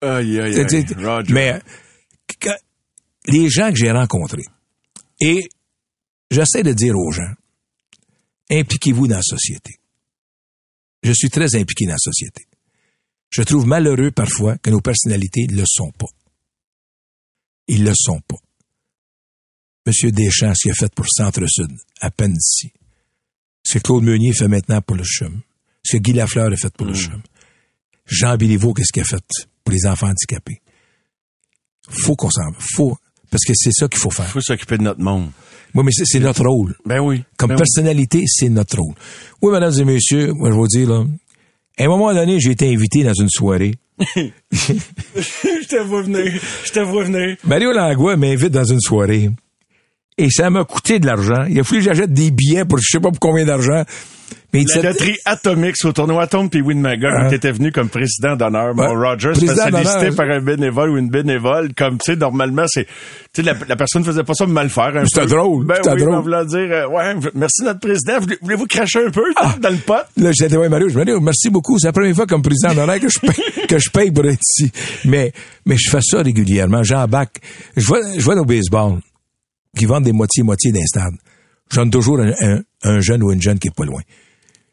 Aïe, 0.00 0.40
aïe, 0.40 0.58
aïe. 0.58 0.94
Roger. 0.98 1.32
Mais 1.32 1.60
les 3.26 3.48
gens 3.48 3.70
que 3.70 3.76
j'ai 3.76 3.90
rencontrés, 3.90 4.44
et 5.20 5.48
j'essaie 6.30 6.62
de 6.62 6.72
dire 6.72 6.96
aux 6.96 7.10
gens, 7.10 7.32
impliquez-vous 8.50 9.08
dans 9.08 9.16
la 9.16 9.22
société. 9.22 9.76
Je 11.02 11.12
suis 11.12 11.30
très 11.30 11.54
impliqué 11.56 11.86
dans 11.86 11.92
la 11.92 11.98
société. 11.98 12.46
Je 13.30 13.42
trouve 13.42 13.66
malheureux 13.66 14.10
parfois 14.10 14.58
que 14.58 14.70
nos 14.70 14.80
personnalités 14.80 15.46
ne 15.48 15.56
le 15.56 15.64
sont 15.66 15.92
pas. 15.92 16.06
Ils 17.68 17.84
le 17.84 17.92
sont 17.94 18.20
pas. 18.20 18.36
Monsieur 19.86 20.10
Deschamps, 20.10 20.54
ce 20.54 20.62
qu'il 20.62 20.70
a 20.72 20.74
fait 20.74 20.92
pour 20.94 21.06
Centre-Sud, 21.08 21.70
à 22.00 22.10
peine 22.10 22.32
d'ici. 22.32 22.72
Ce 23.62 23.78
que 23.78 23.82
Claude 23.82 24.04
Meunier 24.04 24.32
fait 24.32 24.48
maintenant 24.48 24.80
pour 24.80 24.96
le 24.96 25.04
CHUM. 25.04 25.40
Ce 25.86 25.96
que 25.96 26.02
Guy 26.02 26.12
Lafleur 26.14 26.52
a 26.52 26.56
fait 26.56 26.74
pour 26.76 26.86
le 26.86 26.94
CHUM. 26.94 27.22
Jean 28.06 28.36
Béliveau, 28.36 28.74
qu'est-ce 28.74 28.92
qu'il 28.92 29.02
a 29.02 29.04
fait 29.04 29.22
pour 29.64 29.72
les 29.72 29.86
enfants 29.86 30.08
handicapés? 30.08 30.60
Faut 31.88 32.16
qu'on 32.16 32.30
s'en 32.30 32.50
faut, 32.58 32.96
parce 33.30 33.44
que 33.44 33.52
c'est 33.54 33.70
ça 33.72 33.86
qu'il 33.86 34.00
faut 34.00 34.10
faire. 34.10 34.26
faut 34.26 34.40
s'occuper 34.40 34.78
de 34.78 34.82
notre 34.82 35.00
monde. 35.00 35.30
Oui, 35.74 35.84
mais 35.84 35.92
c'est 35.92 36.18
notre 36.18 36.44
rôle. 36.44 36.74
Ben 36.84 36.98
oui. 37.00 37.22
Comme 37.36 37.50
Ben 37.50 37.54
oui. 37.54 37.58
personnalité, 37.58 38.24
c'est 38.26 38.48
notre 38.48 38.78
rôle. 38.78 38.94
Oui, 39.42 39.52
mesdames 39.52 39.74
et 39.78 39.84
messieurs, 39.84 40.32
moi, 40.32 40.48
je 40.50 40.54
vais 40.54 40.60
vous 40.60 40.66
dire, 40.68 40.88
là, 40.88 41.04
à 41.78 41.84
un 41.84 41.88
moment 41.88 42.12
donné, 42.14 42.40
j'ai 42.40 42.50
été 42.50 42.72
invité 42.72 43.04
dans 43.04 43.14
une 43.14 43.28
soirée. 43.28 43.74
je 44.16 45.68
te 45.68 45.82
vois 45.82 46.02
venir. 46.02 46.40
Je 46.64 46.72
te 46.72 46.80
vois 46.80 47.04
venir. 47.04 47.36
Mario 47.44 47.72
Langlois 47.72 48.16
m'invite 48.16 48.50
dans 48.50 48.64
une 48.64 48.80
soirée. 48.80 49.30
Et 50.18 50.30
ça 50.30 50.48
m'a 50.48 50.64
coûté 50.64 50.98
de 50.98 51.06
l'argent. 51.06 51.44
Il 51.48 51.60
a 51.60 51.64
fallu 51.64 51.80
que 51.80 51.84
j'achète 51.84 52.12
des 52.12 52.30
billets 52.30 52.64
pour 52.64 52.78
je 52.78 52.88
sais 52.90 53.00
pas 53.00 53.10
pour 53.10 53.20
combien 53.20 53.44
d'argent. 53.44 53.84
Mais 54.52 54.64
La 54.76 54.82
loterie 54.90 55.16
Atomics 55.24 55.84
au 55.84 55.92
tournoi 55.92 56.22
Atom 56.22 56.48
puis 56.48 56.62
Win 56.62 56.80
Magog, 56.80 57.10
Ah. 57.14 57.28
tu 57.28 57.34
étais 57.34 57.50
venu 57.52 57.72
comme 57.72 57.88
président 57.88 58.36
d'honneur. 58.36 58.74
Mon 58.74 58.84
Ouais. 58.96 59.08
Roger, 59.10 59.32
Président 59.32 59.68
d'honneur. 59.70 60.14
par 60.14 60.30
un 60.30 60.40
bénévole 60.40 60.90
ou 60.90 60.96
une 60.98 61.10
bénévole. 61.10 61.74
Comme, 61.74 61.98
tu 61.98 62.12
sais, 62.12 62.16
normalement, 62.16 62.64
c'est, 62.66 62.84
tu 62.84 62.90
sais, 63.34 63.42
la, 63.42 63.54
la 63.68 63.76
personne 63.76 64.04
faisait 64.04 64.22
pas 64.22 64.34
ça 64.34 64.46
mal 64.46 64.70
faire. 64.70 64.92
C'était 65.12 65.26
drôle, 65.26 65.66
Ben 65.66 65.74
oui, 65.84 66.00
drôle. 66.02 66.22
voulant 66.22 66.44
dire, 66.44 66.58
euh, 66.70 66.88
ouais, 66.88 67.14
merci 67.34 67.62
notre 67.64 67.80
président. 67.80 68.18
Voulez- 68.20 68.38
Voulez-vous 68.40 68.66
cracher 68.66 69.04
un 69.06 69.10
peu 69.10 69.24
Ah. 69.36 69.54
dans 69.60 69.70
le 69.70 69.76
pot? 69.76 69.94
Là, 70.16 70.30
j'étais, 70.32 70.56
ouais, 70.56 70.68
Mario, 70.68 70.88
je 70.88 70.98
me 70.98 71.04
dis, 71.04 71.12
merci 71.20 71.50
beaucoup. 71.50 71.78
C'est 71.78 71.88
la 71.88 71.92
première 71.92 72.14
fois 72.14 72.26
comme 72.26 72.42
président 72.42 72.72
d'honneur 72.74 72.98
que 73.00 73.08
je 73.08 73.18
paye, 73.18 73.66
que 73.68 73.78
je 73.78 73.90
paye 73.90 74.10
pour 74.10 74.24
être 74.26 74.40
ici. 74.40 74.70
Mais, 75.04 75.32
mais 75.66 75.76
je 75.76 75.90
fais 75.90 76.00
ça 76.00 76.22
régulièrement. 76.22 76.82
J'embarque. 76.82 77.38
Je 77.76 77.84
vois, 77.86 78.00
je 78.16 78.22
vois 78.24 78.36
au 78.36 78.44
baseball 78.44 79.00
qui 79.76 79.84
vendent 79.84 80.04
des 80.04 80.12
moitiés-moitiés 80.12 80.72
d'un 80.72 80.86
stade. 80.86 81.12
je 81.70 81.76
donne 81.76 81.90
toujours 81.90 82.20
un, 82.20 82.32
un- 82.40 82.60
un 82.84 83.00
jeune 83.00 83.22
ou 83.22 83.32
une 83.32 83.42
jeune 83.42 83.58
qui 83.58 83.68
est 83.68 83.74
pas 83.76 83.84
loin. 83.84 84.00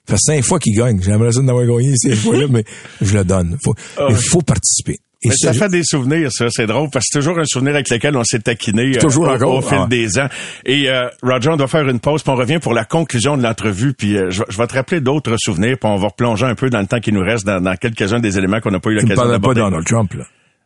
Ça 0.08 0.16
fait 0.16 0.36
cinq 0.36 0.44
fois 0.44 0.60
qu'il 0.60 0.76
gagne. 0.78 1.02
J'aimerais 1.02 1.32
ça 1.32 1.42
d'avoir 1.42 1.66
gagné 1.66 1.94
ces 1.96 2.16
fois-là, 2.16 2.48
mais 2.50 2.64
je 3.02 3.18
le 3.18 3.24
donne. 3.24 3.58
Faut, 3.64 3.74
Il 4.10 4.16
faut 4.16 4.42
participer. 4.42 4.98
Et 5.26 5.30
Mais 5.30 5.36
ça 5.38 5.54
ça, 5.54 5.60
fait 5.60 5.70
des 5.70 5.84
souvenirs, 5.86 6.30
ça, 6.34 6.48
c'est 6.50 6.68
drôle, 6.68 6.90
parce 6.92 7.06
que 7.06 7.12
c'est 7.14 7.20
toujours 7.20 7.40
un 7.40 7.46
souvenir 7.46 7.76
avec 7.76 7.90
lequel 7.90 8.18
on 8.18 8.26
s'est 8.26 8.40
taquiné 8.42 8.98
euh, 8.98 9.00
Toujours 9.00 9.24
au, 9.30 9.32
encore. 9.32 9.56
au 9.56 9.62
fil 9.62 9.78
Ah. 9.80 9.88
des 9.90 10.20
ans. 10.20 10.28
Et 10.66 10.90
euh, 10.90 11.08
Roger, 11.22 11.50
on 11.52 11.56
doit 11.56 11.70
faire 11.70 11.88
une 11.88 12.02
pause, 12.02 12.22
puis 12.24 12.32
on 12.34 12.36
revient 12.36 12.60
pour 12.60 12.74
la 12.74 12.84
conclusion 12.84 13.38
de 13.38 13.44
l'entrevue, 13.44 13.94
puis 13.94 14.18
euh, 14.18 14.30
je, 14.32 14.40
vais- 14.40 14.46
je 14.50 14.58
vais 14.58 14.68
te 14.68 14.74
rappeler 14.74 15.00
d'autres 15.00 15.38
souvenirs, 15.38 15.78
puis 15.80 15.90
on 15.90 15.96
va 15.96 16.08
replonger 16.10 16.46
un 16.46 16.56
peu 16.56 16.70
dans 16.70 16.82
le 16.82 16.88
temps 16.88 17.00
qui 17.00 17.14
nous 17.14 17.22
reste 17.22 17.46
dans, 17.46 17.62
dans 17.62 17.74
quelques-uns 17.78 18.20
des 18.20 18.38
éléments 18.38 18.60
qu'on 18.60 18.72
n'a 18.72 18.82
pas 18.82 18.90
eu 18.90 18.98
tu 18.98 19.06
me 19.06 19.10
l'occasion 19.12 19.22
parles 19.24 19.30
pas 19.42 19.54
d'aborder. 19.54 19.62
de 19.62 19.66
Donald 19.66 19.86
Trump, 19.88 20.14
là. 20.16 20.26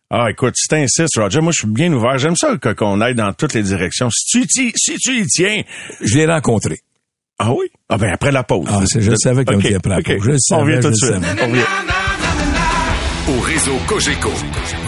Ah, 0.09 0.31
écoute, 0.31 0.53
si 0.55 0.67
t'insistes, 0.67 1.17
Roger, 1.17 1.41
moi, 1.41 1.51
je 1.51 1.59
suis 1.59 1.67
bien 1.71 1.93
ouvert. 1.93 2.17
J'aime 2.17 2.35
ça 2.35 2.57
qu'on 2.57 2.99
aille 3.01 3.13
dans 3.13 3.33
toutes 3.33 3.53
les 3.53 3.61
directions. 3.61 4.09
Si 4.09 4.47
tu, 4.47 4.71
si 4.75 4.95
tu 4.95 5.19
y 5.21 5.25
tiens... 5.27 5.61
Je 6.01 6.17
l'ai 6.17 6.25
rencontré. 6.25 6.77
Ah 7.39 7.51
oui? 7.53 7.67
Ah 7.89 7.97
ben, 7.97 8.09
après 8.11 8.31
la 8.31 8.43
pause. 8.43 8.65
Ah, 8.69 8.81
c'est- 8.85 9.01
je 9.01 9.13
savais 9.15 9.45
qu'on 9.45 9.55
Ok, 9.55 9.65
était 9.65 9.75
après 9.75 9.89
la 9.91 10.01
pause. 10.01 10.37
Je 10.49 10.55
On 10.55 10.59
revient 10.61 10.79
tout 10.81 10.89
de 10.89 10.95
suite. 10.95 11.11
savais. 11.11 11.27
On 11.43 11.47
revient. 11.49 11.61
Au 13.29 13.39
réseau 13.41 13.75
Cogeco, 13.87 14.29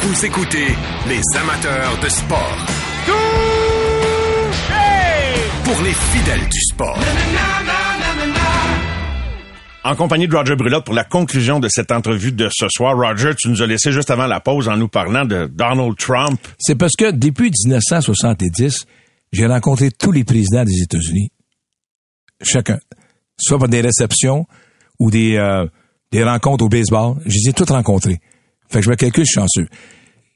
vous 0.01 0.25
écoutez 0.25 0.65
les 1.07 1.21
amateurs 1.37 1.97
de 2.01 2.09
sport. 2.09 2.57
Pour 5.63 5.83
les 5.83 5.91
fidèles 5.93 6.49
du 6.49 6.59
sport. 6.61 6.97
En 9.83 9.95
compagnie 9.95 10.27
de 10.27 10.35
Roger 10.35 10.55
Brulotte 10.55 10.85
pour 10.85 10.95
la 10.95 11.03
conclusion 11.03 11.59
de 11.59 11.67
cette 11.69 11.91
entrevue 11.91 12.31
de 12.31 12.49
ce 12.51 12.67
soir. 12.69 12.95
Roger, 12.97 13.31
tu 13.37 13.49
nous 13.49 13.61
as 13.61 13.67
laissé 13.67 13.91
juste 13.91 14.09
avant 14.09 14.25
la 14.27 14.39
pause 14.39 14.67
en 14.67 14.75
nous 14.77 14.87
parlant 14.87 15.25
de 15.25 15.45
Donald 15.53 15.95
Trump. 15.97 16.39
C'est 16.59 16.75
parce 16.75 16.93
que 16.97 17.11
depuis 17.11 17.51
1970, 17.65 18.85
j'ai 19.31 19.45
rencontré 19.45 19.91
tous 19.91 20.11
les 20.11 20.23
présidents 20.23 20.63
des 20.65 20.81
États-Unis. 20.81 21.29
Chacun. 22.41 22.79
Soit 23.37 23.59
par 23.59 23.69
des 23.69 23.81
réceptions 23.81 24.45
ou 24.99 25.11
des, 25.11 25.35
euh, 25.35 25.65
des 26.11 26.23
rencontres 26.23 26.65
au 26.65 26.69
baseball. 26.69 27.15
Je 27.25 27.35
les 27.35 27.49
ai 27.49 27.53
tous 27.53 27.71
rencontrés. 27.71 28.19
Fait 28.69 28.79
que 28.79 28.85
je 28.85 28.89
me 28.89 28.95
calcule 28.95 29.25
chanceux. 29.25 29.67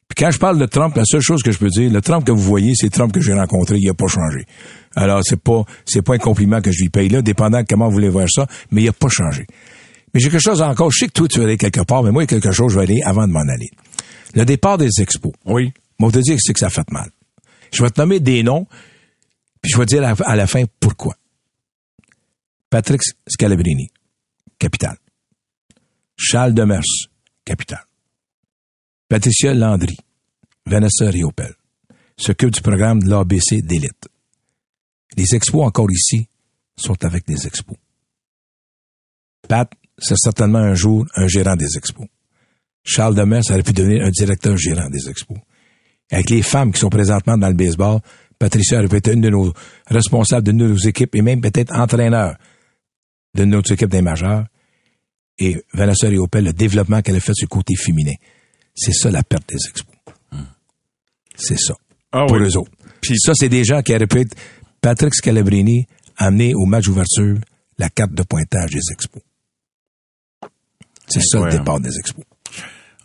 Puis 0.08 0.24
quand 0.26 0.32
je 0.32 0.38
parle 0.38 0.60
de 0.60 0.66
Trump, 0.66 0.96
la 0.96 1.06
seule 1.06 1.22
chose 1.22 1.42
que 1.42 1.52
je 1.52 1.58
peux 1.58 1.70
dire, 1.70 1.92
le 1.92 2.02
Trump 2.02 2.26
que 2.26 2.32
vous 2.32 2.42
voyez, 2.42 2.74
c'est 2.76 2.90
Trump 2.90 3.12
que 3.12 3.22
j'ai 3.22 3.34
rencontré, 3.34 3.78
il 3.80 3.90
a 3.90 3.94
pas 3.94 4.08
changé. 4.08 4.46
Alors, 4.96 5.22
c'est 5.24 5.42
pas, 5.42 5.64
c'est 5.86 6.02
pas 6.02 6.16
un 6.16 6.20
compliment 6.20 6.62
que 6.62 6.72
je 6.72 6.84
lui 6.84 6.90
paye 6.90 7.10
là, 7.10 7.22
dépendant 7.22 7.62
de 7.62 7.68
comment 7.68 7.88
vous 7.88 7.94
voulez 7.94 8.10
voir 8.10 8.28
ça, 8.30 8.46
mais 8.70 8.84
il 8.84 8.90
a 8.90 8.94
pas 8.94 9.10
changé. 9.10 9.46
Mais 10.14 10.20
j'ai 10.20 10.30
quelque 10.30 10.44
chose 10.44 10.62
encore. 10.62 10.92
Je 10.92 11.00
sais 11.00 11.08
que 11.08 11.14
toi, 11.14 11.28
tu 11.28 11.40
vas 11.40 11.46
aller 11.46 11.58
quelque 11.58 11.82
part, 11.82 12.04
mais 12.04 12.12
moi, 12.12 12.24
il 12.24 12.32
y 12.32 12.36
a 12.36 12.40
quelque 12.40 12.52
chose, 12.52 12.74
je 12.74 12.78
vais 12.78 12.84
aller 12.84 13.02
avant 13.04 13.28
de 13.28 13.32
m'en 13.32 13.40
aller. 13.42 13.72
Le 14.36 14.46
départ 14.46 14.78
des 14.78 14.90
expos. 15.00 15.32
Oui. 15.46 15.74
Moi, 16.00 16.12
je 16.14 16.20
te 16.20 16.24
dire 16.24 16.36
que 16.36 16.42
c'est 16.44 16.54
que 16.54 16.60
ça 16.60 16.70
fait 16.70 16.90
mal. 16.92 17.10
Je 17.72 17.82
vais 17.82 17.90
te 17.90 18.00
nommer 18.00 18.20
des 18.20 18.44
noms, 18.44 18.68
puis 19.62 19.72
je 19.72 19.78
vais 19.78 19.86
te 19.86 19.96
dire 19.96 20.04
à 20.26 20.36
la 20.36 20.48
fin 20.48 20.64
pourquoi. 20.80 21.16
Patrick 22.74 23.04
Scalabrini, 23.28 23.88
capitale. 24.58 24.98
Charles 26.18 26.56
Demers, 26.56 27.08
capitale. 27.46 27.86
Patricia 29.08 29.54
Landry, 29.54 29.96
Vanessa 30.66 31.08
Riopel, 31.12 31.54
s'occupe 32.18 32.50
du 32.50 32.62
programme 32.62 33.04
de 33.04 33.12
l'ABC 33.12 33.62
d'élite. 33.62 34.08
Les 35.16 35.36
expos 35.36 35.64
encore 35.64 35.92
ici 35.92 36.28
sont 36.76 36.98
avec 37.06 37.28
des 37.28 37.46
expos. 37.46 37.78
Pat, 39.48 39.72
c'est 40.00 40.18
certainement 40.18 40.58
un 40.58 40.74
jour 40.74 41.06
un 41.16 41.28
gérant 41.28 41.56
des 41.56 41.78
expos. 41.78 42.08
Charles 42.84 43.14
Demers 43.14 43.44
aurait 43.52 43.62
pu 43.62 43.74
devenir 43.74 44.04
un 44.04 44.10
directeur 44.10 44.58
gérant 44.58 44.90
des 44.90 45.12
expos. 45.12 45.38
Avec 46.10 46.32
les 46.32 46.42
femmes 46.42 46.72
qui 46.72 46.80
sont 46.80 46.90
présentement 46.90 47.38
dans 47.38 47.50
le 47.50 47.54
baseball, 47.54 48.00
Patricia 48.40 48.80
aurait 48.80 48.88
pu 48.88 48.96
être 48.96 49.14
une 49.14 49.22
de 49.22 49.30
nos 49.30 49.54
responsables 49.86 50.48
de 50.48 50.54
nos 50.54 50.76
équipes 50.76 51.14
et 51.14 51.22
même 51.22 51.40
peut-être 51.40 51.72
entraîneur 51.76 52.36
de 53.36 53.46
notre 53.46 53.72
équipe 53.72 53.90
des 53.90 54.02
majeurs. 54.02 54.46
Et 55.40 55.64
Vanessa 55.74 56.08
Riopel, 56.08 56.46
le 56.46 56.54
développement 56.54 57.02
qu'elle 57.02 57.16
a 57.16 57.20
fait 57.20 57.34
sur 57.34 57.46
le 57.46 57.50
côté 57.56 57.76
féminin. 57.76 58.14
C'est 58.76 58.94
ça 58.94 59.10
la 59.12 59.24
perte 59.24 59.50
des 59.50 59.68
expos. 59.70 59.96
C'est 61.36 61.58
ça. 61.60 61.76
Ah 62.12 62.26
pour 62.28 62.38
oui. 62.38 62.44
eux 62.44 62.58
autres. 62.58 62.72
Puis 63.02 63.18
ça, 63.20 63.34
c'est 63.36 63.50
des 63.50 63.64
gens 63.64 63.82
qui 63.82 63.94
auraient 63.96 64.08
pu 64.08 64.20
être 64.22 64.36
Patrick 64.82 65.16
Scalabrini 65.16 65.88
amené 66.18 66.54
au 66.56 66.66
match 66.66 66.86
d'ouverture 66.86 67.38
la 67.80 67.90
carte 67.90 68.14
de 68.14 68.24
pointage 68.24 68.72
des 68.72 68.92
expos. 68.92 69.24
C'est 71.08 71.22
ça 71.24 71.40
le 71.44 71.52
départ 71.52 71.80
des 71.80 71.98
expos. 71.98 72.24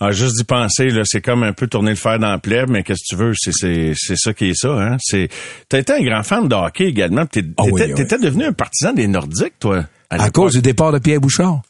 Ah, 0.00 0.12
juste 0.12 0.36
d'y 0.36 0.44
penser, 0.44 0.90
là, 0.90 1.02
c'est 1.04 1.20
comme 1.20 1.42
un 1.42 1.52
peu 1.52 1.66
tourner 1.66 1.90
le 1.90 1.96
fer 1.96 2.20
dans 2.20 2.30
la 2.30 2.38
plaie, 2.38 2.66
mais 2.68 2.84
qu'est-ce 2.84 3.02
que 3.02 3.16
tu 3.16 3.20
veux, 3.20 3.32
c'est, 3.36 3.50
c'est, 3.52 3.92
c'est 3.96 4.14
ça 4.16 4.32
qui 4.32 4.50
est 4.50 4.54
ça, 4.54 4.68
hein? 4.68 4.96
C'est, 5.00 5.28
t'as 5.68 5.80
été 5.80 5.92
un 5.92 6.02
grand 6.02 6.22
fan 6.22 6.46
de 6.46 6.54
hockey 6.54 6.84
également, 6.84 7.22
Ah 7.22 7.26
oui, 7.34 7.72
t'étais, 7.72 7.84
oui. 7.86 7.94
t'étais 7.94 8.18
devenu 8.18 8.44
un 8.44 8.52
partisan 8.52 8.92
des 8.92 9.08
Nordiques, 9.08 9.58
toi. 9.58 9.86
À 10.11 10.30
cause 10.30 10.54
du 10.54 10.62
départ 10.62 10.92
de 10.92 10.98
Pierre 10.98 11.20
Bouchard. 11.20 11.62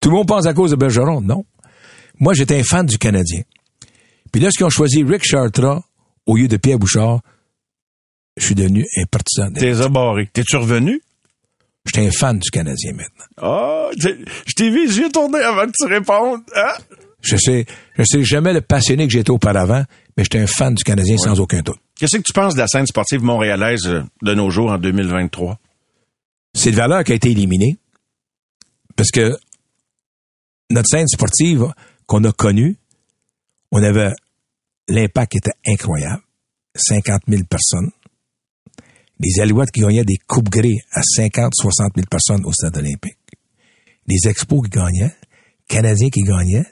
Tout 0.00 0.10
le 0.10 0.16
monde 0.16 0.26
pense 0.28 0.46
à 0.46 0.54
cause 0.54 0.72
de 0.72 0.76
Bergeron. 0.76 1.20
Non. 1.20 1.44
Moi, 2.18 2.34
j'étais 2.34 2.58
un 2.58 2.64
fan 2.64 2.86
du 2.86 2.98
Canadien. 2.98 3.42
Puis 4.32 4.40
lorsqu'ils 4.40 4.64
ont 4.64 4.70
choisi 4.70 5.02
Rick 5.04 5.24
Chartra 5.24 5.82
au 6.26 6.36
lieu 6.36 6.48
de 6.48 6.56
Pierre 6.56 6.78
Bouchard, 6.78 7.20
je 8.36 8.46
suis 8.46 8.54
devenu 8.54 8.84
un 8.96 9.04
partisan. 9.06 9.52
T'es 9.52 9.80
abarré. 9.80 10.28
T'es-tu 10.32 10.56
revenu? 10.56 11.00
J'étais 11.86 12.06
un 12.06 12.10
fan 12.10 12.38
du 12.38 12.50
Canadien 12.50 12.92
maintenant. 12.92 13.24
Ah, 13.40 13.90
t'es- 14.00 14.16
je 14.46 14.52
t'ai 14.54 14.70
vu 14.70 14.88
yeux 14.88 15.10
tourner 15.10 15.40
avant 15.40 15.66
que 15.66 15.72
tu 15.76 15.84
répondes. 15.86 16.42
Hein? 16.56 16.74
Je 17.20 17.36
sais, 17.36 17.66
je 17.98 18.02
sais 18.04 18.24
jamais 18.24 18.52
le 18.52 18.60
passionné 18.60 19.06
que 19.06 19.12
j'étais 19.12 19.30
auparavant, 19.30 19.84
mais 20.16 20.24
j'étais 20.24 20.38
un 20.38 20.46
fan 20.46 20.74
du 20.74 20.82
Canadien 20.84 21.16
sans 21.18 21.38
aucun 21.40 21.60
doute. 21.60 21.78
Qu'est-ce 21.98 22.16
que 22.16 22.22
tu 22.22 22.32
penses 22.32 22.54
de 22.54 22.58
la 22.60 22.66
scène 22.68 22.86
sportive 22.86 23.22
montréalaise 23.22 23.86
euh, 23.86 24.02
de 24.22 24.34
nos 24.34 24.50
jours 24.50 24.70
en 24.72 24.78
2023? 24.78 25.58
C'est 26.54 26.70
de 26.70 26.76
valeur 26.76 27.04
qui 27.04 27.12
a 27.12 27.14
été 27.14 27.30
éliminée 27.30 27.78
parce 28.96 29.10
que 29.10 29.36
notre 30.70 30.88
scène 30.88 31.08
sportive 31.08 31.72
qu'on 32.06 32.24
a 32.24 32.32
connue, 32.32 32.76
on 33.70 33.82
avait 33.82 34.12
l'impact 34.88 35.36
était 35.36 35.52
incroyable, 35.66 36.22
50 36.76 37.22
000 37.28 37.42
personnes. 37.44 37.90
Les 39.18 39.40
Alouettes 39.40 39.70
qui 39.70 39.80
gagnaient 39.80 40.04
des 40.04 40.18
coupes 40.26 40.48
grées 40.48 40.80
à 40.92 41.02
50, 41.02 41.52
60 41.54 41.92
000 41.94 42.06
personnes 42.10 42.44
au 42.44 42.52
stade 42.52 42.76
olympique. 42.76 43.18
Les 44.06 44.28
expos 44.28 44.62
qui 44.64 44.70
gagnaient, 44.70 45.14
Canadiens 45.68 46.10
qui 46.10 46.22
gagnaient, 46.22 46.66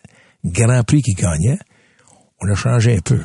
Grand 0.44 0.82
Prix 0.82 1.02
qui 1.02 1.12
gagnaient. 1.12 1.58
On 2.40 2.50
a 2.50 2.54
changé 2.54 2.96
un 2.96 3.00
peu. 3.00 3.20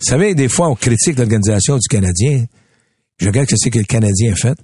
Vous 0.00 0.06
savez, 0.06 0.34
des 0.34 0.48
fois, 0.48 0.68
on 0.68 0.74
critique 0.74 1.18
l'organisation 1.18 1.76
du 1.76 1.86
Canadien. 1.88 2.46
Je 3.18 3.26
regarde 3.26 3.48
ce 3.48 3.54
que 3.54 3.58
c'est 3.58 3.70
que 3.70 3.78
le 3.78 3.84
Canadien 3.84 4.32
a 4.32 4.36
fait. 4.36 4.58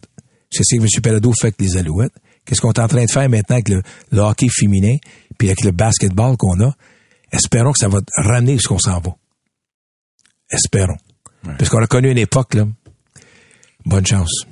Je 0.53 0.62
sais 0.62 0.76
que 0.78 0.82
M. 0.82 0.88
Pelado 1.03 1.32
fait 1.32 1.49
avec 1.49 1.61
les 1.61 1.76
Alouettes. 1.76 2.12
Qu'est-ce 2.44 2.61
qu'on 2.61 2.72
est 2.72 2.78
en 2.78 2.86
train 2.88 3.05
de 3.05 3.11
faire 3.11 3.28
maintenant 3.28 3.57
avec 3.57 3.68
le, 3.68 3.82
le 4.12 4.20
hockey 4.20 4.47
féminin, 4.49 4.94
puis 5.38 5.49
avec 5.49 5.62
le 5.64 5.72
basketball 5.72 6.36
qu'on 6.36 6.61
a? 6.64 6.72
Espérons 7.32 7.72
que 7.72 7.78
ça 7.78 7.88
va 7.88 7.99
ramener 8.16 8.59
ce 8.59 8.68
qu'on 8.68 8.78
s'en 8.78 9.01
va. 9.01 9.16
Espérons. 10.51 10.97
Parce 11.59 11.68
qu'on 11.68 11.82
a 11.82 11.86
connu 11.86 12.11
une 12.11 12.18
époque, 12.18 12.55
là. 12.55 12.66
Bonne 13.84 14.07
chance. 14.07 14.44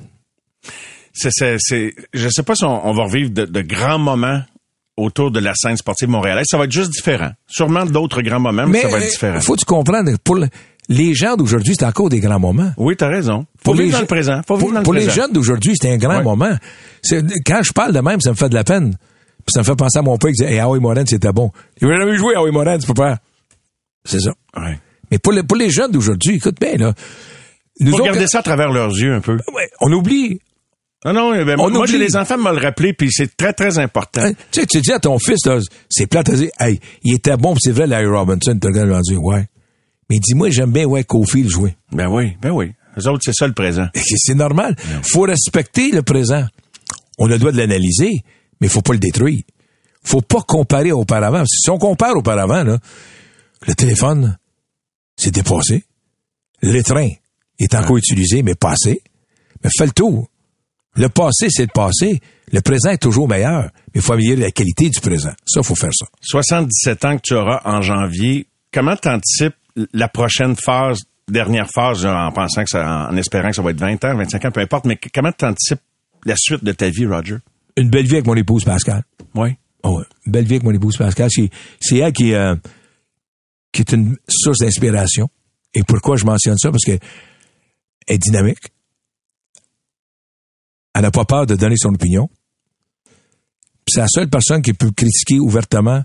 C'est, 1.12 1.30
c'est, 1.32 1.56
c'est, 1.58 1.94
je 2.12 2.28
sais 2.28 2.42
pas 2.42 2.54
si 2.56 2.64
on, 2.64 2.86
on 2.88 2.92
va 2.92 3.04
revivre 3.04 3.30
de, 3.30 3.44
de 3.44 3.60
grands 3.62 3.98
moments 3.98 4.42
autour 4.96 5.30
de 5.30 5.38
la 5.40 5.54
scène 5.54 5.76
sportive 5.76 6.08
montréalaise. 6.08 6.46
Ça 6.48 6.58
va 6.58 6.64
être 6.64 6.72
juste 6.72 6.90
différent. 6.90 7.30
Sûrement 7.46 7.84
d'autres 7.86 8.22
grands 8.22 8.40
moments, 8.40 8.66
mais, 8.66 8.82
ça 8.82 8.88
va 8.88 8.98
être 8.98 9.10
différent. 9.10 9.36
euh, 9.36 9.40
faut 9.40 9.54
que 9.54 9.60
tu 9.60 9.64
comprennes, 9.64 10.16
pour 10.18 10.34
le- 10.36 10.48
les 10.88 11.14
gens 11.14 11.36
d'aujourd'hui, 11.36 11.74
c'est 11.78 11.84
encore 11.86 12.08
des 12.08 12.20
grands 12.20 12.38
moments. 12.40 12.72
Oui, 12.76 12.94
t'as 12.96 13.08
raison. 13.08 13.46
Faut 13.58 13.64
Pour 13.64 13.74
vivre 13.74 13.86
les 13.86 13.92
dans 13.92 14.00
le 14.00 14.06
présent. 14.06 14.36
Faut 14.46 14.56
pour, 14.56 14.58
vivre 14.58 14.72
dans 14.72 14.78
le 14.80 14.84
pour 14.84 14.94
les 14.94 15.08
jeunes 15.08 15.32
d'aujourd'hui, 15.32 15.72
c'est 15.80 15.90
un 15.92 15.96
grand 15.96 16.22
moment. 16.22 16.56
Quand 17.46 17.62
je 17.62 17.72
parle 17.72 17.92
de 17.92 18.00
même, 18.00 18.20
ça 18.20 18.30
me 18.30 18.34
fait 18.36 18.48
de 18.48 18.54
la 18.54 18.64
peine. 18.64 18.90
Puis 19.46 19.52
ça 19.52 19.60
me 19.60 19.64
fait 19.64 19.76
penser 19.76 19.98
à 19.98 20.02
mon 20.02 20.16
père 20.16 20.30
qui 20.30 20.42
disait, 20.42 20.54
hey, 20.54 20.60
Howie 20.62 20.80
Moran, 20.80 21.02
c'était 21.06 21.32
bon. 21.32 21.50
Il 21.80 21.86
veut 21.88 21.94
jamais 21.96 22.16
jouer, 22.16 22.34
Howie 22.36 22.50
Moran, 22.50 22.78
tu 22.78 22.86
peux 22.86 22.94
pas. 22.94 23.18
C'est 24.06 24.20
ça. 24.20 24.32
Ouais. 24.56 24.78
Mais 25.10 25.18
pour, 25.18 25.32
les- 25.32 25.42
pour 25.42 25.56
les 25.58 25.68
jeunes 25.70 25.90
d'aujourd'hui, 25.90 26.36
écoute 26.36 26.56
bien, 26.60 26.76
là. 26.76 26.94
Nous 27.80 27.88
Faut 27.90 27.96
autres, 27.96 28.04
regarder 28.04 28.26
ça 28.26 28.38
à 28.38 28.42
travers 28.42 28.70
leurs 28.70 28.90
yeux 28.96 29.12
un 29.14 29.20
peu. 29.20 29.32
ouais, 29.54 29.68
on 29.80 29.92
oublie. 29.92 30.38
Non, 31.04 31.12
non, 31.12 31.34
eh 31.34 31.44
ben, 31.44 31.56
On 31.58 31.68
moi, 31.70 31.84
j'ai 31.86 31.96
oublie. 31.96 32.06
les 32.06 32.16
enfants 32.16 32.38
me 32.38 32.50
le 32.52 32.58
rappeler, 32.58 32.94
puis 32.94 33.08
c'est 33.12 33.36
très, 33.36 33.52
très 33.52 33.78
important. 33.78 34.22
Hein, 34.22 34.32
Tu 34.50 34.60
sais, 34.60 34.66
tu 34.66 34.80
dis 34.80 34.92
à 34.92 34.98
ton 34.98 35.18
fils, 35.18 35.44
là, 35.44 35.58
c'est 35.90 36.06
plate, 36.06 36.30
tu 36.30 36.36
dis, 36.36 36.50
hey, 36.58 36.80
il 37.02 37.14
était 37.16 37.36
bon, 37.36 37.54
c'est 37.58 37.72
vrai, 37.72 37.86
Larry 37.86 38.06
Robinson, 38.06 38.58
tu 38.58 38.66
regardes, 38.68 39.02
il 39.06 39.14
dit, 39.14 39.16
ouais. 39.18 39.44
Mais 40.10 40.18
dis-moi, 40.18 40.50
j'aime 40.50 40.70
bien, 40.70 40.84
ouais, 40.84 41.04
Cofield 41.04 41.48
jouer. 41.48 41.76
Ben 41.92 42.08
oui, 42.08 42.36
ben 42.40 42.50
oui. 42.50 42.72
Les 42.96 43.06
autres, 43.06 43.22
c'est 43.24 43.34
ça 43.34 43.46
le 43.46 43.54
présent. 43.54 43.88
C'est 43.94 44.34
normal. 44.34 44.76
Faut 45.02 45.22
respecter 45.22 45.90
le 45.90 46.02
présent. 46.02 46.46
On 47.18 47.26
a 47.26 47.30
le 47.30 47.38
droit 47.38 47.52
de 47.52 47.56
l'analyser, 47.56 48.22
mais 48.60 48.68
faut 48.68 48.82
pas 48.82 48.92
le 48.92 48.98
détruire. 48.98 49.42
Faut 50.04 50.20
pas 50.20 50.42
comparer 50.42 50.92
auparavant. 50.92 51.44
Si 51.46 51.70
on 51.70 51.78
compare 51.78 52.16
auparavant, 52.16 52.62
là, 52.62 52.78
le 53.66 53.74
téléphone, 53.74 54.36
c'est 55.16 55.30
dépassé. 55.30 55.84
Le 56.60 56.82
train 56.82 57.08
est 57.58 57.74
encore 57.74 57.96
utilisé, 57.96 58.42
mais 58.42 58.54
passé. 58.54 59.02
Mais 59.62 59.70
fais 59.76 59.86
le 59.86 59.92
tour. 59.92 60.28
Le 60.96 61.08
passé, 61.08 61.48
c'est 61.50 61.62
le 61.62 61.68
passé. 61.68 62.20
Le 62.52 62.60
présent 62.60 62.90
est 62.90 62.98
toujours 62.98 63.28
meilleur. 63.28 63.64
Mais 63.94 63.96
il 63.96 64.02
faut 64.02 64.12
améliorer 64.12 64.42
la 64.42 64.50
qualité 64.50 64.90
du 64.90 65.00
présent. 65.00 65.32
Ça, 65.46 65.62
faut 65.62 65.74
faire 65.74 65.92
ça. 65.92 66.06
77 66.20 67.04
ans 67.04 67.16
que 67.16 67.22
tu 67.22 67.34
auras 67.34 67.62
en 67.64 67.80
janvier, 67.82 68.46
comment 68.72 68.96
t'anticipes 68.96 69.54
la 69.92 70.08
prochaine 70.08 70.56
phase 70.56 71.00
dernière 71.26 71.68
phase, 71.70 72.04
en 72.04 72.30
pensant 72.32 72.64
que 72.64 72.68
ça, 72.70 73.08
en 73.10 73.16
espérant 73.16 73.48
que 73.48 73.56
ça 73.56 73.62
va 73.62 73.70
être 73.70 73.80
20 73.80 74.04
ans, 74.04 74.14
25 74.16 74.44
ans, 74.44 74.50
peu 74.50 74.60
importe, 74.60 74.84
mais 74.84 74.98
comment 75.12 75.32
tu 75.32 75.44
anticipes 75.46 75.80
la 76.26 76.34
suite 76.36 76.62
de 76.62 76.72
ta 76.72 76.90
vie, 76.90 77.06
Roger? 77.06 77.38
Une 77.76 77.88
belle 77.88 78.04
vie 78.06 78.14
avec 78.16 78.26
mon 78.26 78.34
épouse 78.36 78.64
Pascal. 78.64 79.02
Oui. 79.34 79.56
Oh 79.82 79.98
ouais. 79.98 80.04
Une 80.26 80.32
belle 80.32 80.44
vie 80.44 80.54
avec 80.56 80.64
mon 80.64 80.72
épouse 80.72 80.96
Pascal. 80.98 81.30
C'est, 81.80 81.96
elle 81.96 82.12
qui, 82.12 82.34
euh, 82.34 82.54
qui 83.72 83.80
est 83.80 83.92
une 83.92 84.16
source 84.28 84.58
d'inspiration. 84.58 85.28
Et 85.74 85.82
pourquoi 85.82 86.16
je 86.16 86.24
mentionne 86.26 86.58
ça? 86.58 86.70
Parce 86.70 86.84
que 86.84 86.92
elle 86.92 87.00
est 88.06 88.18
dynamique. 88.18 88.58
Elle 90.94 91.02
n'a 91.02 91.10
pas 91.10 91.24
peur 91.24 91.46
de 91.46 91.56
donner 91.56 91.76
son 91.76 91.94
opinion. 91.94 92.28
C'est 93.88 94.00
la 94.00 94.08
seule 94.08 94.28
personne 94.30 94.62
qui 94.62 94.72
peut 94.72 94.90
critiquer 94.92 95.38
ouvertement, 95.40 96.02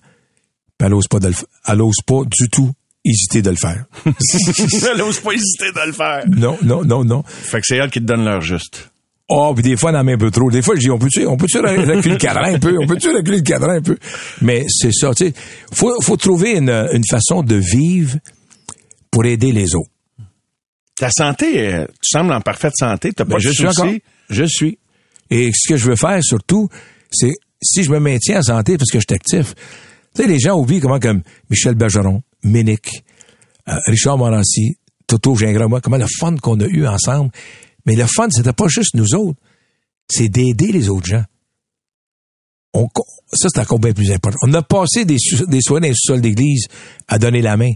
puis 0.77 0.85
elle 0.85 0.89
n'ose 0.91 1.07
pas, 1.07 1.19
de 1.19 1.27
le 1.27 1.33
f- 1.33 1.45
elle 1.67 1.81
ose 1.81 1.97
pas 2.05 2.23
du 2.25 2.49
tout 2.49 2.71
hésiter 3.09 3.41
de 3.41 3.49
le 3.49 3.55
faire. 3.55 3.85
Elle 4.05 4.97
n'ose 4.97 5.19
pas 5.19 5.31
hésiter 5.33 5.71
de 5.73 5.87
le 5.87 5.93
faire. 5.93 6.23
Non, 6.27 6.57
non, 6.63 6.83
non, 6.85 7.03
non. 7.03 7.23
Fait 7.23 7.59
que 7.61 7.65
c'est 7.67 7.77
elle 7.77 7.89
qui 7.89 7.99
te 7.99 8.05
donne 8.05 8.23
l'heure 8.25 8.41
juste. 8.41 8.91
Oh, 9.31 9.51
puis 9.53 9.61
des 9.63 9.77
fois, 9.77 9.91
on 9.91 9.95
en 9.95 10.03
met 10.03 10.13
un 10.13 10.17
peu 10.17 10.31
trop. 10.31 10.49
Des 10.49 10.61
fois, 10.63 10.73
je 10.75 10.79
dis, 10.81 10.89
on 10.89 10.97
peut-tu, 10.97 11.25
on 11.27 11.37
peut-tu 11.37 11.59
reculer 11.59 12.01
le 12.13 12.17
cadran 12.17 12.45
un 12.45 12.57
peu? 12.59 12.75
On 12.81 12.87
peut-tu 12.87 13.09
reculer 13.15 13.37
le 13.37 13.43
cadran 13.43 13.69
un 13.71 13.81
peu? 13.81 13.97
Mais 14.41 14.65
c'est 14.67 14.91
ça, 14.91 15.11
tu 15.13 15.27
sais. 15.27 15.33
Faut, 15.71 16.01
faut 16.01 16.17
trouver 16.17 16.53
une, 16.57 16.69
une 16.69 17.03
façon 17.07 17.43
de 17.43 17.55
vivre 17.55 18.17
pour 19.11 19.25
aider 19.25 19.51
les 19.51 19.75
autres. 19.75 19.91
Ta 20.95 21.09
santé, 21.11 21.67
euh, 21.73 21.85
tu 22.01 22.09
sembles 22.09 22.31
en 22.33 22.41
parfaite 22.41 22.73
santé. 22.75 23.11
T'as 23.13 23.23
pas 23.25 23.31
Ben, 23.31 23.35
de 23.37 23.41
je 23.43 23.49
suis 23.49 23.65
soucis? 23.67 23.81
encore. 23.81 23.93
Je 24.29 24.43
suis. 24.45 24.79
Et 25.29 25.51
ce 25.53 25.69
que 25.69 25.77
je 25.77 25.85
veux 25.89 25.95
faire, 25.95 26.23
surtout, 26.23 26.67
c'est, 27.11 27.33
si 27.61 27.83
je 27.83 27.91
me 27.91 27.99
maintiens 27.99 28.39
en 28.39 28.43
santé 28.43 28.77
parce 28.79 28.89
que 28.89 28.99
je 28.99 29.05
suis 29.07 29.15
actif, 29.15 29.53
tu 30.15 30.23
sais, 30.23 30.27
les 30.27 30.39
gens 30.39 30.57
oublient 30.57 30.79
comment 30.79 30.99
comme 30.99 31.21
Michel 31.51 31.75
Bergeron, 31.75 32.23
Ménic, 32.43 33.03
euh, 33.67 33.75
Richard 33.87 34.17
Morancy, 34.17 34.77
Toto 35.07 35.35
Gingras, 35.35 35.67
moi, 35.67 35.81
comment 35.81 35.97
le 35.97 36.05
fun 36.19 36.35
qu'on 36.37 36.59
a 36.59 36.65
eu 36.67 36.85
ensemble. 36.87 37.31
Mais 37.85 37.95
le 37.95 38.05
fun, 38.05 38.27
c'était 38.29 38.53
pas 38.53 38.67
juste 38.67 38.93
nous 38.95 39.15
autres. 39.15 39.39
C'est 40.11 40.29
d'aider 40.29 40.71
les 40.71 40.89
autres 40.89 41.07
gens. 41.07 41.23
Ça, 43.31 43.47
c'est 43.53 43.59
encore 43.59 43.79
bien 43.79 43.93
plus 43.93 44.11
important. 44.11 44.37
On 44.43 44.53
a 44.53 44.61
passé 44.61 45.05
des, 45.05 45.17
des 45.47 45.61
soirées 45.61 45.91
dans 45.91 46.13
les 46.15 46.21
d'église 46.21 46.67
à 47.07 47.17
donner 47.19 47.41
la 47.41 47.57
main, 47.57 47.71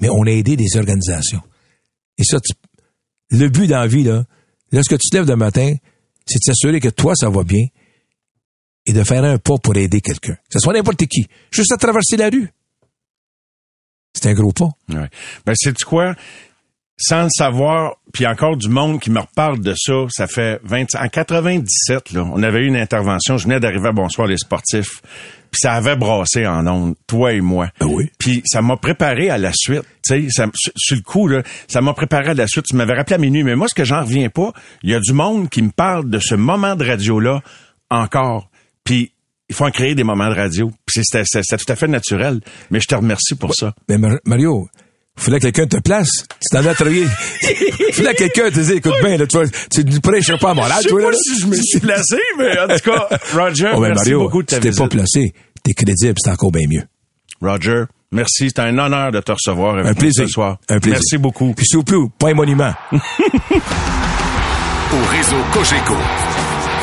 mais 0.00 0.08
on 0.08 0.22
a 0.22 0.30
aidé 0.30 0.56
des 0.56 0.76
organisations. 0.76 1.42
Et 2.18 2.24
ça, 2.24 2.38
tu- 2.40 2.54
le 3.36 3.48
but 3.48 3.66
dans 3.66 3.80
la 3.80 3.86
vie, 3.86 4.04
là, 4.04 4.24
lorsque 4.72 4.96
tu 4.98 5.08
te 5.10 5.16
lèves 5.16 5.26
le 5.28 5.36
matin, 5.36 5.74
c'est 6.26 6.38
de 6.38 6.44
s'assurer 6.44 6.80
que 6.80 6.88
toi, 6.88 7.14
ça 7.16 7.28
va 7.30 7.42
bien 7.42 7.64
et 8.86 8.92
de 8.92 9.02
faire 9.04 9.24
un 9.24 9.38
pas 9.38 9.58
pour 9.58 9.76
aider 9.76 10.00
quelqu'un. 10.00 10.34
Que 10.34 10.40
ce 10.54 10.58
soit 10.60 10.72
n'importe 10.72 11.04
qui. 11.06 11.26
Juste 11.50 11.72
à 11.72 11.76
traverser 11.76 12.16
la 12.16 12.28
rue. 12.30 12.48
C'est 14.20 14.28
un 14.28 14.34
gros 14.34 14.52
pas. 14.52 14.70
Ouais. 14.88 15.08
Ben, 15.46 15.54
sais-tu 15.54 15.84
quoi? 15.84 16.14
Sans 17.00 17.24
le 17.24 17.28
savoir, 17.30 17.96
puis 18.12 18.26
encore 18.26 18.56
du 18.56 18.68
monde 18.68 18.98
qui 18.98 19.12
me 19.12 19.20
reparle 19.20 19.60
de 19.60 19.72
ça, 19.76 20.06
ça 20.08 20.26
fait 20.26 20.60
20 20.64 20.96
En 20.96 21.08
97, 21.08 22.10
là, 22.10 22.24
on 22.24 22.42
avait 22.42 22.62
eu 22.62 22.66
une 22.66 22.76
intervention, 22.76 23.38
je 23.38 23.44
venais 23.44 23.60
d'arriver 23.60 23.90
à 23.90 23.92
Bonsoir 23.92 24.26
les 24.26 24.36
sportifs, 24.36 25.00
puis 25.52 25.60
ça 25.60 25.74
avait 25.74 25.94
brassé 25.94 26.44
en 26.44 26.66
ondes, 26.66 26.96
toi 27.06 27.32
et 27.34 27.40
moi. 27.40 27.68
Ben 27.78 27.86
oui. 27.86 28.10
Puis 28.18 28.42
ça 28.44 28.62
m'a 28.62 28.76
préparé 28.76 29.30
à 29.30 29.38
la 29.38 29.52
suite. 29.54 29.84
Tu 30.02 30.28
sais, 30.28 30.46
sur 30.76 30.96
le 30.96 31.02
coup, 31.02 31.28
là, 31.28 31.44
ça 31.68 31.80
m'a 31.80 31.94
préparé 31.94 32.30
à 32.30 32.34
la 32.34 32.48
suite. 32.48 32.64
Tu 32.66 32.74
m'avais 32.74 32.94
rappelé 32.94 33.14
à 33.14 33.18
minuit, 33.18 33.44
mais 33.44 33.54
moi, 33.54 33.68
ce 33.68 33.74
que 33.76 33.84
j'en 33.84 34.00
reviens 34.00 34.28
pas, 34.28 34.52
il 34.82 34.90
y 34.90 34.94
a 34.94 35.00
du 35.00 35.12
monde 35.12 35.48
qui 35.48 35.62
me 35.62 35.70
parle 35.70 36.10
de 36.10 36.18
ce 36.18 36.34
moment 36.34 36.74
de 36.74 36.84
radio-là 36.84 37.42
encore. 37.90 38.50
Puis 38.82 39.12
il 39.48 39.54
faut 39.54 39.64
en 39.64 39.70
créer 39.70 39.94
des 39.94 40.04
moments 40.04 40.28
de 40.28 40.34
radio. 40.34 40.70
C'était 40.88 41.22
tout 41.24 41.72
à 41.72 41.76
fait 41.76 41.88
naturel. 41.88 42.40
Mais 42.70 42.80
je 42.80 42.86
te 42.86 42.94
remercie 42.94 43.34
pour 43.34 43.54
ça. 43.54 43.74
Mais 43.88 43.96
Mar- 43.98 44.18
Mario, 44.24 44.68
il 45.16 45.22
fallait 45.22 45.38
que 45.40 45.48
quelqu'un 45.48 45.66
te 45.66 45.78
place. 45.82 46.10
Tu 46.28 46.48
t'en 46.56 46.64
as 46.66 46.74
travaillé. 46.74 47.06
Il 47.88 47.92
fallait 47.94 48.12
que 48.14 48.18
quelqu'un 48.18 48.50
te 48.50 48.54
dise, 48.60 48.70
écoute 48.72 48.94
bien, 49.02 49.16
là, 49.16 49.26
tu, 49.26 49.36
vas- 49.38 49.48
tu 49.70 49.84
ne 49.84 49.98
prêcheras 50.00 50.38
pas 50.38 50.50
à 50.50 50.54
Je 50.78 50.82
sais 50.82 50.88
toi, 50.90 51.00
pas 51.02 51.10
là. 51.10 51.16
si 51.20 51.40
je 51.40 51.46
me 51.46 51.56
suis 51.56 51.80
placé, 51.80 52.16
mais 52.38 52.58
en 52.58 52.68
tout 52.68 52.90
cas, 52.90 53.08
Roger, 53.34 53.70
Oh, 53.74 53.80
ben, 53.80 53.88
merci 53.88 54.10
Mario, 54.10 54.20
beaucoup 54.20 54.42
de 54.42 54.46
ta 54.48 54.60
tu 54.60 54.68
t'es 54.70 54.76
pas 54.76 54.88
placé. 54.88 55.32
T'es 55.64 55.72
crédible, 55.74 56.14
c'est 56.22 56.30
encore 56.30 56.52
bien 56.52 56.66
mieux. 56.68 56.84
Roger, 57.40 57.84
merci. 58.12 58.48
C'est 58.54 58.60
un 58.60 58.76
honneur 58.78 59.10
de 59.12 59.20
te 59.20 59.32
recevoir 59.32 59.74
avec 59.78 59.86
Un 59.86 59.94
plaisir. 59.94 60.26
ce 60.26 60.32
soir. 60.32 60.58
Un 60.68 60.78
plaisir. 60.78 60.98
Merci 61.00 61.18
beaucoup. 61.18 61.52
Puis 61.54 61.66
s'il 61.66 61.78
vous 61.78 61.84
plaît, 61.84 61.96
pas 62.18 62.28
un 62.30 62.34
monument. 62.34 62.72
Au 64.90 65.04
réseau 65.10 65.36
Cogeco, 65.52 65.94